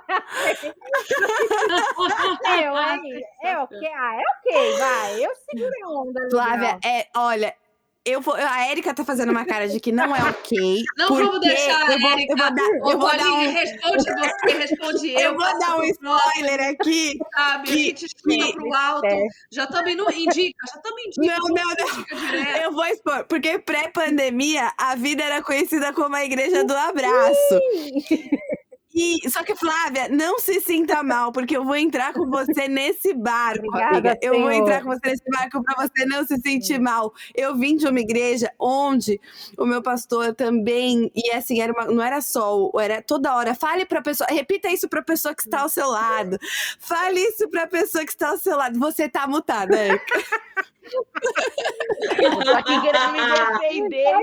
vem. 0.61 0.75
eu, 2.65 2.77
aí, 2.77 3.25
é 3.43 3.59
ok. 3.59 3.89
Ah, 3.95 4.15
é 4.17 4.23
ok, 4.39 4.79
vai. 4.79 5.25
Eu 5.25 5.31
seguro 5.35 5.73
a 5.85 6.01
onda. 6.01 6.29
Flávia, 6.31 6.79
é, 6.85 7.07
olha, 7.17 7.55
eu 8.05 8.21
vou, 8.21 8.35
a 8.35 8.69
Erika 8.71 8.93
tá 8.93 9.05
fazendo 9.05 9.31
uma 9.31 9.45
cara 9.45 9.69
de 9.69 9.79
que 9.79 9.93
não 9.93 10.15
é 10.15 10.23
ok. 10.23 10.83
Não 10.99 11.09
vamos 11.09 11.41
deixar 11.41 11.89
a 11.89 11.93
Erika. 11.93 12.33
Eu 12.33 12.37
vou 12.37 12.55
dar, 12.55 12.69
eu 12.69 12.99
vou 12.99 13.17
dar 13.17 13.33
um... 13.33 13.53
responde 13.53 14.05
você, 14.05 14.59
responde 14.59 15.11
eu. 15.15 15.21
Eu 15.21 15.37
vou 15.37 15.59
dar 15.59 15.79
um 15.79 15.85
spoiler 15.85 16.71
aqui. 16.71 17.19
Sabe, 17.35 17.69
que, 17.69 17.73
a 17.73 17.77
gente 17.77 18.07
escuta 18.07 18.53
pro 18.55 18.75
alto. 18.75 19.07
É. 19.07 19.23
Já 19.53 19.67
também 19.67 19.95
não 19.95 20.11
indica, 20.11 20.67
já 20.75 20.81
também 20.81 21.07
indica. 21.07 21.37
Não, 21.37 21.49
não, 21.49 21.65
não. 21.65 22.63
Eu 22.63 22.73
vou 22.73 22.85
expor, 22.87 23.25
porque 23.25 23.59
pré-pandemia 23.59 24.73
a 24.77 24.97
vida 24.97 25.23
era 25.23 25.43
conhecida 25.43 25.93
como 25.93 26.17
a 26.17 26.25
igreja 26.25 26.65
do 26.65 26.77
abraço. 26.77 27.61
E, 28.95 29.29
só 29.31 29.43
que, 29.43 29.55
Flávia, 29.57 30.09
não 30.09 30.39
se 30.39 30.61
sinta 30.61 31.03
mal, 31.03 31.33
porque 31.33 31.57
eu 31.57 31.65
vou 31.65 31.77
entrar 31.77 32.13
com 32.13 32.29
você 32.29 32.69
nesse 32.69 33.15
barco, 33.15 33.67
Obrigada, 33.67 33.97
amiga. 33.97 34.19
Eu 34.21 34.41
vou 34.41 34.53
entrar 34.53 34.83
com 34.83 34.91
você 34.91 35.11
nesse 35.11 35.25
barco 35.31 35.63
para 35.63 35.87
você 35.87 36.05
não 36.07 36.27
se 36.27 36.37
sentir 36.41 36.79
mal. 36.79 37.13
Eu 37.35 37.57
vim 37.57 37.77
de 37.77 37.87
uma 37.87 38.01
igreja 38.01 38.53
onde 38.59 39.21
o 39.57 39.65
meu 39.65 39.83
pastor 39.83 40.35
também, 40.35 41.11
e 41.15 41.31
assim, 41.33 41.61
era 41.61 41.73
uma, 41.73 41.87
não 41.87 42.03
era 42.03 42.21
só, 42.21 42.71
era 42.81 43.03
toda 43.03 43.35
hora, 43.35 43.55
fale 43.55 43.87
para 43.87 44.03
pessoa, 44.03 44.27
repita 44.31 44.69
isso 44.69 44.89
para 44.89 45.01
a 45.01 45.05
pessoa 45.05 45.35
que 45.35 45.43
está 45.43 45.63
ao 45.63 45.69
seu 45.69 45.89
lado. 45.89 46.39
Fale 46.79 47.21
isso 47.21 47.49
para 47.49 47.65
a 47.65 47.67
pessoa 47.67 48.05
que 48.05 48.11
está 48.13 48.31
ao 48.31 48.39
seu 48.39 48.57
lado. 48.57 48.79
Você 48.79 49.09
tá 49.09 49.27
mutada, 49.27 49.77
Erika. 49.77 50.25
eu 52.23 52.45
tô 52.45 52.51
aqui 52.51 52.81
querendo 52.81 53.13
me 53.13 53.21
defender. 53.61 54.15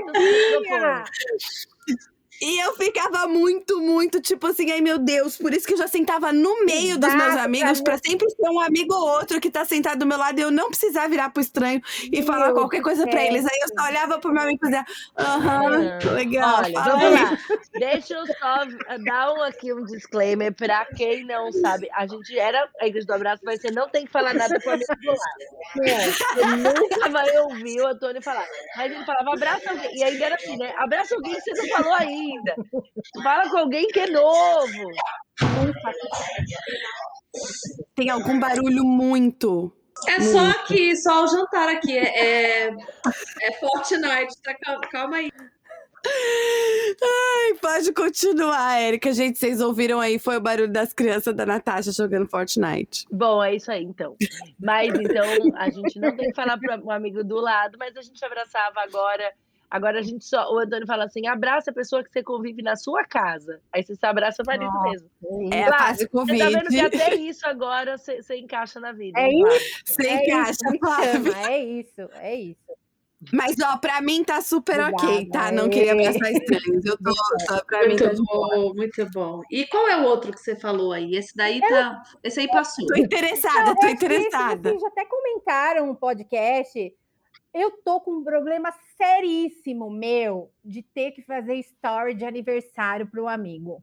E 2.42 2.58
eu 2.58 2.74
ficava 2.74 3.28
muito, 3.28 3.80
muito, 3.80 4.18
tipo 4.18 4.46
assim, 4.46 4.70
ai 4.70 4.80
meu 4.80 4.98
Deus, 4.98 5.36
por 5.36 5.52
isso 5.52 5.66
que 5.66 5.74
eu 5.74 5.78
já 5.78 5.86
sentava 5.86 6.32
no 6.32 6.64
meio 6.64 6.96
dos 6.96 7.14
meus 7.14 7.36
amigos, 7.36 7.82
para 7.82 7.98
sempre 7.98 8.26
ter 8.28 8.48
um 8.48 8.58
amigo 8.58 8.94
ou 8.94 9.08
outro 9.18 9.38
que 9.38 9.50
tá 9.50 9.62
sentado 9.66 9.98
do 9.98 10.06
meu 10.06 10.16
lado 10.16 10.38
e 10.38 10.42
eu 10.42 10.50
não 10.50 10.70
precisar 10.70 11.06
virar 11.06 11.28
pro 11.28 11.42
estranho 11.42 11.82
e 12.04 12.16
meu 12.16 12.24
falar 12.24 12.52
qualquer 12.54 12.80
coisa 12.80 13.06
para 13.06 13.22
eles. 13.26 13.44
Aí 13.44 13.58
eu 13.60 13.68
só 13.68 13.86
olhava 13.86 14.18
pro 14.18 14.32
meu 14.32 14.42
amigo 14.42 14.58
e 14.62 14.70
dizia, 14.70 14.86
aham, 15.18 15.98
legal. 16.14 16.62
Olha, 16.64 16.80
vamos 16.80 17.20
lá. 17.20 17.38
Deixa 17.78 18.14
eu 18.14 18.26
só 18.26 18.64
dar 19.04 19.32
um, 19.34 19.42
aqui 19.42 19.74
um 19.74 19.84
disclaimer 19.84 20.54
para 20.54 20.86
quem 20.96 21.26
não 21.26 21.52
sabe. 21.52 21.90
A 21.92 22.06
gente 22.06 22.38
era 22.38 22.70
a 22.80 22.86
Igreja 22.86 23.06
do 23.06 23.12
Abraço, 23.12 23.42
mas 23.44 23.60
você 23.60 23.70
não 23.70 23.86
tem 23.90 24.06
que 24.06 24.12
falar 24.12 24.32
nada 24.32 24.58
com 24.60 24.70
o 24.70 24.72
amigo 24.72 24.94
do 24.96 25.10
lado. 25.10 25.20
Você 26.34 26.56
nunca 26.56 27.10
vai 27.10 27.38
ouvir 27.40 27.82
o 27.82 27.86
Antônio 27.86 28.22
falar. 28.22 28.46
Mas 28.78 28.92
ele 28.92 29.04
falava, 29.04 29.34
abraça 29.34 29.70
alguém. 29.70 29.94
E 29.94 30.02
ainda 30.02 30.24
era 30.24 30.34
assim, 30.36 30.56
né? 30.56 30.72
Abraça 30.78 31.14
alguém 31.14 31.34
que 31.34 31.42
você 31.42 31.52
não 31.60 31.68
falou 31.76 31.92
ainda 31.92 32.29
ainda. 32.32 32.54
Fala 33.22 33.50
com 33.50 33.58
alguém 33.58 33.86
que 33.88 34.00
é 34.00 34.06
novo. 34.06 34.90
Tem 37.94 38.10
algum 38.10 38.38
barulho 38.38 38.84
muito 38.84 39.72
É 40.06 40.20
só 40.20 40.38
aqui, 40.50 40.96
só 40.96 41.24
o 41.24 41.26
jantar 41.28 41.68
aqui. 41.68 41.96
É, 41.96 42.66
é, 42.66 42.76
é 43.42 43.52
Fortnite. 43.58 44.40
Tá, 44.42 44.54
calma, 44.54 44.80
calma 44.90 45.16
aí. 45.16 45.30
Ai, 47.02 47.54
pode 47.60 47.92
continuar, 47.92 48.78
Érica. 48.78 49.12
Gente, 49.12 49.38
vocês 49.38 49.60
ouviram 49.60 50.00
aí, 50.00 50.18
foi 50.18 50.36
o 50.36 50.40
barulho 50.40 50.72
das 50.72 50.92
crianças 50.92 51.34
da 51.34 51.44
Natasha 51.44 51.92
jogando 51.92 52.28
Fortnite. 52.28 53.06
Bom, 53.10 53.42
é 53.42 53.54
isso 53.54 53.70
aí, 53.70 53.84
então. 53.84 54.16
Mas, 54.58 54.88
então, 54.94 55.26
a 55.56 55.68
gente 55.68 55.98
não 55.98 56.16
tem 56.16 56.28
que 56.28 56.34
falar 56.34 56.58
para 56.58 56.80
o 56.82 56.90
amigo 56.90 57.22
do 57.22 57.36
lado, 57.36 57.76
mas 57.78 57.96
a 57.96 58.02
gente 58.02 58.24
abraçava 58.24 58.80
agora. 58.80 59.30
Agora 59.70 60.00
a 60.00 60.02
gente 60.02 60.24
só. 60.24 60.52
O 60.52 60.58
Antônio 60.58 60.86
fala 60.86 61.04
assim: 61.04 61.26
abraça 61.28 61.70
a 61.70 61.74
pessoa 61.74 62.02
que 62.02 62.10
você 62.10 62.22
convive 62.22 62.60
na 62.62 62.74
sua 62.74 63.04
casa. 63.04 63.60
Aí 63.72 63.84
você 63.84 63.94
se 63.94 64.04
abraça 64.04 64.42
o 64.42 64.46
marido 64.46 64.64
Nossa, 64.72 64.90
mesmo. 64.90 65.10
É 65.52 65.62
a 65.62 65.66
Claro, 65.68 65.84
fase 65.84 65.98
Você 66.00 66.08
Covid. 66.08 66.38
tá 66.38 66.48
vendo 66.50 66.68
que 66.68 66.80
até 66.80 67.14
isso 67.14 67.46
agora 67.46 67.96
você, 67.96 68.20
você 68.22 68.36
encaixa 68.36 68.80
na 68.80 68.90
vida. 68.92 69.20
É 69.20 69.26
hein, 69.28 69.42
Flávia? 69.46 69.60
Você 69.86 70.06
É 70.08 70.24
encaixa, 70.24 70.50
isso 70.52 71.02
chama, 71.30 71.48
é 71.48 71.58
isso, 71.64 72.00
é 72.14 72.34
isso. 72.34 72.60
Mas, 73.34 73.54
ó, 73.62 73.76
pra 73.76 74.00
mim 74.00 74.24
tá 74.24 74.40
super 74.40 74.80
ok, 74.80 75.08
Obrigada, 75.08 75.46
tá? 75.48 75.52
Não 75.52 75.66
é. 75.66 75.68
queria 75.68 75.92
abraçar 75.92 76.32
estranhos. 76.32 76.84
Eu 76.86 76.96
tô, 76.96 77.64
pra 77.66 77.86
mim 77.86 77.94
tá 77.94 78.04
Muito 78.06 78.16
de 78.16 78.22
boa. 78.24 78.48
bom, 78.56 78.74
muito 78.74 79.10
bom. 79.12 79.40
E 79.50 79.66
qual 79.66 79.86
é 79.88 79.96
o 79.98 80.04
outro 80.04 80.32
que 80.32 80.40
você 80.40 80.56
falou 80.56 80.90
aí? 80.90 81.14
Esse 81.14 81.36
daí 81.36 81.60
tá. 81.60 82.02
Esse 82.24 82.40
aí 82.40 82.48
passou. 82.48 82.86
Tô 82.86 82.96
interessada, 82.96 83.74
tô 83.78 83.86
interessada. 83.88 84.70
Vocês 84.70 84.80
já 84.80 84.88
até 84.88 85.04
comentaram 85.04 85.86
no 85.86 85.94
podcast. 85.94 86.94
Eu 87.52 87.70
tô 87.84 88.00
com 88.00 88.12
um 88.18 88.24
problema 88.24 88.72
seríssimo 88.96 89.90
meu 89.90 90.50
de 90.64 90.82
ter 90.82 91.10
que 91.12 91.22
fazer 91.22 91.54
story 91.56 92.14
de 92.14 92.24
aniversário 92.24 93.06
para 93.06 93.22
um 93.22 93.28
amigo. 93.28 93.82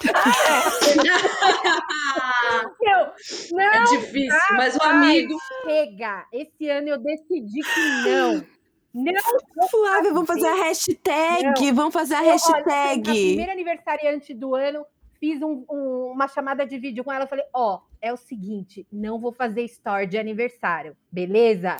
Meu, 2.80 3.06
não 3.52 3.60
É 3.60 3.84
difícil, 3.84 4.38
mas 4.56 4.76
o 4.76 4.82
amigo. 4.82 5.34
chega. 5.64 6.26
Esse 6.32 6.68
ano 6.68 6.88
eu 6.88 6.98
decidi 6.98 7.60
que 7.60 8.08
não. 8.08 8.44
Não 8.92 9.68
Flávia, 9.68 10.12
vamos 10.12 10.26
fazer 10.26 10.48
a 10.48 10.54
hashtag. 10.64 11.72
Vamos 11.72 11.92
fazer 11.92 12.14
a 12.14 12.22
Eu, 12.22 12.24
olha, 12.24 12.34
a 12.34 12.34
hashtag. 12.34 13.02
primeira 13.02 13.52
aniversariante 13.52 14.34
do 14.34 14.54
ano, 14.54 14.84
fiz 15.20 15.40
um- 15.42 15.64
um- 15.70 16.10
uma 16.12 16.26
chamada 16.26 16.66
de 16.66 16.76
vídeo 16.78 17.04
com 17.04 17.12
ela. 17.12 17.26
Falei: 17.26 17.44
Ó, 17.54 17.80
é 18.00 18.12
o 18.12 18.16
seguinte, 18.16 18.86
não 18.90 19.20
vou 19.20 19.32
fazer 19.32 19.62
story 19.64 20.06
de 20.06 20.18
aniversário, 20.18 20.96
beleza? 21.12 21.76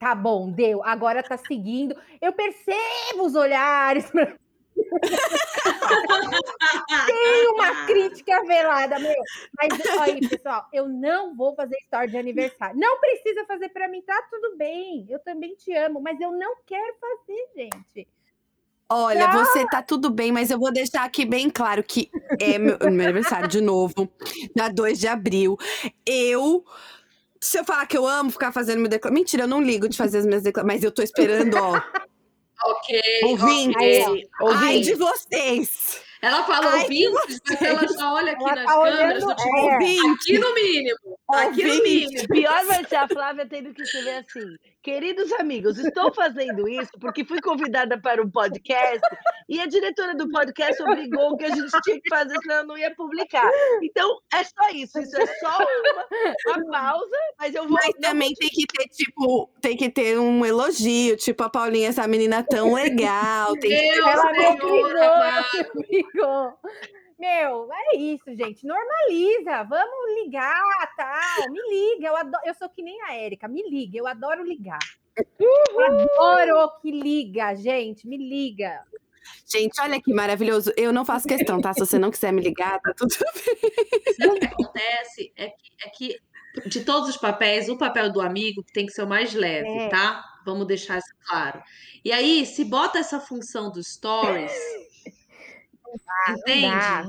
Tá 0.00 0.14
bom, 0.14 0.50
deu. 0.50 0.82
Agora 0.82 1.22
tá 1.22 1.36
seguindo. 1.36 1.94
Eu 2.22 2.32
percebo 2.32 3.26
os 3.26 3.34
olhares. 3.34 4.10
Tem 7.06 7.48
uma 7.48 7.84
crítica 7.84 8.42
velada, 8.44 8.98
meu. 8.98 9.14
Mas 9.58 9.78
olha 9.98 10.14
aí, 10.14 10.26
pessoal, 10.26 10.66
eu 10.72 10.88
não 10.88 11.36
vou 11.36 11.54
fazer 11.54 11.76
story 11.82 12.10
de 12.10 12.16
aniversário. 12.16 12.80
Não 12.80 12.98
precisa 12.98 13.44
fazer 13.44 13.68
pra 13.68 13.88
mim, 13.88 14.00
tá 14.00 14.26
tudo 14.30 14.56
bem. 14.56 15.04
Eu 15.06 15.18
também 15.18 15.54
te 15.54 15.70
amo, 15.76 16.00
mas 16.00 16.18
eu 16.18 16.32
não 16.32 16.56
quero 16.66 16.94
fazer, 16.98 17.50
gente. 17.54 18.08
Olha, 18.88 19.30
você 19.30 19.66
tá 19.66 19.82
tudo 19.82 20.08
bem, 20.08 20.32
mas 20.32 20.50
eu 20.50 20.58
vou 20.58 20.72
deixar 20.72 21.04
aqui 21.04 21.26
bem 21.26 21.50
claro 21.50 21.84
que 21.84 22.10
é 22.40 22.58
meu, 22.58 22.78
meu 22.90 23.04
aniversário 23.04 23.46
de 23.46 23.60
novo, 23.60 24.10
dia 24.56 24.68
2 24.68 24.98
de 24.98 25.06
abril. 25.06 25.58
Eu. 26.06 26.64
Se 27.42 27.58
eu 27.58 27.64
falar 27.64 27.86
que 27.86 27.96
eu 27.96 28.06
amo 28.06 28.30
ficar 28.30 28.52
fazendo 28.52 28.80
meu 28.80 28.88
declaração. 28.88 29.14
Mentira, 29.18 29.44
eu 29.44 29.48
não 29.48 29.62
ligo 29.62 29.88
de 29.88 29.96
fazer 29.96 30.18
as 30.18 30.26
minhas 30.26 30.42
declarações, 30.42 30.74
mas 30.76 30.84
eu 30.84 30.92
tô 30.92 31.02
esperando, 31.02 31.54
ó. 31.56 31.80
Ok. 32.62 33.00
Ouvintes. 33.24 33.76
Ó. 33.78 33.82
Ei, 33.82 34.28
Ai 34.38 34.48
ouvinte, 34.48 34.84
de 34.84 34.94
vocês! 34.94 36.02
Ela 36.20 36.44
falou 36.44 36.70
Ai, 36.70 36.82
ouvintes, 36.82 37.40
mas 37.48 37.62
ela 37.62 37.88
já 37.88 38.12
olha 38.12 38.32
aqui 38.32 38.42
Ela 38.42 38.54
nas 38.54 38.66
tá 38.66 38.72
câmeras 38.74 39.24
olhando, 39.24 39.26
do 39.26 39.36
tipo, 39.36 39.56
é. 39.56 40.12
aqui 40.12 40.38
no 40.38 40.54
mínimo. 40.54 40.98
Aqui 41.32 41.64
no 41.64 41.72
Ouvinte. 41.72 41.82
mínimo. 41.82 42.28
pior 42.28 42.64
vai 42.66 42.84
ser 42.84 42.96
a 42.96 43.08
Flávia 43.08 43.46
tendo 43.48 43.72
que 43.72 43.80
escrever 43.80 44.18
assim. 44.18 44.56
Queridos 44.82 45.30
amigos, 45.32 45.78
estou 45.78 46.12
fazendo 46.14 46.66
isso 46.66 46.92
porque 46.98 47.22
fui 47.22 47.38
convidada 47.42 48.00
para 48.00 48.22
um 48.22 48.30
podcast 48.30 49.00
e 49.46 49.60
a 49.60 49.66
diretora 49.66 50.14
do 50.14 50.26
podcast 50.30 50.82
obrigou 50.82 51.36
que 51.36 51.44
a 51.44 51.50
gente 51.50 51.70
tinha 51.82 52.00
que 52.00 52.08
fazer, 52.08 52.34
senão 52.40 52.56
eu 52.56 52.66
não 52.66 52.78
ia 52.78 52.94
publicar. 52.94 53.50
Então, 53.82 54.08
é 54.32 54.42
só 54.42 54.70
isso. 54.72 54.98
Isso 54.98 55.20
é 55.20 55.26
só 55.26 55.58
uma, 55.58 56.56
uma 56.56 56.70
pausa, 56.70 57.16
mas 57.38 57.54
eu 57.54 57.64
vou. 57.64 57.72
Mas 57.72 57.92
também 58.00 58.32
tem 58.34 58.48
que 58.48 58.66
ter, 58.66 58.88
tipo, 58.88 59.50
tem 59.60 59.76
que 59.76 59.90
ter 59.90 60.18
um 60.18 60.46
elogio, 60.46 61.16
tipo, 61.16 61.42
a 61.42 61.50
Paulinha, 61.50 61.88
essa 61.88 62.08
menina 62.08 62.42
tão 62.42 62.72
legal. 62.72 63.52
Tem 63.58 63.70
que 63.70 63.94
Deus, 63.94 64.06
Ela 64.06 64.32
me 64.32 64.46
obrigou. 65.76 66.58
Meu, 67.20 67.68
é 67.70 67.96
isso, 67.98 68.34
gente. 68.34 68.66
Normaliza. 68.66 69.62
Vamos 69.64 70.22
ligar, 70.24 70.94
tal. 70.96 71.50
Me 71.50 71.60
liga. 71.68 72.08
Eu, 72.08 72.16
adoro, 72.16 72.42
eu 72.46 72.54
sou 72.54 72.68
que 72.70 72.82
nem 72.82 72.98
a 73.02 73.14
Érica. 73.14 73.46
Me 73.46 73.62
liga. 73.68 73.98
Eu 73.98 74.06
adoro 74.06 74.42
ligar. 74.42 74.78
Eu 75.38 75.80
adoro 75.80 76.70
que 76.80 76.90
liga, 76.90 77.54
gente. 77.54 78.08
Me 78.08 78.16
liga. 78.16 78.82
Gente, 79.46 79.78
olha 79.82 80.00
que 80.00 80.14
maravilhoso. 80.14 80.72
Eu 80.78 80.94
não 80.94 81.04
faço 81.04 81.28
questão, 81.28 81.60
tá? 81.60 81.74
Se 81.74 81.80
você 81.80 81.98
não 81.98 82.10
quiser 82.10 82.32
me 82.32 82.40
ligar, 82.40 82.80
tá 82.80 82.94
tudo 82.96 83.14
O 84.32 84.38
que 84.38 84.46
acontece 84.46 85.30
é 85.36 85.48
que, 85.50 85.70
é 85.84 85.88
que, 85.90 86.18
de 86.68 86.84
todos 86.84 87.10
os 87.10 87.16
papéis, 87.18 87.68
o 87.68 87.76
papel 87.76 88.10
do 88.10 88.22
amigo 88.22 88.64
tem 88.72 88.86
que 88.86 88.92
ser 88.92 89.02
o 89.02 89.08
mais 89.08 89.34
leve, 89.34 89.68
É. 89.68 89.88
tá? 89.90 90.24
Vamos 90.46 90.66
deixar 90.66 90.96
isso 90.98 91.12
claro. 91.28 91.62
E 92.02 92.10
aí, 92.12 92.46
se 92.46 92.64
bota 92.64 92.98
essa 92.98 93.20
função 93.20 93.70
dos 93.70 93.88
stories, 93.88 94.52
entende? 96.30 96.66
dá. 96.66 97.04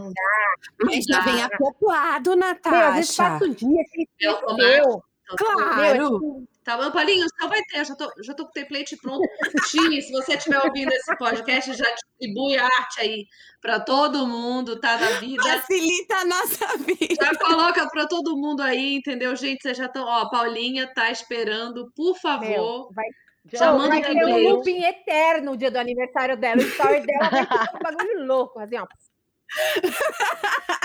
Mas 0.83 1.05
já 1.05 1.21
vem 1.21 1.43
acoplado, 1.43 2.35
Meu, 2.35 2.47
às 2.47 2.95
vezes 2.95 3.17
Natasha. 3.17 3.23
passa 3.23 3.45
o 3.45 3.55
dia, 3.55 3.83
você 3.83 4.63
É. 4.63 5.11
Claro. 5.37 5.75
Meu, 5.77 6.13
tipo, 6.19 6.47
Tá 6.63 6.77
bom, 6.77 6.91
Paulinho, 6.91 7.25
só 7.39 7.47
vai 7.47 7.59
ter, 7.63 7.79
eu 7.79 7.85
já 7.85 7.95
tô, 7.95 8.11
já 8.23 8.35
tô 8.35 8.43
com 8.43 8.49
o 8.49 8.53
template 8.53 8.95
pronto. 8.97 9.27
Tim, 9.71 9.99
se 9.99 10.11
você 10.11 10.35
estiver 10.35 10.63
ouvindo 10.63 10.91
esse 10.91 11.17
podcast, 11.17 11.73
já 11.73 11.85
distribui 11.91 12.55
a 12.55 12.65
arte 12.65 13.01
aí 13.01 13.25
para 13.59 13.79
todo 13.79 14.27
mundo, 14.27 14.79
tá? 14.79 14.95
Da 14.95 15.19
vida. 15.19 15.41
Facilita 15.41 16.17
a 16.17 16.25
nossa 16.25 16.77
vida. 16.77 17.15
Já 17.19 17.35
coloca 17.35 17.89
para 17.89 18.05
todo 18.07 18.37
mundo 18.37 18.61
aí, 18.61 18.97
entendeu, 18.97 19.35
gente? 19.35 19.63
Vocês 19.63 19.75
já 19.75 19.87
estão. 19.87 20.05
Ó, 20.05 20.19
a 20.19 20.29
Paulinha 20.29 20.85
tá 20.93 21.09
esperando, 21.09 21.91
por 21.95 22.15
favor. 22.19 22.47
meu, 22.47 22.89
vai, 22.93 23.07
Já 23.45 23.71
Não, 23.71 23.77
manda 23.79 23.89
vai 23.89 23.99
o 24.01 24.03
ter 24.03 24.25
um 24.25 24.49
looping 24.49 24.83
eterno 24.83 25.51
o 25.53 25.57
dia 25.57 25.71
do 25.71 25.77
aniversário 25.77 26.37
dela. 26.37 26.61
O 26.61 26.65
story 26.65 27.05
dela 27.05 27.29
vai 27.29 27.45
ser 27.45 27.75
um 27.75 27.79
bagulho 27.79 28.25
louco, 28.25 28.59
assim, 28.59 28.77
ó. 28.77 28.87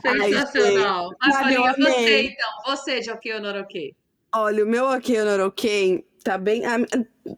Sensacional. 0.00 1.10
Mas, 1.20 1.38
Paulinha, 1.38 1.74
você 1.74 2.22
então. 2.22 2.48
Você 2.66 3.00
de 3.00 3.10
ok 3.10 3.34
ou 3.34 3.40
not 3.40 3.58
ok? 3.58 3.94
Olha, 4.34 4.64
o 4.64 4.66
meu 4.66 4.84
ok 4.86 5.20
ou 5.20 5.26
not 5.26 5.40
ok 5.42 6.04
tá 6.22 6.38
bem. 6.38 6.64
ah, 6.66 6.78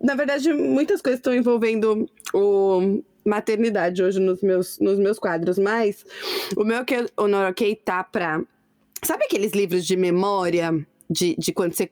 Na 0.02 0.14
verdade, 0.14 0.52
muitas 0.52 1.00
coisas 1.00 1.18
estão 1.18 1.34
envolvendo 1.34 2.08
o 2.32 3.02
maternidade 3.24 4.02
hoje 4.02 4.20
nos 4.20 4.42
meus, 4.42 4.78
nos 4.78 4.98
meus 4.98 5.18
quadros, 5.18 5.58
mas 5.58 6.04
o 6.56 6.64
meu 6.64 6.84
ou 7.16 7.28
not 7.28 7.50
ok 7.50 7.74
tá 7.76 8.04
pra. 8.04 8.42
Sabe 9.02 9.24
aqueles 9.24 9.52
livros 9.52 9.86
de 9.86 9.96
memória 9.96 10.86
de, 11.08 11.34
de 11.36 11.52
quando 11.52 11.72
você. 11.74 11.90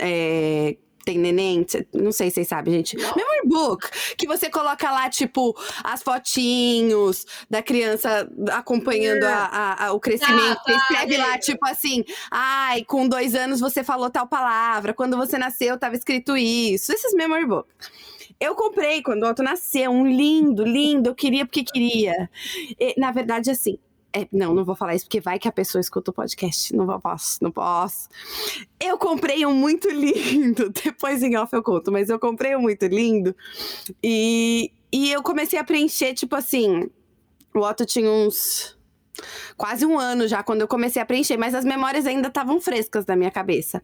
é, 0.00 0.76
tem 1.06 1.16
neném, 1.18 1.64
Cê- 1.66 1.86
não 1.94 2.10
sei 2.10 2.28
se 2.30 2.34
vocês 2.34 2.48
sabem, 2.48 2.74
gente. 2.74 2.96
Não. 2.96 3.14
Memory 3.14 3.46
book, 3.48 3.88
que 4.18 4.26
você 4.26 4.50
coloca 4.50 4.90
lá, 4.90 5.08
tipo, 5.08 5.56
as 5.84 6.02
fotinhos 6.02 7.24
da 7.48 7.62
criança 7.62 8.28
acompanhando 8.52 9.22
a- 9.24 9.44
a- 9.46 9.86
a- 9.86 9.92
o 9.92 10.00
crescimento. 10.00 10.58
tá, 10.64 10.72
Escreve 10.76 11.16
lá, 11.16 11.38
tipo 11.38 11.64
assim, 11.66 12.04
ai, 12.30 12.82
com 12.84 13.08
dois 13.08 13.34
anos 13.36 13.60
você 13.60 13.84
falou 13.84 14.10
tal 14.10 14.26
palavra, 14.26 14.92
quando 14.92 15.16
você 15.16 15.38
nasceu 15.38 15.78
tava 15.78 15.94
escrito 15.94 16.36
isso. 16.36 16.92
Esses 16.92 17.14
memory 17.14 17.46
book. 17.46 17.68
Eu 18.40 18.54
comprei 18.54 19.00
quando 19.00 19.22
o 19.22 19.28
Otto 19.30 19.42
nasceu, 19.42 19.90
um 19.90 20.06
lindo, 20.06 20.64
lindo, 20.64 21.08
eu 21.10 21.14
queria 21.14 21.46
porque 21.46 21.62
queria. 21.64 22.28
E, 22.78 22.98
na 23.00 23.10
verdade, 23.12 23.50
assim, 23.50 23.78
é, 24.16 24.26
não, 24.32 24.54
não 24.54 24.64
vou 24.64 24.74
falar 24.74 24.94
isso 24.94 25.04
porque 25.04 25.20
vai 25.20 25.38
que 25.38 25.46
a 25.46 25.52
pessoa 25.52 25.80
escuta 25.80 26.10
o 26.10 26.14
podcast. 26.14 26.74
Não 26.74 26.86
posso, 26.98 27.38
não 27.42 27.50
posso. 27.50 28.08
Eu 28.80 28.96
comprei 28.96 29.44
um 29.44 29.54
muito 29.54 29.90
lindo. 29.90 30.70
Depois 30.84 31.22
em 31.22 31.36
off 31.36 31.54
eu 31.54 31.62
conto, 31.62 31.92
mas 31.92 32.08
eu 32.08 32.18
comprei 32.18 32.56
um 32.56 32.60
muito 32.60 32.86
lindo. 32.86 33.36
E, 34.02 34.72
e 34.90 35.12
eu 35.12 35.22
comecei 35.22 35.58
a 35.58 35.64
preencher, 35.64 36.14
tipo 36.14 36.34
assim. 36.34 36.90
O 37.54 37.60
Otto 37.60 37.84
tinha 37.84 38.10
uns. 38.10 38.75
Quase 39.56 39.86
um 39.86 39.98
ano 39.98 40.28
já 40.28 40.42
quando 40.42 40.60
eu 40.60 40.68
comecei 40.68 41.00
a 41.00 41.06
preencher, 41.06 41.36
mas 41.36 41.54
as 41.54 41.64
memórias 41.64 42.06
ainda 42.06 42.28
estavam 42.28 42.60
frescas 42.60 43.06
na 43.06 43.16
minha 43.16 43.30
cabeça. 43.30 43.82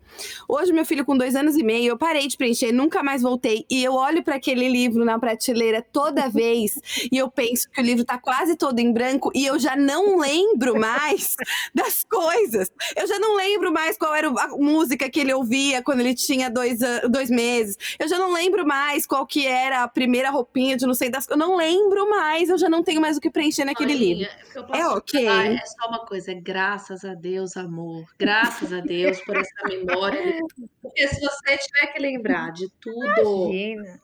Hoje, 0.48 0.72
meu 0.72 0.84
filho 0.84 1.04
com 1.04 1.16
dois 1.16 1.34
anos 1.34 1.56
e 1.56 1.62
meio, 1.62 1.90
eu 1.90 1.98
parei 1.98 2.26
de 2.26 2.36
preencher, 2.36 2.72
nunca 2.72 3.02
mais 3.02 3.22
voltei. 3.22 3.64
E 3.70 3.82
eu 3.82 3.94
olho 3.94 4.22
para 4.22 4.36
aquele 4.36 4.68
livro 4.68 5.04
na 5.04 5.18
prateleira 5.18 5.84
toda 5.92 6.28
vez 6.30 6.78
e 7.10 7.16
eu 7.16 7.30
penso 7.30 7.68
que 7.70 7.80
o 7.80 7.84
livro 7.84 8.04
tá 8.04 8.18
quase 8.18 8.56
todo 8.56 8.78
em 8.78 8.92
branco 8.92 9.30
e 9.34 9.46
eu 9.46 9.58
já 9.58 9.76
não 9.76 10.18
lembro 10.18 10.78
mais 10.78 11.36
das 11.74 12.04
coisas. 12.04 12.70
Eu 12.96 13.06
já 13.06 13.18
não 13.18 13.36
lembro 13.36 13.72
mais 13.72 13.96
qual 13.96 14.14
era 14.14 14.28
a 14.28 14.48
música 14.48 15.08
que 15.08 15.20
ele 15.20 15.32
ouvia 15.32 15.82
quando 15.82 16.00
ele 16.00 16.14
tinha 16.14 16.50
dois, 16.50 16.78
dois 17.08 17.30
meses. 17.30 17.76
Eu 17.98 18.08
já 18.08 18.18
não 18.18 18.32
lembro 18.32 18.66
mais 18.66 19.06
qual 19.06 19.26
que 19.26 19.46
era 19.46 19.82
a 19.82 19.88
primeira 19.88 20.30
roupinha 20.30 20.76
de 20.76 20.86
não 20.86 20.94
sei 20.94 21.10
das. 21.10 21.28
Eu 21.28 21.36
não 21.36 21.56
lembro 21.56 22.08
mais, 22.08 22.48
eu 22.48 22.58
já 22.58 22.68
não 22.68 22.82
tenho 22.82 23.00
mais 23.00 23.16
o 23.16 23.20
que 23.20 23.30
preencher 23.30 23.64
naquele 23.64 23.94
livro. 23.94 24.28
Posso 24.52 24.74
É 24.74 24.86
ok? 24.88 25.21
Ah, 25.28 25.46
é 25.46 25.64
só 25.66 25.88
uma 25.88 26.04
coisa, 26.06 26.32
é 26.32 26.34
graças 26.34 27.04
a 27.04 27.14
Deus, 27.14 27.56
amor. 27.56 28.04
Graças 28.18 28.72
a 28.72 28.80
Deus 28.80 29.20
por 29.24 29.36
essa 29.36 29.68
memória. 29.68 30.38
Porque 30.80 31.08
se 31.08 31.20
você 31.20 31.58
tiver 31.58 31.92
que 31.92 31.98
lembrar 32.00 32.52
de 32.52 32.68
tudo. 32.80 33.52
Imagina. 33.52 34.00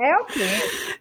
É 0.00 0.16
o 0.16 0.24
quê? 0.26 0.40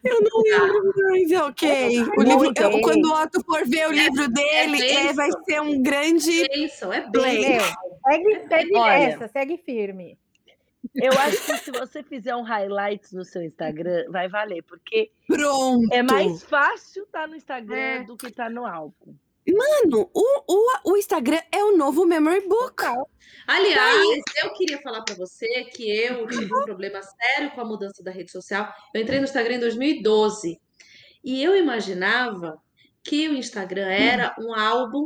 Eu 0.03 0.21
não 0.21 0.41
lembro 0.41 0.93
mais, 0.95 1.31
é 1.31 1.43
ok. 1.43 2.01
O 2.17 2.21
livro, 2.23 2.45
eu- 2.59 2.81
quando 2.81 3.05
o 3.05 3.21
Otto 3.21 3.43
for 3.45 3.63
ver 3.67 3.87
o 3.87 3.91
livro 3.91 4.27
dele, 4.27 4.81
é 4.83 5.05
é, 5.07 5.13
vai 5.13 5.29
ser 5.45 5.61
um 5.61 5.83
grande. 5.83 6.41
É 6.41 7.01
Play. 7.11 7.41
bênção. 7.45 7.75
Segue, 8.07 8.47
segue 8.47 8.75
Olha. 8.75 8.93
essa, 8.93 9.27
segue 9.27 9.57
firme. 9.57 10.17
Eu 10.97 11.11
acho 11.19 11.45
que 11.45 11.57
se 11.57 11.71
você 11.71 12.01
fizer 12.03 12.35
um 12.35 12.41
highlights 12.41 13.11
no 13.11 13.23
seu 13.23 13.43
Instagram, 13.43 14.05
vai 14.09 14.27
valer, 14.27 14.63
porque 14.63 15.11
Pronto. 15.27 15.87
é 15.93 16.01
mais 16.01 16.43
fácil 16.43 17.03
estar 17.03 17.27
no 17.27 17.35
Instagram 17.35 17.77
É. 17.77 18.03
do 18.03 18.17
que 18.17 18.27
estar 18.27 18.49
no 18.49 18.65
álbum. 18.65 19.15
Mano, 19.47 20.09
o, 20.13 20.43
o, 20.53 20.91
o 20.91 20.97
Instagram 20.97 21.39
é 21.53 21.63
o 21.63 21.77
novo 21.77 22.05
Memory 22.05 22.47
Book. 22.49 22.83
Aliás, 23.47 24.21
eu 24.43 24.53
queria 24.53 24.81
falar 24.81 25.03
para 25.03 25.15
você 25.15 25.63
que 25.65 25.89
eu 25.89 26.27
tive 26.27 26.53
um 26.53 26.63
problema 26.65 26.99
sério 27.01 27.51
com 27.51 27.61
a 27.61 27.65
mudança 27.65 28.03
da 28.03 28.11
rede 28.11 28.29
social. 28.29 28.69
Eu 28.93 29.01
entrei 29.01 29.19
no 29.19 29.25
Instagram 29.25 29.55
em 29.55 29.59
2012 29.59 30.59
e 31.23 31.43
eu 31.43 31.55
imaginava 31.55 32.61
que 33.03 33.29
o 33.29 33.35
Instagram 33.35 33.87
era 33.87 34.35
um 34.37 34.53
álbum 34.53 35.05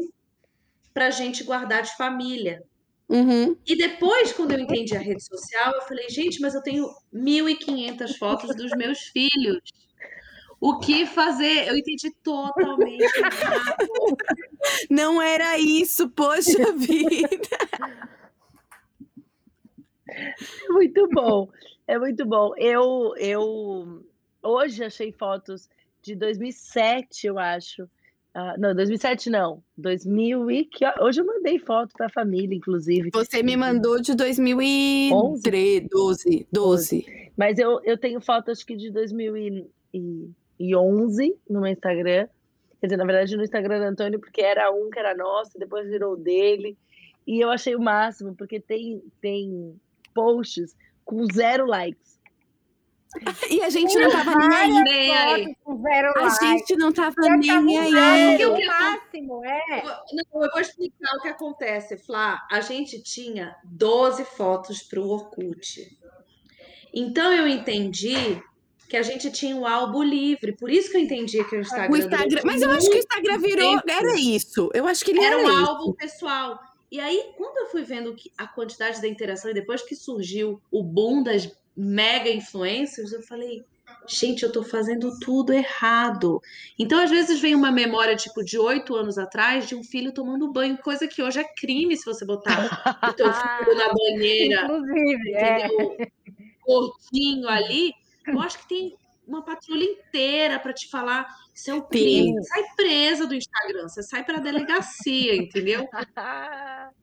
para 0.92 1.12
gente 1.12 1.44
guardar 1.44 1.84
de 1.84 1.96
família. 1.96 2.64
Uhum. 3.12 3.58
E 3.68 3.76
depois, 3.76 4.32
quando 4.32 4.54
eu 4.54 4.60
entendi 4.60 4.96
a 4.96 5.00
rede 5.00 5.22
social, 5.22 5.74
eu 5.76 5.82
falei, 5.82 6.08
gente, 6.10 6.40
mas 6.40 6.56
eu 6.56 6.64
tenho 6.64 6.88
1.500 7.14 8.18
fotos 8.18 8.56
dos 8.56 8.72
meus 8.72 9.00
filhos. 9.00 9.60
O 10.62 10.80
que 10.80 11.06
fazer? 11.06 11.68
Eu 11.68 11.76
entendi 11.76 12.10
totalmente. 12.24 13.04
Não 14.90 15.22
era 15.22 15.60
isso, 15.60 16.10
poxa 16.10 16.72
vida. 16.72 17.58
É 20.08 20.70
muito 20.70 21.10
bom, 21.10 21.50
é 21.88 22.00
muito 22.00 22.26
bom. 22.26 22.54
Eu, 22.56 23.14
eu 23.18 24.06
hoje 24.42 24.86
achei 24.86 25.12
fotos 25.12 25.68
de 26.02 26.16
2007, 26.16 27.28
eu 27.28 27.38
acho. 27.38 27.90
Ah, 28.34 28.56
não, 28.58 28.74
2007 28.74 29.30
não, 29.30 29.62
2000 29.78 30.50
e 30.52 30.64
que 30.64 30.86
hoje 31.02 31.20
eu 31.20 31.26
mandei 31.26 31.60
foto 31.60 31.92
para 31.94 32.06
a 32.06 32.10
família, 32.10 32.56
inclusive. 32.56 33.10
Você 33.12 33.44
me 33.44 33.58
mandou 33.58 34.00
de 34.00 34.16
2013, 34.16 35.90
12, 35.90 36.48
12. 36.50 37.06
Mas 37.36 37.60
eu, 37.60 37.82
eu 37.84 37.98
tenho 37.98 38.22
foto, 38.22 38.50
acho 38.50 38.66
que 38.66 38.78
de 38.78 38.90
2011 38.90 39.70
no 41.50 41.60
meu 41.60 41.72
Instagram. 41.72 42.28
Quer 42.80 42.88
dizer, 42.88 42.98
na 42.98 43.06
verdade, 43.06 43.36
no 43.36 43.44
Instagram 43.44 43.80
do 43.80 43.86
Antônio, 43.86 44.20
porque 44.20 44.42
era 44.42 44.72
um 44.72 44.90
que 44.90 44.98
era 44.98 45.14
nosso, 45.14 45.60
depois 45.60 45.88
virou 45.90 46.16
dele. 46.16 46.78
E 47.28 47.40
eu 47.40 47.50
achei 47.50 47.76
o 47.76 47.82
máximo, 47.82 48.34
porque 48.36 48.60
tem, 48.60 49.04
tem 49.22 49.76
posts 50.14 50.76
com 51.04 51.26
zero 51.34 51.66
likes. 51.66 52.11
E 53.50 53.62
a 53.62 53.70
gente 53.70 53.94
não 53.98 54.10
tava 54.12 54.36
nem 54.36 55.12
aí. 55.16 55.46
Nem 55.46 55.56
A 56.16 56.30
gente 56.30 56.76
não 56.76 56.92
tava 56.92 57.16
Já 57.24 57.36
nem 57.62 57.78
aí. 57.78 58.46
O 58.46 58.66
máximo, 58.66 59.46
é. 59.46 59.84
Não, 60.14 60.44
eu 60.44 60.50
vou 60.52 60.62
explicar 60.62 61.18
o 61.18 61.22
que 61.22 61.28
acontece, 61.28 61.98
Flá. 61.98 62.46
A 62.50 62.62
gente 62.62 63.02
tinha 63.02 63.56
12 63.66 64.24
fotos 64.26 64.82
para 64.82 65.00
o 65.00 65.10
Orkut. 65.10 65.98
Então 66.94 67.34
eu 67.34 67.48
entendi 67.48 68.42
que 68.90 68.98
a 68.98 69.02
gente 69.02 69.32
tinha 69.32 69.56
um 69.56 69.66
álbum 69.66 70.04
livre. 70.04 70.54
Por 70.56 70.70
isso 70.70 70.92
que 70.92 70.98
eu 70.98 71.02
entendi 71.02 71.44
que 71.46 71.56
o 71.56 71.62
Instagram. 71.62 71.92
O 71.94 71.98
Instagram, 71.98 72.42
mas 72.44 72.62
eu 72.62 72.72
acho 72.72 72.90
que 72.90 72.98
o 72.98 73.00
Instagram 73.00 73.38
virou. 73.40 73.72
tempo 73.82 73.90
Era 73.90 74.20
isso. 74.20 74.70
Eu 74.74 74.88
acho 74.88 75.04
que 75.06 75.12
ele 75.12 75.24
Era 75.24 75.40
era, 75.40 75.48
um 75.48 75.52
isso. 75.52 75.70
álbum 75.70 75.94
pessoal. 75.94 76.60
E 76.92 77.00
aí, 77.00 77.32
quando 77.38 77.58
eu 77.58 77.66
fui 77.68 77.84
vendo 77.84 78.14
que- 78.14 78.32
a 78.38 78.46
quantidade 78.46 79.02
da 79.02 79.08
interação, 79.08 79.50
e 79.50 79.54
depois 79.54 79.82
que 79.82 79.96
surgiu 79.96 80.62
o 80.70 80.84
boom 80.84 81.24
das 81.24 81.50
mega 81.76 82.30
influencers, 82.30 83.12
eu 83.12 83.22
falei, 83.22 83.64
gente, 84.08 84.44
eu 84.44 84.52
tô 84.52 84.64
fazendo 84.64 85.18
tudo 85.20 85.54
errado. 85.54 86.42
Então, 86.78 87.02
às 87.02 87.10
vezes, 87.10 87.40
vem 87.40 87.56
uma 87.56 87.72
memória, 87.72 88.16
tipo, 88.16 88.44
de 88.44 88.58
oito 88.58 88.96
anos 88.96 89.18
atrás, 89.18 89.68
de 89.68 89.76
um 89.76 89.84
filho 89.84 90.14
tomando 90.14 90.52
banho, 90.52 90.78
coisa 90.78 91.08
que 91.08 91.22
hoje 91.22 91.40
é 91.40 91.44
crime 91.44 91.96
se 91.98 92.06
você 92.06 92.26
botar 92.26 93.00
o 93.10 93.14
teu 93.14 93.28
filho 93.34 93.76
na 93.76 93.94
banheira, 93.94 94.64
Inclusive, 94.66 95.34
é. 95.34 95.66
entendeu? 95.66 95.98
Gordinho 96.66 97.48
ali. 97.50 97.94
Eu 98.28 98.40
acho 98.40 98.60
que 98.60 98.68
tem 98.68 98.96
uma 99.28 99.44
patrulha 99.44 99.84
inteira 99.84 100.60
para 100.60 100.74
te 100.74 100.90
falar 100.90 101.28
isso 101.54 101.70
é 101.70 101.74
um 101.74 101.82
crime. 101.82 102.44
Sai 102.46 102.64
presa 102.76 103.28
do 103.28 103.36
Instagram, 103.36 103.88
você 103.88 104.02
sai 104.02 104.24
para 104.24 104.40
delegacia, 104.40 105.36
entendeu? 105.36 105.88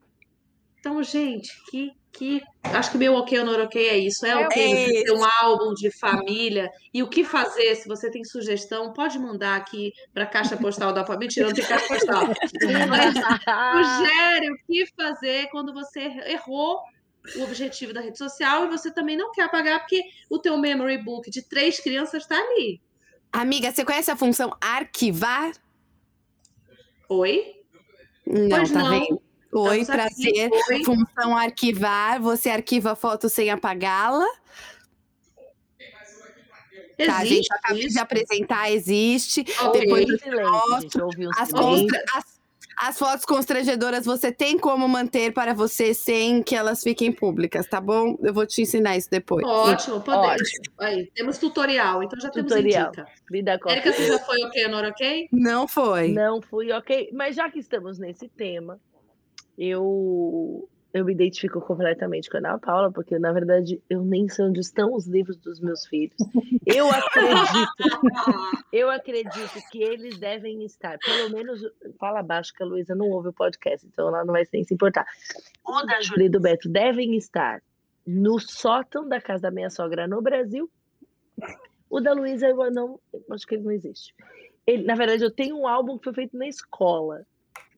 Então, 0.88 1.02
gente, 1.02 1.52
que, 1.70 1.92
que. 2.10 2.42
Acho 2.62 2.92
que 2.92 2.98
meu 2.98 3.14
ok 3.14 3.38
ou 3.40 3.44
não 3.44 3.62
ok 3.62 3.88
é 3.88 3.98
isso. 3.98 4.24
É 4.24 4.30
É 4.30 4.36
ok 4.36 5.04
ter 5.04 5.12
um 5.12 5.22
álbum 5.22 5.74
de 5.74 5.90
família. 5.90 6.70
E 6.94 7.02
o 7.02 7.08
que 7.08 7.22
fazer? 7.22 7.74
Se 7.74 7.86
você 7.86 8.10
tem 8.10 8.24
sugestão, 8.24 8.94
pode 8.94 9.18
mandar 9.18 9.56
aqui 9.56 9.92
para 10.14 10.24
a 10.24 10.26
caixa 10.26 10.56
postal 10.56 10.92
da 10.94 11.04
família. 11.04 11.28
Mentira, 11.44 11.46
não 11.48 11.54
tem 11.54 11.64
caixa 11.66 11.86
postal. 11.86 12.26
Mas 12.88 13.14
sugere 13.98 14.50
o 14.50 14.56
que 14.66 14.86
fazer 14.96 15.50
quando 15.50 15.74
você 15.74 16.00
errou 16.26 16.80
o 17.36 17.42
objetivo 17.42 17.92
da 17.92 18.00
rede 18.00 18.16
social 18.16 18.64
e 18.64 18.68
você 18.68 18.90
também 18.90 19.14
não 19.16 19.30
quer 19.32 19.42
apagar, 19.42 19.80
porque 19.80 20.02
o 20.30 20.38
teu 20.38 20.56
memory 20.56 20.96
book 20.96 21.30
de 21.30 21.42
três 21.42 21.78
crianças 21.78 22.22
está 22.22 22.38
ali. 22.38 22.80
Amiga, 23.30 23.70
você 23.70 23.84
conhece 23.84 24.10
a 24.10 24.16
função 24.16 24.56
arquivar? 24.58 25.52
Oi? 27.10 27.56
Não, 28.26 28.48
Pois 28.48 28.70
tá 28.70 28.78
não. 28.78 28.90
vendo? 28.90 29.27
Oi, 29.52 29.80
Estamos 29.80 30.04
aqui. 30.06 30.22
prazer. 30.22 30.50
Oi. 30.70 30.84
Função 30.84 31.36
arquivar. 31.36 32.20
Você 32.20 32.50
arquiva 32.50 32.92
a 32.92 32.96
foto 32.96 33.28
sem 33.28 33.50
apagá-la. 33.50 34.26
Tá, 37.06 37.18
a 37.18 37.24
gente 37.24 37.34
Existe 37.34 37.54
acabou 37.54 37.88
de 37.88 37.98
apresentar, 37.98 38.72
existe. 38.72 39.44
Ok. 39.62 39.80
Depois 39.82 40.04
um 40.10 41.30
As, 41.38 41.52
constra- 41.52 42.02
as- 42.14 42.38
as 42.80 42.98
fotos 42.98 43.24
constrangedoras 43.24 44.04
você 44.04 44.32
tem 44.32 44.58
como 44.58 44.88
manter 44.88 45.32
para 45.32 45.54
você 45.54 45.94
sem 45.94 46.42
que 46.42 46.56
elas 46.56 46.82
fiquem 46.82 47.12
públicas, 47.12 47.68
tá 47.68 47.80
bom? 47.80 48.16
Eu 48.20 48.34
vou 48.34 48.44
te 48.46 48.62
ensinar 48.62 48.96
isso 48.96 49.08
depois. 49.10 49.46
Ótimo, 49.46 50.00
podemos. 50.00 50.42
Ótimo. 50.42 50.64
Aí, 50.78 51.08
temos 51.14 51.38
tutorial, 51.38 52.02
então 52.02 52.18
já 52.20 52.30
temos 52.30 52.50
Tutorial. 52.52 52.88
indica. 52.88 53.06
Vida 53.30 53.58
com 53.60 53.70
Érica, 53.70 53.92
você 53.92 54.06
já 54.08 54.18
foi 54.18 54.42
ok 54.42 54.64
ou 54.66 54.70
não 54.72 54.88
ok? 54.88 55.28
Não 55.32 55.68
foi. 55.68 56.08
Não 56.12 56.42
fui, 56.42 56.72
ok. 56.72 57.10
Mas 57.12 57.36
já 57.36 57.48
que 57.48 57.60
estamos 57.60 57.96
nesse 57.98 58.28
tema, 58.28 58.80
eu, 59.58 60.68
eu 60.94 61.04
me 61.04 61.12
identifico 61.12 61.60
completamente 61.60 62.30
com 62.30 62.36
a 62.36 62.40
Ana 62.40 62.58
Paula, 62.58 62.92
porque 62.92 63.18
na 63.18 63.32
verdade 63.32 63.82
eu 63.90 64.04
nem 64.04 64.28
sei 64.28 64.44
onde 64.44 64.60
estão 64.60 64.94
os 64.94 65.06
livros 65.06 65.36
dos 65.36 65.60
meus 65.60 65.84
filhos. 65.84 66.16
Eu 66.64 66.88
acredito, 66.88 68.22
eu 68.72 68.88
acredito 68.90 69.68
que 69.70 69.82
eles 69.82 70.16
devem 70.18 70.64
estar, 70.64 70.96
pelo 70.98 71.30
menos, 71.30 71.60
fala 71.98 72.22
baixo 72.22 72.54
que 72.54 72.62
a 72.62 72.66
Luísa 72.66 72.94
não 72.94 73.10
ouve 73.10 73.30
o 73.30 73.32
podcast, 73.32 73.84
então 73.86 74.08
ela 74.08 74.24
não 74.24 74.32
vai 74.32 74.46
nem 74.52 74.62
se 74.62 74.74
importar. 74.74 75.04
O 75.66 75.82
da 75.82 76.00
Júlia 76.00 76.26
e 76.26 76.30
do 76.30 76.40
Beto 76.40 76.68
devem 76.68 77.16
estar 77.16 77.60
no 78.06 78.38
sótão 78.38 79.08
da 79.08 79.20
casa 79.20 79.42
da 79.42 79.50
minha 79.50 79.70
sogra 79.70 80.06
no 80.06 80.22
Brasil. 80.22 80.70
O 81.90 82.00
da 82.00 82.12
Luísa 82.12 82.46
eu 82.46 82.70
não, 82.70 83.00
acho 83.30 83.46
que 83.46 83.56
ele 83.56 83.64
não 83.64 83.72
existe. 83.72 84.14
Ele, 84.66 84.84
na 84.84 84.94
verdade, 84.94 85.24
eu 85.24 85.30
tenho 85.30 85.56
um 85.56 85.66
álbum 85.66 85.98
que 85.98 86.04
foi 86.04 86.14
feito 86.14 86.36
na 86.36 86.46
escola, 86.46 87.26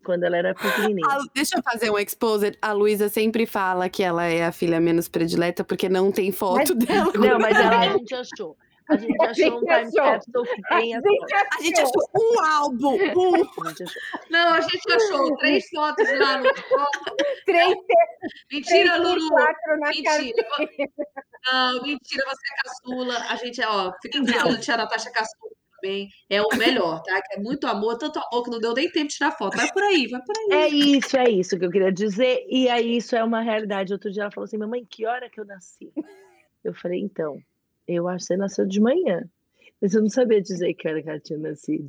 quando 0.05 0.25
ela 0.25 0.37
era 0.37 0.55
pequenininha. 0.55 1.07
A- 1.09 1.25
deixa 1.35 1.59
eu 1.59 1.63
fazer 1.63 1.91
um 1.91 1.99
exposer. 1.99 2.57
A 2.61 2.73
Luísa 2.73 3.09
sempre 3.09 3.47
fala 3.47 3.89
que 3.89 4.03
ela 4.03 4.25
é 4.25 4.45
a 4.45 4.53
filha 4.53 4.81
menos 4.81 5.09
predileta 5.09 5.63
porque 5.65 5.89
não 5.89 6.11
tem 6.11 6.33
foto 6.33 6.75
dela. 6.75 7.13
Não, 7.15 7.39
mas 7.39 7.57
ela, 7.57 7.79
a 7.79 7.89
gente 7.93 8.15
achou. 8.15 8.57
A 8.89 8.97
gente 8.97 9.15
achou 9.23 9.57
um 9.57 9.61
time 9.61 9.93
capsule 9.93 10.49
que 10.49 10.63
tem. 10.69 10.95
A 10.97 11.01
gente 11.63 11.81
achou 11.81 12.11
um 12.17 12.41
álbum. 12.41 12.95
Um. 12.97 13.45
Não, 14.31 14.55
a 14.55 14.61
gente 14.61 14.93
achou 14.93 15.37
três 15.37 15.69
fotos 15.69 16.07
lá 16.19 16.39
no. 16.39 16.51
Três, 17.47 17.75
Mentira, 18.51 18.95
três 18.95 19.01
Lulu! 19.01 19.31
Mentira. 19.79 20.35
Não, 21.53 21.83
mentira, 21.83 22.25
você 22.27 22.53
é 22.53 22.63
caçula. 22.65 23.17
A 23.29 23.37
gente, 23.37 23.63
ó, 23.65 23.93
fica 24.03 24.21
brincando, 24.23 24.61
tia 24.61 24.77
Natasha 24.77 25.11
caçula 25.11 25.51
também. 25.81 26.09
É 26.29 26.43
o 26.43 26.49
melhor, 26.57 27.03
tá? 27.03 27.21
Que 27.23 27.39
é 27.39 27.43
muito 27.43 27.67
amor, 27.67 27.97
tanto 27.99 28.19
amor 28.19 28.45
que 28.45 28.51
não 28.51 28.61
deu 28.61 28.75
nem 28.75 28.91
tempo 28.91 29.09
de 29.09 29.15
tirar 29.15 29.33
foto. 29.33 29.57
Vai 29.57 29.73
por 29.73 29.83
aí, 29.83 30.07
vai 30.09 30.21
por 30.23 30.35
aí. 30.37 30.59
É 30.59 30.69
isso, 30.69 31.17
é 31.17 31.31
isso 31.31 31.59
que 31.59 31.65
eu 31.65 31.71
queria 31.71 31.93
dizer. 31.93 32.45
E 32.49 32.69
aí, 32.69 32.97
isso 32.97 33.17
é 33.17 33.25
uma 33.25 33.41
realidade. 33.41 33.93
Outro 33.93 34.11
dia 34.11 34.23
ela 34.23 34.31
falou 34.31 34.45
assim: 34.45 34.59
Mamãe, 34.59 34.85
que 34.89 35.07
hora 35.07 35.29
que 35.31 35.41
eu 35.41 35.45
nasci? 35.45 35.93
Eu 36.63 36.75
falei: 36.75 37.01
Então, 37.01 37.39
eu 37.89 38.07
acho 38.09 38.25
que 38.25 38.27
você 38.27 38.37
nasceu 38.37 38.67
de 38.67 38.81
manhã. 38.81 39.25
Mas 39.81 39.95
eu 39.95 40.03
não 40.03 40.11
sabia 40.11 40.43
dizer 40.43 40.75
que 40.75 40.87
hora 40.87 41.03
que 41.03 41.09
ela 41.09 41.21
tinha 41.21 41.39
nascido. 41.39 41.89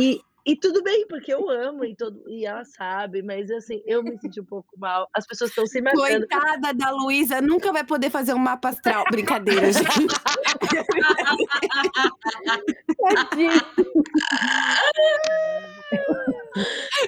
E, 0.00 0.20
e 0.44 0.56
tudo 0.56 0.82
bem, 0.82 1.06
porque 1.06 1.32
eu 1.32 1.48
amo 1.48 1.84
e, 1.84 1.94
todo, 1.94 2.28
e 2.28 2.44
ela 2.44 2.64
sabe, 2.64 3.22
mas 3.22 3.50
assim, 3.50 3.82
eu 3.86 4.02
me 4.02 4.18
senti 4.18 4.40
um 4.40 4.44
pouco 4.44 4.68
mal. 4.76 5.08
As 5.14 5.26
pessoas 5.26 5.50
estão 5.50 5.64
se 5.64 5.80
matando. 5.80 6.26
Coitada 6.26 6.74
da 6.74 6.90
Luísa, 6.90 7.40
nunca 7.40 7.72
vai 7.72 7.84
poder 7.84 8.10
fazer 8.10 8.34
um 8.34 8.38
mapa 8.38 8.70
astral. 8.70 9.04
Brincadeira, 9.10 9.72
gente. 9.72 9.86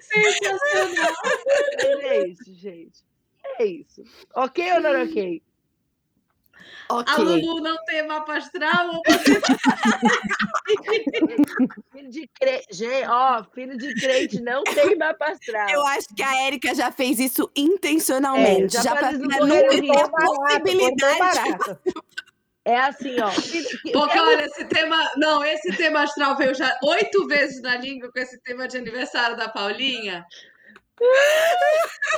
Sensacional. 0.01 1.13
É 2.01 2.29
isso, 2.29 2.55
gente. 2.55 3.05
É 3.59 3.65
isso. 3.65 4.05
Ok 4.35 4.73
ou 4.73 4.81
não 4.81 5.03
ok? 5.03 5.43
Okay. 6.89 7.15
A 7.15 7.19
Lulu 7.19 7.61
não 7.61 7.77
tem 7.85 8.07
mapa 8.07 8.37
astral 8.37 8.95
ou 8.95 9.03
filho 11.93 12.11
de 12.11 12.31
crente, 12.39 12.85
ó, 13.09 13.43
filho 13.53 13.77
de 13.77 13.93
crente 13.95 14.41
não 14.41 14.63
tem 14.63 14.97
mapa 14.97 15.33
astral. 15.33 15.69
Eu 15.69 15.85
acho 15.85 16.07
que 16.15 16.23
a 16.23 16.45
Érica 16.45 16.73
já 16.77 16.93
fez 16.93 17.19
isso 17.19 17.51
intencionalmente, 17.57 18.77
é, 18.77 18.83
já, 18.83 18.91
já 18.91 18.95
para 18.95 19.11
nunca 19.13 19.69
ter 19.69 19.99
a 19.99 20.09
possibilidade. 20.09 21.79
É 22.67 22.79
assim, 22.81 23.15
ó. 23.21 23.31
filho- 23.31 23.69
Porque 23.93 24.19
olha, 24.19 24.45
esse 24.45 24.65
tema. 24.67 25.11
Não, 25.17 25.45
esse 25.45 25.77
tema 25.77 26.03
astral 26.03 26.37
veio 26.37 26.53
já 26.53 26.77
oito 26.83 27.27
vezes 27.29 27.63
na 27.63 27.77
língua 27.77 28.11
com 28.13 28.19
esse 28.19 28.41
tema 28.43 28.67
de 28.67 28.77
aniversário 28.77 29.37
da 29.37 29.49
Paulinha. 29.49 30.27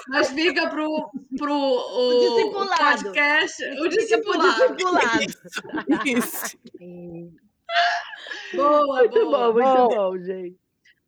Mas 0.09 0.31
fica 0.31 0.69
pro, 0.71 1.11
pro 1.37 1.53
o, 1.53 2.31
O 2.31 2.37
discipulado. 2.37 3.03
podcast. 3.03 3.63
O 3.63 3.67
Fica 3.67 3.79
pro 3.83 3.89
discipulado. 3.91 4.75
discipulado. 4.75 6.07
Isso. 6.07 6.57
Boa, 8.55 8.99
Muito 9.01 9.25
boa. 9.27 9.39
bom, 9.49 9.53
muito 9.53 9.67
Bom. 9.69 9.89
bom, 9.89 10.19
gente. 10.19 10.57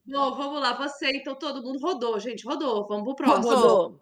Bom, 0.07 0.35
vamos 0.37 0.61
lá. 0.61 0.73
Você, 0.75 1.13
então 1.13 1.35
todo 1.35 1.63
mundo 1.63 1.79
rodou, 1.79 2.19
gente. 2.21 2.45
Rodou. 2.45 2.87
Vamos 2.87 3.05
pro 3.05 3.15
próximo. 3.25 3.55
Rodou. 3.55 4.01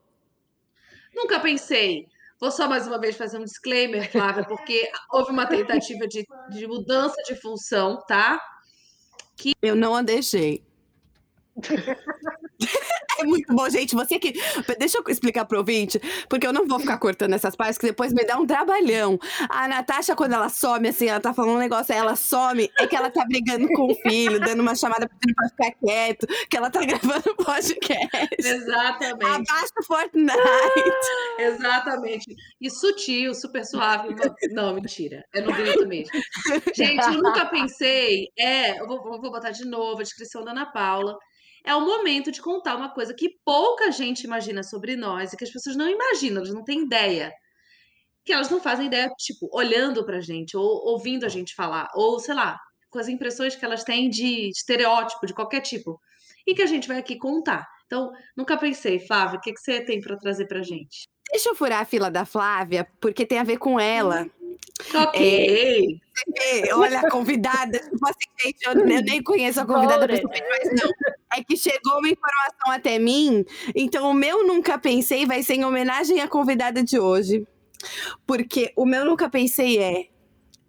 Nunca 1.15 1.39
pensei. 1.39 2.09
Vou 2.41 2.51
só 2.53 2.69
mais 2.69 2.87
uma 2.87 3.01
vez 3.01 3.17
fazer 3.17 3.39
um 3.39 3.45
disclaimer, 3.45 4.11
Flávia, 4.11 4.45
porque 4.45 4.89
houve 5.11 5.33
uma 5.33 5.47
tentativa 5.47 6.07
de, 6.07 6.25
de 6.51 6.67
mudança 6.67 7.21
de 7.27 7.35
função, 7.35 8.01
tá? 8.07 8.41
Eu 9.61 9.75
não 9.75 9.95
a 9.95 10.03
deixei. 10.03 10.65
É 13.19 13.25
muito 13.25 13.53
bom, 13.53 13.69
gente. 13.69 13.95
Você 13.97 14.19
que. 14.19 14.33
Deixa 14.79 14.99
eu 14.99 15.05
explicar 15.09 15.45
pro 15.45 15.59
ouvinte, 15.59 16.01
porque 16.29 16.47
eu 16.47 16.53
não 16.53 16.67
vou 16.67 16.79
ficar 16.79 16.99
cortando 16.99 17.35
essas 17.35 17.57
partes, 17.57 17.77
que 17.77 17.87
depois 17.87 18.13
me 18.13 18.25
dá 18.25 18.39
um 18.39 18.47
trabalhão. 18.47 19.19
A 19.49 19.67
Natasha, 19.67 20.15
quando 20.15 20.35
ela 20.35 20.49
some, 20.49 20.89
assim, 20.89 21.07
ela 21.07 21.21
tá 21.21 21.35
falando 21.35 21.57
um 21.57 21.59
negócio, 21.59 21.93
aí 21.93 21.99
ela 21.99 22.15
some, 22.15 22.71
é 22.79 22.87
que 22.87 22.95
ela 22.95 23.11
tá 23.11 23.25
brigando 23.25 23.67
com 23.69 23.91
o 23.91 23.95
filho, 23.97 24.39
dando 24.39 24.61
uma 24.61 24.75
chamada 24.75 25.09
pedindo 25.09 25.35
pra 25.35 25.49
ficar 25.49 25.73
quieto, 25.85 26.27
que 26.49 26.57
ela 26.57 26.71
tá 26.71 26.81
gravando 26.87 27.35
podcast. 27.37 28.29
Exatamente. 28.39 29.25
Abaixa 29.25 29.73
o 29.81 29.85
Fortnite. 29.85 30.39
Exatamente. 31.39 32.37
E 32.61 32.71
sutil, 32.71 33.35
super 33.35 33.65
suave. 33.65 34.15
Não, 34.53 34.75
mentira. 34.75 35.25
É 35.35 35.41
no 35.41 35.53
grito 35.53 35.87
mesmo. 35.89 36.13
Gente, 36.75 37.05
eu 37.05 37.23
nunca 37.23 37.47
pensei. 37.47 38.29
É, 38.39 38.81
eu 38.81 38.87
vou, 38.87 39.03
vou 39.03 39.31
botar 39.31 39.51
de 39.51 39.65
novo 39.65 40.01
a 40.01 40.05
descrição 40.05 40.45
da 40.45 40.53
Ana 40.53 40.67
Paula. 40.67 41.19
É 41.65 41.75
o 41.75 41.81
momento 41.81 42.31
de 42.31 42.41
contar 42.41 42.77
uma 42.77 42.91
coisa 42.91 43.15
que 43.15 43.39
pouca 43.45 43.91
gente 43.91 44.25
imagina 44.25 44.63
sobre 44.63 44.97
nós 44.97 45.33
e 45.33 45.37
que 45.37 45.45
as 45.45 45.51
pessoas 45.51 45.77
não 45.77 45.89
imaginam, 45.89 46.39
elas 46.39 46.55
não 46.55 46.65
têm 46.65 46.83
ideia. 46.83 47.33
Que 48.25 48.33
elas 48.33 48.51
não 48.51 48.61
fazem 48.61 48.87
ideia, 48.87 49.09
tipo, 49.19 49.49
olhando 49.53 50.05
pra 50.05 50.21
gente, 50.21 50.57
ou 50.57 50.65
ouvindo 50.65 51.25
a 51.25 51.29
gente 51.29 51.55
falar, 51.55 51.89
ou 51.95 52.19
sei 52.21 52.35
lá, 52.35 52.59
com 52.91 52.99
as 52.99 53.09
impressões 53.09 53.55
que 53.57 53.65
elas 53.65 53.85
têm 53.85 54.09
de 54.09 54.51
estereótipo, 54.51 55.27
de 55.27 55.35
qualquer 55.35 55.61
tipo. 55.61 56.01
E 56.47 56.55
que 56.55 56.63
a 56.63 56.67
gente 56.67 56.89
vai 56.89 56.99
aqui 56.99 57.17
contar. 57.17 57.67
Então, 57.87 58.11
nunca 58.37 58.57
pensei, 58.57 58.99
Flávia, 58.99 59.39
o 59.39 59.41
que, 59.41 59.53
que 59.53 59.61
você 59.61 59.81
tem 59.83 60.01
pra 60.01 60.17
trazer 60.17 60.47
pra 60.47 60.63
gente? 60.63 61.09
Deixa 61.31 61.49
eu 61.51 61.55
furar 61.55 61.81
a 61.81 61.85
fila 61.85 62.11
da 62.11 62.25
Flávia, 62.25 62.87
porque 63.01 63.27
tem 63.27 63.39
a 63.39 63.45
ver 63.45 63.59
com 63.59 63.79
ela. 63.79 64.29
Ok. 64.95 66.01
É, 66.37 66.75
olha, 66.75 67.01
a 67.01 67.11
convidada, 67.11 67.79
tipo 67.79 68.07
assim, 68.07 68.29
gente, 68.43 68.67
eu, 68.67 68.73
eu 68.73 69.03
nem 69.03 69.23
conheço 69.23 69.61
a 69.61 69.67
convidada 69.67 70.07
pessoalmente, 70.07 70.45
mas 70.49 70.83
não. 70.83 70.91
É 71.33 71.45
que 71.45 71.57
chegou 71.57 71.99
uma 71.99 72.09
informação 72.09 72.73
até 72.73 72.99
mim, 72.99 73.45
então 73.75 74.11
o 74.11 74.15
meu 74.15 74.47
nunca 74.47 74.79
pensei 74.79 75.27
vai 75.27 75.43
ser 75.43 75.55
em 75.55 75.65
homenagem 75.65 76.21
à 76.21 76.29
convidada 76.29 76.83
de 76.83 76.99
hoje. 76.99 77.47
Porque 78.27 78.73
o 78.77 78.85
meu 78.85 79.05
nunca 79.05 79.29
pensei 79.29 79.79
é: 79.79 80.09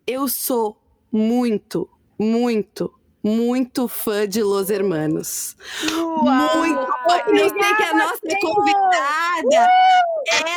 eu 0.06 0.28
sou 0.28 0.78
muito, 1.12 1.90
muito, 2.18 2.94
muito 3.24 3.88
fã 3.88 4.28
de 4.28 4.42
Los 4.42 4.70
Hermanos. 4.70 5.56
Muito 5.92 6.88
fã. 7.04 7.22
E 7.34 7.40
eu 7.40 7.50
sei 7.50 7.76
que 7.76 7.84
a 7.84 7.94
nossa 7.94 8.20
convidada, 8.42 9.70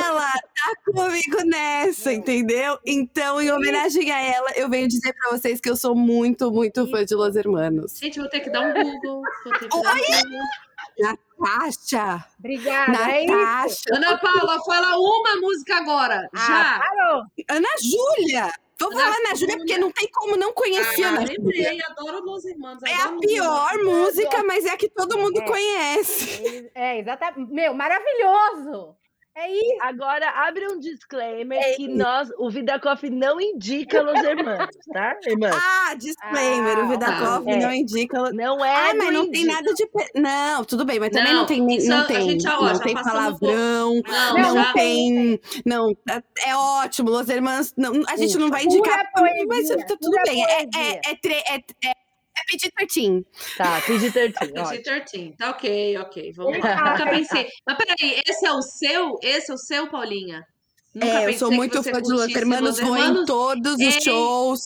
ela 0.00 0.32
tá 0.32 0.92
comigo 0.92 1.44
nessa, 1.44 2.12
entendeu? 2.12 2.78
Então, 2.86 3.40
em 3.40 3.50
homenagem 3.50 4.10
a 4.10 4.20
ela, 4.20 4.50
eu 4.56 4.68
venho 4.68 4.88
dizer 4.88 5.12
pra 5.14 5.30
vocês 5.30 5.60
que 5.60 5.68
eu 5.70 5.76
sou 5.76 5.94
muito, 5.94 6.50
muito 6.50 6.88
fã 6.90 7.04
de 7.04 7.14
Los 7.14 7.36
Hermanos. 7.36 7.98
Gente, 7.98 8.20
vou 8.20 8.28
ter 8.28 8.40
que 8.40 8.50
dar 8.50 8.60
um 8.60 8.72
Google. 8.72 9.22
Vou 9.44 9.52
ter 9.58 9.68
que 9.68 9.68
dar 9.68 9.94
um 9.94 9.98
Google. 9.98 10.46
Natasha! 10.98 12.24
Obrigada. 12.38 12.92
É. 13.10 13.26
Natasha! 13.26 13.82
Ana 13.92 14.18
Paula, 14.18 14.58
fala 14.64 14.96
uma 14.98 15.40
música 15.40 15.76
agora. 15.76 16.28
Ah, 16.34 16.46
Já. 16.46 16.80
parou. 16.80 17.22
Ana 17.48 17.68
Júlia! 17.82 18.52
Vou 18.82 18.92
Ana 18.92 19.00
falar 19.00 19.16
Ana 19.16 19.34
Júlia 19.34 19.56
porque 19.56 19.78
não 19.78 19.90
tem 19.90 20.08
como 20.10 20.36
não 20.36 20.52
conhecer 20.52 21.04
a 21.04 21.06
Ah, 21.06 21.10
Ana 21.10 21.20
Júlia. 21.26 21.38
lembrei, 21.38 21.82
adoro 21.82 22.24
Los 22.24 22.44
Irmãos. 22.44 22.78
É 22.84 22.94
a 22.94 23.12
pior 23.18 23.78
música, 23.84 24.42
mas 24.44 24.64
é 24.64 24.70
a 24.70 24.76
que 24.76 24.88
todo 24.88 25.18
mundo 25.18 25.40
É. 25.40 25.44
conhece. 25.44 26.70
É, 26.74 26.98
exatamente. 26.98 27.52
Meu, 27.52 27.74
maravilhoso. 27.74 28.96
É 29.34 29.50
isso. 29.50 29.78
Agora, 29.80 30.28
abre 30.46 30.66
um 30.68 30.78
disclaimer 30.78 31.58
que 31.76 31.88
nós, 31.88 32.28
o 32.38 32.50
Vida 32.50 32.78
Coffee 32.78 33.08
não 33.08 33.40
indica 33.40 34.02
Los 34.02 34.22
Hermanos, 34.22 34.76
tá, 34.92 35.16
irmã? 35.26 35.48
Ah, 35.52 35.94
disclaimer, 35.94 36.84
o 36.84 36.88
Vida 36.88 37.06
Ah, 37.06 37.18
Coffee 37.38 37.54
é. 37.54 37.56
não 37.56 37.72
indica. 37.72 38.30
Não 38.32 38.62
é 38.62 38.90
Ah, 38.90 38.94
mas 38.94 39.06
do 39.06 39.12
não 39.14 39.30
tem 39.30 39.46
nada 39.46 39.72
de. 39.72 39.86
pe- 39.86 40.10
Não, 40.20 40.64
tudo 40.64 40.84
bem, 40.84 41.00
mas 41.00 41.10
também 41.10 41.32
Não, 41.32 41.40
não 41.40 41.46
tem. 41.46 41.60
Não 41.86 42.00
a 42.00 42.04
tem, 42.04 42.20
gente 42.28 42.42
já- 42.42 42.58
ó, 42.58 42.62
não 42.72 42.78
tem 42.78 42.94
palavrão. 42.94 44.02
Não, 44.36 44.54
Não, 44.54 44.72
tem, 44.74 45.40
não, 45.64 45.90
é- 46.10 46.50
é 46.50 46.54
ótimo, 46.56 47.08
Los 47.10 47.28
Hermanos, 47.30 47.72
não, 47.76 47.92
a 48.08 48.16
gente 48.16 48.36
não 48.36 48.50
vai 48.50 48.64
indicar, 48.64 49.10
mas 49.48 49.68
tá 49.68 49.76
tudo 49.98 50.10
pura 50.10 50.22
bem, 50.26 50.42
é, 50.44 50.46
poesia. 50.66 50.70
é, 51.06 51.10
é, 51.10 51.14
tre- 51.16 51.42
é, 51.48 51.92
é, 52.36 52.44
pedir 52.50 52.70
pertinho. 52.72 53.24
Tá, 53.56 53.80
PG-13, 53.82 54.34
ó. 54.56 54.70
PG-13. 54.70 55.36
Tá 55.36 55.50
ok, 55.50 55.98
ok. 55.98 56.32
Vamos 56.34 56.58
lá. 56.58 56.72
Ah, 56.72 56.90
Nunca 56.98 57.10
pensei. 57.10 57.48
Mas 57.66 57.76
peraí, 57.76 58.22
esse 58.26 58.46
é 58.46 58.52
o 58.52 58.62
seu? 58.62 59.18
Esse 59.22 59.50
é 59.50 59.54
o 59.54 59.58
seu, 59.58 59.88
Paulinha? 59.90 60.46
Nunca 60.94 61.06
É, 61.06 61.26
eu 61.28 61.32
sou 61.34 61.50
muito 61.50 61.82
fã 61.82 62.00
de 62.02 62.12
Los 62.12 62.34
Hermanos, 62.34 62.78
vou 62.80 62.96
em 62.98 63.24
todos 63.24 63.74
os 63.74 63.80
em- 63.80 64.00
shows, 64.00 64.64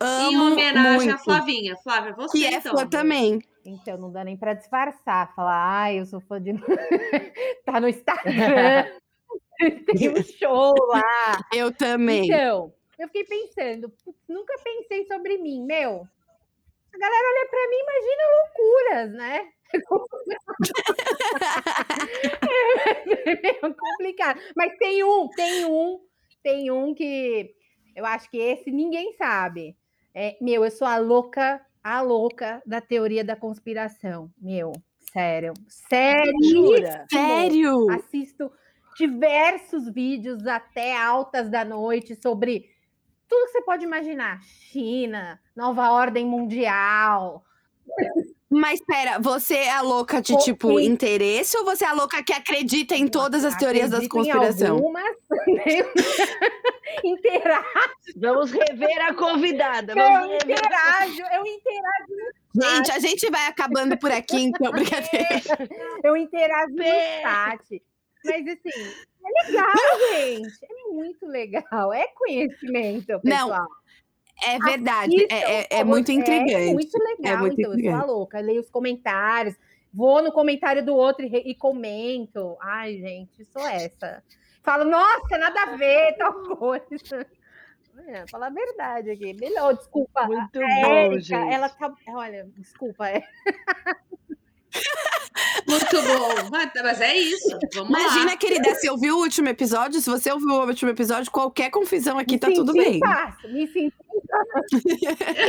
Em 0.00 0.34
amo 0.34 0.52
homenagem 0.52 0.96
muito, 0.96 1.14
à 1.14 1.18
Flavinha. 1.18 1.76
Flávia, 1.82 2.12
você 2.14 2.38
que 2.38 2.44
é 2.46 2.54
então. 2.54 2.76
fã 2.76 2.86
também. 2.86 3.38
Então, 3.64 3.98
não 3.98 4.10
dá 4.10 4.24
nem 4.24 4.34
para 4.36 4.54
disfarçar. 4.54 5.34
Falar, 5.34 5.82
ai, 5.82 6.00
eu 6.00 6.06
sou 6.06 6.20
fã 6.20 6.40
de. 6.40 6.52
tá 7.66 7.78
no 7.80 7.88
Instagram. 7.88 8.86
Tem 9.86 10.08
um 10.08 10.22
show 10.22 10.74
lá. 10.88 11.38
Eu 11.52 11.70
também. 11.72 12.24
Então, 12.26 12.72
eu 12.98 13.08
fiquei 13.08 13.24
pensando, 13.24 13.90
"Putz, 14.04 14.18
nunca 14.28 14.54
pensei 14.64 15.04
sobre 15.06 15.36
mim, 15.38 15.64
meu. 15.66 16.06
A 16.98 17.00
galera 17.00 17.28
olha 17.28 17.46
pra 17.48 17.68
mim, 17.70 17.78
imagina 17.86 18.34
loucuras, 18.34 19.12
né? 19.12 19.46
é 23.24 23.40
meio 23.40 23.72
complicado. 23.76 24.40
Mas 24.56 24.76
tem 24.78 25.04
um, 25.04 25.28
tem 25.28 25.64
um, 25.64 26.00
tem 26.42 26.72
um 26.72 26.92
que 26.92 27.54
eu 27.94 28.04
acho 28.04 28.28
que 28.28 28.38
esse 28.38 28.72
ninguém 28.72 29.12
sabe. 29.12 29.76
É, 30.12 30.36
meu, 30.40 30.64
eu 30.64 30.72
sou 30.72 30.88
a 30.88 30.98
louca, 30.98 31.64
a 31.84 32.00
louca 32.00 32.60
da 32.66 32.80
teoria 32.80 33.22
da 33.22 33.36
conspiração. 33.36 34.28
Meu, 34.36 34.72
sério. 35.12 35.54
Sério. 35.68 36.34
Jura? 36.42 37.06
Sério? 37.12 37.88
Assisto 37.92 38.50
diversos 38.96 39.88
vídeos 39.88 40.48
até 40.48 40.96
altas 40.96 41.48
da 41.48 41.64
noite 41.64 42.16
sobre 42.20 42.76
tudo 43.28 43.46
que 43.46 43.52
você 43.52 43.62
pode 43.62 43.84
imaginar. 43.84 44.40
China, 44.42 45.40
nova 45.54 45.90
ordem 45.90 46.24
mundial. 46.24 47.44
Mas 48.50 48.80
pera, 48.82 49.18
você 49.18 49.56
é 49.56 49.70
a 49.70 49.82
louca 49.82 50.22
de, 50.22 50.36
tipo, 50.38 50.78
sim. 50.78 50.86
interesse 50.86 51.56
ou 51.58 51.64
você 51.64 51.84
é 51.84 51.88
a 51.88 51.92
louca 51.92 52.22
que 52.22 52.32
acredita 52.32 52.94
em 52.96 53.06
todas 53.06 53.44
as 53.44 53.54
teorias 53.56 53.90
da 53.90 53.98
Acredito 53.98 54.16
em 54.16 54.18
conspiração? 54.18 54.76
Algumas, 54.76 55.16
interajo, 57.04 57.66
Vamos 58.16 58.50
rever 58.50 59.06
a 59.06 59.14
convidada. 59.14 59.92
eu 59.92 59.96
Vamos 59.96 60.30
rever. 60.30 60.56
interajo, 60.56 61.22
eu 61.34 61.46
interajo, 61.46 62.38
Gente, 62.54 62.90
a 62.90 62.98
gente 62.98 63.30
vai 63.30 63.46
acabando 63.46 63.98
por 63.98 64.10
aqui, 64.10 64.40
então, 64.44 64.72
brincadeira. 64.72 65.28
eu 66.02 66.16
interajo 66.16 66.72
no 66.74 66.84
chat. 66.84 67.82
Mas 68.24 68.46
assim, 68.48 69.04
é 69.24 69.46
legal, 69.46 69.72
gente. 70.12 70.58
É 70.64 70.92
muito 70.92 71.26
legal. 71.26 71.92
É 71.92 72.06
conhecimento, 72.08 73.08
Não, 73.24 73.48
pessoal. 73.48 73.66
É 74.46 74.58
verdade, 74.58 75.26
é, 75.30 75.34
é- 75.62 75.66
é 75.70 75.78
por 75.78 75.86
muito 75.86 76.12
intrigante. 76.12 76.54
É 76.54 76.72
muito 76.72 76.96
legal, 76.98 77.38
muito 77.40 77.60
então. 77.60 77.64
Eu 77.64 77.64
sou 77.64 77.72
a 77.72 77.74
intrigante. 77.78 78.06
louca. 78.06 78.40
Leio 78.40 78.60
os 78.60 78.70
comentários, 78.70 79.56
vou 79.92 80.22
no 80.22 80.30
comentário 80.32 80.84
do 80.84 80.94
outro 80.94 81.24
e, 81.26 81.50
e 81.50 81.54
comento. 81.56 82.56
Ai, 82.60 82.98
gente, 82.98 83.44
sou 83.46 83.66
essa. 83.66 84.22
Falo, 84.62 84.84
nossa, 84.84 85.38
nada 85.38 85.62
a 85.62 85.76
ver, 85.76 86.16
tal 86.18 86.32
coisa. 86.56 87.26
É, 88.06 88.24
falar 88.30 88.46
a 88.46 88.50
verdade 88.50 89.10
aqui. 89.10 89.32
Melhor, 89.34 89.74
desculpa. 89.76 90.24
Muito 90.26 90.56
a 90.56 90.60
bom, 90.60 90.92
Érica, 90.92 91.20
gente. 91.20 91.52
ela 91.52 91.68
tá. 91.68 91.92
Olha, 92.10 92.48
desculpa. 92.56 93.08
É. 93.08 93.22
Muito 95.66 96.02
bom. 96.02 96.48
Mas, 96.50 96.70
mas 96.82 97.00
é 97.00 97.16
isso. 97.16 97.58
Vamos 97.74 97.90
Imagina, 97.90 98.30
lá. 98.32 98.36
querida, 98.36 98.74
se 98.74 98.88
ouviu 98.88 99.16
o 99.16 99.20
último 99.20 99.48
episódio, 99.48 100.00
se 100.00 100.08
você 100.08 100.32
ouviu 100.32 100.48
o 100.48 100.66
último 100.66 100.90
episódio, 100.90 101.30
qualquer 101.30 101.70
confusão 101.70 102.18
aqui 102.18 102.32
Me 102.34 102.38
tá 102.38 102.48
tudo 102.52 102.72
bem. 102.72 102.96
em 102.96 103.00
paz, 103.00 103.34
me 103.44 103.66
senti. 103.68 103.94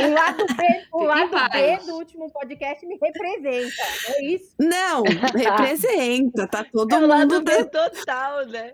O 0.04 0.12
lado 0.14 0.46
B, 0.56 0.86
o 0.92 1.02
lado 1.04 1.30
B 1.52 1.76
do 1.86 1.94
último 1.96 2.30
podcast 2.30 2.86
me 2.86 2.98
representa. 3.00 3.74
É 4.08 4.24
isso. 4.24 4.54
Não, 4.58 5.02
representa, 5.02 6.46
tá 6.46 6.64
todo 6.64 6.92
É 6.94 6.98
o 6.98 7.06
lado 7.06 7.34
mundo. 7.34 7.44
B 7.44 7.64
total, 7.64 8.46
né? 8.46 8.72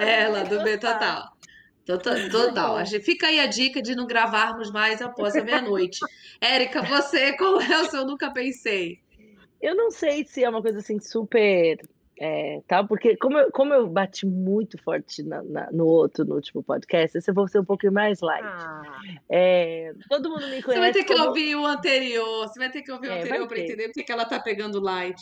É, 0.00 0.28
lá 0.28 0.42
do 0.42 0.62
B 0.62 0.76
total. 0.78 1.32
Total. 1.84 2.14
total. 2.30 2.76
A 2.76 2.84
gente- 2.84 3.04
Fica 3.04 3.26
aí 3.26 3.40
a 3.40 3.46
dica 3.46 3.82
de 3.82 3.94
não 3.96 4.06
gravarmos 4.06 4.70
mais 4.70 5.02
após 5.02 5.34
a 5.34 5.42
meia-noite. 5.42 5.98
Érica, 6.40 6.82
você, 6.82 7.32
qual 7.36 7.60
é 7.60 7.80
o 7.80 7.90
seu 7.90 8.04
Nunca 8.06 8.30
Pensei? 8.30 9.00
Eu 9.62 9.74
não 9.76 9.90
sei 9.90 10.24
se 10.24 10.42
é 10.44 10.48
uma 10.50 10.60
coisa 10.60 10.78
assim 10.80 10.98
super. 10.98 11.78
É, 12.24 12.60
tal, 12.68 12.86
porque 12.86 13.16
como 13.16 13.36
eu, 13.38 13.50
como 13.50 13.72
eu 13.72 13.88
bati 13.88 14.26
muito 14.26 14.76
forte 14.78 15.22
na- 15.24 15.42
na- 15.42 15.70
no 15.72 15.86
outro, 15.86 16.24
no 16.24 16.34
último 16.36 16.62
podcast, 16.62 17.16
esse 17.18 17.28
eu 17.30 17.34
vou 17.34 17.48
ser 17.48 17.58
um 17.58 17.64
pouquinho 17.64 17.92
mais 17.92 18.20
light. 18.20 18.44
Ah, 18.44 18.82
É, 19.28 19.92
todo 20.08 20.28
mundo 20.30 20.42
me 20.46 20.62
conhece. 20.62 20.66
Você 20.74 20.78
vai 20.78 20.92
ter 20.92 21.04
que 21.04 21.14
como- 21.14 21.28
ouvir 21.28 21.56
o 21.56 21.66
anterior. 21.66 22.46
Você 22.46 22.58
vai 22.60 22.70
ter 22.70 22.82
que 22.82 22.92
ouvir 22.92 23.08
o 23.08 23.12
É, 23.12 23.18
anterior 23.20 23.38
vai 23.40 23.48
para 23.48 23.58
entender 23.60 23.84
porque 23.88 24.04
que 24.04 24.12
ela 24.12 24.24
tá 24.26 24.38
pegando 24.38 24.78
light. 24.78 25.20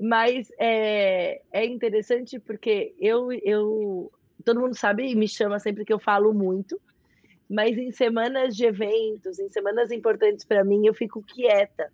Mas 0.00 0.50
é, 0.58 1.42
é 1.52 1.64
interessante 1.66 2.38
porque 2.40 2.94
eu, 2.98 3.30
eu. 3.44 4.10
Todo 4.44 4.60
mundo 4.60 4.74
sabe 4.74 5.06
e 5.08 5.14
me 5.14 5.28
chama 5.28 5.58
sempre 5.60 5.84
que 5.84 5.92
eu 5.92 5.98
falo 5.98 6.32
muito, 6.32 6.80
mas 7.48 7.76
em 7.76 7.92
semanas 7.92 8.56
de 8.56 8.64
eventos, 8.64 9.38
em 9.38 9.48
semanas 9.48 9.92
importantes 9.92 10.44
para 10.44 10.64
mim, 10.64 10.86
eu 10.86 10.94
fico 10.94 11.22
quieta. 11.22 11.92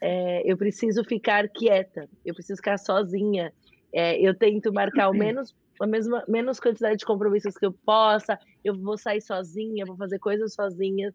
É, 0.00 0.42
eu 0.50 0.56
preciso 0.56 1.02
ficar 1.04 1.48
quieta, 1.48 2.08
eu 2.24 2.34
preciso 2.34 2.56
ficar 2.56 2.78
sozinha. 2.78 3.52
É, 3.92 4.20
eu 4.20 4.34
tento 4.34 4.72
marcar 4.72 5.08
o 5.08 5.14
menos, 5.14 5.54
a 5.80 5.86
mesma, 5.86 6.24
menos 6.28 6.60
quantidade 6.60 6.98
de 6.98 7.04
compromissos 7.04 7.56
que 7.56 7.66
eu 7.66 7.72
possa, 7.84 8.38
eu 8.62 8.74
vou 8.76 8.98
sair 8.98 9.20
sozinha, 9.20 9.86
vou 9.86 9.96
fazer 9.96 10.18
coisas 10.18 10.54
sozinha, 10.54 11.14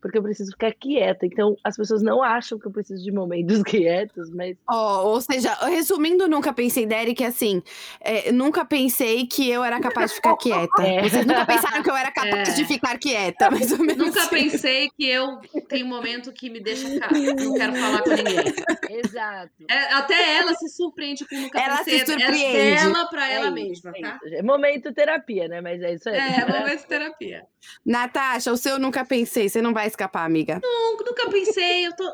porque 0.00 0.18
eu 0.18 0.22
preciso 0.22 0.50
ficar 0.52 0.72
quieta. 0.74 1.24
Então, 1.26 1.56
as 1.62 1.76
pessoas 1.76 2.02
não 2.02 2.22
acham 2.22 2.58
que 2.58 2.66
eu 2.66 2.70
preciso 2.72 3.02
de 3.02 3.12
momentos 3.12 3.62
quietos, 3.64 4.30
mas 4.30 4.56
Ó, 4.68 5.04
ou 5.12 5.20
seja, 5.20 5.52
resumindo, 5.66 6.28
nunca 6.28 6.52
pensei, 6.52 6.86
Derek, 6.86 7.22
assim, 7.24 7.62
é, 8.00 8.32
nunca 8.32 8.64
pensei 8.64 9.26
que 9.26 9.48
eu 9.48 9.62
era 9.64 9.80
capaz 9.80 10.10
de 10.10 10.16
ficar 10.16 10.36
quieta. 10.36 10.82
É. 10.82 11.02
Vocês 11.02 11.24
nunca 11.26 11.46
pensaram 11.46 11.82
que 11.82 11.90
eu 11.90 11.96
era 11.96 12.10
capaz 12.12 12.48
É. 12.48 12.52
de 12.54 12.64
ficar 12.64 12.98
quieta, 12.98 13.50
mais 13.50 13.70
ou 13.72 13.78
menos. 13.78 13.96
Nunca 14.06 14.20
assim. 14.22 14.30
pensei 14.50 14.88
que 14.96 15.06
eu 15.08 15.38
tenho 15.68 15.86
um 15.86 15.88
momento 15.88 16.32
que 16.32 16.50
me 16.50 16.60
deixa 16.60 16.88
ficar. 16.88 17.12
Não 17.12 17.54
quero 17.54 17.74
falar 17.74 18.02
com 18.02 18.10
ninguém. 18.10 18.98
exato. 18.98 19.52
É, 19.70 19.92
até 19.94 20.36
ela 20.38 20.54
se 20.54 20.68
surpreende 20.68 21.24
com 21.26 21.36
nunca 21.36 21.60
Ela 21.60 21.78
pensei. 21.78 21.98
se 21.98 22.02
É 22.02 22.06
surpreende. 22.06 23.08
pra 23.10 23.28
É 23.30 23.34
ela 23.34 23.46
isso, 23.46 23.54
mesma, 23.86 23.92
é 23.96 24.00
tá? 24.00 24.18
É 24.24 24.42
momento 24.42 24.92
terapia, 24.92 25.48
né? 25.48 25.60
Mas 25.60 25.80
é 25.82 25.94
isso 25.94 26.08
aí. 26.08 26.16
É, 26.16 26.44
momento 26.46 26.86
terapia. 26.86 27.44
Natasha, 27.84 28.52
o 28.52 28.56
seu 28.56 28.78
nunca 28.78 29.04
pensei, 29.04 29.48
você 29.48 29.60
não 29.60 29.72
vai 29.76 29.86
escapar, 29.86 30.24
amiga. 30.24 30.58
Nunca, 30.62 31.04
nunca 31.04 31.30
pensei, 31.30 31.86
eu 31.86 31.94
tô. 31.94 32.10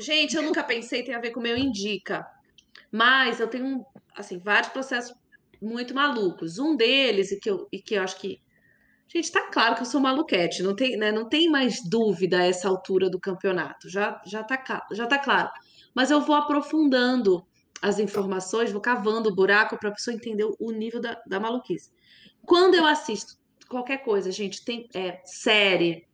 Gente, 0.00 0.34
eu 0.34 0.42
nunca 0.42 0.64
pensei 0.64 1.04
tem 1.04 1.14
a 1.14 1.20
ver 1.20 1.30
com 1.30 1.40
o 1.40 1.42
meu 1.42 1.58
indica. 1.58 2.26
Mas 2.90 3.38
eu 3.38 3.48
tenho, 3.48 3.84
assim, 4.16 4.38
vários 4.38 4.72
processos 4.72 5.14
muito 5.60 5.94
malucos. 5.94 6.58
Um 6.58 6.74
deles, 6.74 7.30
e 7.30 7.38
que 7.38 7.50
eu, 7.50 7.68
e 7.70 7.82
que 7.82 7.94
eu 7.94 8.02
acho 8.02 8.18
que. 8.18 8.40
Gente, 9.08 9.30
tá 9.30 9.42
claro 9.50 9.74
que 9.74 9.82
eu 9.82 9.86
sou 9.86 10.00
maluquete, 10.00 10.62
não 10.62 10.74
tem, 10.74 10.96
né, 10.96 11.12
não 11.12 11.28
tem 11.28 11.50
mais 11.50 11.86
dúvida 11.86 12.38
a 12.38 12.46
essa 12.46 12.66
altura 12.66 13.10
do 13.10 13.20
campeonato. 13.20 13.90
Já, 13.90 14.22
já, 14.24 14.42
tá, 14.42 14.86
já 14.90 15.06
tá 15.06 15.18
claro. 15.18 15.50
Mas 15.94 16.10
eu 16.10 16.22
vou 16.22 16.34
aprofundando 16.34 17.46
as 17.82 17.98
informações, 17.98 18.72
vou 18.72 18.80
cavando 18.80 19.28
o 19.28 19.34
buraco 19.34 19.76
para 19.78 19.90
a 19.90 19.92
pessoa 19.92 20.16
entender 20.16 20.48
o 20.58 20.72
nível 20.72 20.98
da, 20.98 21.20
da 21.26 21.38
maluquice. 21.38 21.90
Quando 22.46 22.74
eu 22.74 22.86
assisto 22.86 23.34
qualquer 23.68 23.98
coisa, 23.98 24.30
gente, 24.30 24.64
tem 24.64 24.88
é, 24.94 25.20
série, 25.26 26.06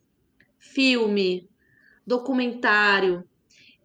filme, 0.59 1.49
documentário, 2.05 3.23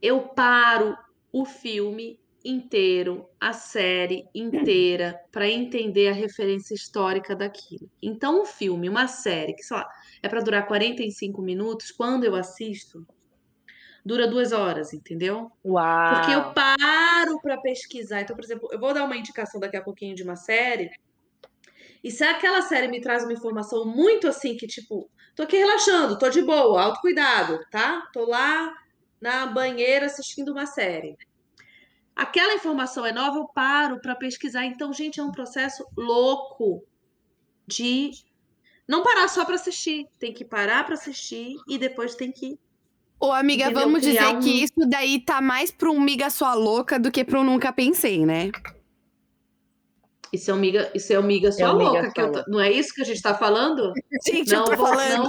eu 0.03 0.21
paro 0.21 0.97
o 1.33 1.45
filme 1.45 2.21
inteiro, 2.45 3.27
a 3.41 3.55
série 3.55 4.29
inteira, 4.35 5.19
para 5.33 5.49
entender 5.49 6.09
a 6.09 6.13
referência 6.13 6.75
histórica 6.75 7.35
daquilo. 7.35 7.91
Então, 8.03 8.43
um 8.43 8.45
filme, 8.45 8.89
uma 8.89 9.09
série, 9.09 9.55
que 9.55 9.63
sei 9.63 9.79
lá, 9.79 9.89
é 10.23 10.29
para 10.29 10.43
durar 10.43 10.67
45 10.67 11.41
minutos, 11.41 11.91
quando 11.91 12.25
eu 12.25 12.35
assisto, 12.35 13.07
dura 14.05 14.29
duas 14.29 14.53
horas, 14.53 14.93
entendeu? 14.93 15.51
Uau! 15.65 16.15
Porque 16.15 16.33
eu 16.33 16.53
paro 16.53 17.41
para 17.41 17.57
pesquisar. 17.57 18.21
Então, 18.21 18.37
por 18.37 18.45
exemplo, 18.45 18.69
eu 18.71 18.79
vou 18.79 18.93
dar 18.93 19.05
uma 19.05 19.17
indicação 19.17 19.59
daqui 19.59 19.77
a 19.77 19.83
pouquinho 19.83 20.15
de 20.15 20.23
uma 20.23 20.37
série. 20.37 20.91
E 22.05 22.11
se 22.11 22.23
aquela 22.23 22.61
série 22.63 22.87
me 22.87 23.01
traz 23.01 23.25
uma 23.25 23.33
informação 23.33 23.87
muito 23.87 24.29
assim, 24.29 24.57
que 24.57 24.67
tipo, 24.67 25.09
tô 25.35 25.43
aqui 25.43 25.57
relaxando, 25.57 26.19
tô 26.19 26.29
de 26.29 26.43
boa, 26.43 26.83
autocuidado, 26.83 27.59
tá? 27.71 28.07
Tô 28.13 28.27
lá 28.27 28.71
na 29.21 29.47
banheira 29.47 30.05
assistindo 30.07 30.53
uma 30.53 30.67
série. 30.67 31.17
Aquela 32.15 32.55
informação 32.55 33.05
é 33.07 33.13
nova, 33.13 33.39
eu 33.39 33.49
paro 33.49 34.01
para 34.01 34.15
pesquisar. 34.15 34.67
Então, 34.67 34.93
gente, 34.93 35.19
é 35.19 35.23
um 35.25 35.33
processo 35.33 35.83
louco 35.97 36.85
de 37.67 38.11
não 38.87 39.03
parar 39.03 39.27
só 39.29 39.45
para 39.45 39.55
assistir. 39.55 40.07
Tem 40.19 40.33
que 40.33 40.45
parar 40.45 40.85
para 40.85 40.95
assistir 40.95 41.57
e 41.67 41.79
depois 41.79 42.15
tem 42.15 42.31
que 42.31 42.59
Ô, 43.19 43.33
amiga, 43.33 43.65
Entendeu? 43.65 43.83
vamos 43.83 44.03
dizer 44.03 44.27
um- 44.27 44.41
que 44.41 44.63
isso 44.65 44.87
daí 44.87 45.19
tá 45.25 45.41
mais 45.41 45.71
pra 45.71 45.91
um 45.91 45.99
miga 45.99 46.29
sua 46.29 46.53
louca 46.53 46.99
do 46.99 47.11
que 47.11 47.25
pra 47.25 47.41
um 47.41 47.45
nunca 47.45 47.73
pensei, 47.73 48.27
né? 48.27 48.51
Isso 50.35 50.51
é 50.51 50.55
um 50.55 50.59
miga, 50.59 50.91
isso 50.95 51.13
é 51.13 51.19
um 51.19 51.23
miga 51.23 51.53
sua 51.53 51.73
um 51.73 51.79
miga 51.79 51.91
louca, 51.91 52.13
que 52.13 52.29
tô- 52.31 52.45
não 52.51 52.61
é 52.61 52.71
isso 52.71 52.95
que 52.95 53.03
a 53.03 53.05
gente 53.05 53.23
tá 53.23 53.35
falando? 53.35 53.93
Gente, 54.27 54.53
Não, 54.53 54.61
eu 54.65 54.71
tô 54.71 54.77
vou- 54.77 54.87
falando. 54.87 55.29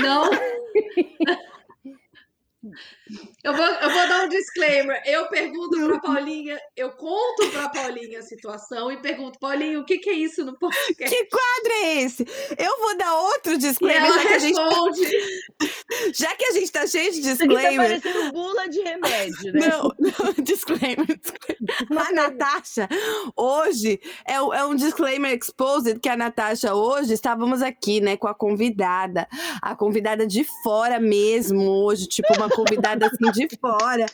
Não. 0.00 0.30
não. 0.30 0.32
Eu 3.44 3.54
vou, 3.56 3.66
eu 3.66 3.90
vou 3.90 4.08
dar 4.08 4.24
um 4.24 4.28
disclaimer. 4.28 5.02
Eu 5.04 5.26
pergunto 5.26 5.76
pra 5.84 5.98
Paulinha, 5.98 6.60
eu 6.76 6.92
conto 6.92 7.50
pra 7.50 7.68
Paulinha 7.70 8.20
a 8.20 8.22
situação 8.22 8.90
e 8.92 9.02
pergunto, 9.02 9.36
Paulinha, 9.40 9.80
o 9.80 9.84
que, 9.84 9.98
que 9.98 10.10
é 10.10 10.12
isso 10.12 10.44
no 10.44 10.56
podcast? 10.56 11.12
Que 11.12 11.24
quadro 11.24 11.72
é 11.72 12.02
esse? 12.02 12.24
Eu 12.56 12.78
vou 12.78 12.96
dar 12.96 13.14
outro 13.16 13.54
E 13.54 13.58
disclaimer, 13.58 14.04
ela 14.04 14.14
já 14.14 14.28
que, 14.28 14.34
a 14.34 14.38
gente, 14.38 14.56
responde. 14.56 15.10
já 16.14 16.36
que 16.36 16.44
a 16.44 16.52
gente 16.52 16.70
tá 16.70 16.86
cheio 16.86 17.12
de 17.12 17.20
tá 17.20 17.28
disclaimer. 17.30 18.00
parecendo 18.00 18.32
bula 18.32 18.68
de 18.68 18.80
remédio, 18.80 19.52
né? 19.54 19.68
Não, 19.68 19.92
não, 19.98 20.44
disclaimer, 20.44 21.06
disclaimer. 21.06 22.08
A 22.08 22.12
Natasha, 22.12 22.88
hoje, 23.36 24.00
é, 24.24 24.34
é 24.34 24.64
um 24.64 24.76
disclaimer 24.76 25.36
exposed 25.36 25.98
que 25.98 26.08
a 26.08 26.16
Natasha, 26.16 26.74
hoje, 26.74 27.12
estávamos 27.12 27.60
aqui, 27.60 28.00
né, 28.00 28.16
com 28.16 28.28
a 28.28 28.34
convidada. 28.34 29.26
A 29.60 29.74
convidada 29.74 30.28
de 30.28 30.46
fora 30.62 31.00
mesmo, 31.00 31.68
hoje, 31.68 32.06
tipo, 32.06 32.32
uma 32.34 32.48
convidada 32.48 33.06
assim 33.06 33.31
de 33.32 33.48
fora. 33.60 34.06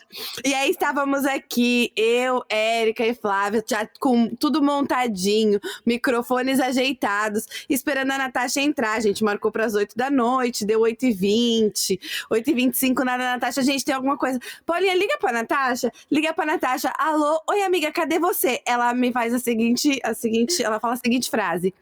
E 0.44 0.54
aí 0.54 0.70
estávamos 0.70 1.24
aqui, 1.24 1.92
eu, 1.96 2.42
Érica 2.48 3.04
e 3.04 3.14
Flávia, 3.14 3.64
já 3.66 3.88
com 3.98 4.28
tudo 4.28 4.62
montadinho, 4.62 5.60
microfones 5.84 6.60
ajeitados, 6.60 7.46
esperando 7.68 8.12
a 8.12 8.18
Natasha 8.18 8.60
entrar. 8.60 8.96
A 8.96 9.00
gente 9.00 9.22
marcou 9.24 9.50
para 9.50 9.64
as 9.64 9.74
8 9.74 9.96
da 9.96 10.10
noite, 10.10 10.64
deu 10.64 10.80
8h20, 10.80 11.98
8h25, 12.32 13.04
nada, 13.04 13.24
Natasha, 13.24 13.62
gente, 13.62 13.84
tem 13.84 13.94
alguma 13.94 14.16
coisa. 14.16 14.38
Paulinha, 14.64 14.94
liga 14.94 15.18
pra 15.18 15.32
Natasha, 15.32 15.92
liga 16.10 16.32
pra 16.32 16.46
Natasha. 16.46 16.92
Alô, 16.98 17.40
oi 17.50 17.62
amiga, 17.62 17.90
cadê 17.92 18.18
você? 18.18 18.60
Ela 18.66 18.94
me 18.94 19.12
faz 19.12 19.34
a 19.34 19.38
seguinte, 19.38 20.00
a 20.02 20.14
seguinte, 20.14 20.62
ela 20.62 20.80
fala 20.80 20.94
a 20.94 20.96
seguinte 20.96 21.30
frase. 21.30 21.74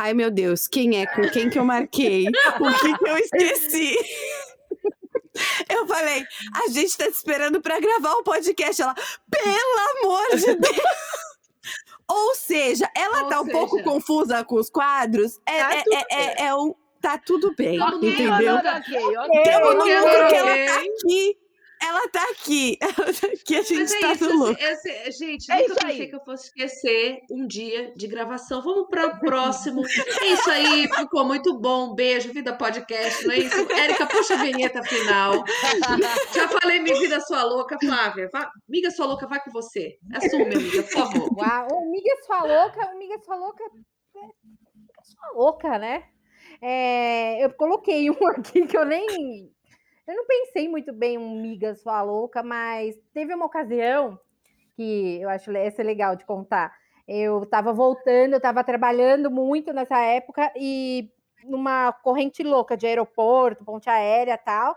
Ai, 0.00 0.14
meu 0.14 0.30
Deus, 0.30 0.68
quem 0.68 1.00
é? 1.00 1.06
Com 1.06 1.22
quem 1.28 1.50
que 1.50 1.58
eu 1.58 1.64
marquei? 1.64 2.26
O 2.28 2.80
que 2.80 2.98
que 2.98 3.08
eu 3.08 3.18
esqueci? 3.18 3.96
Eu 5.68 5.86
falei, 5.86 6.24
a 6.54 6.68
gente 6.70 6.96
tá 6.96 7.04
te 7.04 7.12
esperando 7.12 7.60
pra 7.60 7.78
gravar 7.80 8.12
o 8.14 8.22
podcast. 8.24 8.80
Ela, 8.82 8.94
pelo 9.30 10.04
amor 10.04 10.36
de 10.36 10.54
Deus! 10.54 10.76
Ou 12.10 12.34
seja, 12.34 12.90
ela 12.96 13.24
Ou 13.24 13.28
tá 13.28 13.40
um 13.42 13.46
pouco 13.46 13.76
seja- 13.76 13.84
confusa 13.84 14.44
com 14.44 14.56
os 14.56 14.70
quadros. 14.70 15.38
É, 15.46 15.58
Tá 15.58 15.74
é, 15.74 15.82
é, 15.92 16.04
é, 16.10 16.46
é 16.46 16.54
um. 16.54 16.74
Tá 17.00 17.16
tudo 17.18 17.54
bem, 17.54 17.80
Ok, 17.80 18.10
entendeu? 18.10 18.56
ok, 18.56 19.16
ok. 19.18 19.42
Temos 19.44 19.74
no 19.74 19.84
lucro 19.84 20.28
que 20.28 20.34
ela 20.34 20.66
tá 20.66 20.80
aqui. 20.80 21.38
Ela 21.80 22.08
tá 22.08 22.22
aqui. 22.30 22.76
Ela 22.82 23.12
tá 23.12 23.26
aqui, 23.28 23.56
a 23.56 23.62
gente 23.62 23.78
Mas 23.80 23.92
é 23.94 24.00
tá 24.00 24.12
isso, 24.12 24.28
no 24.28 24.46
lucro. 24.46 24.64
esse- 24.64 24.88
esse- 24.90 25.18
gente, 25.18 25.50
É 25.50 25.54
nunca 25.54 25.66
isso 25.66 25.74
pensei 25.76 26.00
aí. 26.02 26.08
que 26.08 26.16
eu 26.16 26.24
fosse 26.24 26.46
esquecer 26.46 27.18
um 27.30 27.46
dia 27.46 27.92
de 27.96 28.06
gravação. 28.06 28.62
Vamos 28.62 28.88
para 28.88 29.06
o 29.06 29.18
próximo. 29.20 29.82
É 30.20 30.26
isso 30.26 30.50
aí, 30.50 30.88
ficou 30.88 31.24
muito 31.24 31.58
bom. 31.58 31.94
Beijo, 31.94 32.32
vida 32.32 32.52
podcast, 32.56 33.26
não 33.26 33.34
é 33.34 33.38
isso? 33.38 33.72
Érica, 33.72 34.06
puxa 34.06 34.34
a 34.34 34.38
vinheta 34.38 34.82
final. 34.82 35.44
Já 36.34 36.48
falei, 36.48 36.80
minha 36.80 36.98
vida 36.98 37.20
sua 37.20 37.42
louca, 37.44 37.76
Flávia. 37.80 38.28
Vá, 38.32 38.50
amiga 38.68 38.90
sua 38.90 39.06
louca, 39.06 39.26
vai 39.26 39.42
com 39.42 39.50
você. 39.50 39.96
Assume, 40.14 40.54
amiga, 40.54 40.82
por 40.82 40.90
favor. 40.92 41.30
Uau, 41.38 41.68
o 41.72 41.90
Miga 41.90 42.16
sua 42.26 42.40
louca, 42.42 42.90
o 42.94 42.98
Miga 42.98 43.18
sua 43.24 43.36
louca, 43.36 43.62
é 43.64 44.20
Miga 44.20 45.02
sua 45.04 45.30
louca, 45.34 45.78
né? 45.78 46.04
É, 46.60 47.44
eu 47.44 47.50
coloquei 47.54 48.10
um 48.10 48.16
aqui 48.36 48.66
que 48.66 48.76
eu 48.76 48.84
nem, 48.84 49.50
eu 50.08 50.16
não 50.16 50.26
pensei 50.26 50.68
muito 50.68 50.92
bem 50.92 51.18
um 51.18 51.40
Miga 51.40 51.74
sua 51.74 52.02
louca, 52.02 52.42
mas 52.42 52.98
teve 53.12 53.34
uma 53.34 53.44
ocasião 53.44 54.18
que 54.74 55.20
eu 55.20 55.28
acho 55.28 55.50
essa 55.50 55.82
é 55.82 55.84
legal 55.84 56.16
de 56.16 56.24
contar. 56.24 56.72
Eu 57.06 57.42
estava 57.42 57.72
voltando, 57.72 58.32
eu 58.32 58.38
estava 58.38 58.64
trabalhando 58.64 59.30
muito 59.30 59.72
nessa 59.72 59.98
época 59.98 60.50
e 60.56 61.10
numa 61.44 61.92
corrente 61.92 62.42
louca 62.42 62.76
de 62.76 62.86
aeroporto, 62.86 63.64
ponte 63.64 63.90
aérea 63.90 64.38
tal. 64.38 64.76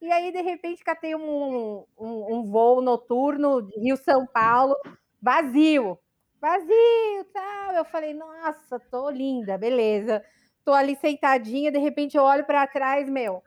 E 0.00 0.10
aí, 0.10 0.32
de 0.32 0.40
repente, 0.40 0.82
catei 0.82 1.14
um, 1.14 1.84
um, 1.98 2.34
um 2.36 2.44
voo 2.44 2.80
noturno 2.80 3.60
de 3.60 3.78
Rio-São 3.78 4.26
Paulo, 4.26 4.74
vazio. 5.20 5.98
Vazio, 6.40 7.24
tal. 7.34 7.72
Eu 7.74 7.84
falei, 7.84 8.14
nossa, 8.14 8.80
tô 8.90 9.10
linda, 9.10 9.58
beleza. 9.58 10.24
Tô 10.64 10.72
ali 10.72 10.96
sentadinha, 10.96 11.70
de 11.70 11.78
repente 11.78 12.16
eu 12.16 12.22
olho 12.22 12.46
para 12.46 12.66
trás, 12.66 13.10
meu, 13.10 13.42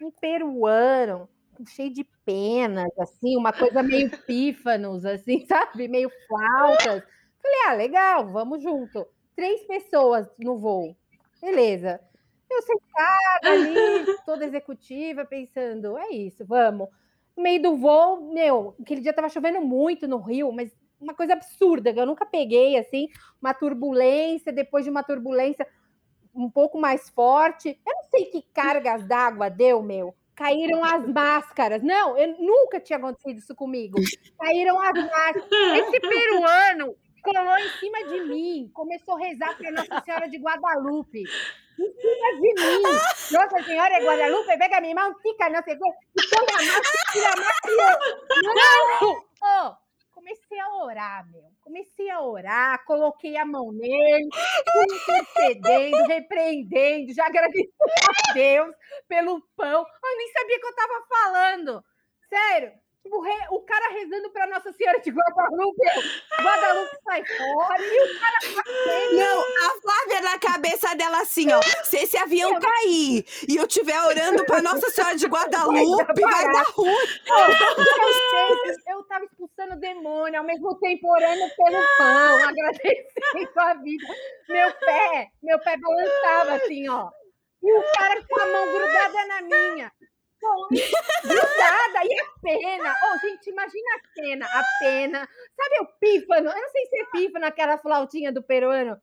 um 0.00 0.10
peruano, 0.10 1.28
cheio 1.68 1.92
de 1.92 2.04
penas, 2.24 2.90
assim, 2.98 3.36
uma 3.36 3.52
coisa 3.52 3.82
meio 3.82 4.10
pífanos, 4.26 5.04
assim, 5.04 5.44
sabe? 5.46 5.88
Meio 5.88 6.10
flautas. 6.26 7.02
Falei, 7.42 7.58
ah, 7.68 7.74
legal, 7.74 8.28
vamos 8.28 8.62
junto. 8.62 9.06
Três 9.34 9.62
pessoas 9.62 10.28
no 10.38 10.58
voo. 10.58 10.96
Beleza. 11.40 12.00
Eu 12.50 12.62
sentada 12.62 13.50
ali, 13.50 13.74
toda 14.26 14.44
executiva, 14.44 15.24
pensando, 15.24 15.96
é 15.96 16.10
isso, 16.10 16.44
vamos. 16.44 16.88
No 17.36 17.42
meio 17.42 17.62
do 17.62 17.76
voo, 17.76 18.32
meu, 18.32 18.74
aquele 18.80 19.00
dia 19.00 19.12
tava 19.12 19.28
chovendo 19.28 19.60
muito 19.60 20.08
no 20.08 20.18
Rio, 20.18 20.52
mas 20.52 20.70
uma 21.00 21.14
coisa 21.14 21.32
absurda, 21.32 21.92
que 21.92 22.00
eu 22.00 22.04
nunca 22.04 22.26
peguei, 22.26 22.76
assim, 22.76 23.08
uma 23.40 23.54
turbulência, 23.54 24.52
depois 24.52 24.84
de 24.84 24.90
uma 24.90 25.02
turbulência 25.02 25.66
um 26.40 26.50
pouco 26.50 26.78
mais 26.78 27.08
forte. 27.10 27.78
Eu 27.86 27.94
não 27.94 28.04
sei 28.04 28.24
que 28.26 28.42
cargas 28.52 29.04
d'água 29.04 29.50
deu, 29.50 29.82
meu. 29.82 30.14
Caíram 30.34 30.82
as 30.82 31.06
máscaras. 31.06 31.82
Não, 31.82 32.16
eu 32.16 32.36
nunca 32.38 32.80
tinha 32.80 32.98
acontecido 32.98 33.38
isso 33.38 33.54
comigo. 33.54 33.98
Caíram 34.38 34.80
as 34.80 34.94
máscaras. 34.94 35.44
Esse 35.50 36.00
peruano 36.00 36.96
colou 37.22 37.58
em 37.58 37.68
cima 37.78 38.04
de 38.04 38.20
mim, 38.22 38.70
começou 38.72 39.16
a 39.16 39.18
rezar 39.18 39.56
para 39.58 39.70
Nossa 39.70 40.02
Senhora 40.02 40.28
de 40.28 40.38
Guadalupe. 40.38 41.22
Em 41.78 41.92
cima 41.92 42.32
de 42.34 42.54
mim. 42.54 42.82
Nossa 43.32 43.62
Senhora 43.62 43.98
de 43.98 44.06
Guadalupe, 44.06 44.58
pega 44.58 44.80
minha 44.80 44.94
mão, 44.94 45.14
fica, 45.20 45.50
não 45.50 45.62
sei 45.62 45.74
o 45.74 45.78
quê. 45.78 45.90
E 46.16 46.28
põe 46.28 46.46
a 46.48 46.62
máscara, 46.64 47.12
tira 47.12 47.28
a 47.28 47.36
máscara. 47.36 47.98
Não! 48.54 49.24
Oh, 49.42 49.76
comecei 50.14 50.58
a 50.58 50.84
orar, 50.84 51.30
meu. 51.30 51.44
Comecei 51.70 52.10
a 52.10 52.20
orar, 52.20 52.84
coloquei 52.84 53.36
a 53.36 53.44
mão 53.44 53.70
nele, 53.70 54.28
intercedendo, 54.90 56.04
repreendendo, 56.08 57.14
já 57.14 57.26
agradeci 57.26 57.70
a 58.28 58.32
Deus 58.32 58.74
pelo 59.06 59.40
pão. 59.56 59.86
Eu 60.04 60.16
nem 60.16 60.32
sabia 60.32 60.58
que 60.58 60.66
eu 60.66 60.70
estava 60.70 61.06
falando. 61.08 61.84
Sério, 62.28 62.72
Tipo, 63.02 63.20
re... 63.22 63.32
o 63.50 63.62
cara 63.62 63.92
rezando 63.92 64.30
pra 64.30 64.46
Nossa 64.46 64.72
Senhora 64.72 65.00
de 65.00 65.10
Guadalupe, 65.10 65.80
Guadalupe 66.42 66.96
sai 67.02 67.24
fora 67.24 67.82
e 67.82 68.02
o 68.02 68.20
cara. 68.20 68.38
Não, 69.12 69.40
a 69.40 69.80
Flávia 69.80 70.20
na 70.20 70.38
cabeça 70.38 70.94
dela 70.94 71.22
assim, 71.22 71.50
ó. 71.50 71.60
Se 71.82 71.96
esse 71.96 72.18
avião 72.18 72.60
cair 72.60 73.24
e 73.48 73.56
eu 73.56 73.64
estiver 73.64 73.98
orando 74.02 74.44
pra 74.44 74.60
Nossa 74.60 74.90
Senhora 74.90 75.16
de 75.16 75.26
Guadalupe, 75.26 76.04
vai 76.04 76.04
dar, 76.04 76.30
vai 76.30 76.52
dar 76.52 76.64
ruim. 76.72 76.94
Eu, 78.86 78.96
eu 78.96 79.02
tava 79.04 79.24
expulsando 79.24 79.74
o 79.74 79.80
demônio, 79.80 80.38
ao 80.38 80.46
mesmo 80.46 80.78
tempo 80.78 81.10
orando 81.10 81.44
pelo 81.56 81.82
pão, 81.96 82.48
agradecendo 82.48 83.60
a 83.60 83.74
vida. 83.74 84.06
Meu 84.48 84.72
pé, 84.74 85.28
meu 85.42 85.58
pé 85.60 85.76
balançava 85.78 86.54
assim, 86.56 86.88
ó. 86.88 87.08
E 87.62 87.72
o 87.72 87.82
cara 87.94 88.22
com 88.26 88.40
a 88.40 88.46
mão 88.46 88.72
grudada 88.72 89.26
na 89.26 89.42
minha. 89.42 89.92
Grudada, 91.22 92.04
e 92.04 92.20
a 92.20 92.24
pena. 92.42 92.96
Oh, 93.04 93.18
gente, 93.18 93.50
imagina 93.50 93.90
a 93.94 94.00
cena, 94.14 94.46
a 94.46 94.64
pena. 94.80 95.28
Sabe 95.56 95.80
o 95.80 95.86
pífano? 95.98 96.48
Eu 96.48 96.56
não 96.56 96.70
sei 96.70 96.86
se 96.86 96.98
é 96.98 97.04
pífano, 97.06 97.46
aquela 97.46 97.78
flautinha 97.78 98.32
do 98.32 98.42
peruano. 98.42 98.96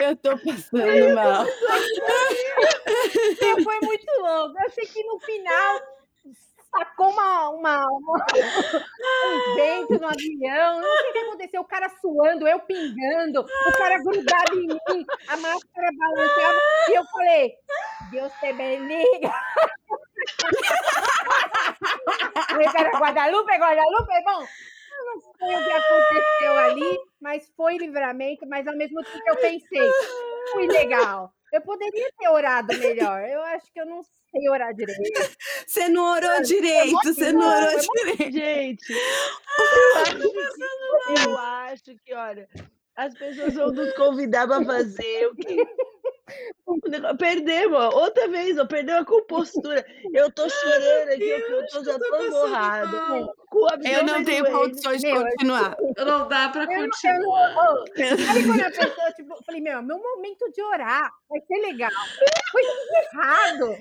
Eu 0.00 0.16
tô 0.16 0.30
passando 0.38 1.14
mal. 1.14 1.46
Foi 3.64 3.80
muito 3.82 4.20
louco. 4.20 4.54
Eu 4.62 4.70
sei 4.70 4.86
que 4.86 5.04
no 5.04 5.20
final 5.20 5.97
sacou 6.70 7.10
uma, 7.10 7.48
uma, 7.50 7.86
uma, 7.86 8.26
um 9.26 9.54
vento 9.54 9.98
no 9.98 10.06
avião, 10.06 10.80
não 10.80 10.96
sei 10.98 11.10
o 11.10 11.12
que 11.12 11.18
aconteceu, 11.18 11.60
o 11.60 11.64
cara 11.64 11.88
suando, 12.00 12.46
eu 12.46 12.60
pingando, 12.60 13.40
o 13.40 13.72
cara 13.78 13.98
grudado 14.02 14.54
em 14.54 14.66
mim, 14.66 15.06
a 15.28 15.36
máscara 15.36 15.90
balançava, 15.98 16.58
e 16.88 16.94
eu 16.94 17.04
falei, 17.06 17.54
Deus 18.10 18.32
te 18.34 18.52
bendiga. 18.52 19.28
o 22.68 22.72
cara, 22.72 22.90
Guadalupe, 22.90 23.52
Guadalupe, 23.52 24.24
bom, 24.24 24.46
eu 24.98 25.04
não 25.06 25.20
sei 25.20 25.56
o 25.56 25.64
que 25.64 25.72
aconteceu 25.72 26.58
ali, 26.58 27.00
mas 27.20 27.48
foi 27.56 27.78
livramento, 27.78 28.46
mas 28.46 28.66
ao 28.66 28.76
mesmo 28.76 29.02
tempo 29.02 29.24
eu 29.26 29.36
pensei, 29.36 29.90
foi 30.52 30.66
legal. 30.66 31.32
Eu 31.52 31.62
poderia 31.62 32.10
ter 32.18 32.28
orado 32.28 32.76
melhor. 32.78 33.26
Eu 33.26 33.42
acho 33.42 33.72
que 33.72 33.80
eu 33.80 33.86
não 33.86 34.02
sei 34.30 34.48
orar 34.48 34.74
direito. 34.74 35.36
Você 35.66 35.88
não 35.88 36.12
orou 36.12 36.42
direito, 36.42 37.02
você 37.02 37.32
não 37.32 37.46
orou 37.46 37.80
direito. 37.96 38.32
Gente, 38.32 38.92
eu 39.78 39.96
acho, 40.02 40.18
que, 40.18 41.28
eu 41.28 41.38
acho 41.38 41.96
que, 42.04 42.14
olha, 42.14 42.48
as 42.96 43.14
pessoas 43.14 43.54
vão 43.54 43.72
nos 43.72 43.94
convidar 43.94 44.46
para 44.46 44.64
fazer 44.64 45.26
o 45.26 45.36
quê? 45.36 45.56
Perdemos, 47.18 47.94
outra 47.94 48.28
vez, 48.28 48.56
eu 48.56 48.66
perdeu 48.66 48.98
a 48.98 49.04
compostura. 49.04 49.84
Eu 50.12 50.30
tô 50.30 50.48
chorando 50.48 51.08
aqui, 51.08 51.28
eu 51.28 51.66
tô, 51.68 51.84
já 51.84 51.98
tô 51.98 52.30
borrada. 52.30 53.32
Eu 53.84 54.04
não 54.04 54.22
tenho 54.22 54.44
condições 54.50 55.00
de 55.00 55.10
continuar. 55.10 55.76
Não 55.96 56.28
dá 56.28 56.48
pra 56.50 56.66
continuar. 56.66 57.54
Sabe 58.26 58.44
quando 58.46 58.60
a 58.60 58.70
pessoa, 58.70 59.12
tipo, 59.12 59.44
falei, 59.44 59.60
meu, 59.60 59.82
meu 59.82 59.98
momento 59.98 60.50
de 60.52 60.62
orar 60.62 61.10
vai 61.28 61.40
ser 61.40 61.58
legal. 61.66 61.90
Foi 62.52 62.62
errado. 62.62 63.76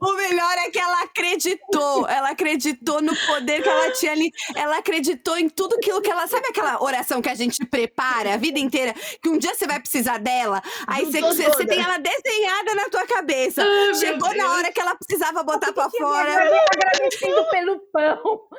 O 0.00 0.12
melhor 0.14 0.58
é 0.58 0.70
que 0.70 0.78
ela 0.78 1.02
acreditou. 1.02 2.06
Ela 2.08 2.30
acreditou 2.30 3.00
no 3.02 3.14
poder 3.26 3.62
que 3.62 3.68
ela 3.68 3.90
tinha 3.92 4.12
ali. 4.12 4.30
Ela 4.54 4.78
acreditou 4.78 5.36
em 5.36 5.48
tudo 5.48 5.76
aquilo 5.76 6.00
que 6.00 6.10
ela. 6.10 6.26
Sabe 6.26 6.46
aquela 6.48 6.82
oração 6.82 7.20
que 7.20 7.28
a 7.28 7.34
gente 7.34 7.64
prepara 7.66 8.34
a 8.34 8.36
vida 8.36 8.58
inteira? 8.58 8.94
Que 9.20 9.28
um 9.28 9.38
dia 9.38 9.54
você 9.54 9.66
vai 9.66 9.80
precisar 9.80 10.18
dela. 10.18 10.62
Aí 10.86 11.04
você, 11.04 11.20
você, 11.20 11.44
você 11.44 11.66
tem 11.66 11.80
ela 11.80 11.98
desenhada 11.98 12.74
na 12.74 12.88
tua 12.88 13.06
cabeça. 13.06 13.62
Ai, 13.62 13.94
Chegou 13.94 14.34
na 14.34 14.52
hora 14.52 14.72
que 14.72 14.80
ela 14.80 14.94
precisava 14.94 15.42
botar 15.42 15.72
pra 15.72 15.90
fora. 15.90 16.32
Agradecendo 16.72 17.48
pelo 17.50 17.80
pão. 17.92 18.22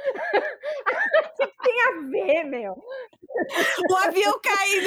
O 1.34 1.45
que 1.45 1.53
tem 1.64 1.81
a 1.81 1.91
ver, 2.10 2.43
meu? 2.45 2.73
O 3.89 3.95
avião 3.95 4.39
caiu 4.41 4.81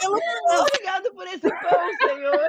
pelo. 0.00 0.18
Obrigado 0.60 1.12
por 1.12 1.26
esse 1.26 1.40
pão, 1.40 1.90
Senhor 2.00 2.48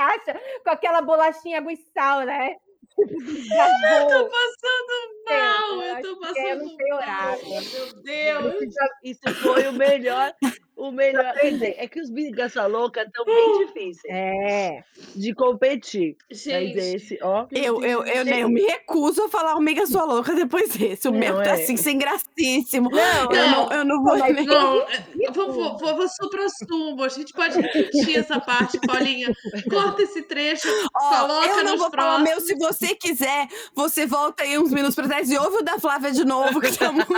acha? 0.00 0.40
Com 0.62 0.70
aquela 0.70 1.00
bolachinha 1.02 1.58
água 1.58 1.72
e 1.72 1.76
sal, 1.76 2.20
né? 2.22 2.56
eu 2.96 4.06
tô 4.06 4.30
passando 4.30 4.94
mal, 5.26 5.82
eu, 5.82 5.96
eu 5.96 6.02
tô 6.02 6.20
passando 6.20 6.76
mal. 6.88 7.38
Meu 7.42 8.02
Deus. 8.02 8.74
Isso 9.02 9.34
foi 9.42 9.66
o 9.68 9.72
melhor 9.72 10.32
o 10.76 10.90
melhor 10.90 11.34
é 11.38 11.88
que 11.88 12.00
os 12.00 12.10
Bigaça 12.10 12.66
Louca 12.66 13.02
estão 13.02 13.24
bem 13.24 13.66
difíceis 13.66 14.14
é. 14.14 14.82
de 15.14 15.34
competir. 15.34 16.16
Gente, 16.30 16.74
Mas 16.74 16.94
esse, 16.94 17.18
ó. 17.22 17.46
Eu, 17.52 17.82
eu, 17.82 18.04
eu, 18.04 18.26
eu, 18.26 18.48
me 18.48 18.62
recuso 18.62 19.24
a 19.24 19.28
falar 19.28 19.56
o 19.56 19.60
Mega 19.60 19.86
Sua 19.86 20.04
Louca 20.04 20.34
depois 20.34 20.70
desse. 20.70 21.08
O 21.08 21.12
não, 21.12 21.18
meu 21.18 21.36
tá 21.36 21.50
é. 21.50 21.52
assim, 21.52 21.76
sem 21.76 21.98
gracíssimo. 21.98 22.90
Não, 22.90 23.32
eu 23.32 23.50
não, 23.50 23.72
eu 23.72 23.84
não 23.84 24.02
vou. 24.02 24.18
Mas, 24.18 24.46
não, 24.46 24.86
vou, 25.32 25.52
vou, 25.52 25.96
vou 25.96 26.08
supra-sumo. 26.08 27.02
A 27.02 27.08
gente 27.08 27.32
pode 27.32 27.60
repetir 27.60 28.18
essa 28.18 28.40
parte, 28.40 28.78
Paulinha. 28.86 29.32
Corta 29.70 30.02
esse 30.02 30.22
trecho, 30.22 30.68
ó, 30.94 31.20
coloca 31.20 31.48
Eu 31.48 31.64
não 31.64 31.76
vou 31.76 31.90
próximos. 31.90 31.94
falar 31.94 32.16
o 32.16 32.22
meu. 32.22 32.40
Se 32.40 32.54
você 32.56 32.94
quiser, 32.94 33.46
você 33.74 34.06
volta 34.06 34.42
aí 34.42 34.58
uns 34.58 34.72
minutos 34.72 34.94
pra 34.94 35.06
trás 35.06 35.30
e 35.30 35.38
ouve 35.38 35.58
o 35.58 35.62
da 35.62 35.78
Flávia 35.78 36.12
de 36.12 36.24
novo, 36.24 36.60
que 36.60 36.76
tá 36.76 36.90
muito. 36.90 37.08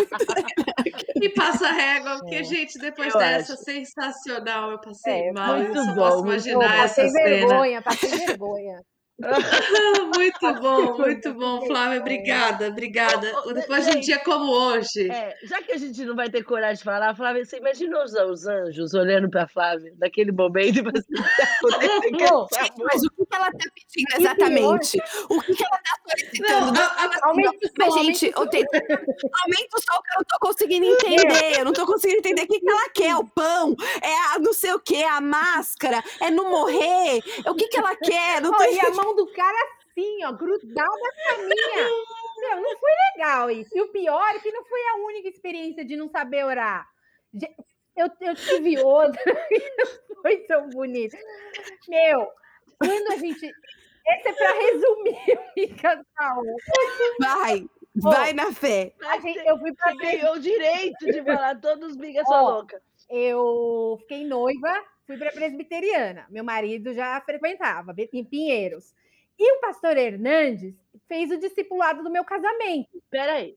e 1.23 1.29
passa 1.31 1.69
a 1.69 1.73
régua, 1.73 2.19
porque, 2.21 2.37
é. 2.37 2.45
gente, 2.45 2.79
depois 2.79 3.15
eu 3.15 3.21
dessa 3.46 3.46
acho. 3.55 3.65
sensacional. 3.65 4.71
Eu 4.73 4.81
passei 4.81 5.29
é, 5.29 5.33
mal. 5.33 5.59
Eu 5.59 5.73
bom, 5.73 5.95
posso 5.95 6.25
imaginar 6.25 6.85
essa 6.85 7.03
passei 7.03 7.11
cena. 7.11 7.25
vergonha, 7.25 7.83
passei 7.83 8.11
vergonha. 8.11 8.83
muito 10.15 10.61
bom, 10.61 10.99
muito 10.99 11.33
bom, 11.33 11.67
Flávia. 11.67 12.01
Obrigada, 12.01 12.69
obrigada. 12.69 13.33
Depois 13.55 13.87
de 13.87 13.97
um 13.97 14.01
dia 14.01 14.19
como 14.19 14.53
hoje. 14.53 15.11
É, 15.11 15.35
já 15.45 15.63
que 15.63 15.73
a 15.73 15.79
gente 15.79 16.05
não 16.05 16.15
vai 16.15 16.29
ter 16.29 16.43
coragem 16.43 16.77
de 16.77 16.85
falar, 16.85 17.17
Flávia, 17.17 17.43
você 17.43 17.57
imaginou 17.57 18.03
os, 18.03 18.13
os 18.13 18.47
anjos 18.47 18.93
olhando 18.93 19.31
para 19.31 19.45
a 19.45 19.49
Flávia 19.49 19.95
naquele 19.99 20.33
momento 20.33 20.81
e 20.81 20.83
pensando, 20.83 21.07
mas 22.79 23.03
o 23.05 23.11
que 23.11 23.35
ela 23.35 23.49
está 23.49 23.71
pedindo 23.75 24.21
exatamente? 24.21 24.99
O 25.31 25.41
que 25.41 25.65
ela 25.65 25.79
está 25.79 25.97
solicitando? 26.11 26.73
Não, 26.73 26.83
a, 26.83 27.05
a, 27.07 27.29
aumenta 27.29 27.57
o 27.57 27.91
som, 27.91 27.99
gente, 27.99 28.33
aumenta 28.37 28.57
o 28.57 29.81
som 29.81 30.03
que 30.03 30.11
eu 30.11 30.17
não 30.17 30.23
estou 30.23 30.39
conseguindo 30.41 30.85
entender. 30.85 31.59
Eu 31.59 31.65
não 31.65 31.73
estou 31.73 31.87
conseguindo 31.87 32.19
entender 32.19 32.43
o 32.43 32.47
que, 32.47 32.61
que 32.61 32.71
ela 32.71 32.89
quer. 32.91 33.17
O 33.17 33.25
pão, 33.25 33.75
é 34.03 34.35
a 34.35 34.39
não 34.39 34.53
sei 34.53 34.75
o 34.75 34.81
que, 34.81 35.03
a 35.03 35.23
máscara, 35.23 36.05
é 36.21 36.31
não 36.31 36.51
morrer. 36.51 37.23
O 37.47 37.55
que, 37.55 37.69
que 37.69 37.79
ela 37.79 37.97
quer? 37.97 38.43
Não 38.43 38.53
tô... 38.53 38.65
E 38.67 38.81
a 38.81 38.91
mão 39.07 39.15
do 39.15 39.27
cara 39.33 39.57
assim, 39.79 40.25
ó, 40.25 40.33
grudada 40.33 40.91
na 41.27 41.39
minha. 41.39 41.89
Meu, 42.39 42.61
não 42.61 42.79
foi 42.79 42.91
legal 43.15 43.51
isso. 43.51 43.71
E 43.75 43.81
o 43.81 43.89
pior 43.93 44.35
é 44.35 44.39
que 44.41 44.51
não 44.51 44.65
foi 44.65 44.81
a 44.89 44.95
única 45.07 45.29
experiência 45.29 45.85
de 45.85 45.97
não 45.97 46.09
saber 46.09 46.45
orar. 46.45 46.87
Eu, 47.97 48.11
eu 48.21 48.35
tive 48.35 48.79
outra 48.79 49.23
foi 50.23 50.39
tão 50.39 50.69
bonito. 50.71 51.17
Meu, 51.89 52.29
quando 52.79 53.13
a 53.13 53.17
gente. 53.17 53.51
Esse 54.09 54.29
é 54.29 54.33
para 54.33 54.53
resumir 54.53 55.19
o 55.73 55.83
casal. 55.83 56.43
Vai, 57.19 57.67
vai 57.97 58.33
na 58.33 58.53
fé. 58.53 58.93
Gente, 59.21 59.47
eu 59.47 59.59
fui 59.59 59.75
pra 59.75 59.97
ganhou 59.97 60.35
o 60.35 60.41
direito 60.41 61.07
de 61.07 61.25
falar 61.25 61.61
todos 61.61 61.91
os 61.91 61.97
migas 61.97 62.27
são 62.27 62.45
louca. 62.45 62.81
Eu 63.09 63.97
fiquei 64.01 64.25
noiva, 64.25 64.85
fui 65.07 65.17
para 65.17 65.31
presbiteriana. 65.31 66.27
Meu 66.29 66.45
marido 66.45 66.93
já 66.93 67.21
frequentava 67.21 67.95
em 68.13 68.25
Pinheiros. 68.25 68.93
E 69.39 69.53
o 69.53 69.61
pastor 69.61 69.97
Hernandes 69.97 70.75
fez 71.07 71.31
o 71.31 71.39
discipulado 71.39 72.03
do 72.03 72.11
meu 72.11 72.25
casamento. 72.25 73.03
Peraí. 73.11 73.57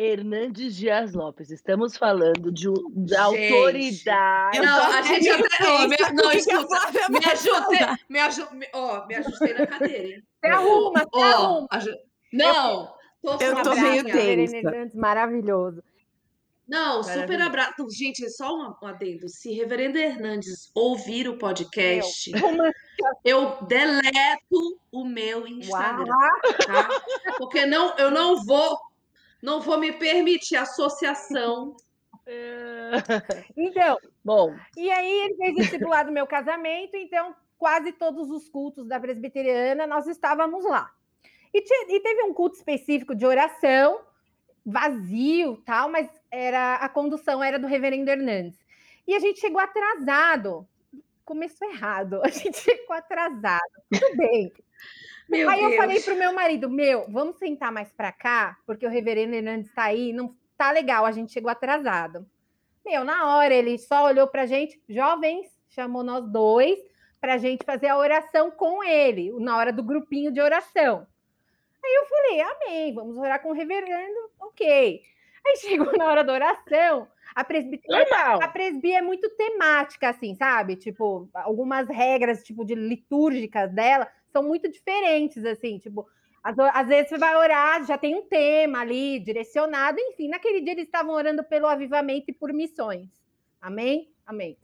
Hernandes 0.00 0.76
Dias 0.76 1.12
Lopes, 1.12 1.50
estamos 1.50 1.96
falando 1.96 2.52
de, 2.52 2.68
de 2.92 3.16
autoridade. 3.16 4.60
Não, 4.60 4.92
a 4.92 5.02
gente 5.02 5.28
até. 5.28 5.66
Ó, 5.66 5.88
me, 5.88 5.96
não, 6.14 6.30
escuta, 6.30 7.08
me 7.10 7.18
ajustei, 7.18 7.86
me, 8.08 8.18
aju, 8.20 8.48
me, 8.52 8.68
ó, 8.72 9.06
me 9.06 9.16
ajustei 9.16 9.54
na 9.54 9.66
cadeira, 9.66 10.08
hein? 10.08 10.22
Se 10.38 10.50
arruma, 10.50 11.00
se 11.00 11.20
arruma. 11.20 11.68
Não, 12.32 12.94
tô 13.24 13.38
eu 13.40 13.62
tô 13.64 13.74
meio 13.74 14.04
tensa. 14.04 14.56
Hernandes, 14.56 14.94
maravilhoso. 14.94 15.82
Não, 16.68 17.02
super 17.02 17.40
abraço. 17.40 17.88
Gente, 17.90 18.28
só 18.30 18.54
um 18.54 18.86
adendo. 18.86 19.28
Se 19.28 19.52
Reverendo 19.52 19.96
Hernandes 19.96 20.70
ouvir 20.74 21.28
o 21.28 21.38
podcast, 21.38 22.30
Meu, 22.30 22.72
eu 23.24 23.62
deleto 23.62 24.78
o 24.92 25.04
meu 25.04 25.46
Instagram, 25.46 26.12
tá? 26.66 26.88
Porque 27.38 27.64
não, 27.64 27.96
eu 27.96 28.10
não 28.10 28.44
vou 28.44 28.78
não 29.42 29.60
vou 29.60 29.78
me 29.78 29.92
permitir 29.92 30.56
associação. 30.56 31.76
Então, 33.56 33.96
bom. 34.22 34.54
E 34.76 34.90
aí 34.90 35.10
ele 35.10 35.36
fez 35.36 35.54
discipulado 35.54 36.10
do 36.10 36.12
meu 36.12 36.26
casamento, 36.26 36.96
então 36.96 37.34
quase 37.56 37.92
todos 37.92 38.30
os 38.30 38.48
cultos 38.48 38.86
da 38.86 39.00
presbiteriana 39.00 39.86
nós 39.86 40.06
estávamos 40.06 40.64
lá. 40.64 40.90
E, 41.52 41.58
e, 41.58 42.00
teve 42.00 42.22
um 42.24 42.34
culto 42.34 42.56
específico 42.56 43.14
de 43.14 43.24
oração, 43.24 44.00
vazio, 44.70 45.56
tal, 45.64 45.88
mas 45.88 46.08
era 46.30 46.76
a 46.76 46.88
condução 46.88 47.42
era 47.42 47.58
do 47.58 47.66
reverendo 47.66 48.10
Hernandes. 48.10 48.58
E 49.06 49.14
a 49.14 49.18
gente 49.18 49.40
chegou 49.40 49.60
atrasado. 49.60 50.68
Começou 51.24 51.70
errado. 51.70 52.20
A 52.24 52.28
gente 52.28 52.58
chegou 52.58 52.94
atrasado. 52.94 53.62
Tudo 53.90 54.16
bem. 54.16 54.52
Meu 55.28 55.48
aí 55.48 55.60
Deus. 55.60 55.72
eu 55.72 55.78
falei 55.78 56.00
pro 56.00 56.16
meu 56.16 56.32
marido, 56.32 56.70
meu, 56.70 57.06
vamos 57.10 57.36
sentar 57.36 57.70
mais 57.70 57.92
para 57.92 58.10
cá, 58.10 58.56
porque 58.64 58.86
o 58.86 58.88
reverendo 58.88 59.34
Hernandes 59.34 59.68
está 59.68 59.84
aí, 59.84 60.10
não 60.10 60.34
tá 60.56 60.70
legal, 60.70 61.04
a 61.04 61.12
gente 61.12 61.32
chegou 61.32 61.50
atrasado. 61.50 62.26
Meu, 62.84 63.04
na 63.04 63.36
hora 63.36 63.52
ele 63.52 63.76
só 63.76 64.06
olhou 64.06 64.26
pra 64.26 64.46
gente, 64.46 64.80
jovens, 64.88 65.46
chamou 65.68 66.02
nós 66.02 66.26
dois 66.26 66.78
pra 67.20 67.36
gente 67.36 67.62
fazer 67.62 67.88
a 67.88 67.98
oração 67.98 68.50
com 68.50 68.82
ele, 68.82 69.30
na 69.38 69.58
hora 69.58 69.70
do 69.70 69.82
grupinho 69.82 70.32
de 70.32 70.40
oração. 70.40 71.06
Aí 71.84 71.94
eu 71.94 72.06
falei, 72.06 72.40
amém, 72.40 72.94
vamos 72.94 73.16
orar 73.16 73.40
com 73.40 73.50
o 73.50 73.54
reverendo, 73.54 74.30
ok. 74.40 75.02
Aí 75.46 75.56
chegou 75.58 75.96
na 75.96 76.06
hora 76.06 76.24
da 76.24 76.32
oração, 76.32 77.08
a 77.34 77.44
presbítera, 77.44 78.04
a 78.42 78.48
presbi 78.48 78.92
é 78.92 79.02
muito 79.02 79.28
temática, 79.30 80.08
assim, 80.08 80.34
sabe? 80.34 80.76
Tipo, 80.76 81.28
algumas 81.34 81.88
regras, 81.88 82.42
tipo, 82.42 82.64
de 82.64 82.74
litúrgicas 82.74 83.72
dela 83.72 84.08
são 84.32 84.42
muito 84.42 84.70
diferentes, 84.70 85.44
assim, 85.44 85.78
tipo, 85.78 86.06
às, 86.42 86.58
às, 86.58 86.86
vezes 86.86 87.08
você 87.10 87.18
vai 87.18 87.36
orar, 87.36 87.84
já 87.84 87.98
tem 87.98 88.14
um 88.14 88.22
tema 88.22 88.80
ali 88.80 89.18
direcionado, 89.20 89.98
enfim, 90.00 90.28
naquele 90.28 90.60
dia 90.60 90.72
eles 90.72 90.84
estavam 90.84 91.14
orando 91.14 91.42
pelo 91.44 91.66
avivamento 91.66 92.30
e 92.30 92.34
por 92.34 92.52
missões. 92.52 93.08
Amém? 93.60 94.10
Amém. 94.26 94.56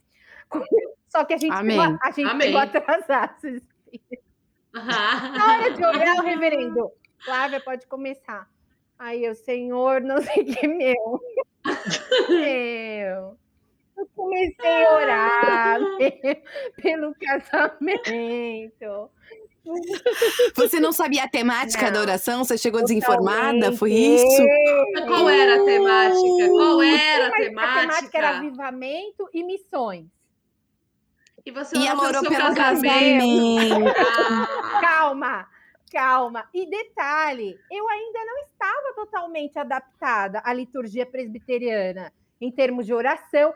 Só 1.07 1.23
que 1.23 1.33
a 1.33 1.37
gente, 1.37 1.53
Amém. 1.53 1.77
Pegou, 1.79 1.97
a 2.01 2.11
gente 2.11 2.29
Amém. 2.29 2.47
pegou 2.47 2.59
atrasado. 2.59 3.61
Na 4.73 5.53
hora 5.53 5.71
de 5.71 5.85
orar, 5.85 6.19
o 6.19 6.23
reverendo, 6.23 6.91
Flávia, 7.23 7.59
pode 7.59 7.87
começar. 7.87 8.49
Aí 8.97 9.29
o 9.29 9.35
Senhor, 9.35 10.01
não 10.01 10.21
sei 10.21 10.43
o 10.43 10.45
que, 10.45 10.67
meu. 10.67 11.21
meu. 12.29 13.37
Eu 13.97 14.09
comecei 14.15 14.85
a 14.85 14.95
orar 14.95 15.79
pelo 16.81 17.15
casamento. 17.15 19.09
Você 20.55 20.79
não 20.79 20.91
sabia 20.91 21.23
a 21.23 21.27
temática 21.27 21.85
não. 21.85 21.93
da 21.93 22.01
oração? 22.01 22.43
Você 22.43 22.57
chegou 22.57 22.81
desinformada? 22.81 23.71
Foi 23.71 23.91
isso? 23.91 24.43
Qual 25.07 25.27
era 25.29 25.61
a 25.61 25.65
temática? 25.65 26.47
Qual 26.49 26.81
era 26.81 27.27
a 27.27 27.31
temática? 27.31 27.79
A 27.79 27.81
temática 27.81 28.17
era 28.17 28.37
avivamento 28.37 29.29
e 29.33 29.43
missões. 29.43 30.05
E 31.45 31.51
você 31.51 31.77
e 31.77 31.87
ela 31.87 32.07
orou 32.07 32.23
pelo 32.23 32.55
casamento. 32.55 33.85
Ah. 33.97 34.79
Calma, 34.81 35.47
calma. 35.95 36.49
E 36.53 36.69
detalhe, 36.69 37.57
eu 37.71 37.87
ainda 37.87 38.25
não 38.25 38.37
estava 38.39 38.93
totalmente 38.93 39.57
adaptada 39.57 40.41
à 40.43 40.51
liturgia 40.51 41.05
presbiteriana 41.05 42.11
em 42.41 42.51
termos 42.51 42.85
de 42.85 42.93
oração. 42.93 43.53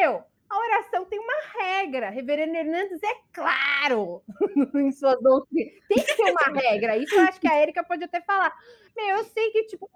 Eu, 0.00 0.24
a 0.48 0.58
oração 0.58 1.04
tem 1.04 1.18
uma 1.18 1.60
regra. 1.60 2.08
Reverendo 2.08 2.56
Hernandes 2.56 3.02
é 3.02 3.14
claro 3.30 4.22
em 4.74 4.90
sua 4.90 5.16
doutrina. 5.16 5.70
Tem 5.86 6.02
que 6.02 6.16
ter 6.16 6.30
uma 6.30 6.58
regra. 6.58 6.96
Isso 6.96 7.14
eu 7.14 7.20
acho 7.24 7.38
que 7.38 7.48
a 7.48 7.56
Érica 7.56 7.84
pode 7.84 8.04
até 8.04 8.22
falar. 8.22 8.56
Meu, 8.96 9.16
eu 9.18 9.24
sei 9.24 9.50
que, 9.50 9.64
tipo. 9.64 9.90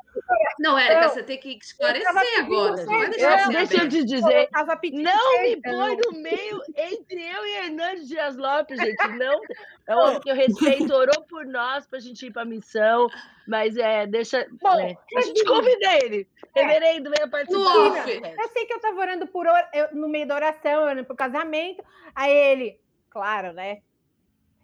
Não, 0.59 0.78
Érica, 0.78 1.09
você 1.10 1.23
tem 1.23 1.39
que 1.39 1.51
esclarecer 1.51 2.09
agora. 2.39 2.85
Não 2.85 2.98
vai 2.98 3.10
deixar 3.10 3.43
eu, 3.44 3.48
deixa 3.51 3.82
eu 3.82 3.89
te 3.89 4.05
dizer. 4.05 4.48
não 4.93 5.43
me 5.43 5.60
põe 5.60 5.97
no 5.97 6.23
meio 6.23 6.62
entre 6.74 7.23
eu 7.23 7.47
e 7.47 7.56
Hernandes 7.56 8.09
Dias 8.09 8.36
Lopes, 8.36 8.78
gente. 8.78 9.09
Não. 9.18 9.40
É 9.86 9.94
um 9.94 9.98
homem 9.98 10.20
que 10.20 10.31
eu 10.31 10.35
respeito, 10.35 10.93
orou 10.93 11.23
por 11.28 11.44
nós 11.47 11.86
para 11.86 11.98
a 11.98 12.02
gente 12.02 12.27
ir 12.27 12.32
para 12.32 12.43
a 12.43 12.47
missão. 12.47 13.09
Mas 13.47 13.77
é, 13.77 14.06
deixa. 14.06 14.47
Bom, 14.60 14.81
é, 14.81 14.97
a 15.16 15.20
gente 15.20 15.44
convida 15.44 15.98
ele. 16.02 16.27
É. 16.55 16.62
Reverendo, 16.62 17.10
venha 17.10 17.28
participar. 17.28 18.09
Eu 18.09 18.48
sei 18.48 18.64
que 18.64 18.73
eu 18.73 18.78
estava 18.78 18.98
orando 18.98 19.27
por 19.27 19.47
eu, 19.47 19.89
no 19.93 20.09
meio 20.09 20.27
da 20.27 20.35
oração, 20.35 20.82
orando 20.82 21.05
por 21.05 21.14
casamento. 21.14 21.85
Aí 22.14 22.32
ele, 22.32 22.81
claro, 23.10 23.52
né? 23.52 23.82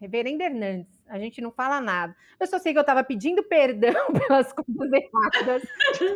Reverendo 0.00 0.42
Hernandes, 0.42 1.01
a 1.12 1.18
gente 1.18 1.42
não 1.42 1.52
fala 1.52 1.78
nada. 1.78 2.16
Eu 2.40 2.46
só 2.46 2.58
sei 2.58 2.72
que 2.72 2.78
eu 2.78 2.82
estava 2.82 3.04
pedindo 3.04 3.42
perdão 3.42 3.92
pelas 4.26 4.50
coisas 4.50 4.90
erradas, 4.90 5.62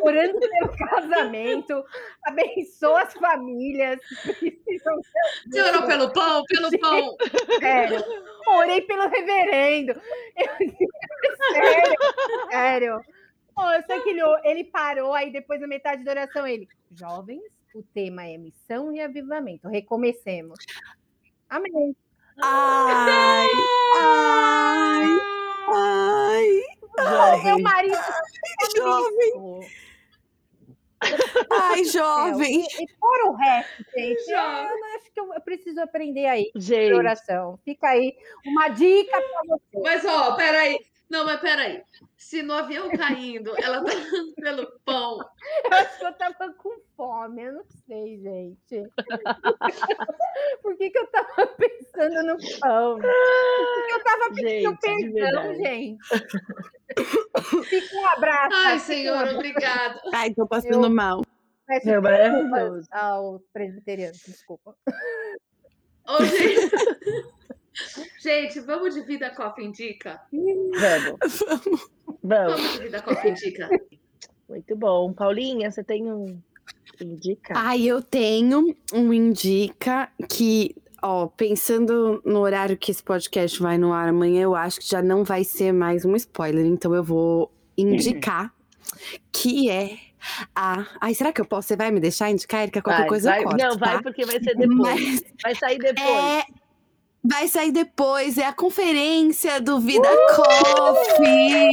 orando 0.01 0.40
pelo 0.40 0.77
casamento, 0.78 1.85
abençoa 2.24 3.02
as 3.02 3.12
famílias. 3.12 4.01
Você 5.47 5.62
orou 5.62 5.86
pelo 5.86 6.10
pão? 6.14 6.43
Pelo 6.44 6.70
Sim, 6.70 6.78
pão. 6.78 7.14
Sério. 7.60 8.02
Orei 8.48 8.81
pelo 8.81 9.06
reverendo. 9.06 10.01
Eu, 10.35 10.56
sério, 11.52 11.97
sério. 12.51 13.01
Oh, 13.55 13.70
eu 13.73 13.82
sei 13.85 14.01
que 14.01 14.09
ele, 14.09 14.23
ele 14.44 14.64
parou, 14.64 15.12
aí 15.12 15.31
depois 15.31 15.60
da 15.60 15.66
metade 15.66 16.05
da 16.05 16.10
oração, 16.12 16.47
ele, 16.47 16.66
jovens, 16.90 17.43
o 17.74 17.82
tema 17.82 18.24
é 18.27 18.39
missão 18.39 18.90
e 18.94 19.01
avivamento. 19.02 19.68
Recomecemos. 19.68 20.59
Amém. 21.51 21.94
Ai, 22.43 23.51
ai, 23.99 25.07
ai. 25.69 26.63
ai 26.99 27.45
meu 27.45 27.59
marido. 27.61 27.97
Ai, 27.97 28.71
jovem. 28.77 29.61
Ai, 31.51 31.85
jovem. 31.85 32.61
E, 32.61 32.85
e 32.85 32.89
fora 32.99 33.27
o 33.31 33.35
resto, 33.35 33.85
gente, 33.95 34.31
eu 34.31 34.39
acho 34.39 35.13
que 35.13 35.21
eu, 35.21 35.35
eu 35.35 35.41
preciso 35.41 35.81
aprender 35.81 36.27
aí. 36.27 36.51
Gente. 36.57 36.95
Oração. 36.95 37.59
Fica 37.65 37.89
aí 37.89 38.15
uma 38.45 38.69
dica 38.69 39.19
para 39.21 39.43
você. 39.47 39.81
Mas, 39.83 40.05
ó, 40.05 40.35
peraí. 40.37 40.79
Não, 41.09 41.24
mas 41.24 41.41
peraí. 41.41 41.83
Se 42.16 42.43
no 42.43 42.55
avião 42.55 42.91
caindo, 42.91 43.55
ela 43.62 43.85
tá 43.85 43.93
dando 43.93 44.35
pelo 44.35 44.81
pão. 44.85 45.19
Eu 45.65 45.78
acho 45.78 45.99
que 45.99 46.05
eu 46.05 46.12
tava 46.15 46.53
com 46.55 46.81
fome, 46.97 47.43
eu 47.43 47.53
não 47.53 47.65
sei, 47.87 48.19
gente. 48.19 48.91
Por 50.62 50.77
que, 50.77 50.91
que 50.91 50.99
eu 50.99 51.07
tava 51.07 51.47
pensando 51.47 52.23
no 52.24 52.37
pão? 52.61 52.99
Por 52.99 53.87
que 53.87 53.93
eu 53.93 54.05
tava 54.05 54.35
pedindo 54.35 54.78
gente, 54.85 55.12
perdão, 55.12 55.55
gente? 55.55 55.99
Fica 57.69 57.97
um 57.97 58.07
abraço. 58.07 58.57
Ai, 58.57 58.78
senhor, 58.81 59.28
obrigado. 59.35 60.01
Ai, 60.12 60.35
tô 60.35 60.47
passando 60.47 60.87
eu... 60.87 60.91
mal. 60.91 61.23
Meu 61.85 62.03
maravilhoso. 62.03 62.89
Ao 62.91 63.41
presbiteriano, 63.53 64.15
desculpa. 64.15 64.77
Ô, 66.07 66.24
gente. 66.24 67.27
Gente, 68.20 68.61
vamos 68.61 68.94
de 68.94 69.03
Vida 69.03 69.31
Coffee 69.31 69.66
Indica? 69.66 70.20
Vamos. 70.32 71.43
Vamos. 72.23 72.53
Vamos 72.55 72.73
de 72.73 72.78
Vida 72.85 73.03
Coffee 73.03 73.31
Indica. 73.31 73.69
Muito 74.48 74.77
bom. 74.77 75.12
Paulinha, 75.12 75.70
você 75.70 75.82
tem 75.85 76.11
um 76.11 76.40
indica? 77.01 77.53
Ah, 77.57 77.77
eu 77.77 78.01
tenho 78.01 78.74
um 78.93 79.12
indica 79.12 80.09
que 80.28 80.74
Ó, 81.03 81.27
pensando 81.27 82.23
no 82.24 82.40
horário 82.40 82.77
que 82.77 82.90
esse 82.90 83.03
podcast 83.03 83.61
vai 83.62 83.77
no 83.77 83.93
ar 83.93 84.09
amanhã, 84.09 84.40
eu 84.43 84.57
acho 84.57 84.81
que 84.81 84.89
já 84.89 85.03
não 85.03 85.23
vai 85.23 85.44
ser 85.44 85.70
mais 85.70 86.05
um 86.07 86.16
spoiler, 86.16 86.65
então 86.65 86.94
eu 86.94 87.05
vou 87.05 87.53
indicar 87.77 88.53
que 89.31 89.70
é 89.70 89.98
a. 90.55 90.86
Ai, 91.01 91.15
será 91.15 91.32
que 91.32 91.40
eu 91.40 91.44
posso? 91.44 91.69
Você 91.69 91.77
vai 91.77 91.90
me 91.90 92.01
deixar 92.01 92.31
indicar, 92.31 92.62
Erika? 92.62 92.81
Qualquer 92.82 93.01
Vai, 93.03 93.09
coisa 93.09 93.31
vai. 93.31 93.40
eu 93.40 93.44
corto, 93.44 93.62
Não, 93.62 93.78
vai 93.78 93.97
tá? 93.97 94.03
porque 94.03 94.24
vai 94.24 94.43
ser 94.43 94.57
depois. 94.57 94.78
Mas 94.78 95.23
Vai 95.43 95.55
sair 95.55 95.78
depois. 95.78 96.09
é. 96.09 96.44
Vai 97.28 97.48
sair 97.48 97.73
depois, 97.73 98.39
é 98.39 98.47
a 98.47 98.53
conferência 98.53 99.61
do 99.61 99.81
Vida 99.81 100.09
Coffee! 100.36 101.70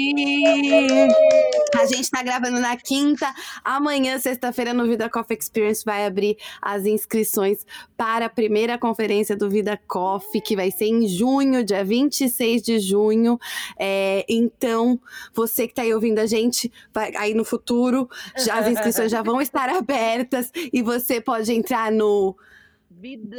A 1.79 1.85
gente 1.85 2.09
tá 2.09 2.23
gravando 2.23 2.59
na 2.59 2.75
quinta, 2.75 3.31
amanhã, 3.63 4.17
sexta-feira, 4.17 4.73
no 4.73 4.87
Vida 4.87 5.07
Coffee 5.09 5.37
Experience 5.37 5.85
vai 5.85 6.07
abrir 6.07 6.37
as 6.59 6.85
inscrições 6.85 7.65
para 7.95 8.25
a 8.25 8.29
primeira 8.29 8.79
conferência 8.79 9.35
do 9.35 9.47
Vida 9.47 9.79
Coffee, 9.87 10.41
que 10.41 10.55
vai 10.55 10.71
ser 10.71 10.85
em 10.85 11.07
junho, 11.07 11.63
dia 11.63 11.83
26 11.83 12.61
de 12.61 12.79
junho. 12.79 13.37
É, 13.77 14.25
então, 14.27 14.99
você 15.35 15.67
que 15.67 15.75
tá 15.75 15.83
aí 15.83 15.93
ouvindo 15.93 16.17
a 16.19 16.25
gente, 16.25 16.71
vai, 16.91 17.15
aí 17.15 17.33
no 17.35 17.45
futuro, 17.45 18.09
já, 18.37 18.55
as 18.55 18.67
inscrições 18.67 19.11
já 19.11 19.21
vão 19.21 19.39
estar 19.39 19.69
abertas 19.69 20.51
e 20.71 20.81
você 20.81 21.21
pode 21.21 21.53
entrar 21.53 21.91
no 21.91 22.35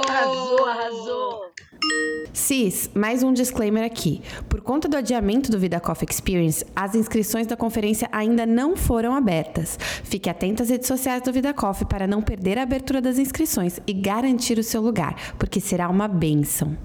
Arrasou, 0.08 0.64
arrasou. 0.66 1.51
Cis, 2.32 2.90
mais 2.94 3.22
um 3.22 3.32
disclaimer 3.32 3.84
aqui. 3.84 4.22
Por 4.48 4.62
conta 4.62 4.88
do 4.88 4.96
adiamento 4.96 5.50
do 5.50 5.58
Vida 5.58 5.78
Coffee 5.78 6.08
Experience, 6.10 6.64
as 6.74 6.94
inscrições 6.94 7.46
da 7.46 7.56
conferência 7.56 8.08
ainda 8.10 8.46
não 8.46 8.74
foram 8.74 9.14
abertas. 9.14 9.78
Fique 10.02 10.30
atento 10.30 10.62
às 10.62 10.70
redes 10.70 10.88
sociais 10.88 11.22
do 11.22 11.32
Vida 11.32 11.52
Coffee 11.52 11.86
para 11.86 12.06
não 12.06 12.22
perder 12.22 12.58
a 12.58 12.62
abertura 12.62 13.00
das 13.00 13.18
inscrições 13.18 13.80
e 13.86 13.92
garantir 13.92 14.58
o 14.58 14.62
seu 14.62 14.80
lugar, 14.80 15.34
porque 15.38 15.60
será 15.60 15.88
uma 15.88 16.08
bênção. 16.08 16.76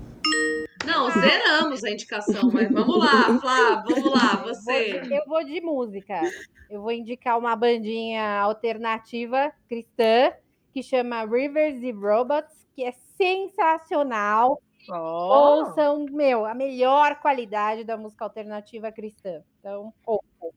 Não, 0.86 1.10
zeramos 1.11 1.84
a 1.84 1.91
indicação, 1.91 2.49
mas 2.53 2.69
vamos 2.72 2.98
lá, 2.98 3.40
Flá, 3.40 3.84
vamos 3.88 4.11
lá, 4.11 4.36
você. 4.45 5.02
eu 5.10 5.26
vou 5.28 5.44
de 5.44 5.60
música. 5.60 6.22
Eu 6.69 6.82
vou 6.82 6.91
indicar 6.91 7.38
uma 7.38 7.56
bandinha 7.56 8.40
alternativa 8.41 9.52
cristã 9.68 10.32
que 10.74 10.84
chama 10.84 11.26
Rivers 11.26 11.82
e 11.82 11.91
Robots, 11.91 12.68
que 12.76 12.84
é 12.84 12.91
sensacional. 13.18 14.61
Ó. 14.89 15.59
Ouçam, 15.59 16.05
meu, 16.11 16.45
a 16.45 16.53
melhor 16.53 17.19
qualidade 17.19 17.84
da 17.84 17.97
música 17.97 18.23
alternativa 18.26 18.91
cristã. 18.91 19.41
Então, 19.59 19.93
ouçam. 20.05 20.51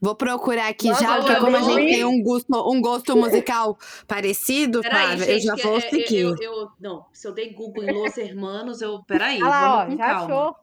Vou 0.00 0.16
procurar 0.16 0.66
aqui 0.66 0.88
Nossa, 0.88 1.00
já, 1.00 1.16
porque 1.18 1.36
como 1.36 1.56
a 1.56 1.62
gente 1.62 1.92
tem 1.92 2.04
um 2.04 2.20
gosto, 2.24 2.48
um 2.72 2.80
gosto 2.82 3.16
musical 3.16 3.78
parecido, 4.08 4.80
Peraí, 4.80 5.16
Flávia, 5.16 5.24
gente, 5.26 5.46
eu 5.46 5.56
já 5.56 5.62
vou 5.62 5.76
é- 5.76 5.80
seguir. 5.80 6.20
eu, 6.22 6.36
eu- 6.40 6.68
não, 6.80 7.06
se 7.12 7.28
eu 7.28 7.32
dei 7.32 7.52
Google 7.52 7.84
em 7.84 7.92
Los 7.92 8.16
Hermanos, 8.18 8.82
eu. 8.82 9.00
Peraí, 9.04 9.36
Olha 9.40 9.48
lá, 9.48 9.82
ó, 9.82 9.86
com 9.86 9.96
já 9.96 10.06
calma. 10.06 10.24
achou? 10.24 10.56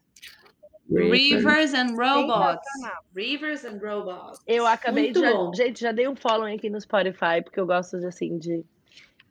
Rivers 0.91 1.73
and 1.73 1.95
Robots. 1.95 2.68
Rivers 3.15 3.64
and 3.64 3.80
Robots. 3.81 4.40
Eu 4.45 4.65
acabei 4.68 5.11
de. 5.14 5.19
Muito 5.19 5.31
Já, 5.31 5.38
bom. 5.38 5.53
gente, 5.53 5.80
já 5.81 5.91
dei 5.91 6.07
um 6.07 6.15
follow 6.15 6.45
aqui 6.45 6.69
no 6.69 6.81
Spotify, 6.81 7.41
porque 7.44 7.60
eu 7.60 7.65
gosto 7.65 7.98
de, 7.99 8.07
assim, 8.07 8.38
de, 8.38 8.65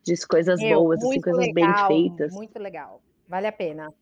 de 0.03 0.27
coisas 0.27 0.59
Meu, 0.59 0.79
boas, 0.79 1.03
assim, 1.03 1.21
coisas 1.21 1.45
legal, 1.45 1.87
bem 1.87 2.07
feitas. 2.07 2.33
Muito 2.33 2.57
legal. 2.57 3.01
Vale 3.29 3.47
a 3.47 3.51
pena. 3.51 3.93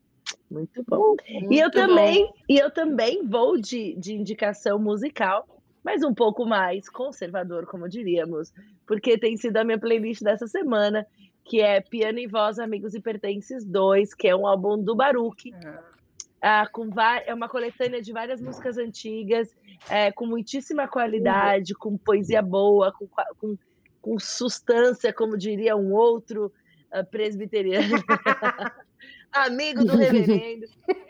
Muito 0.49 0.83
bom. 0.87 1.15
E 1.29 1.59
eu 1.59 1.63
Muito 1.63 1.71
também, 1.71 2.33
e 2.49 2.57
eu 2.57 2.71
também 2.71 3.27
vou 3.27 3.57
de, 3.57 3.93
de 3.95 4.13
indicação 4.13 4.79
musical, 4.79 5.45
mas 5.83 6.01
um 6.03 6.13
pouco 6.13 6.45
mais 6.45 6.89
conservador, 6.89 7.65
como 7.65 7.87
diríamos, 7.89 8.53
porque 8.85 9.17
tem 9.17 9.35
sido 9.37 9.57
a 9.57 9.63
minha 9.63 9.77
playlist 9.77 10.21
dessa 10.23 10.47
semana, 10.47 11.05
que 11.43 11.61
é 11.61 11.81
Piano 11.81 12.19
e 12.19 12.27
Voz, 12.27 12.59
Amigos 12.59 12.93
e 12.93 13.01
Pertences 13.01 13.65
2, 13.65 14.13
que 14.13 14.27
é 14.27 14.35
um 14.35 14.47
álbum 14.47 14.81
do 14.81 14.95
Baruch. 14.95 15.53
Ah, 16.41 16.67
com 16.71 16.89
va- 16.89 17.19
é 17.25 17.33
uma 17.33 17.49
coletânea 17.49 18.01
de 18.01 18.13
várias 18.13 18.41
músicas 18.41 18.77
antigas, 18.77 19.53
é, 19.89 20.11
com 20.11 20.25
muitíssima 20.25 20.87
qualidade, 20.87 21.73
com 21.73 21.97
poesia 21.97 22.41
boa, 22.41 22.93
com, 22.93 23.07
com, 23.39 23.57
com 24.01 24.19
substância, 24.19 25.11
como 25.11 25.37
diria 25.37 25.75
um 25.75 25.93
outro 25.93 26.51
ah, 26.91 27.03
presbiteriano, 27.03 27.95
amigo 29.45 29.83
do 29.85 29.95
reverendo. 29.95 30.65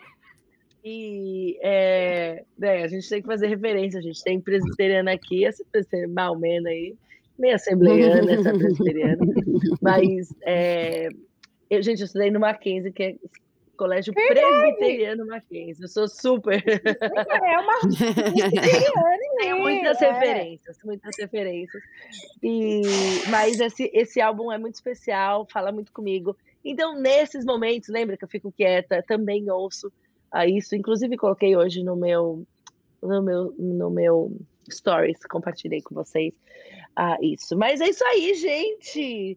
E 0.90 1.58
é, 1.60 2.44
né, 2.56 2.84
a 2.84 2.88
gente 2.88 3.06
tem 3.08 3.20
que 3.20 3.26
fazer 3.26 3.48
referência, 3.48 3.98
a 3.98 4.02
gente 4.02 4.22
tem 4.22 4.40
presbiteriana 4.40 5.12
aqui, 5.12 5.44
essa 5.44 5.62
presbiteriana 5.70 6.14
malmena 6.14 6.70
aí, 6.70 6.96
meio 7.38 7.56
assembleiana, 7.56 8.32
essa 8.32 8.52
presbiteriana. 8.56 9.18
Mas, 9.82 10.32
é, 10.46 11.08
eu, 11.68 11.82
gente, 11.82 12.00
eu 12.00 12.06
estudei 12.06 12.30
no 12.30 12.40
Mackenzie, 12.40 12.92
que 12.92 13.02
é 13.02 13.14
colégio 13.76 14.12
presbiteriano 14.12 15.26
Mackenzie. 15.26 15.82
Eu 15.82 15.88
sou 15.88 16.08
super. 16.08 16.62
É 16.66 17.58
uma. 17.58 17.78
Tenho 19.38 19.58
muitas 19.58 20.02
É. 20.02 20.10
referências, 20.10 20.78
muitas 20.84 21.16
referências. 21.18 21.82
E, 22.42 22.82
mas 23.30 23.60
esse, 23.60 23.90
esse 23.94 24.20
álbum 24.20 24.50
é 24.50 24.58
muito 24.58 24.74
especial, 24.74 25.46
fala 25.50 25.70
muito 25.70 25.92
comigo. 25.92 26.36
Então, 26.64 26.98
nesses 27.00 27.44
momentos, 27.44 27.88
lembra 27.88 28.16
que 28.16 28.24
eu 28.24 28.28
fico 28.28 28.52
quieta, 28.52 29.04
também 29.06 29.50
ouço 29.50 29.92
a 30.30 30.46
isso. 30.46 30.74
Inclusive, 30.74 31.16
coloquei 31.16 31.56
hoje 31.56 31.82
no 31.82 31.96
meu, 31.96 32.46
no 33.02 33.22
meu, 33.22 33.54
no 33.58 33.90
meu 33.90 34.36
stories, 34.70 35.18
compartilhei 35.26 35.80
com 35.80 35.94
vocês 35.94 36.34
ah, 37.00 37.16
isso. 37.22 37.56
Mas 37.56 37.80
é 37.80 37.88
isso 37.88 38.04
aí, 38.04 38.34
gente. 38.34 39.34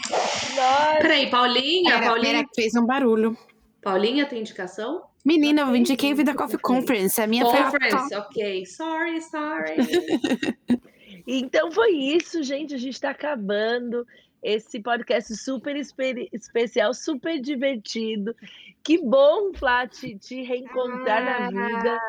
Nós 0.56 0.98
Peraí, 1.00 1.30
Paulinha, 1.30 1.92
Pera, 1.92 2.06
Paulinha, 2.08 2.34
pera, 2.34 2.48
fez 2.56 2.74
um 2.76 2.86
barulho. 2.86 3.38
Paulinha 3.84 4.26
tem 4.26 4.40
indicação? 4.40 5.04
Menina, 5.24 5.62
eu 5.62 5.76
indiquei 5.76 6.14
Vida 6.16 6.34
Coffee 6.34 6.58
Conference. 6.58 7.22
A 7.22 7.28
minha 7.28 7.46
Conference, 7.46 8.10
foi 8.10 8.18
a 8.18 8.20
ok. 8.20 8.66
Sorry, 8.66 9.22
sorry. 9.22 9.76
Então 11.28 11.72
foi 11.72 11.92
isso, 11.92 12.42
gente. 12.42 12.74
A 12.74 12.80
gente 12.80 12.94
está 12.94 13.12
acabando 13.12 14.08
esse 14.42 14.80
podcast 14.80 15.36
super 15.36 15.76
espe- 15.76 16.30
especial, 16.34 16.94
super 16.94 17.40
divertido. 17.40 18.36
Que 18.84 18.98
bom, 18.98 19.54
Flá, 19.54 19.88
te, 19.88 20.18
te 20.18 20.42
reencontrar 20.42 21.24
na 21.24 21.50
vida. 21.50 22.00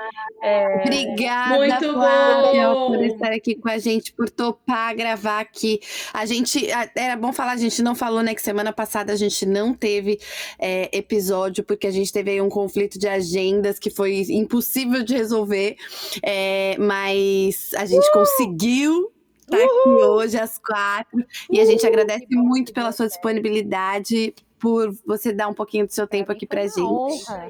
É, 0.42 0.80
Obrigada, 0.80 1.54
Muito 1.56 1.92
Flávia, 1.92 2.68
bom! 2.68 2.86
por 2.88 3.04
estar 3.04 3.32
aqui 3.32 3.54
com 3.56 3.68
a 3.68 3.76
gente, 3.76 4.12
por 4.14 4.30
topar 4.30 4.96
gravar 4.96 5.40
aqui. 5.40 5.80
A 6.14 6.24
gente, 6.24 6.66
era 6.96 7.14
bom 7.14 7.30
falar, 7.30 7.52
a 7.52 7.56
gente 7.58 7.82
não 7.82 7.94
falou, 7.94 8.22
né, 8.22 8.34
que 8.34 8.40
semana 8.40 8.72
passada 8.72 9.12
a 9.12 9.16
gente 9.16 9.44
não 9.44 9.74
teve 9.74 10.18
é, 10.58 10.88
episódio, 10.96 11.62
porque 11.62 11.86
a 11.86 11.90
gente 11.90 12.10
teve 12.10 12.30
aí 12.30 12.40
um 12.40 12.48
conflito 12.48 12.98
de 12.98 13.06
agendas 13.06 13.78
que 13.78 13.90
foi 13.90 14.24
impossível 14.30 15.02
de 15.02 15.14
resolver, 15.14 15.76
é, 16.22 16.74
mas 16.78 17.70
a 17.76 17.84
gente 17.84 18.10
conseguiu 18.12 19.11
estar 19.56 19.64
aqui 19.64 19.88
hoje 19.88 20.38
às 20.38 20.58
quatro, 20.58 21.24
e 21.50 21.60
a 21.60 21.64
gente 21.64 21.86
agradece 21.86 22.26
muito 22.30 22.72
pela 22.72 22.92
sua 22.92 23.06
disponibilidade, 23.06 24.34
por 24.58 24.92
você 25.06 25.32
dar 25.32 25.48
um 25.48 25.54
pouquinho 25.54 25.86
do 25.86 25.92
seu 25.92 26.06
tempo 26.06 26.30
aqui 26.30 26.46
pra 26.46 26.62
gente. 26.62 26.80
honra. 26.80 27.48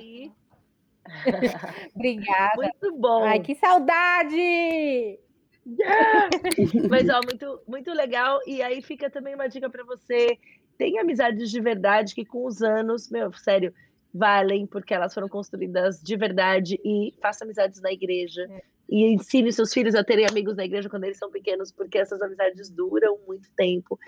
Obrigada. 1.94 2.54
Muito 2.56 2.96
bom. 2.96 3.24
Ai, 3.24 3.40
que 3.40 3.54
saudade! 3.54 5.18
Mas, 6.90 7.08
ó, 7.08 7.20
muito, 7.22 7.60
muito 7.66 7.92
legal. 7.92 8.40
E 8.46 8.62
aí 8.62 8.82
fica 8.82 9.10
também 9.10 9.34
uma 9.34 9.48
dica 9.48 9.68
para 9.68 9.84
você. 9.84 10.38
Tem 10.78 10.98
amizades 10.98 11.50
de 11.50 11.60
verdade 11.60 12.14
que 12.14 12.24
com 12.24 12.46
os 12.46 12.62
anos, 12.62 13.10
meu, 13.10 13.32
sério, 13.32 13.72
valem, 14.12 14.66
porque 14.66 14.94
elas 14.94 15.14
foram 15.14 15.28
construídas 15.28 16.02
de 16.02 16.16
verdade. 16.16 16.80
E 16.84 17.14
faça 17.20 17.44
amizades 17.44 17.80
na 17.80 17.92
igreja. 17.92 18.48
E 18.92 19.06
ensine 19.06 19.50
seus 19.50 19.72
filhos 19.72 19.94
a 19.94 20.04
terem 20.04 20.26
amigos 20.26 20.54
na 20.54 20.66
igreja 20.66 20.86
quando 20.86 21.04
eles 21.04 21.16
são 21.16 21.30
pequenos, 21.30 21.72
porque 21.72 21.96
essas 21.96 22.20
amizades 22.20 22.68
duram 22.68 23.18
muito 23.26 23.48
tempo. 23.56 23.98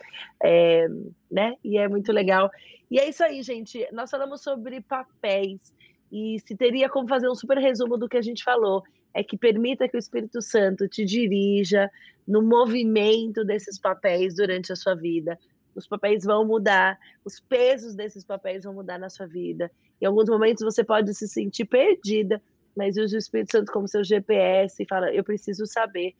É, 0.42 0.86
né? 1.30 1.56
E 1.64 1.78
é 1.78 1.88
muito 1.88 2.12
legal. 2.12 2.50
E 2.90 2.98
é 2.98 3.08
isso 3.08 3.24
aí, 3.24 3.42
gente. 3.42 3.88
Nós 3.92 4.10
falamos 4.10 4.42
sobre 4.42 4.82
papéis. 4.82 5.72
E 6.12 6.38
se 6.40 6.54
teria 6.54 6.86
como 6.90 7.08
fazer 7.08 7.30
um 7.30 7.34
super 7.34 7.56
resumo 7.56 7.96
do 7.96 8.06
que 8.06 8.18
a 8.18 8.22
gente 8.22 8.44
falou, 8.44 8.82
é 9.14 9.24
que 9.24 9.38
permita 9.38 9.88
que 9.88 9.96
o 9.96 9.98
Espírito 9.98 10.42
Santo 10.42 10.86
te 10.86 11.02
dirija 11.02 11.90
no 12.28 12.42
movimento 12.42 13.42
desses 13.42 13.80
papéis 13.80 14.34
durante 14.34 14.70
a 14.70 14.76
sua 14.76 14.94
vida. 14.94 15.38
Os 15.74 15.88
papéis 15.88 16.24
vão 16.24 16.44
mudar, 16.44 16.98
os 17.24 17.40
pesos 17.40 17.94
desses 17.94 18.22
papéis 18.22 18.64
vão 18.64 18.74
mudar 18.74 18.98
na 18.98 19.08
sua 19.08 19.26
vida. 19.26 19.70
Em 19.98 20.04
alguns 20.04 20.28
momentos 20.28 20.62
você 20.62 20.84
pode 20.84 21.14
se 21.14 21.26
sentir 21.26 21.64
perdida, 21.64 22.42
mas 22.76 22.96
use 22.96 23.14
o 23.14 23.18
Espírito 23.18 23.52
Santo 23.52 23.72
como 23.72 23.88
seu 23.88 24.02
GPS 24.02 24.82
e 24.82 24.86
fala: 24.86 25.12
Eu 25.12 25.24
preciso 25.24 25.66
saber 25.66 26.14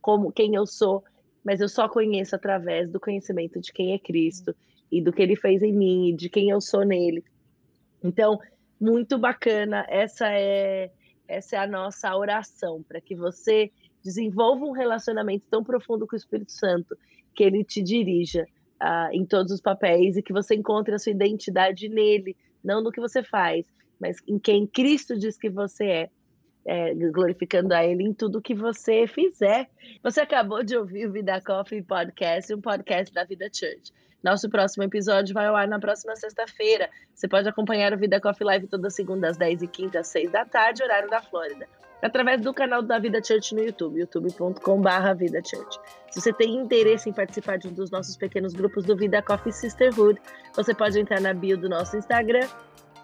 como 0.00 0.32
quem 0.32 0.54
eu 0.54 0.66
sou, 0.66 1.04
mas 1.44 1.60
eu 1.60 1.68
só 1.68 1.88
conheço 1.88 2.34
através 2.34 2.90
do 2.90 3.00
conhecimento 3.00 3.60
de 3.60 3.72
quem 3.72 3.92
é 3.92 3.98
Cristo 3.98 4.54
e 4.90 5.00
do 5.00 5.12
que 5.12 5.22
ele 5.22 5.36
fez 5.36 5.62
em 5.62 5.72
mim 5.72 6.10
e 6.10 6.16
de 6.16 6.28
quem 6.28 6.50
eu 6.50 6.60
sou 6.60 6.84
nele. 6.84 7.24
Então, 8.02 8.38
muito 8.80 9.18
bacana, 9.18 9.86
essa 9.88 10.26
é 10.32 10.90
essa 11.28 11.54
é 11.54 11.58
a 11.60 11.66
nossa 11.66 12.16
oração 12.16 12.82
para 12.82 13.00
que 13.00 13.14
você 13.14 13.70
desenvolva 14.02 14.64
um 14.64 14.72
relacionamento 14.72 15.44
tão 15.48 15.62
profundo 15.62 16.04
com 16.04 16.16
o 16.16 16.18
Espírito 16.18 16.50
Santo 16.50 16.96
que 17.34 17.44
ele 17.44 17.62
te 17.62 17.80
dirija 17.80 18.44
uh, 18.82 19.12
em 19.12 19.24
todos 19.24 19.52
os 19.52 19.60
papéis 19.60 20.16
e 20.16 20.22
que 20.22 20.32
você 20.32 20.56
encontre 20.56 20.92
a 20.92 20.98
sua 20.98 21.12
identidade 21.12 21.88
nele, 21.88 22.36
não 22.64 22.82
no 22.82 22.90
que 22.90 23.00
você 23.00 23.22
faz, 23.22 23.64
mas 24.00 24.18
em 24.26 24.38
quem 24.38 24.66
Cristo 24.66 25.18
diz 25.18 25.36
que 25.36 25.50
você 25.50 25.84
é. 25.84 26.10
É, 26.62 26.92
glorificando 26.94 27.72
a 27.72 27.82
Ele 27.82 28.04
em 28.04 28.12
tudo 28.12 28.40
que 28.40 28.54
você 28.54 29.06
fizer. 29.06 29.70
Você 30.02 30.20
acabou 30.20 30.62
de 30.62 30.76
ouvir 30.76 31.06
o 31.06 31.12
Vida 31.12 31.40
Coffee 31.40 31.82
Podcast, 31.82 32.54
um 32.54 32.60
podcast 32.60 33.14
da 33.14 33.24
Vida 33.24 33.48
Church. 33.50 33.90
Nosso 34.22 34.48
próximo 34.50 34.84
episódio 34.84 35.32
vai 35.32 35.46
ao 35.46 35.56
ar 35.56 35.66
na 35.66 35.80
próxima 35.80 36.14
sexta-feira. 36.16 36.90
Você 37.14 37.26
pode 37.26 37.48
acompanhar 37.48 37.94
o 37.94 37.98
Vida 37.98 38.20
Coffee 38.20 38.46
Live 38.46 38.66
toda 38.66 38.90
segunda 38.90 39.30
às 39.30 39.38
10 39.38 39.62
e 39.62 39.68
quinta 39.68 40.00
às 40.00 40.08
6 40.08 40.30
da 40.30 40.44
tarde, 40.44 40.82
horário 40.82 41.08
da 41.08 41.22
Flórida 41.22 41.66
através 42.02 42.40
do 42.40 42.52
canal 42.52 42.82
da 42.82 42.98
Vida 42.98 43.22
Church 43.22 43.54
no 43.54 43.62
YouTube, 43.62 44.00
youtube.com.br 44.00 45.14
Vida 45.16 45.40
Church. 45.44 45.78
Se 46.10 46.20
você 46.20 46.32
tem 46.32 46.56
interesse 46.56 47.08
em 47.08 47.12
participar 47.12 47.58
de 47.58 47.68
um 47.68 47.72
dos 47.72 47.90
nossos 47.90 48.16
pequenos 48.16 48.52
grupos 48.52 48.84
do 48.84 48.96
Vida 48.96 49.22
Coffee 49.22 49.52
Sisterhood, 49.52 50.20
você 50.54 50.74
pode 50.74 50.98
entrar 50.98 51.20
na 51.20 51.34
bio 51.34 51.56
do 51.56 51.68
nosso 51.68 51.96
Instagram 51.96 52.48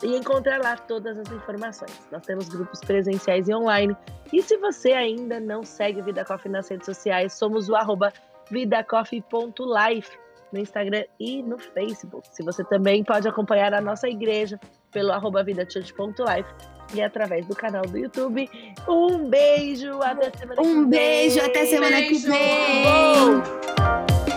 e 0.02 0.16
encontrar 0.16 0.60
lá 0.60 0.76
todas 0.76 1.18
as 1.18 1.30
informações. 1.30 1.92
Nós 2.10 2.24
temos 2.24 2.48
grupos 2.48 2.80
presenciais 2.80 3.48
e 3.48 3.54
online. 3.54 3.96
E 4.32 4.42
se 4.42 4.56
você 4.58 4.92
ainda 4.92 5.40
não 5.40 5.62
segue 5.62 6.02
Vida 6.02 6.24
Coffee 6.24 6.50
nas 6.50 6.68
redes 6.68 6.86
sociais, 6.86 7.34
somos 7.34 7.68
o 7.68 7.76
arroba 7.76 8.12
vidacoffee.life 8.50 10.10
no 10.52 10.60
Instagram 10.60 11.04
e 11.18 11.42
no 11.42 11.58
Facebook. 11.58 12.28
Se 12.30 12.42
você 12.42 12.64
também 12.64 13.02
pode 13.02 13.28
acompanhar 13.28 13.74
a 13.74 13.80
nossa 13.80 14.08
igreja 14.08 14.60
pelo 14.92 15.12
arroba 15.12 15.42
vidachurch.life 15.42 16.48
e 16.94 17.02
através 17.02 17.46
do 17.46 17.54
canal 17.54 17.82
do 17.82 17.98
YouTube. 17.98 18.48
Um 18.88 19.28
beijo, 19.28 20.00
até 20.02 20.30
semana 20.30 20.60
um 20.60 20.64
que 20.64 20.70
vem. 20.70 20.78
Um 20.78 20.88
beijo, 20.88 21.40
até 21.40 21.66
semana 21.66 21.96
beijo. 21.96 22.22
que 22.22 22.28
vem. 22.28 24.35